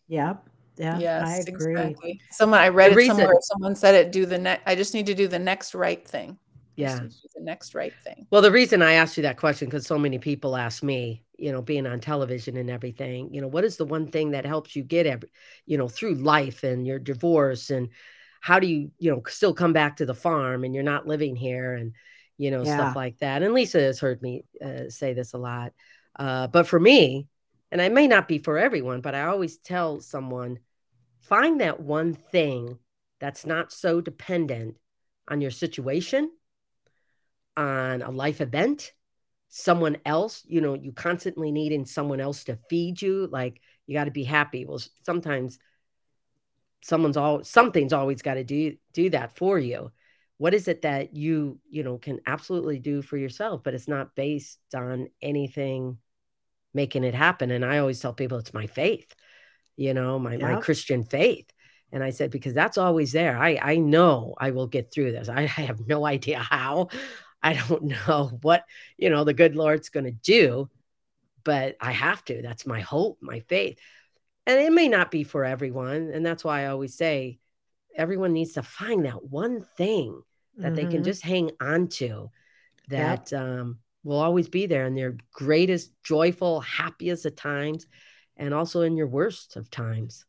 Yep. 0.08 0.44
Yeah. 0.76 0.98
yes, 0.98 1.28
I 1.28 1.36
agree. 1.48 1.72
exactly. 1.72 2.20
Someone 2.30 2.60
I 2.60 2.68
read 2.68 2.90
The 2.90 2.94
it 2.94 2.96
reason- 2.96 3.16
somewhere. 3.16 3.36
Someone 3.42 3.76
said 3.76 3.94
it. 3.94 4.10
Do 4.12 4.26
the 4.26 4.38
next. 4.38 4.62
I 4.66 4.74
just 4.74 4.94
need 4.94 5.06
to 5.06 5.14
do 5.14 5.28
the 5.28 5.38
next 5.38 5.74
right 5.74 6.06
thing. 6.06 6.38
Yeah. 6.80 7.00
need 7.00 7.10
to 7.10 7.22
do 7.22 7.28
the 7.34 7.42
next 7.42 7.74
right 7.74 7.94
thing. 8.04 8.26
Well, 8.30 8.42
the 8.42 8.50
reason 8.50 8.82
I 8.82 8.92
asked 8.92 9.16
you 9.16 9.22
that 9.24 9.36
question 9.36 9.68
because 9.68 9.86
so 9.86 9.98
many 9.98 10.18
people 10.18 10.56
ask 10.56 10.82
me, 10.82 11.24
you 11.36 11.52
know, 11.52 11.62
being 11.62 11.86
on 11.86 12.00
television 12.00 12.56
and 12.56 12.70
everything, 12.70 13.32
you 13.32 13.40
know, 13.40 13.48
what 13.48 13.64
is 13.64 13.76
the 13.76 13.84
one 13.84 14.06
thing 14.10 14.32
that 14.32 14.46
helps 14.46 14.76
you 14.76 14.82
get 14.82 15.06
every, 15.06 15.30
you 15.66 15.78
know, 15.78 15.88
through 15.88 16.14
life 16.14 16.62
and 16.62 16.86
your 16.86 16.98
divorce 16.98 17.70
and 17.70 17.88
how 18.40 18.58
do 18.58 18.66
you, 18.66 18.90
you 18.98 19.10
know, 19.10 19.22
still 19.28 19.54
come 19.54 19.72
back 19.72 19.96
to 19.96 20.06
the 20.06 20.14
farm 20.14 20.64
and 20.64 20.74
you're 20.74 20.82
not 20.82 21.06
living 21.06 21.36
here 21.36 21.74
and, 21.74 21.94
you 22.38 22.50
know, 22.50 22.64
Yeah. 22.64 22.74
stuff 22.74 22.96
like 22.96 23.18
that. 23.18 23.42
And 23.42 23.52
Lisa 23.52 23.80
has 23.80 24.00
heard 24.00 24.22
me 24.22 24.44
uh, 24.64 24.88
say 24.88 25.12
this 25.12 25.32
a 25.34 25.38
lot. 25.38 25.72
Uh, 26.18 26.46
but 26.46 26.66
for 26.66 26.80
me, 26.80 27.26
and 27.70 27.80
I 27.80 27.88
may 27.88 28.06
not 28.06 28.28
be 28.28 28.38
for 28.38 28.58
everyone, 28.58 29.00
but 29.00 29.14
I 29.14 29.24
always 29.24 29.58
tell 29.58 30.00
someone, 30.00 30.58
find 31.22 31.60
that 31.60 31.80
one 31.80 32.14
thing 32.14 32.78
that's 33.20 33.44
not 33.44 33.72
so 33.72 34.00
dependent 34.00 34.76
on 35.28 35.40
your 35.40 35.50
situation 35.50 36.30
on 37.56 38.02
a 38.02 38.10
life 38.10 38.40
event, 38.40 38.92
someone 39.48 39.98
else, 40.06 40.44
you 40.46 40.60
know, 40.60 40.74
you 40.74 40.92
constantly 40.92 41.50
needing 41.50 41.84
someone 41.84 42.20
else 42.20 42.44
to 42.44 42.58
feed 42.68 43.02
you, 43.02 43.28
like 43.30 43.60
you 43.86 43.94
got 43.94 44.04
to 44.04 44.10
be 44.10 44.24
happy. 44.24 44.64
Well, 44.64 44.80
sometimes 45.04 45.58
someone's 46.82 47.16
all 47.16 47.44
something's 47.44 47.92
always 47.92 48.22
got 48.22 48.34
to 48.34 48.44
do 48.44 48.76
do 48.92 49.10
that 49.10 49.36
for 49.36 49.58
you. 49.58 49.90
What 50.38 50.54
is 50.54 50.68
it 50.68 50.82
that 50.82 51.14
you, 51.14 51.58
you 51.68 51.82
know, 51.82 51.98
can 51.98 52.20
absolutely 52.26 52.78
do 52.78 53.02
for 53.02 53.18
yourself, 53.18 53.62
but 53.62 53.74
it's 53.74 53.88
not 53.88 54.14
based 54.14 54.58
on 54.74 55.08
anything 55.20 55.98
making 56.72 57.04
it 57.04 57.14
happen. 57.14 57.50
And 57.50 57.64
I 57.64 57.78
always 57.78 58.00
tell 58.00 58.14
people 58.14 58.38
it's 58.38 58.54
my 58.54 58.66
faith, 58.66 59.12
you 59.76 59.92
know, 59.92 60.18
my 60.18 60.36
my 60.36 60.60
Christian 60.60 61.04
faith. 61.04 61.50
And 61.92 62.04
I 62.04 62.10
said, 62.10 62.30
because 62.30 62.54
that's 62.54 62.78
always 62.78 63.12
there. 63.12 63.36
I 63.36 63.58
I 63.60 63.76
know 63.76 64.34
I 64.38 64.52
will 64.52 64.68
get 64.68 64.92
through 64.92 65.12
this. 65.12 65.28
I, 65.28 65.42
I 65.42 65.62
have 65.62 65.86
no 65.86 66.06
idea 66.16 66.38
how. 66.38 66.88
I 67.42 67.54
don't 67.54 67.84
know 68.08 68.38
what, 68.42 68.64
you 68.96 69.10
know, 69.10 69.24
the 69.24 69.34
good 69.34 69.56
Lord's 69.56 69.88
going 69.88 70.04
to 70.06 70.10
do, 70.12 70.68
but 71.44 71.76
I 71.80 71.92
have 71.92 72.24
to. 72.26 72.42
That's 72.42 72.66
my 72.66 72.80
hope, 72.80 73.18
my 73.20 73.40
faith. 73.40 73.78
And 74.46 74.60
it 74.60 74.72
may 74.72 74.88
not 74.88 75.10
be 75.10 75.24
for 75.24 75.44
everyone. 75.44 76.10
And 76.12 76.24
that's 76.24 76.44
why 76.44 76.62
I 76.64 76.68
always 76.68 76.96
say 76.96 77.38
everyone 77.96 78.32
needs 78.32 78.54
to 78.54 78.62
find 78.62 79.04
that 79.06 79.24
one 79.24 79.66
thing 79.76 80.22
that 80.62 80.74
they 80.74 80.86
can 80.86 81.02
Mhm. 81.02 81.04
just 81.04 81.22
hang 81.22 81.52
on 81.60 81.88
to 81.88 82.30
Yep. 82.96 83.28
that 83.28 83.32
um, 83.32 83.80
will 84.04 84.20
always 84.20 84.48
be 84.48 84.66
there 84.66 84.86
in 84.86 84.94
their 84.94 85.16
greatest, 85.32 85.92
joyful, 86.02 86.60
happiest 86.60 87.26
of 87.26 87.36
times, 87.36 87.86
and 88.36 88.54
also 88.54 88.82
in 88.82 88.96
your 88.96 89.08
worst 89.08 89.56
of 89.56 89.70
times. 89.70 90.26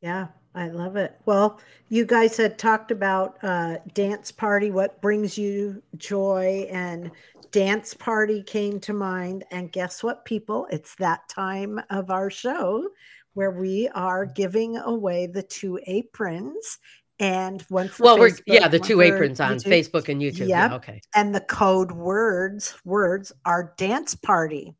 Yeah, 0.00 0.28
I 0.54 0.68
love 0.68 0.96
it. 0.96 1.18
Well, 1.26 1.60
you 1.88 2.04
guys 2.04 2.36
had 2.36 2.58
talked 2.58 2.90
about 2.90 3.38
uh, 3.42 3.78
dance 3.92 4.30
party, 4.30 4.70
what 4.70 5.00
brings 5.00 5.36
you 5.36 5.82
joy, 5.96 6.68
and 6.70 7.10
dance 7.50 7.92
party 7.94 8.42
came 8.42 8.78
to 8.80 8.92
mind. 8.92 9.44
And 9.50 9.72
guess 9.72 10.02
what, 10.02 10.24
people? 10.24 10.66
It's 10.70 10.94
that 10.96 11.28
time 11.28 11.80
of 11.90 12.10
our 12.10 12.30
show 12.30 12.88
where 13.34 13.50
we 13.50 13.88
are 13.94 14.24
giving 14.24 14.76
away 14.76 15.26
the 15.26 15.42
two 15.42 15.80
aprons 15.86 16.78
and 17.18 17.62
one 17.62 17.88
for 17.88 18.04
Well, 18.04 18.18
we're 18.18 18.30
yeah, 18.46 18.68
the 18.68 18.78
two 18.78 19.00
aprons 19.00 19.40
on 19.40 19.56
YouTube. 19.56 19.64
Facebook 19.64 20.08
and 20.08 20.20
YouTube. 20.20 20.38
Yep. 20.40 20.48
Yeah, 20.48 20.74
okay. 20.74 21.00
and 21.14 21.34
the 21.34 21.40
code 21.40 21.92
words 21.92 22.74
words 22.84 23.32
are 23.44 23.74
dance 23.76 24.14
party 24.14 24.74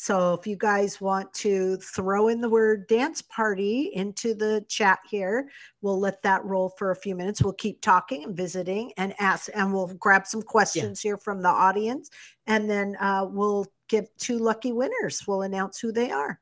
so 0.00 0.34
if 0.34 0.46
you 0.46 0.56
guys 0.56 1.00
want 1.00 1.32
to 1.34 1.76
throw 1.78 2.28
in 2.28 2.40
the 2.40 2.48
word 2.48 2.86
dance 2.86 3.22
party 3.22 3.90
into 3.94 4.34
the 4.34 4.64
chat 4.68 4.98
here 5.10 5.48
we'll 5.82 5.98
let 5.98 6.22
that 6.22 6.44
roll 6.44 6.70
for 6.70 6.90
a 6.90 6.96
few 6.96 7.14
minutes. 7.14 7.42
We'll 7.42 7.52
keep 7.52 7.80
talking 7.80 8.24
and 8.24 8.36
visiting 8.36 8.92
and 8.96 9.14
ask 9.18 9.48
and 9.54 9.72
we'll 9.72 9.88
grab 9.94 10.26
some 10.26 10.42
questions 10.42 11.00
here 11.00 11.16
from 11.16 11.42
the 11.42 11.48
audience. 11.48 12.10
And 12.46 12.68
then 12.68 12.96
uh, 13.00 13.26
we'll 13.28 13.66
give 13.88 14.06
two 14.18 14.38
lucky 14.38 14.72
winners. 14.72 15.26
We'll 15.26 15.42
announce 15.42 15.78
who 15.78 15.92
they 15.92 16.10
are. 16.10 16.40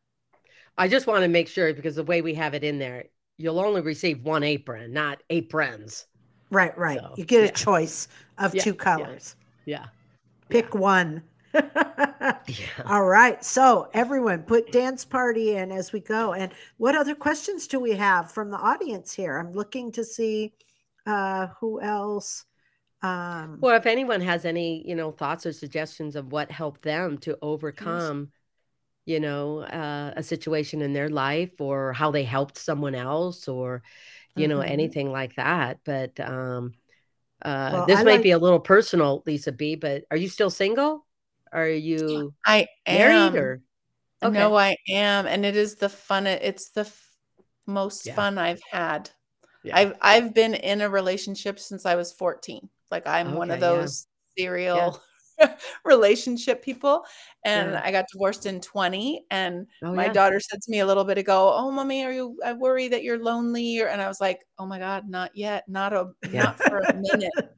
I 0.78 0.88
just 0.88 1.07
want 1.07 1.22
to 1.22 1.28
make 1.28 1.48
sure 1.48 1.72
because 1.72 1.96
the 1.96 2.04
way 2.04 2.22
we 2.22 2.34
have 2.34 2.54
it 2.54 2.64
in 2.64 2.78
there, 2.78 3.04
you'll 3.38 3.61
only 3.61 3.80
receive 3.80 4.22
one 4.22 4.42
apron, 4.42 4.92
not 4.92 5.22
aprons. 5.30 6.07
right 6.50 6.76
right. 6.78 6.98
So, 6.98 7.14
you 7.16 7.24
get 7.24 7.42
yeah. 7.42 7.48
a 7.48 7.52
choice 7.52 8.09
of 8.38 8.54
Yeah, 8.54 8.62
two 8.62 8.74
colors. 8.74 9.36
Yeah. 9.64 9.86
pick 10.48 10.74
one 10.74 11.22
Yeah. 12.48 12.66
All 12.86 13.04
right. 13.04 13.44
So 13.44 13.88
everyone 13.94 14.42
put 14.42 14.72
dance 14.72 15.04
party 15.04 15.57
in 15.57 15.72
as 15.72 15.92
we 15.92 16.00
go. 16.00 16.32
And 16.32 16.52
what 16.76 16.94
other 16.94 17.14
questions 17.14 17.66
do 17.66 17.80
we 17.80 17.92
have 17.92 18.30
from 18.30 18.50
the 18.50 18.59
audience 18.59 19.12
here? 19.12 19.38
I'm 19.38 19.52
looking 19.52 19.92
to 19.92 20.04
see 20.04 20.52
uh 21.07 21.48
who 21.61 21.80
else. 21.80 22.44
Um 23.02 23.59
Well, 23.61 23.76
if 23.76 23.86
anyone 23.86 24.20
has 24.20 24.45
any, 24.45 24.87
you 24.87 24.95
know, 24.95 25.11
thoughts 25.12 25.46
or 25.46 25.53
suggestions 25.53 26.16
of 26.16 26.33
what 26.33 26.50
helped 26.50 26.83
them 26.83 27.18
to 27.18 27.38
overcome, 27.42 28.33
you 29.04 29.20
know, 29.20 29.61
uh, 29.61 30.12
a 30.16 30.22
situation 30.22 30.83
in 30.83 30.92
their 30.92 31.08
life 31.08 31.61
or 31.61 31.92
how 31.92 32.11
they 32.11 32.24
helped 32.24 32.58
someone 32.58 32.95
else 32.96 33.46
or, 33.49 33.83
you 34.34 34.49
know, 34.49 34.58
Mhm. 34.58 34.68
anything 34.70 35.12
like 35.12 35.37
that. 35.37 35.78
But 35.84 36.18
um, 36.18 36.74
uh, 37.42 37.70
Well, 37.72 37.87
this 37.87 38.00
I 38.00 38.03
might 38.03 38.12
like- 38.14 38.22
be 38.22 38.33
a 38.33 38.38
little 38.38 38.58
personal, 38.61 39.22
Lisa 39.26 39.53
B, 39.53 39.76
but 39.76 40.04
are 40.11 40.16
you 40.16 40.28
still 40.28 40.50
single? 40.50 41.05
Are 41.57 41.68
you 41.68 42.34
I 42.45 42.68
married 42.87 43.14
am. 43.14 43.37
or? 43.37 43.61
No, 44.22 44.57
I 44.57 44.76
am, 44.88 45.26
and 45.26 45.45
it 45.46 45.57
is 45.57 45.76
the 45.76 45.88
fun. 45.88 46.26
It's 46.26 46.70
the 46.70 46.83
f- 46.83 47.11
most 47.66 48.04
Yeah. 48.07 48.14
fun 48.14 48.38
I've 48.38 48.61
had. 48.70 49.11
Yeah. 49.64 49.76
I've 49.76 49.95
I've 50.03 50.34
been 50.34 50.54
in 50.54 50.80
a 50.83 50.91
relationship 50.91 51.58
since 51.58 51.87
I 51.87 51.95
was 51.96 52.12
14. 52.12 52.68
Like 52.91 53.07
I'm 53.07 53.34
one 53.34 53.50
of 53.50 53.57
Okay, 53.58 53.66
yeah. 53.66 53.72
those 53.80 54.07
serial 54.37 55.00
relationship 55.84 56.62
people. 56.62 57.04
And 57.45 57.72
Yeah. 57.72 57.83
I 57.84 57.91
got 57.92 58.04
divorced 58.12 58.46
in 58.46 58.61
20. 58.61 59.24
And 59.30 59.66
Oh, 59.83 59.95
my 59.95 60.07
yeah. 60.07 60.12
daughter 60.12 60.41
said 60.41 60.61
to 60.62 60.70
me 60.70 60.80
a 60.80 60.87
little 60.87 61.04
bit 61.04 61.18
ago, 61.18 61.53
"Oh, 61.54 61.70
mommy, 61.70 62.04
are 62.04 62.12
you? 62.12 62.38
I 62.45 62.53
worry 62.53 62.88
that 62.88 63.03
you're 63.03 63.22
lonely." 63.22 63.80
And 63.83 64.00
I 64.03 64.08
was 64.08 64.20
like, 64.20 64.45
"Oh 64.58 64.66
my 64.66 64.78
God, 64.78 65.08
not 65.08 65.30
yet, 65.37 65.64
not 65.68 65.92
a 65.95 66.11
Yeah. 66.30 66.45
not 66.45 66.58
for 66.58 66.78
a 66.78 66.95
minute." 66.95 67.33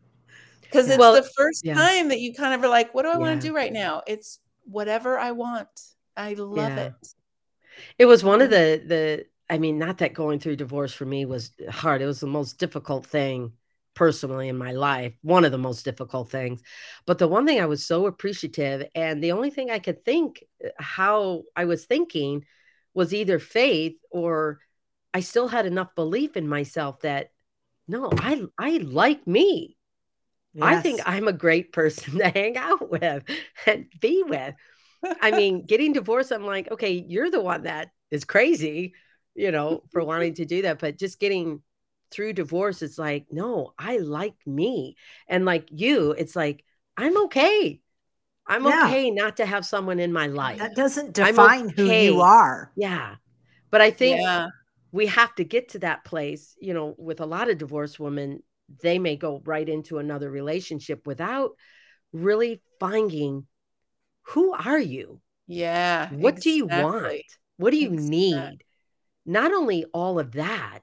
Because 0.71 0.91
it's 0.91 1.09
Well, 1.09 1.11
the 1.11 1.29
first 1.37 1.65
yeah. 1.65 1.75
time 1.77 2.09
that 2.09 2.21
you 2.21 2.35
kind 2.35 2.55
of 2.55 2.63
are 2.65 2.69
like, 2.69 2.95
"What 2.95 3.03
do 3.05 3.11
I 3.11 3.19
want 3.19 3.41
to 3.41 3.47
do 3.49 3.55
right 3.55 3.73
now?" 3.73 4.03
It's 4.07 4.41
whatever 4.65 5.19
I 5.19 5.33
want. 5.33 5.69
I 6.17 6.35
love 6.35 6.77
Yeah. 6.77 6.79
it. 6.79 7.15
It 7.99 8.07
was 8.07 8.25
one 8.25 8.41
of 8.43 8.51
Um, 8.51 8.51
the 8.51 8.83
the 8.85 9.27
I 9.51 9.59
mean, 9.59 9.79
not 9.79 9.99
that 9.99 10.13
going 10.15 10.41
through 10.41 10.57
divorce 10.57 10.93
for 10.93 11.07
me 11.07 11.25
was 11.25 11.53
hard. 11.71 12.03
It 12.03 12.07
was 12.07 12.21
the 12.21 12.27
most 12.27 12.59
difficult 12.59 13.07
thing 13.07 13.53
personally 13.95 14.49
in 14.49 14.57
my 14.59 14.73
life, 14.73 15.15
one 15.23 15.45
of 15.45 15.53
the 15.53 15.59
most 15.59 15.85
difficult 15.85 16.31
things. 16.31 16.63
But 17.07 17.19
the 17.19 17.27
one 17.29 17.47
thing 17.47 17.61
I 17.61 17.67
was 17.67 17.85
so 17.85 18.07
appreciative 18.07 18.87
and 18.95 19.23
the 19.23 19.33
only 19.33 19.51
thing 19.51 19.71
I 19.71 19.79
could 19.81 20.05
think 20.05 20.45
uh, 20.65 20.69
how 20.79 21.45
I 21.57 21.65
was 21.65 21.87
thinking 21.87 22.45
was 22.95 23.15
either 23.15 23.39
faith 23.39 23.99
or 24.11 24.59
I 25.15 25.21
still 25.21 25.49
had 25.49 25.67
enough 25.67 25.95
belief 25.95 26.37
in 26.37 26.49
myself 26.49 27.01
that 27.03 27.31
no, 27.89 28.11
I 28.19 28.45
I 28.59 28.79
like 28.79 29.27
me. 29.29 29.78
I 30.61 30.81
think. 30.81 31.01
I'm 31.07 31.29
a 31.29 31.33
great 31.33 31.73
person 31.73 32.19
to 32.19 32.29
hang 32.29 32.57
out 32.57 32.91
with 32.91 33.25
and 33.67 33.87
be 34.01 34.23
with. 34.23 34.55
I 35.21 35.31
mean, 35.31 35.65
getting 35.67 35.93
divorced, 35.93 36.33
I'm 36.33 36.45
like, 36.45 36.71
okay, 36.73 36.93
you're 36.93 37.31
the 37.31 37.41
one 37.41 37.65
that 37.65 37.91
is 38.11 38.25
crazy, 38.25 38.95
you 39.35 39.51
know, 39.53 39.83
for 39.91 40.03
wanting 40.05 40.35
to 40.35 40.45
do 40.45 40.63
that. 40.63 40.79
But 40.81 40.99
just 40.99 41.21
getting 41.21 41.63
through 42.11 42.33
divorce, 42.35 42.83
it's 42.83 42.99
like, 42.99 43.27
no, 43.31 43.75
I 43.79 43.99
like 43.99 44.35
me. 44.47 44.97
And 45.29 45.45
like 45.45 45.69
you, 45.71 46.13
it's 46.13 46.35
like, 46.35 46.65
I'm 46.97 47.17
okay. 47.25 47.81
I'm 48.47 48.65
Yeah. 48.65 48.87
okay 48.87 49.11
not 49.11 49.37
to 49.39 49.47
have 49.47 49.65
someone 49.67 50.01
in 50.01 50.13
my 50.13 50.27
life. 50.27 50.59
that 50.59 50.75
doesn't 50.75 51.13
define 51.15 51.69
who 51.69 51.93
you 51.93 52.21
are. 52.21 52.73
Yeah. 52.77 53.17
But 53.71 53.81
I 53.83 53.91
think 53.91 54.21
yeah. 54.21 54.49
we 54.93 55.07
have 55.07 55.35
to 55.37 55.45
get 55.45 55.71
to 55.71 55.81
that 55.81 56.05
place, 56.05 56.57
you 56.61 56.75
know, 56.75 56.95
with 56.99 57.21
a 57.21 57.27
lot 57.27 57.51
of 57.51 57.59
divorced 57.59 58.01
women, 58.01 58.43
they 58.83 58.99
may 58.99 59.17
go 59.17 59.43
right 59.45 59.69
into 59.69 59.99
another 59.99 60.31
relationship 60.31 61.07
without 61.07 61.53
really 62.13 62.63
finding 62.79 63.47
who 64.23 64.53
are 64.53 64.79
you? 64.79 65.21
Yeah. 65.47 66.11
What 66.11 66.37
exactly. 66.37 66.43
do 66.43 66.57
you 66.57 66.67
want? 66.67 67.23
What 67.57 67.71
do 67.71 67.79
you 67.79 67.93
exactly. 67.93 68.11
need? 68.11 68.65
Not 69.25 69.53
only 69.53 69.85
all 69.93 70.19
of 70.19 70.33
that, 70.33 70.81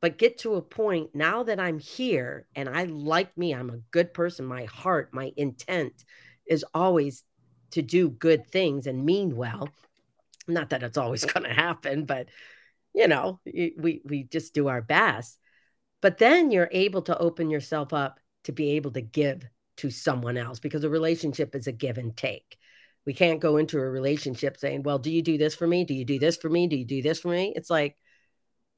but 0.00 0.18
get 0.18 0.38
to 0.38 0.54
a 0.54 0.62
point 0.62 1.14
now 1.14 1.42
that 1.44 1.58
I'm 1.58 1.78
here 1.78 2.46
and 2.54 2.68
I 2.68 2.84
like 2.84 3.36
me, 3.36 3.54
I'm 3.54 3.70
a 3.70 3.80
good 3.90 4.14
person. 4.14 4.44
My 4.44 4.64
heart, 4.64 5.10
my 5.12 5.32
intent 5.36 6.04
is 6.46 6.64
always 6.74 7.24
to 7.72 7.82
do 7.82 8.08
good 8.08 8.46
things 8.46 8.86
and 8.86 9.04
mean 9.04 9.36
well. 9.36 9.68
Not 10.46 10.70
that 10.70 10.82
it's 10.82 10.98
always 10.98 11.24
going 11.32 11.44
to 11.44 11.52
happen, 11.52 12.04
but 12.04 12.28
you 12.94 13.06
know, 13.06 13.38
we 13.44 14.00
we 14.04 14.24
just 14.24 14.54
do 14.54 14.68
our 14.68 14.82
best. 14.82 15.37
But 16.00 16.18
then 16.18 16.50
you're 16.50 16.70
able 16.72 17.02
to 17.02 17.18
open 17.18 17.50
yourself 17.50 17.92
up 17.92 18.20
to 18.44 18.52
be 18.52 18.72
able 18.72 18.92
to 18.92 19.00
give 19.00 19.44
to 19.78 19.90
someone 19.90 20.36
else 20.36 20.58
because 20.58 20.84
a 20.84 20.90
relationship 20.90 21.54
is 21.54 21.66
a 21.66 21.72
give 21.72 21.98
and 21.98 22.16
take. 22.16 22.58
We 23.06 23.14
can't 23.14 23.40
go 23.40 23.56
into 23.56 23.78
a 23.78 23.88
relationship 23.88 24.56
saying, 24.56 24.82
"Well, 24.82 24.98
do 24.98 25.10
you 25.10 25.22
do 25.22 25.38
this 25.38 25.54
for 25.54 25.66
me? 25.66 25.84
Do 25.84 25.94
you 25.94 26.04
do 26.04 26.18
this 26.18 26.36
for 26.36 26.50
me? 26.50 26.66
Do 26.66 26.76
you 26.76 26.84
do 26.84 27.02
this 27.02 27.20
for 27.20 27.28
me?" 27.28 27.52
It's 27.56 27.70
like, 27.70 27.96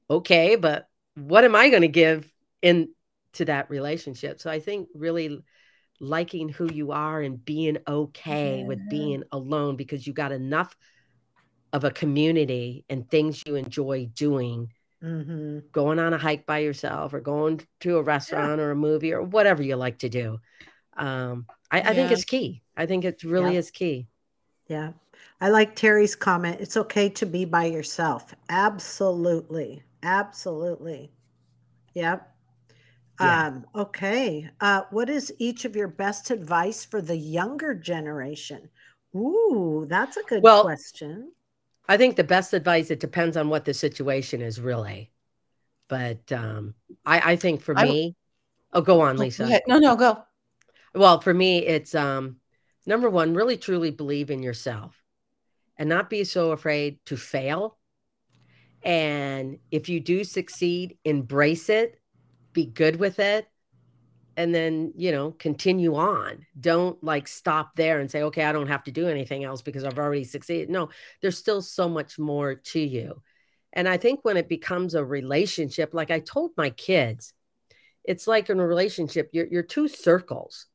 "Okay, 0.09 0.57
but 0.57 0.89
what 1.15 1.45
am 1.45 1.57
I 1.57 1.69
going 1.71 1.83
to 1.83 1.89
give 1.89 2.31
in 2.63 2.95
to 3.35 3.47
that 3.47 3.71
relationship?" 3.71 4.41
So 4.41 4.51
I 4.51 4.61
think 4.61 4.89
really 4.95 5.43
liking 6.01 6.49
who 6.49 6.73
you 6.73 6.93
are 6.93 7.21
and 7.21 7.45
being 7.45 7.79
okay 7.87 8.61
yeah. 8.61 8.67
with 8.67 8.89
being 8.89 9.23
alone 9.33 9.77
because 9.77 10.07
you 10.07 10.13
got 10.13 10.33
enough 10.33 10.75
of 11.73 11.85
a 11.85 11.91
community 11.91 12.85
and 12.89 13.09
things 13.09 13.43
you 13.47 13.55
enjoy 13.55 14.07
doing 14.07 14.73
mm-hmm. 15.03 15.59
going 15.73 15.99
on 15.99 16.13
a 16.13 16.19
hike 16.19 16.47
by 16.47 16.59
yourself 16.59 17.13
or 17.13 17.21
going 17.21 17.61
to 17.81 17.99
a 17.99 18.03
restaurant 18.03 18.59
yeah. 18.59 18.65
or 18.65 18.71
a 18.71 18.77
movie 18.77 19.13
or 19.13 19.23
whatever 19.23 19.63
you 19.63 19.77
like 19.77 19.99
to 19.99 20.09
do 20.09 20.39
um, 20.97 21.47
I, 21.71 21.79
yeah. 21.79 21.91
I, 21.91 21.95
think 21.95 22.11
it's 22.11 22.25
key 22.25 22.63
i 22.77 22.87
think 22.87 23.05
it 23.05 23.23
really 23.23 23.57
is 23.57 23.71
key 23.71 24.09
yeah 24.67 24.93
i 25.41 25.49
like 25.49 25.75
terry's 25.77 26.17
comment 26.17 26.61
it's 26.61 26.77
okay 26.77 27.09
to 27.11 27.27
be 27.27 27.45
by 27.45 27.65
yourself 27.65 28.35
absolutely 28.49 29.83
absolutely 30.03 31.13
yep 31.95 32.31
yeah. 33.21 33.47
Um, 33.47 33.67
okay. 33.75 34.49
Uh, 34.61 34.83
what 34.91 35.11
is 35.11 35.33
each 35.39 35.65
of 35.65 35.77
your 35.77 35.89
best 35.89 36.31
advice 36.31 36.85
for 36.85 37.03
the 37.03 37.17
younger 37.17 37.75
generation? 37.75 38.71
Ooh, 39.15 39.87
that's 39.89 40.17
a 40.17 40.23
good 40.23 40.43
well, 40.43 40.63
question. 40.63 41.33
I 41.91 41.97
think 41.97 42.15
the 42.15 42.25
best 42.25 42.53
advice, 42.55 42.91
it 42.91 43.01
depends 43.01 43.37
on 43.37 43.49
what 43.49 43.65
the 43.65 43.75
situation 43.75 44.43
is 44.43 44.61
really. 44.61 45.11
But 45.89 46.31
um, 46.31 46.75
I, 47.05 47.33
I 47.33 47.37
think 47.37 47.63
for 47.63 47.75
me, 47.75 48.15
oh, 48.73 48.81
go 48.81 49.01
on, 49.01 49.17
Lisa. 49.17 49.49
Go 49.49 49.59
no, 49.67 49.79
no, 49.79 49.97
go. 49.97 50.23
Well, 50.95 51.21
for 51.21 51.35
me, 51.35 51.67
it's 51.67 51.95
um, 51.97 52.37
number 52.87 53.11
one, 53.11 53.35
really 53.35 53.57
truly 53.57 53.91
believe 53.91 54.31
in 54.31 54.41
yourself 54.41 54.95
and 55.77 55.89
not 55.89 56.09
be 56.09 56.23
so 56.23 56.53
afraid 56.53 57.05
to 57.07 57.17
fail. 57.17 57.77
And 58.85 59.59
if 59.73 59.89
you 59.89 59.99
do 59.99 60.23
succeed, 60.23 60.97
embrace 61.05 61.69
it 61.69 62.01
be 62.53 62.67
good 62.67 62.97
with 62.97 63.19
it 63.19 63.47
and 64.37 64.55
then 64.55 64.93
you 64.97 65.13
know 65.13 65.33
continue 65.33 65.95
on. 65.95 66.47
Don't 66.59 67.03
like 67.03 67.29
stop 67.29 67.75
there 67.77 68.01
and 68.01 68.11
say 68.11 68.23
okay 68.23 68.45
i 68.45 68.53
don't 68.53 68.69
have 68.69 68.85
to 68.85 68.93
do 68.93 69.09
anything 69.09 69.45
else 69.45 69.63
because 69.63 69.85
i've 69.85 69.99
already 69.99 70.25
succeeded 70.25 70.71
no 70.71 70.89
there's 71.21 71.39
still 71.39 71.63
so 71.63 71.89
much 71.89 72.19
more 72.19 72.55
to 72.55 72.81
you. 72.81 73.21
And 73.73 73.89
i 73.89 73.97
think 73.97 74.21
when 74.23 74.37
it 74.37 74.49
becomes 74.49 74.95
a 74.95 75.05
relationship 75.05 75.95
like 75.95 76.11
i 76.11 76.21
told 76.21 76.53
my 76.57 76.71
kids 76.71 77.33
it's 78.05 78.27
like 78.27 78.49
in 78.51 78.61
a 78.61 78.67
relationship 78.67 79.31
you're, 79.33 79.47
you're 79.47 79.63
two 79.63 79.89
circles. 79.89 80.67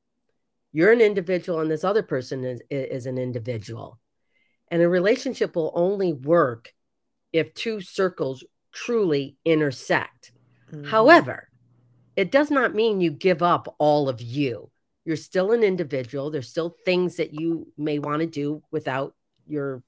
You're 0.72 0.92
an 0.92 1.02
individual 1.02 1.62
and 1.62 1.72
this 1.72 1.86
other 1.86 2.04
person 2.04 2.44
is, 2.44 2.62
is 2.70 3.06
an 3.06 3.18
individual. 3.18 3.98
And 4.70 4.82
a 4.82 4.90
relationship 4.90 5.56
will 5.56 5.72
only 5.74 6.12
work 6.12 6.74
if 7.32 7.54
two 7.54 7.80
circles 7.82 8.44
truly 8.74 9.38
intersect. 9.46 10.34
Mm-hmm. 10.72 10.86
however 10.86 11.48
it 12.16 12.32
does 12.32 12.50
not 12.50 12.76
mean 12.76 13.02
you 13.02 13.12
give 13.12 13.42
up 13.44 13.76
all 13.78 14.10
of 14.10 14.22
you. 14.22 14.72
You're 15.04 15.18
still 15.18 15.52
an 15.52 15.64
individual. 15.64 16.32
There's 16.32 16.50
still 16.50 16.76
things 16.86 17.18
that 17.18 17.34
you 17.34 17.72
may 17.78 18.00
want 18.00 18.22
to 18.22 18.28
do 18.28 18.64
without 18.72 19.16
your 19.48 19.84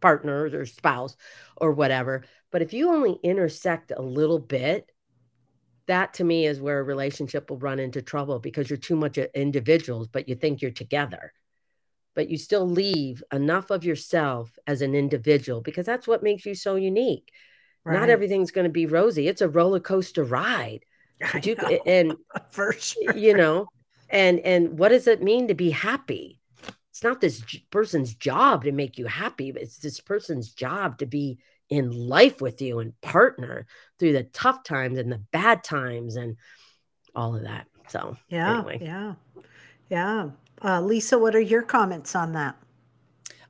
partner 0.00 0.44
or 0.52 0.66
spouse 0.66 1.16
or 1.56 1.72
whatever. 1.72 2.24
But 2.50 2.62
if 2.62 2.72
you 2.72 2.90
only 2.90 3.18
intersect 3.22 3.92
a 3.94 4.02
little 4.02 4.38
bit, 4.38 4.90
that 5.86 6.14
to 6.14 6.24
me 6.24 6.46
is 6.46 6.60
where 6.60 6.78
a 6.78 6.84
relationship 6.84 7.50
will 7.50 7.58
run 7.58 7.80
into 7.80 8.02
trouble 8.02 8.38
because 8.38 8.70
you're 8.70 8.76
too 8.76 8.96
much 8.96 9.18
of 9.18 9.28
individuals, 9.34 10.08
but 10.08 10.28
you 10.28 10.34
think 10.34 10.62
you're 10.62 10.70
together. 10.70 11.32
But 12.14 12.28
you 12.28 12.38
still 12.38 12.68
leave 12.68 13.22
enough 13.32 13.70
of 13.70 13.84
yourself 13.84 14.56
as 14.66 14.82
an 14.82 14.94
individual 14.94 15.60
because 15.60 15.86
that's 15.86 16.06
what 16.06 16.22
makes 16.22 16.46
you 16.46 16.54
so 16.54 16.76
unique. 16.76 17.32
Right. 17.84 17.98
Not 17.98 18.10
everything's 18.10 18.50
going 18.50 18.66
to 18.66 18.70
be 18.70 18.86
rosy. 18.86 19.26
It's 19.26 19.40
a 19.40 19.48
roller 19.48 19.80
coaster 19.80 20.22
ride. 20.22 20.84
You, 21.42 21.54
and 21.86 22.16
for 22.50 22.72
sure. 22.72 23.16
you 23.16 23.34
know, 23.34 23.68
and 24.08 24.40
and 24.40 24.78
what 24.78 24.90
does 24.90 25.06
it 25.06 25.22
mean 25.22 25.48
to 25.48 25.54
be 25.54 25.70
happy? 25.70 26.40
It's 26.90 27.02
not 27.02 27.20
this 27.20 27.42
person's 27.70 28.14
job 28.14 28.64
to 28.64 28.72
make 28.72 28.98
you 28.98 29.06
happy, 29.06 29.52
but 29.52 29.62
it's 29.62 29.78
this 29.78 30.00
person's 30.00 30.52
job 30.52 30.98
to 30.98 31.06
be 31.06 31.38
in 31.68 31.90
life 31.92 32.40
with 32.40 32.60
you 32.60 32.80
and 32.80 33.00
partner 33.00 33.66
through 33.98 34.12
the 34.12 34.24
tough 34.24 34.64
times 34.64 34.98
and 34.98 35.10
the 35.10 35.22
bad 35.30 35.62
times 35.62 36.16
and 36.16 36.36
all 37.14 37.36
of 37.36 37.42
that. 37.42 37.66
So 37.88 38.16
yeah, 38.28 38.58
anyway. 38.58 38.78
yeah, 38.82 39.14
yeah. 39.88 40.30
Uh, 40.62 40.80
Lisa, 40.80 41.18
what 41.18 41.34
are 41.34 41.40
your 41.40 41.62
comments 41.62 42.14
on 42.14 42.32
that? 42.32 42.56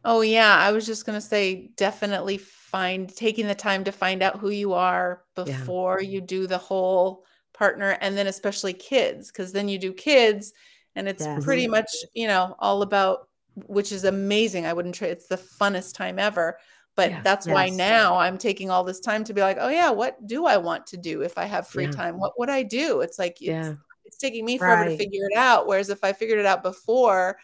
Oh 0.05 0.21
yeah, 0.21 0.57
I 0.57 0.73
was 0.73 0.87
just 0.87 1.05
gonna 1.05 1.21
say 1.21 1.71
definitely 1.77 2.39
find 2.39 3.09
taking 3.09 3.47
the 3.47 3.55
time 3.55 3.85
to 3.85 3.93
find 3.93 4.23
out 4.23 4.39
who 4.39 4.51
you 4.51 4.75
are 4.75 5.25
before 5.35 6.01
yeah. 6.01 6.09
you 6.09 6.21
do 6.21 6.47
the 6.47 6.59
whole 6.59 7.25
partner 7.61 7.99
and 8.01 8.16
then 8.16 8.27
especially 8.27 8.73
kids 8.73 9.31
because 9.31 9.53
then 9.53 9.69
you 9.69 9.78
do 9.78 9.93
kids 9.93 10.55
and 10.97 11.07
it's 11.07 11.23
yes. 11.23 11.45
pretty 11.45 11.65
mm-hmm. 11.65 11.73
much 11.73 11.91
you 12.15 12.27
know 12.27 12.57
all 12.59 12.81
about 12.81 13.28
which 13.66 13.93
is 13.93 14.05
amazing 14.05 14.65
i 14.65 14.73
wouldn't 14.73 14.95
trade 14.95 15.11
it's 15.11 15.27
the 15.27 15.37
funnest 15.37 15.95
time 15.95 16.19
ever 16.19 16.57
but 16.97 17.11
yeah. 17.11 17.20
that's 17.20 17.47
yes. 17.47 17.53
why 17.53 17.69
now 17.69 18.16
i'm 18.16 18.39
taking 18.39 18.70
all 18.70 18.82
this 18.82 18.99
time 18.99 19.23
to 19.23 19.35
be 19.35 19.43
like 19.43 19.59
oh 19.61 19.69
yeah 19.69 19.91
what 19.91 20.27
do 20.27 20.47
i 20.47 20.57
want 20.57 20.87
to 20.87 20.97
do 20.97 21.20
if 21.20 21.37
i 21.37 21.45
have 21.45 21.69
free 21.69 21.85
yeah. 21.85 21.91
time 21.91 22.19
what 22.19 22.32
would 22.39 22.49
i 22.49 22.62
do 22.62 23.03
it's 23.03 23.19
like 23.19 23.32
it's, 23.32 23.43
yeah. 23.43 23.74
it's 24.07 24.16
taking 24.16 24.47
me 24.47 24.57
forever 24.57 24.85
right. 24.85 24.89
to 24.89 24.97
figure 24.97 25.27
it 25.31 25.37
out 25.37 25.66
whereas 25.66 25.91
if 25.91 26.03
i 26.03 26.15
figured 26.15 26.39
it 26.39 26.47
out 26.47 26.62
before 26.62 27.37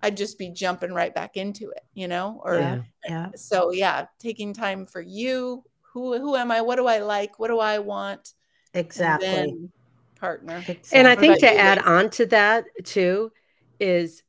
I'd 0.00 0.16
just 0.16 0.38
be 0.38 0.50
jumping 0.50 0.92
right 0.92 1.12
back 1.12 1.36
into 1.36 1.70
it, 1.70 1.82
you 1.92 2.06
know? 2.06 2.40
Or 2.44 2.54
yeah, 2.54 2.82
yeah. 3.08 3.26
Eh, 3.26 3.36
so 3.36 3.72
yeah, 3.72 4.06
taking 4.20 4.52
time 4.52 4.86
for 4.86 5.00
you. 5.00 5.64
Who 5.92 6.16
who 6.20 6.36
am 6.36 6.52
I? 6.52 6.60
What 6.60 6.76
do 6.76 6.86
I 6.86 7.00
like? 7.00 7.40
What 7.40 7.48
do 7.48 7.58
I 7.58 7.80
want? 7.80 8.34
Exactly. 8.74 9.70
Partner. 10.20 10.56
Exactly. 10.56 10.98
And 10.98 11.08
I 11.08 11.14
think 11.14 11.38
to 11.40 11.58
add 11.58 11.78
on 11.78 12.10
to 12.10 12.26
that 12.26 12.64
too 12.84 13.32
is 13.80 14.22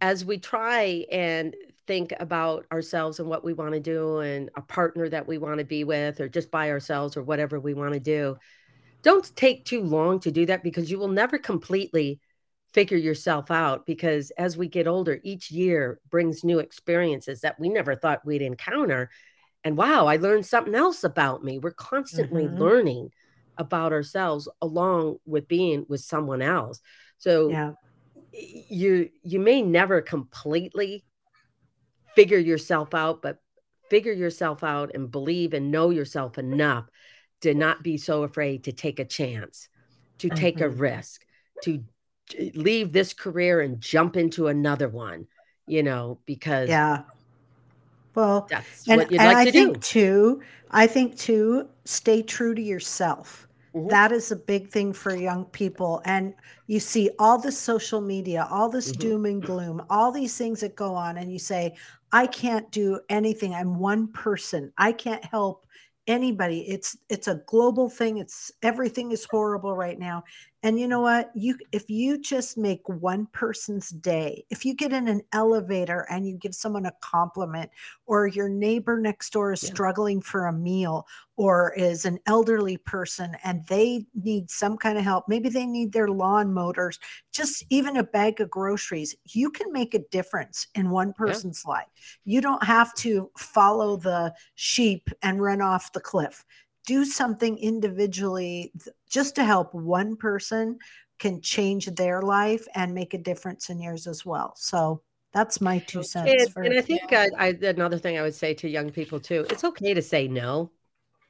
as 0.00 0.24
we 0.24 0.38
try 0.38 1.06
and 1.10 1.54
think 1.86 2.12
about 2.18 2.66
ourselves 2.72 3.20
and 3.20 3.28
what 3.28 3.44
we 3.44 3.52
want 3.52 3.72
to 3.72 3.80
do 3.80 4.18
and 4.18 4.50
a 4.56 4.62
partner 4.62 5.08
that 5.08 5.26
we 5.26 5.38
want 5.38 5.58
to 5.58 5.64
be 5.64 5.84
with 5.84 6.20
or 6.20 6.28
just 6.28 6.50
by 6.50 6.70
ourselves 6.70 7.16
or 7.16 7.22
whatever 7.22 7.60
we 7.60 7.74
want 7.74 7.94
to 7.94 8.00
do, 8.00 8.36
don't 9.02 9.34
take 9.36 9.64
too 9.64 9.82
long 9.82 10.18
to 10.20 10.30
do 10.30 10.46
that 10.46 10.62
because 10.62 10.90
you 10.90 10.98
will 10.98 11.08
never 11.08 11.38
completely 11.38 12.20
figure 12.72 12.98
yourself 12.98 13.50
out 13.50 13.86
because 13.86 14.30
as 14.32 14.56
we 14.56 14.68
get 14.68 14.86
older 14.86 15.18
each 15.22 15.50
year 15.50 15.98
brings 16.10 16.44
new 16.44 16.58
experiences 16.58 17.40
that 17.40 17.58
we 17.58 17.68
never 17.68 17.94
thought 17.94 18.24
we'd 18.26 18.42
encounter 18.42 19.08
and 19.64 19.78
wow 19.78 20.06
i 20.06 20.16
learned 20.16 20.44
something 20.44 20.74
else 20.74 21.02
about 21.02 21.42
me 21.42 21.58
we're 21.58 21.70
constantly 21.70 22.44
mm-hmm. 22.44 22.58
learning 22.58 23.10
about 23.58 23.92
ourselves 23.92 24.48
along 24.60 25.18
with 25.26 25.48
being 25.48 25.86
with 25.88 26.00
someone 26.00 26.42
else. 26.42 26.80
So 27.18 27.48
yeah. 27.48 27.72
you 28.32 29.10
you 29.22 29.40
may 29.40 29.62
never 29.62 30.00
completely 30.00 31.04
figure 32.16 32.38
yourself 32.38 32.94
out 32.94 33.22
but 33.22 33.38
figure 33.90 34.12
yourself 34.12 34.64
out 34.64 34.90
and 34.94 35.10
believe 35.10 35.54
and 35.54 35.70
know 35.70 35.90
yourself 35.90 36.38
enough 36.38 36.86
to 37.42 37.54
not 37.54 37.82
be 37.82 37.96
so 37.96 38.22
afraid 38.24 38.64
to 38.64 38.72
take 38.72 38.98
a 38.98 39.04
chance 39.04 39.68
to 40.18 40.28
take 40.30 40.56
mm-hmm. 40.56 40.64
a 40.64 40.68
risk 40.68 41.24
to 41.62 41.84
leave 42.54 42.92
this 42.92 43.12
career 43.12 43.60
and 43.60 43.80
jump 43.80 44.16
into 44.16 44.48
another 44.48 44.88
one 44.88 45.26
you 45.66 45.82
know 45.82 46.18
because 46.26 46.68
yeah. 46.68 47.02
Well 48.14 48.46
that's 48.48 48.88
and, 48.88 48.96
what 48.96 49.12
you'd 49.12 49.18
like 49.18 49.36
I 49.36 49.44
to 49.44 49.52
think 49.52 49.74
do. 49.74 49.80
too 49.80 50.42
i 50.70 50.86
think 50.86 51.18
too 51.18 51.68
stay 51.84 52.22
true 52.22 52.54
to 52.54 52.62
yourself 52.62 53.45
Mm-hmm. 53.76 53.88
That 53.88 54.10
is 54.10 54.32
a 54.32 54.36
big 54.36 54.70
thing 54.70 54.94
for 54.94 55.14
young 55.14 55.44
people. 55.46 56.00
And 56.06 56.32
you 56.66 56.80
see 56.80 57.10
all 57.18 57.38
this 57.38 57.58
social 57.58 58.00
media, 58.00 58.48
all 58.50 58.70
this 58.70 58.90
mm-hmm. 58.90 59.00
doom 59.00 59.26
and 59.26 59.42
gloom, 59.42 59.82
all 59.90 60.10
these 60.10 60.36
things 60.36 60.60
that 60.60 60.76
go 60.76 60.94
on, 60.94 61.18
and 61.18 61.30
you 61.30 61.38
say, 61.38 61.76
I 62.10 62.26
can't 62.26 62.70
do 62.72 63.00
anything. 63.10 63.54
I'm 63.54 63.78
one 63.78 64.08
person. 64.08 64.72
I 64.78 64.92
can't 64.92 65.24
help 65.24 65.66
anybody 66.06 66.60
it's 66.68 66.96
it's 67.08 67.26
a 67.26 67.42
global 67.48 67.88
thing 67.88 68.18
it's 68.18 68.52
everything 68.62 69.10
is 69.10 69.26
horrible 69.28 69.74
right 69.74 69.98
now 69.98 70.22
and 70.62 70.80
you 70.80 70.88
know 70.88 71.00
what? 71.00 71.30
You 71.34 71.56
if 71.72 71.88
you 71.88 72.18
just 72.20 72.56
make 72.58 72.88
one 72.88 73.26
person's 73.32 73.90
day 73.90 74.44
if 74.50 74.64
you 74.64 74.74
get 74.74 74.92
in 74.92 75.08
an 75.08 75.22
elevator 75.32 76.06
and 76.10 76.26
you 76.26 76.36
give 76.36 76.54
someone 76.54 76.86
a 76.86 76.92
compliment 77.00 77.70
or 78.06 78.26
your 78.26 78.48
neighbor 78.48 78.98
next 78.98 79.32
door 79.32 79.52
is 79.52 79.60
Yeah. 79.60 79.68
struggling 79.68 80.20
for 80.20 80.46
a 80.46 80.52
meal 80.52 81.06
or 81.36 81.72
is 81.76 82.04
an 82.04 82.18
elderly 82.26 82.76
person 82.78 83.36
and 83.44 83.64
they 83.66 84.06
need 84.14 84.50
some 84.50 84.76
kind 84.76 84.98
of 84.98 85.04
help 85.04 85.24
maybe 85.28 85.48
they 85.48 85.66
need 85.66 85.92
their 85.92 86.08
lawn 86.08 86.52
motors 86.52 86.98
just 87.32 87.64
even 87.70 87.98
a 87.98 88.02
bag 88.04 88.40
of 88.40 88.50
groceries 88.50 89.14
you 89.24 89.50
can 89.50 89.72
make 89.72 89.94
a 89.94 89.98
difference 90.10 90.66
in 90.74 90.90
one 90.90 91.12
person's 91.12 91.64
life. 91.66 91.86
You 92.24 92.40
don't 92.40 92.62
have 92.64 92.94
to 92.96 93.30
follow 93.36 93.96
the 93.96 94.34
sheep 94.54 95.10
and 95.22 95.40
run 95.42 95.60
off 95.60 95.92
the 95.92 96.00
cliff. 96.00 96.44
Do 96.86 97.04
something 97.04 97.58
individually 97.58 98.72
just 99.08 99.34
to 99.36 99.44
help 99.44 99.74
one 99.74 100.16
person 100.16 100.78
can 101.18 101.40
change 101.40 101.86
their 101.86 102.20
life 102.22 102.66
and 102.74 102.94
make 102.94 103.14
a 103.14 103.18
difference 103.18 103.70
in 103.70 103.80
yours 103.80 104.06
as 104.06 104.24
well. 104.26 104.54
So 104.56 105.02
that's 105.32 105.60
my 105.60 105.78
two 105.78 106.02
cents 106.02 106.30
And, 106.44 106.52
for 106.52 106.62
and 106.62 106.78
I 106.78 106.82
think 106.82 107.12
I, 107.12 107.26
uh, 107.26 107.30
I 107.38 107.46
another 107.62 107.98
thing 107.98 108.18
I 108.18 108.22
would 108.22 108.34
say 108.34 108.54
to 108.54 108.68
young 108.68 108.90
people 108.90 109.20
too, 109.20 109.46
it's 109.50 109.64
okay 109.64 109.94
to 109.94 110.02
say 110.02 110.28
no, 110.28 110.70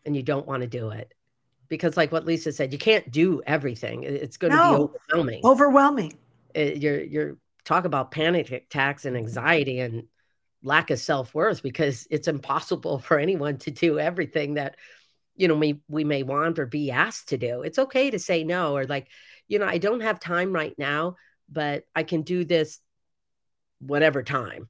and 0.04 0.16
you 0.16 0.22
don't 0.22 0.46
want 0.46 0.62
to 0.62 0.68
do 0.68 0.90
it, 0.90 1.12
because 1.68 1.96
like 1.96 2.12
what 2.12 2.24
Lisa 2.24 2.52
said, 2.52 2.72
you 2.72 2.78
can't 2.78 3.10
do 3.10 3.42
everything. 3.46 4.02
It's 4.04 4.36
going 4.36 4.52
to 4.52 4.58
be 4.58 4.74
overwhelming. 4.74 5.42
overwhelming. 5.44 6.18
It- 6.54 6.78
you're 6.78 7.00
you're 7.02 7.36
talk 7.64 7.84
about 7.84 8.12
panic 8.12 8.50
attacks 8.52 9.04
and 9.04 9.16
anxiety 9.16 9.80
and 9.80 10.04
lack 10.62 10.90
of 10.90 10.98
self 10.98 11.34
worth 11.34 11.62
because 11.62 12.06
it's 12.10 12.28
impossible 12.28 12.98
for 13.06 13.18
anyone 13.18 13.58
to 13.58 13.70
do 13.70 13.98
everything 13.98 14.54
that 14.54 14.76
you 15.36 15.48
know 15.48 15.54
we 15.54 15.80
we 15.88 16.04
may 16.04 16.22
want 16.22 16.58
or 16.58 16.66
be 16.66 16.90
asked 16.90 17.28
to 17.30 17.38
do. 17.38 17.62
It's 17.62 17.78
okay 17.78 18.10
to 18.10 18.18
say 18.18 18.44
no 18.44 18.76
or 18.76 18.86
like 18.86 19.08
you 19.48 19.58
know 19.58 19.66
I 19.66 19.78
don't 19.78 20.00
have 20.00 20.20
time 20.20 20.52
right 20.52 20.74
now, 20.78 21.16
but 21.50 21.84
I 21.94 22.02
can 22.02 22.22
do 22.22 22.44
this 22.44 22.80
whatever 23.80 24.22
time. 24.22 24.68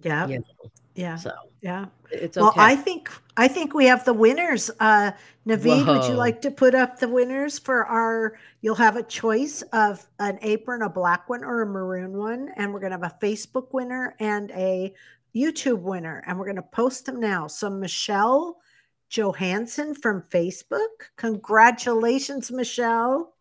yeah 0.00 0.26
You 0.26 0.38
know, 0.38 0.70
yeah 0.94 1.16
so 1.16 1.32
yeah 1.62 1.86
it's 2.10 2.36
okay. 2.36 2.42
well 2.42 2.52
i 2.56 2.76
think 2.76 3.10
i 3.36 3.48
think 3.48 3.72
we 3.72 3.86
have 3.86 4.04
the 4.04 4.12
winners 4.12 4.70
uh 4.80 5.12
naveed 5.46 5.86
would 5.86 6.04
you 6.08 6.14
like 6.14 6.42
to 6.42 6.50
put 6.50 6.74
up 6.74 6.98
the 6.98 7.08
winners 7.08 7.58
for 7.58 7.86
our 7.86 8.36
you'll 8.60 8.74
have 8.74 8.96
a 8.96 9.02
choice 9.02 9.62
of 9.72 10.06
an 10.18 10.38
apron 10.42 10.82
a 10.82 10.88
black 10.88 11.28
one 11.30 11.42
or 11.44 11.62
a 11.62 11.66
maroon 11.66 12.12
one 12.12 12.50
and 12.56 12.72
we're 12.74 12.80
going 12.80 12.92
to 12.92 12.98
have 12.98 13.10
a 13.10 13.24
facebook 13.24 13.72
winner 13.72 14.14
and 14.20 14.50
a 14.50 14.92
youtube 15.34 15.80
winner 15.80 16.22
and 16.26 16.38
we're 16.38 16.44
going 16.44 16.56
to 16.56 16.62
post 16.62 17.06
them 17.06 17.18
now 17.18 17.46
so 17.46 17.70
michelle 17.70 18.58
johansson 19.12 19.94
from 19.94 20.22
facebook 20.30 21.10
congratulations 21.16 22.50
michelle 22.50 23.34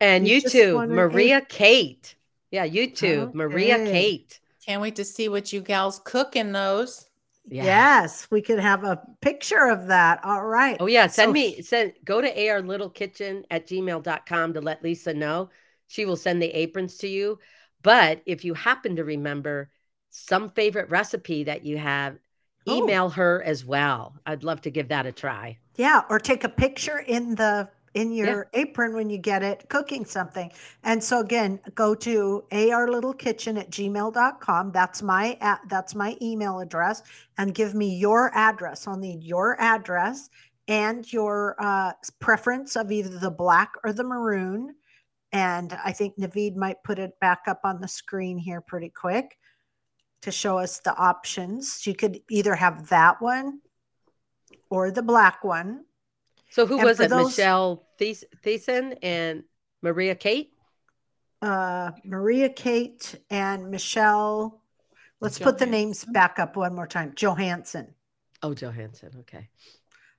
and 0.00 0.26
you 0.26 0.36
you 0.36 0.40
too, 0.48 0.74
won 0.76 0.90
an 0.90 0.96
Maria 0.96 1.42
Kate. 1.42 2.14
Yeah, 2.50 2.64
you 2.64 2.90
too, 2.90 3.30
Maria 3.34 3.76
Kate. 3.76 4.40
Can't 4.64 4.80
wait 4.80 4.96
to 4.96 5.04
see 5.04 5.28
what 5.28 5.52
you 5.52 5.60
gals 5.60 6.00
cook 6.04 6.36
in 6.36 6.52
those. 6.52 7.06
Yeah. 7.46 7.64
yes 7.64 8.28
we 8.30 8.42
could 8.42 8.60
have 8.60 8.84
a 8.84 9.02
picture 9.20 9.66
of 9.66 9.88
that 9.88 10.24
all 10.24 10.44
right 10.44 10.76
Oh 10.78 10.86
yeah, 10.86 11.06
send 11.08 11.30
So- 11.30 11.32
me 11.32 11.62
send 11.62 11.94
go 12.04 12.20
to 12.20 12.28
arlittlekitchen 12.34 13.44
at 13.50 13.66
gmail.com 13.66 14.54
to 14.54 14.60
let 14.60 14.82
Lisa 14.82 15.12
know. 15.14 15.50
She 15.88 16.04
will 16.04 16.16
send 16.16 16.40
the 16.40 16.50
aprons 16.56 16.96
to 16.98 17.08
you. 17.08 17.38
But 17.82 18.22
if 18.24 18.44
you 18.44 18.54
happen 18.54 18.96
to 18.96 19.04
remember 19.04 19.70
some 20.10 20.50
favorite 20.50 20.90
recipe 20.90 21.44
that 21.44 21.64
you 21.64 21.76
have, 21.78 22.18
Oh. 22.66 22.76
email 22.76 23.08
her 23.10 23.42
as 23.44 23.64
well. 23.64 24.14
I'd 24.26 24.44
love 24.44 24.60
to 24.62 24.70
give 24.70 24.88
that 24.88 25.06
a 25.06 25.12
try. 25.12 25.58
Yeah, 25.76 26.02
or 26.10 26.18
take 26.18 26.44
a 26.44 26.48
picture 26.48 26.98
in 26.98 27.34
the 27.34 27.68
in 27.94 28.12
Yeah. 28.12 28.26
your 28.26 28.48
apron 28.52 28.94
when 28.94 29.10
you 29.10 29.18
get 29.18 29.42
it 29.42 29.68
cooking 29.68 30.04
something. 30.04 30.52
And 30.84 31.02
so 31.02 31.20
again, 31.20 31.58
go 31.74 31.94
to 31.96 32.44
arlittlekitchen 32.52 33.58
at 33.58 33.70
gmail.com. 33.70 34.70
That's 34.72 35.02
my 35.02 35.58
that's 35.68 35.94
my 35.94 36.16
email 36.22 36.60
address. 36.60 37.02
And 37.38 37.54
give 37.54 37.74
me 37.74 37.96
your 37.96 38.30
address. 38.34 38.86
I'll 38.86 38.96
need 38.96 39.24
your 39.24 39.60
address 39.60 40.30
and 40.68 41.10
your 41.12 41.56
uh, 41.58 41.92
preference 42.20 42.76
of 42.76 42.92
either 42.92 43.18
the 43.18 43.30
black 43.30 43.72
or 43.82 43.92
the 43.92 44.04
maroon. 44.04 44.76
And 45.32 45.72
I 45.84 45.92
think 45.92 46.16
Naveed 46.16 46.56
might 46.56 46.82
put 46.84 46.98
it 46.98 47.18
back 47.20 47.42
up 47.48 47.60
on 47.64 47.80
the 47.80 47.88
screen 47.88 48.38
here 48.38 48.60
pretty 48.60 48.90
quick 48.90 49.36
to 50.22 50.30
show 50.30 50.58
us 50.58 50.80
the 50.80 50.94
options. 50.96 51.86
You 51.86 51.94
could 51.94 52.20
either 52.28 52.54
have 52.54 52.88
that 52.90 53.20
one 53.22 53.60
or 54.68 54.90
the 54.90 55.02
black 55.02 55.42
one. 55.44 55.84
So 56.50 56.66
who 56.66 56.76
And 56.78 56.84
was 56.84 57.00
it? 57.00 57.10
those- 57.10 57.36
Michelle 57.36 57.86
Thies- 57.98 58.24
Thiessen 58.44 58.98
and 59.02 59.44
Maria 59.82 60.14
Kate? 60.14 60.52
uh, 61.42 61.92
Maria 62.04 62.50
Kate 62.50 63.14
and 63.30 63.70
Michelle. 63.70 64.62
Let's 65.20 65.38
put 65.38 65.56
the 65.58 65.66
names 65.66 66.04
back 66.04 66.38
up 66.38 66.56
one 66.56 66.74
more 66.74 66.86
time. 66.86 67.14
Johansson. 67.14 67.94
Oh, 68.42 68.52
Johansson. 68.54 69.10
Okay. 69.20 69.48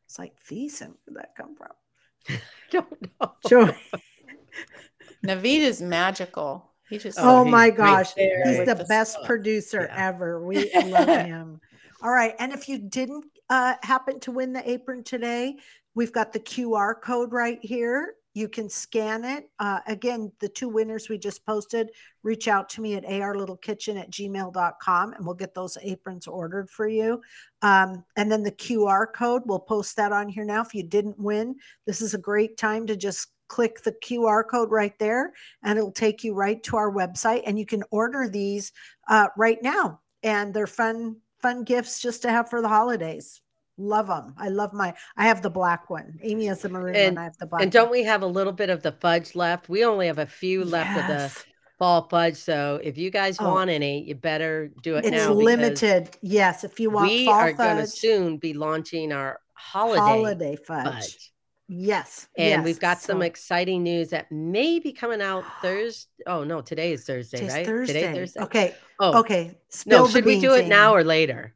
It's 0.06 0.18
like 0.20 0.34
Thiessen. 0.50 0.96
Where'd 1.06 1.18
that 1.18 1.36
come 1.36 1.56
from? 1.56 1.72
I 2.30 2.40
don't 2.72 3.02
know. 3.20 3.34
Jo- 3.48 3.76
Naveed 5.26 5.60
is 5.62 5.82
magical. 5.82 6.71
He 6.92 6.98
just 7.00 7.18
oh, 7.20 7.40
Oh, 7.40 7.46
my 7.46 7.70
gosh. 7.72 8.14
there 8.14 8.44
He's 8.48 8.66
the 8.66 8.76
the 8.76 8.86
best 8.86 9.14
stuff. 9.14 9.26
producer 9.26 9.88
Yeah. 9.90 10.10
ever. 10.10 10.46
We 10.46 10.72
love 10.86 11.08
him. 11.08 11.60
All 12.04 12.12
right. 12.12 12.36
And 12.38 12.52
if 12.52 12.68
you 12.70 12.78
didn't 12.78 13.26
uh, 13.50 13.76
happen 13.82 14.20
to 14.20 14.32
win 14.32 14.54
the 14.54 14.70
apron 14.70 15.04
today, 15.04 15.56
we've 15.96 16.12
got 16.12 16.34
the 16.34 16.40
QR 16.42 17.02
code 17.02 17.32
right 17.32 17.60
here. 17.64 18.16
You 18.34 18.48
can 18.48 18.70
scan 18.70 19.24
it. 19.26 19.50
Uh, 19.60 19.80
again, 19.88 20.32
the 20.40 20.48
two 20.50 20.70
winners 20.70 21.10
we 21.10 21.18
just 21.18 21.46
posted, 21.46 21.90
reach 22.24 22.48
out 22.48 22.70
to 22.70 22.82
me 22.82 22.96
at 22.96 23.04
arlittlekitchen 23.06 24.00
at 24.00 24.10
gmail.com 24.12 25.14
and 25.14 25.26
we'll 25.26 25.36
get 25.36 25.54
those 25.54 25.78
aprons 25.82 26.28
ordered 26.28 26.70
for 26.70 26.88
you. 26.88 27.22
Um, 27.62 28.04
and 28.16 28.32
then 28.32 28.44
the 28.44 28.52
QR 28.54 29.06
code, 29.14 29.44
we'll 29.46 29.60
post 29.60 29.96
that 29.98 30.12
on 30.14 30.30
here 30.30 30.46
now. 30.46 30.62
If 30.62 30.74
you 30.74 30.84
didn't 30.84 31.20
win, 31.20 31.56
this 31.86 32.02
is 32.02 32.14
a 32.14 32.18
great 32.18 32.58
time 32.58 32.88
to 32.88 32.96
just 32.96 33.28
click 33.52 33.84
the 33.84 33.92
QR 33.92 34.48
code 34.48 34.72
right 34.72 34.98
there 34.98 35.34
and 35.62 35.78
it'll 35.78 35.92
take 35.92 36.24
you 36.24 36.34
right 36.34 36.64
to 36.64 36.78
our 36.78 36.90
website 36.90 37.44
and 37.46 37.60
you 37.60 37.66
can 37.66 37.84
order 37.92 38.30
these 38.30 38.72
uh, 39.10 39.28
right 39.36 39.62
now. 39.62 40.00
And 40.24 40.54
they're 40.54 40.68
fun, 40.68 41.18
fun 41.42 41.66
gifts 41.66 42.02
just 42.02 42.22
to 42.22 42.30
have 42.30 42.50
for 42.50 42.62
the 42.62 42.70
holidays. 42.70 43.42
Love 43.78 44.08
them. 44.08 44.36
I 44.38 44.48
love 44.48 44.72
my, 44.72 44.94
I 45.18 45.26
have 45.28 45.42
the 45.42 45.50
black 45.50 45.90
one. 45.90 46.18
Amy 46.22 46.46
has 46.46 46.62
the 46.62 46.70
maroon 46.70 46.96
And- 46.96 47.16
one. 47.18 47.22
I 47.22 47.26
have 47.26 47.38
the 47.40 47.46
black 47.48 47.62
And 47.64 47.72
don't 47.72 47.92
we 47.92 48.04
have 48.04 48.22
a 48.22 48.28
little 48.38 48.54
bit 48.54 48.70
of 48.70 48.84
the 48.84 48.94
fudge 48.94 49.36
left? 49.36 49.68
We 49.68 49.84
only 49.84 50.08
have 50.08 50.20
a 50.20 50.26
few 50.26 50.64
left 50.64 50.98
of 51.02 51.08
the 51.08 51.44
fall 51.78 52.08
fudge. 52.08 52.38
So 52.38 52.80
if 52.82 52.98
you 52.98 53.10
guys 53.12 53.36
Oh. 53.42 53.50
want 53.54 53.70
any, 53.70 54.04
you 54.08 54.16
better 54.16 54.72
do 54.82 54.96
it 54.96 55.00
It's 55.06 55.12
now. 55.12 55.28
because 55.34 55.44
limited. 55.44 56.10
Yes. 56.22 56.64
If 56.64 56.80
you 56.80 56.90
want 56.90 57.10
We 57.10 57.28
are 57.28 57.52
going 57.52 57.78
to 57.78 57.88
soon 57.88 58.38
be 58.38 58.54
launching 58.54 59.12
our 59.12 59.42
holiday, 59.56 60.00
holiday 60.00 60.56
fudge. 60.56 60.86
fudge. 60.86 61.32
Yes. 61.74 62.28
And 62.38 62.66
we've 62.66 62.76
yes. 62.76 62.80
got 62.80 63.02
some 63.02 63.20
So 63.20 63.22
exciting 63.22 63.82
news 63.82 64.10
that 64.10 64.30
may 64.30 64.80
be 64.80 64.92
coming 64.92 65.22
out 65.22 65.46
Thursday. 65.62 66.10
Oh, 66.28 66.44
no, 66.44 66.60
today 66.60 66.92
is 66.92 67.06
Thursday, 67.06 67.48
right? 67.48 67.66
Thursday. 67.66 67.94
Today, 67.94 68.14
Thursday. 68.14 68.42
Okay. 68.42 68.76
Oh, 69.00 69.20
Okay. 69.20 69.58
Spill 69.70 70.04
no, 70.04 70.10
should 70.10 70.26
we 70.26 70.42
do 70.42 70.54
it 70.54 70.68
now 70.68 70.94
or 70.94 71.06
later? 71.06 71.54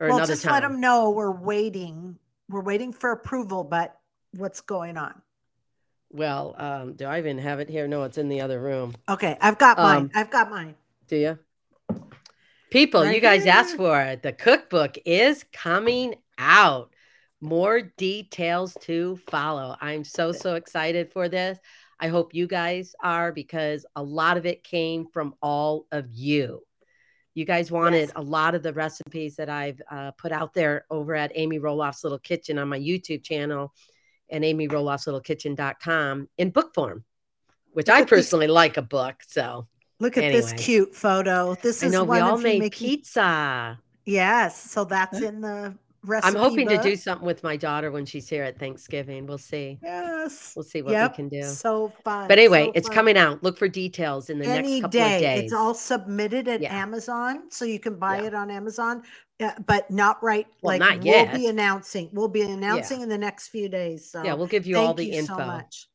Or 0.00 0.08
well, 0.08 0.16
another 0.16 0.32
just 0.32 0.42
time? 0.42 0.54
let 0.54 0.62
them 0.62 0.80
know 0.80 1.10
we're 1.10 1.30
waiting. 1.30 2.18
We're 2.48 2.64
waiting 2.64 2.92
for 2.92 3.12
approval, 3.12 3.62
but 3.62 3.96
what's 4.32 4.60
going 4.62 4.96
on? 4.96 5.22
Well, 6.10 6.56
um, 6.58 6.94
do 6.94 7.04
I 7.04 7.18
even 7.18 7.38
have 7.38 7.60
it 7.60 7.70
here? 7.70 7.86
No, 7.86 8.02
it's 8.02 8.18
in 8.18 8.28
the 8.28 8.40
other 8.40 8.60
room. 8.60 8.96
Okay. 9.08 9.38
I've 9.40 9.58
got 9.58 9.78
mine. 9.78 9.96
Um, 9.96 10.10
I've 10.12 10.30
got 10.30 10.50
mine. 10.50 10.74
Do 11.06 11.14
you? 11.14 11.38
People, 12.70 13.04
Right 13.04 13.14
you 13.14 13.20
guys 13.20 13.46
asked 13.46 13.76
for 13.76 14.00
it. 14.00 14.24
The 14.24 14.32
cookbook 14.32 14.98
is 15.04 15.44
coming 15.52 16.16
out. 16.36 16.91
More 17.42 17.82
details 17.98 18.76
to 18.82 19.16
follow. 19.28 19.76
I'm 19.80 20.04
so, 20.04 20.30
so 20.32 20.54
excited 20.54 21.12
for 21.12 21.28
this. 21.28 21.58
I 21.98 22.06
hope 22.08 22.34
you 22.34 22.46
guys 22.46 22.94
are 23.02 23.32
because 23.32 23.84
a 23.96 24.02
lot 24.02 24.36
of 24.36 24.46
it 24.46 24.62
came 24.64 25.06
from 25.12 25.34
all 25.42 25.86
of 25.90 26.06
you. 26.10 26.62
You 27.34 27.44
guys 27.44 27.70
wanted 27.72 28.08
Yes. 28.08 28.12
a 28.14 28.22
lot 28.22 28.54
of 28.54 28.62
the 28.62 28.72
recipes 28.72 29.34
that 29.36 29.48
I've 29.50 29.82
uh, 29.90 30.12
put 30.12 30.30
out 30.32 30.54
there 30.54 30.84
over 30.88 31.14
at 31.16 31.32
Amy 31.34 31.58
Roloff's 31.58 32.04
Little 32.04 32.18
Kitchen 32.20 32.58
on 32.58 32.68
my 32.68 32.78
YouTube 32.78 33.24
channel 33.24 33.72
and 34.30 34.44
amyroloffslittlekitchen.com 34.44 36.28
in 36.38 36.50
book 36.50 36.74
form, 36.74 37.04
which 37.72 37.88
I 37.88 38.04
personally 38.04 38.46
like 38.46 38.76
a 38.76 38.82
book. 38.82 39.16
So 39.26 39.66
Look 39.98 40.16
at 40.16 40.32
this 40.32 40.52
cute 40.54 40.94
photo. 40.94 41.54
This 41.62 41.82
I 41.82 41.86
is 41.86 41.92
know 41.92 42.04
one 42.04 42.16
we 42.18 42.20
all 42.22 42.34
of 42.36 42.42
made 42.42 42.60
making- 42.60 42.88
pizza. 42.88 43.78
Yes. 44.04 44.60
So 44.70 44.84
that's 44.84 45.20
in 45.20 45.40
the 45.40 45.76
recipe 46.04 46.28
I'm 46.28 46.40
hoping 46.40 46.68
to 46.68 46.78
do 46.82 46.96
something 46.96 47.26
with 47.26 47.42
my 47.42 47.56
daughter 47.56 47.90
when 47.90 48.04
she's 48.06 48.28
here 48.28 48.42
at 48.42 48.58
Thanksgiving. 48.58 49.26
We'll 49.26 49.38
see. 49.38 49.78
Yes. 49.82 50.52
We'll 50.56 50.64
see 50.64 50.82
what 50.82 50.92
Yep. 50.92 51.10
we 51.12 51.16
can 51.16 51.28
do. 51.28 51.42
So 51.44 51.92
fun. 52.04 52.28
But 52.28 52.38
anyway, 52.38 52.66
so 52.66 52.72
it's 52.74 52.88
fun. 52.88 52.94
coming 52.94 53.16
out. 53.16 53.42
Look 53.42 53.56
for 53.58 53.68
details 53.68 54.30
in 54.30 54.38
the 54.38 54.46
any 54.46 54.80
next 54.80 54.82
couple 54.82 54.90
day. 55.00 55.14
of 55.16 55.20
days. 55.22 55.42
It's 55.44 55.52
all 55.52 55.74
submitted 55.74 56.48
at 56.48 56.60
Yeah. 56.60 56.74
Amazon, 56.74 57.50
so 57.50 57.64
you 57.64 57.78
can 57.78 57.96
buy 57.98 58.20
Yeah. 58.20 58.26
it 58.28 58.34
on 58.34 58.50
Amazon, 58.50 59.02
uh, 59.40 59.50
but 59.66 59.90
not 59.90 60.22
right. 60.22 60.46
Well, 60.62 60.78
like 60.78 60.80
not 60.80 61.04
we'll 61.04 61.32
be 61.38 61.46
announcing. 61.46 62.10
We'll 62.12 62.28
be 62.28 62.42
announcing 62.42 63.00
in 63.02 63.08
the 63.08 63.18
next 63.18 63.48
few 63.48 63.68
days. 63.68 64.10
So 64.10 64.22
yeah, 64.24 64.34
we'll 64.34 64.46
give 64.48 64.66
you 64.66 64.76
all 64.78 64.94
the 64.94 65.04
you 65.04 65.14
info. 65.20 65.36
so 65.36 65.46
much. 65.46 65.88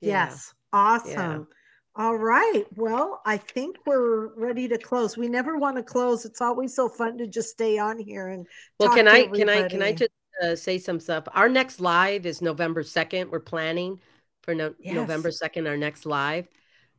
Yeah. 0.00 0.26
Yes, 0.26 0.52
awesome. 0.72 1.48
All 1.96 2.16
right. 2.16 2.64
Well, 2.74 3.22
I 3.24 3.36
think 3.36 3.76
we're 3.86 4.34
ready 4.34 4.66
to 4.66 4.78
close. 4.78 5.16
We 5.16 5.28
never 5.28 5.56
want 5.56 5.76
to 5.76 5.82
close. 5.82 6.24
It's 6.24 6.40
always 6.40 6.74
so 6.74 6.88
fun 6.88 7.18
to 7.18 7.26
just 7.28 7.50
stay 7.50 7.78
on 7.78 7.98
here 7.98 8.28
and 8.28 8.46
Well, 8.80 8.88
talk 8.88 8.96
can 8.96 9.06
I 9.06 9.26
can 9.26 9.48
I 9.48 9.68
can 9.68 9.82
I 9.82 9.92
just 9.92 10.10
uh, 10.42 10.56
say 10.56 10.78
some 10.78 10.98
stuff? 10.98 11.24
Our 11.32 11.48
next 11.48 11.80
live 11.80 12.26
is 12.26 12.42
November 12.42 12.82
second. 12.82 13.30
We're 13.30 13.38
planning 13.40 14.00
for 14.42 14.56
no, 14.56 14.74
November 14.84 15.30
second. 15.30 15.68
Our 15.68 15.76
next 15.76 16.04
live. 16.04 16.48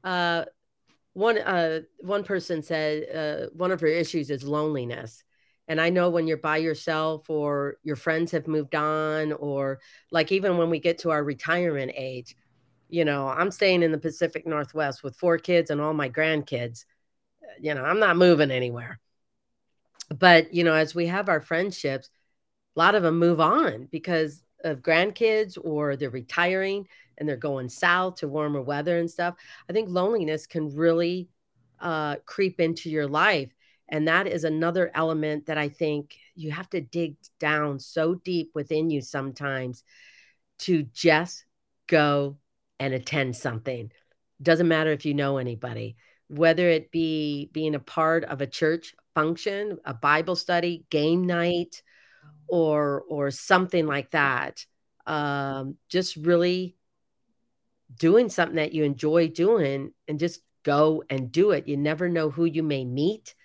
Uh, 0.01 0.45
one 1.11 1.39
uh 1.39 1.81
one 1.99 2.23
person 2.23 2.61
said 2.61 3.03
uh, 3.13 3.49
one 3.53 3.71
of 3.71 3.81
her 3.81 3.87
issues 3.87 4.29
is 4.29 4.45
loneliness, 4.45 5.25
and 5.67 5.81
I 5.81 5.89
know 5.89 6.09
when 6.09 6.25
you're 6.25 6.37
by 6.37 6.57
yourself 6.57 7.29
or 7.29 7.77
your 7.83 7.97
friends 7.97 8.31
have 8.31 8.47
moved 8.47 8.75
on, 8.75 9.33
or 9.33 9.79
like 10.11 10.31
even 10.31 10.57
when 10.57 10.69
we 10.69 10.79
get 10.79 10.99
to 10.99 11.11
our 11.11 11.23
retirement 11.23 11.91
age, 11.95 12.35
you 12.89 13.05
know, 13.05 13.27
I'm 13.27 13.51
staying 13.51 13.83
in 13.83 13.91
the 13.91 13.97
Pacific 13.97 14.45
Northwest 14.45 15.03
with 15.03 15.15
four 15.15 15.37
kids 15.37 15.69
and 15.69 15.81
all 15.81 15.93
my 15.93 16.09
grandkids. 16.09 16.85
You 17.59 17.73
know, 17.73 17.83
I'm 17.83 17.99
not 17.99 18.17
moving 18.17 18.51
anywhere. 18.51 18.99
But 20.09 20.53
you 20.53 20.63
know, 20.63 20.73
as 20.73 20.93
we 20.93 21.07
have 21.07 21.29
our 21.29 21.41
friendships 21.41 22.09
a 22.75 22.79
lot 22.79 22.95
of 22.95 23.03
them 23.03 23.17
move 23.17 23.39
on 23.39 23.87
because 23.91 24.43
of 24.63 24.81
grandkids 24.81 25.57
or 25.61 25.95
they're 25.95 26.09
retiring 26.09 26.87
and 27.17 27.27
they're 27.27 27.37
going 27.37 27.69
south 27.69 28.15
to 28.15 28.27
warmer 28.27 28.61
weather 28.61 28.97
and 28.97 29.09
stuff. 29.09 29.35
I 29.69 29.73
think 29.73 29.89
loneliness 29.89 30.45
can 30.45 30.75
really 30.75 31.29
uh, 31.79 32.17
creep 32.25 32.59
into 32.59 32.89
your 32.89 33.07
life. 33.07 33.51
And 33.89 34.07
that 34.07 34.27
is 34.27 34.43
another 34.43 34.91
element 34.95 35.45
that 35.45 35.57
I 35.57 35.69
think 35.69 36.17
you 36.35 36.51
have 36.51 36.69
to 36.71 36.81
dig 36.81 37.15
down 37.39 37.79
so 37.79 38.15
deep 38.15 38.51
within 38.55 38.89
you 38.89 39.01
sometimes 39.01 39.83
to 40.59 40.83
just 40.83 41.45
go 41.87 42.37
and 42.79 42.93
attend 42.93 43.35
something. 43.35 43.91
Doesn't 44.41 44.67
matter 44.67 44.91
if 44.91 45.05
you 45.05 45.13
know 45.13 45.37
anybody, 45.37 45.95
whether 46.27 46.69
it 46.69 46.91
be 46.91 47.49
being 47.53 47.75
a 47.75 47.79
part 47.79 48.23
of 48.25 48.41
a 48.41 48.47
church 48.47 48.93
function, 49.13 49.77
a 49.85 49.93
Bible 49.93 50.35
study, 50.35 50.85
game 50.89 51.25
night, 51.25 51.81
or 52.47 53.03
or 53.09 53.31
something 53.31 53.85
like 53.87 54.11
that 54.11 54.65
um 55.05 55.75
just 55.89 56.15
really 56.15 56.75
doing 57.97 58.29
something 58.29 58.57
that 58.57 58.73
you 58.73 58.83
enjoy 58.83 59.27
doing 59.27 59.91
and 60.07 60.19
just 60.19 60.41
go 60.63 61.03
and 61.09 61.31
do 61.31 61.51
it 61.51 61.67
you 61.67 61.77
never 61.77 62.09
know 62.09 62.29
who 62.29 62.45
you 62.45 62.63
may 62.63 62.83
meet 62.83 63.35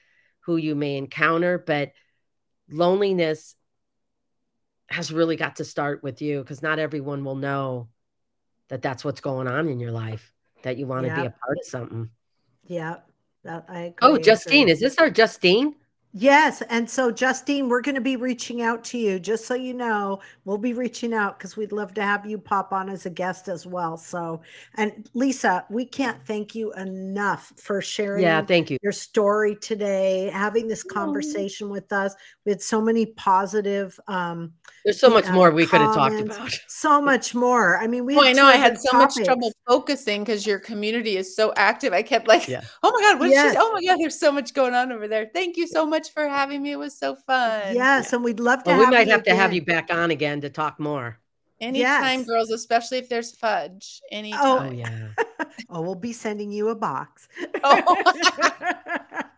who 0.40 0.56
you 0.56 0.74
may 0.74 0.96
encounter 0.96 1.58
but 1.58 1.92
loneliness 2.70 3.54
has 4.88 5.12
really 5.12 5.36
got 5.36 5.56
to 5.56 5.64
start 5.64 6.02
with 6.02 6.20
you 6.20 6.40
because 6.40 6.62
not 6.62 6.78
everyone 6.78 7.24
will 7.24 7.36
know 7.36 7.88
that 8.70 8.80
that's 8.82 9.04
what's 9.04 9.20
going 9.20 9.46
on 9.46 9.68
in 9.68 9.78
your 9.78 9.92
life 9.92 10.32
that 10.62 10.76
you 10.78 10.86
want 10.86 11.06
to 11.06 11.12
be 11.14 11.26
a 11.26 11.30
part 11.44 11.58
of 11.58 11.64
something 11.64 12.08
Yeah, 12.64 12.96
that 13.44 13.66
I 13.68 13.80
agree. 13.80 13.94
oh 14.02 14.12
agree. 14.14 14.24
justine 14.24 14.68
is 14.68 14.80
this 14.80 14.96
our 14.98 15.10
justine 15.10 15.74
Yes. 16.12 16.60
And 16.62 16.90
so, 16.90 17.12
Justine, 17.12 17.68
we're 17.68 17.82
going 17.82 17.94
to 17.94 18.00
be 18.00 18.16
reaching 18.16 18.62
out 18.62 18.82
to 18.86 18.98
you. 18.98 19.20
Just 19.20 19.46
so 19.46 19.54
you 19.54 19.74
know, 19.74 20.20
we'll 20.44 20.58
be 20.58 20.72
reaching 20.72 21.14
out 21.14 21.38
because 21.38 21.56
we'd 21.56 21.70
love 21.70 21.94
to 21.94 22.02
have 22.02 22.26
you 22.26 22.36
pop 22.36 22.72
on 22.72 22.88
as 22.90 23.06
a 23.06 23.10
guest 23.10 23.46
as 23.46 23.64
well. 23.64 23.96
So, 23.96 24.40
and 24.74 25.08
Lisa, 25.14 25.64
we 25.70 25.84
can't 25.84 26.20
thank 26.26 26.52
you 26.52 26.72
enough 26.72 27.52
for 27.56 27.80
sharing 27.80 28.22
yeah 28.22 28.42
thank 28.42 28.70
you 28.70 28.78
your 28.82 28.90
story 28.92 29.54
today, 29.54 30.30
having 30.32 30.66
this 30.66 30.84
Oh. 30.84 30.92
conversation 30.92 31.68
with 31.70 31.92
us. 31.92 32.14
We 32.44 32.50
had 32.50 32.60
so 32.62 32.80
many 32.80 33.06
positive, 33.06 33.98
um, 34.08 34.54
there's 34.84 34.98
so 35.00 35.10
much 35.10 35.28
more 35.30 35.50
we 35.50 35.66
could 35.66 35.80
have 35.80 35.94
talked 35.94 36.20
about 36.20 36.50
so 36.68 37.00
much 37.00 37.34
more. 37.34 37.78
I 37.78 37.86
mean, 37.86 38.04
we 38.04 38.16
Oh, 38.16 38.22
I 38.22 38.32
know. 38.32 38.46
I 38.46 38.56
had 38.56 38.76
terrific 38.76 38.90
so 38.90 38.96
much 38.98 39.14
trouble 39.16 39.52
focusing 39.66 40.22
because 40.22 40.46
your 40.46 40.58
community 40.58 41.16
is 41.16 41.34
so 41.34 41.52
active. 41.56 41.92
I 41.92 42.02
kept 42.02 42.28
like, 42.28 42.48
Yeah. 42.48 42.62
oh 42.82 42.92
my 42.92 43.00
God, 43.00 43.18
what 43.20 43.28
is 43.28 43.34
Yes. 43.34 43.52
she? 43.52 43.58
Oh 43.60 43.72
my 43.72 43.82
God, 43.82 43.98
there's 44.00 44.18
so 44.18 44.32
much 44.32 44.54
going 44.54 44.74
on 44.74 44.92
over 44.92 45.08
there. 45.08 45.30
Thank 45.32 45.56
you 45.56 45.66
so 45.66 45.84
much 45.86 46.12
for 46.12 46.28
having 46.28 46.62
me. 46.62 46.72
It 46.72 46.78
was 46.78 46.98
so 46.98 47.14
fun. 47.14 47.74
Yes. 47.74 48.12
And 48.12 48.24
we'd 48.24 48.40
love 48.40 48.64
to 48.64 48.70
well, 48.70 48.78
we 48.78 48.86
might 48.86 49.06
you 49.06 49.12
have 49.12 49.24
to 49.24 49.34
have 49.34 49.52
you 49.52 49.64
back 49.64 49.88
on 49.92 50.10
again 50.10 50.40
to 50.42 50.50
talk 50.50 50.78
more 50.80 51.18
Anytime, 51.60 52.20
Yes. 52.20 52.26
girls, 52.26 52.50
especially 52.50 52.96
if 52.98 53.10
there's 53.10 53.32
fudge. 53.32 54.00
Anytime. 54.10 54.40
Oh, 54.42 54.58
oh 54.66 54.70
yeah 54.70 55.08
oh, 55.68 55.82
we'll 55.82 55.94
be 55.94 56.12
sending 56.12 56.50
you 56.50 56.70
a 56.70 56.74
box. 56.74 57.28
Oh, 57.62 57.96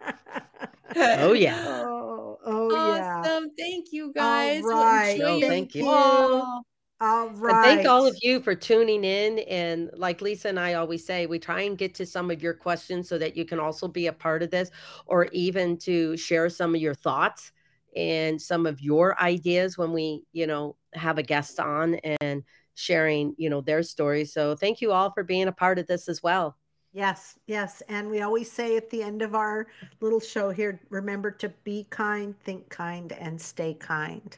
Oh, 0.97 1.33
yeah. 1.33 1.87
Oh, 2.03 2.39
oh 2.45 2.71
yeah. 2.71 3.21
awesome. 3.21 3.51
Thank 3.59 3.93
you 3.93 4.13
guys. 4.13 4.63
right. 4.65 5.19
No, 5.19 5.41
thank 5.41 5.75
you. 5.75 5.83
fall. 5.83 6.65
All 7.01 7.29
And 7.49 7.61
thank 7.61 7.87
all 7.87 8.07
of 8.07 8.17
you 8.23 8.41
for 8.41 8.55
tuning 8.55 9.05
in. 9.05 9.41
And 9.41 9.91
like 9.95 10.21
Lisa 10.21 10.49
and 10.49 10.61
I 10.61 10.75
always 10.75 11.05
say, 11.05 11.27
we 11.27 11.39
try 11.39 11.63
and 11.63 11.77
get 11.77 11.95
to 11.97 12.07
some 12.07 12.31
of 12.31 12.43
your 12.43 12.55
questions 12.55 13.09
so 13.09 13.19
that 13.19 13.37
you 13.37 13.45
can 13.45 13.59
also 13.59 13.89
be 13.89 14.07
a 14.07 14.13
part 14.13 14.43
of 14.43 14.51
this 14.51 14.71
or 15.07 15.27
even 15.33 15.77
to 15.79 16.17
share 16.17 16.49
some 16.49 16.75
of 16.75 16.81
your 16.81 16.95
thoughts 16.95 17.51
and 17.97 18.41
some 18.41 18.67
of 18.67 18.81
your 18.81 19.21
ideas 19.21 19.77
when 19.77 19.93
we, 19.93 20.25
you 20.33 20.47
know, 20.47 20.77
have 20.95 21.19
a 21.19 21.23
guest 21.23 21.59
on 21.59 21.97
and 22.21 22.45
sharing, 22.75 23.35
you 23.37 23.51
know, 23.51 23.61
their 23.61 23.83
stories. 23.83 24.33
So 24.33 24.55
thank 24.55 24.81
you 24.81 24.93
all 24.93 25.11
for 25.11 25.25
being 25.25 25.49
a 25.49 25.53
part 25.53 25.79
of 25.79 25.87
this 25.87 26.09
as 26.09 26.23
well. 26.23 26.57
Yes, 26.93 27.39
yes. 27.47 27.83
And 27.89 28.11
we 28.11 28.21
always 28.21 28.51
say 28.53 28.77
at 28.77 28.91
the 28.91 29.03
end 29.03 29.23
of 29.23 29.35
our 29.35 29.67
little 30.01 30.21
show 30.21 30.51
here 30.51 30.81
remember 30.91 31.31
to 31.31 31.49
be 31.65 31.87
kind, 31.91 32.39
think 32.41 32.69
kind, 32.69 33.13
and 33.13 33.41
stay 33.41 33.75
kind. 33.75 34.37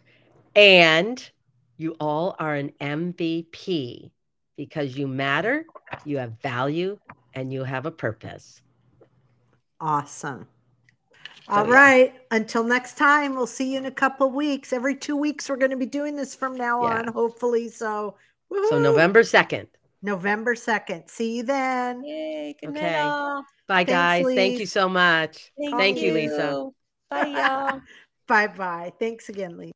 And 0.55 1.28
you 1.78 1.97
all 1.98 2.36
are 2.39 2.55
an 2.55 2.72
MVP 2.81 4.12
because 4.56 4.97
you 4.97 5.09
matter, 5.09 5.66
you 6.05 6.18
have 6.18 6.40
value, 6.40 6.98
and 7.35 7.52
you 7.52 7.64
have 7.64 7.86
a 7.86 7.90
purpose. 7.90 8.62
Awesome. 9.81 10.48
So, 11.51 11.52
All 11.52 11.66
yeah. 11.66 11.74
right. 11.74 12.14
Until 12.31 12.64
next 12.64 12.97
time, 12.97 13.35
we'll 13.35 13.47
see 13.47 13.72
you 13.72 13.78
in 13.78 13.86
a 13.86 13.90
couple 13.90 14.31
weeks. 14.31 14.72
Every 14.72 14.97
two 14.97 15.16
weeks, 15.16 15.48
we're 15.48 15.56
going 15.56 15.70
to 15.72 15.76
be 15.76 15.86
doing 15.86 16.16
this 16.16 16.35
from 16.35 16.56
now 16.56 16.82
Yeah. 16.82 16.98
on, 16.98 17.09
hopefully. 17.09 17.68
So, 17.68 18.16
So. 18.70 18.78
November 18.78 19.22
2nd. 19.24 19.68
November 20.05 20.55
2nd. 20.55 21.09
See 21.09 21.39
you 21.39 21.43
then. 21.44 22.05
Yay. 22.05 22.55
Good 22.60 22.74
Okay. 22.76 22.93
night, 22.93 23.09
all. 23.09 23.44
Bye, 23.66 23.85
Thanks, 23.85 23.89
guys. 23.89 24.35
Thank 24.35 24.59
you 24.60 24.66
so 24.66 24.89
much. 24.89 25.51
Thank, 25.59 25.76
Thank 25.78 26.02
you, 26.02 26.12
Lisa. 26.12 26.70
Bye, 27.10 27.22
y'all. 27.22 27.81
Bye 28.28 28.48
bye. 28.48 28.93
Thanks 29.01 29.31
again, 29.31 29.56
Lisa. 29.56 29.72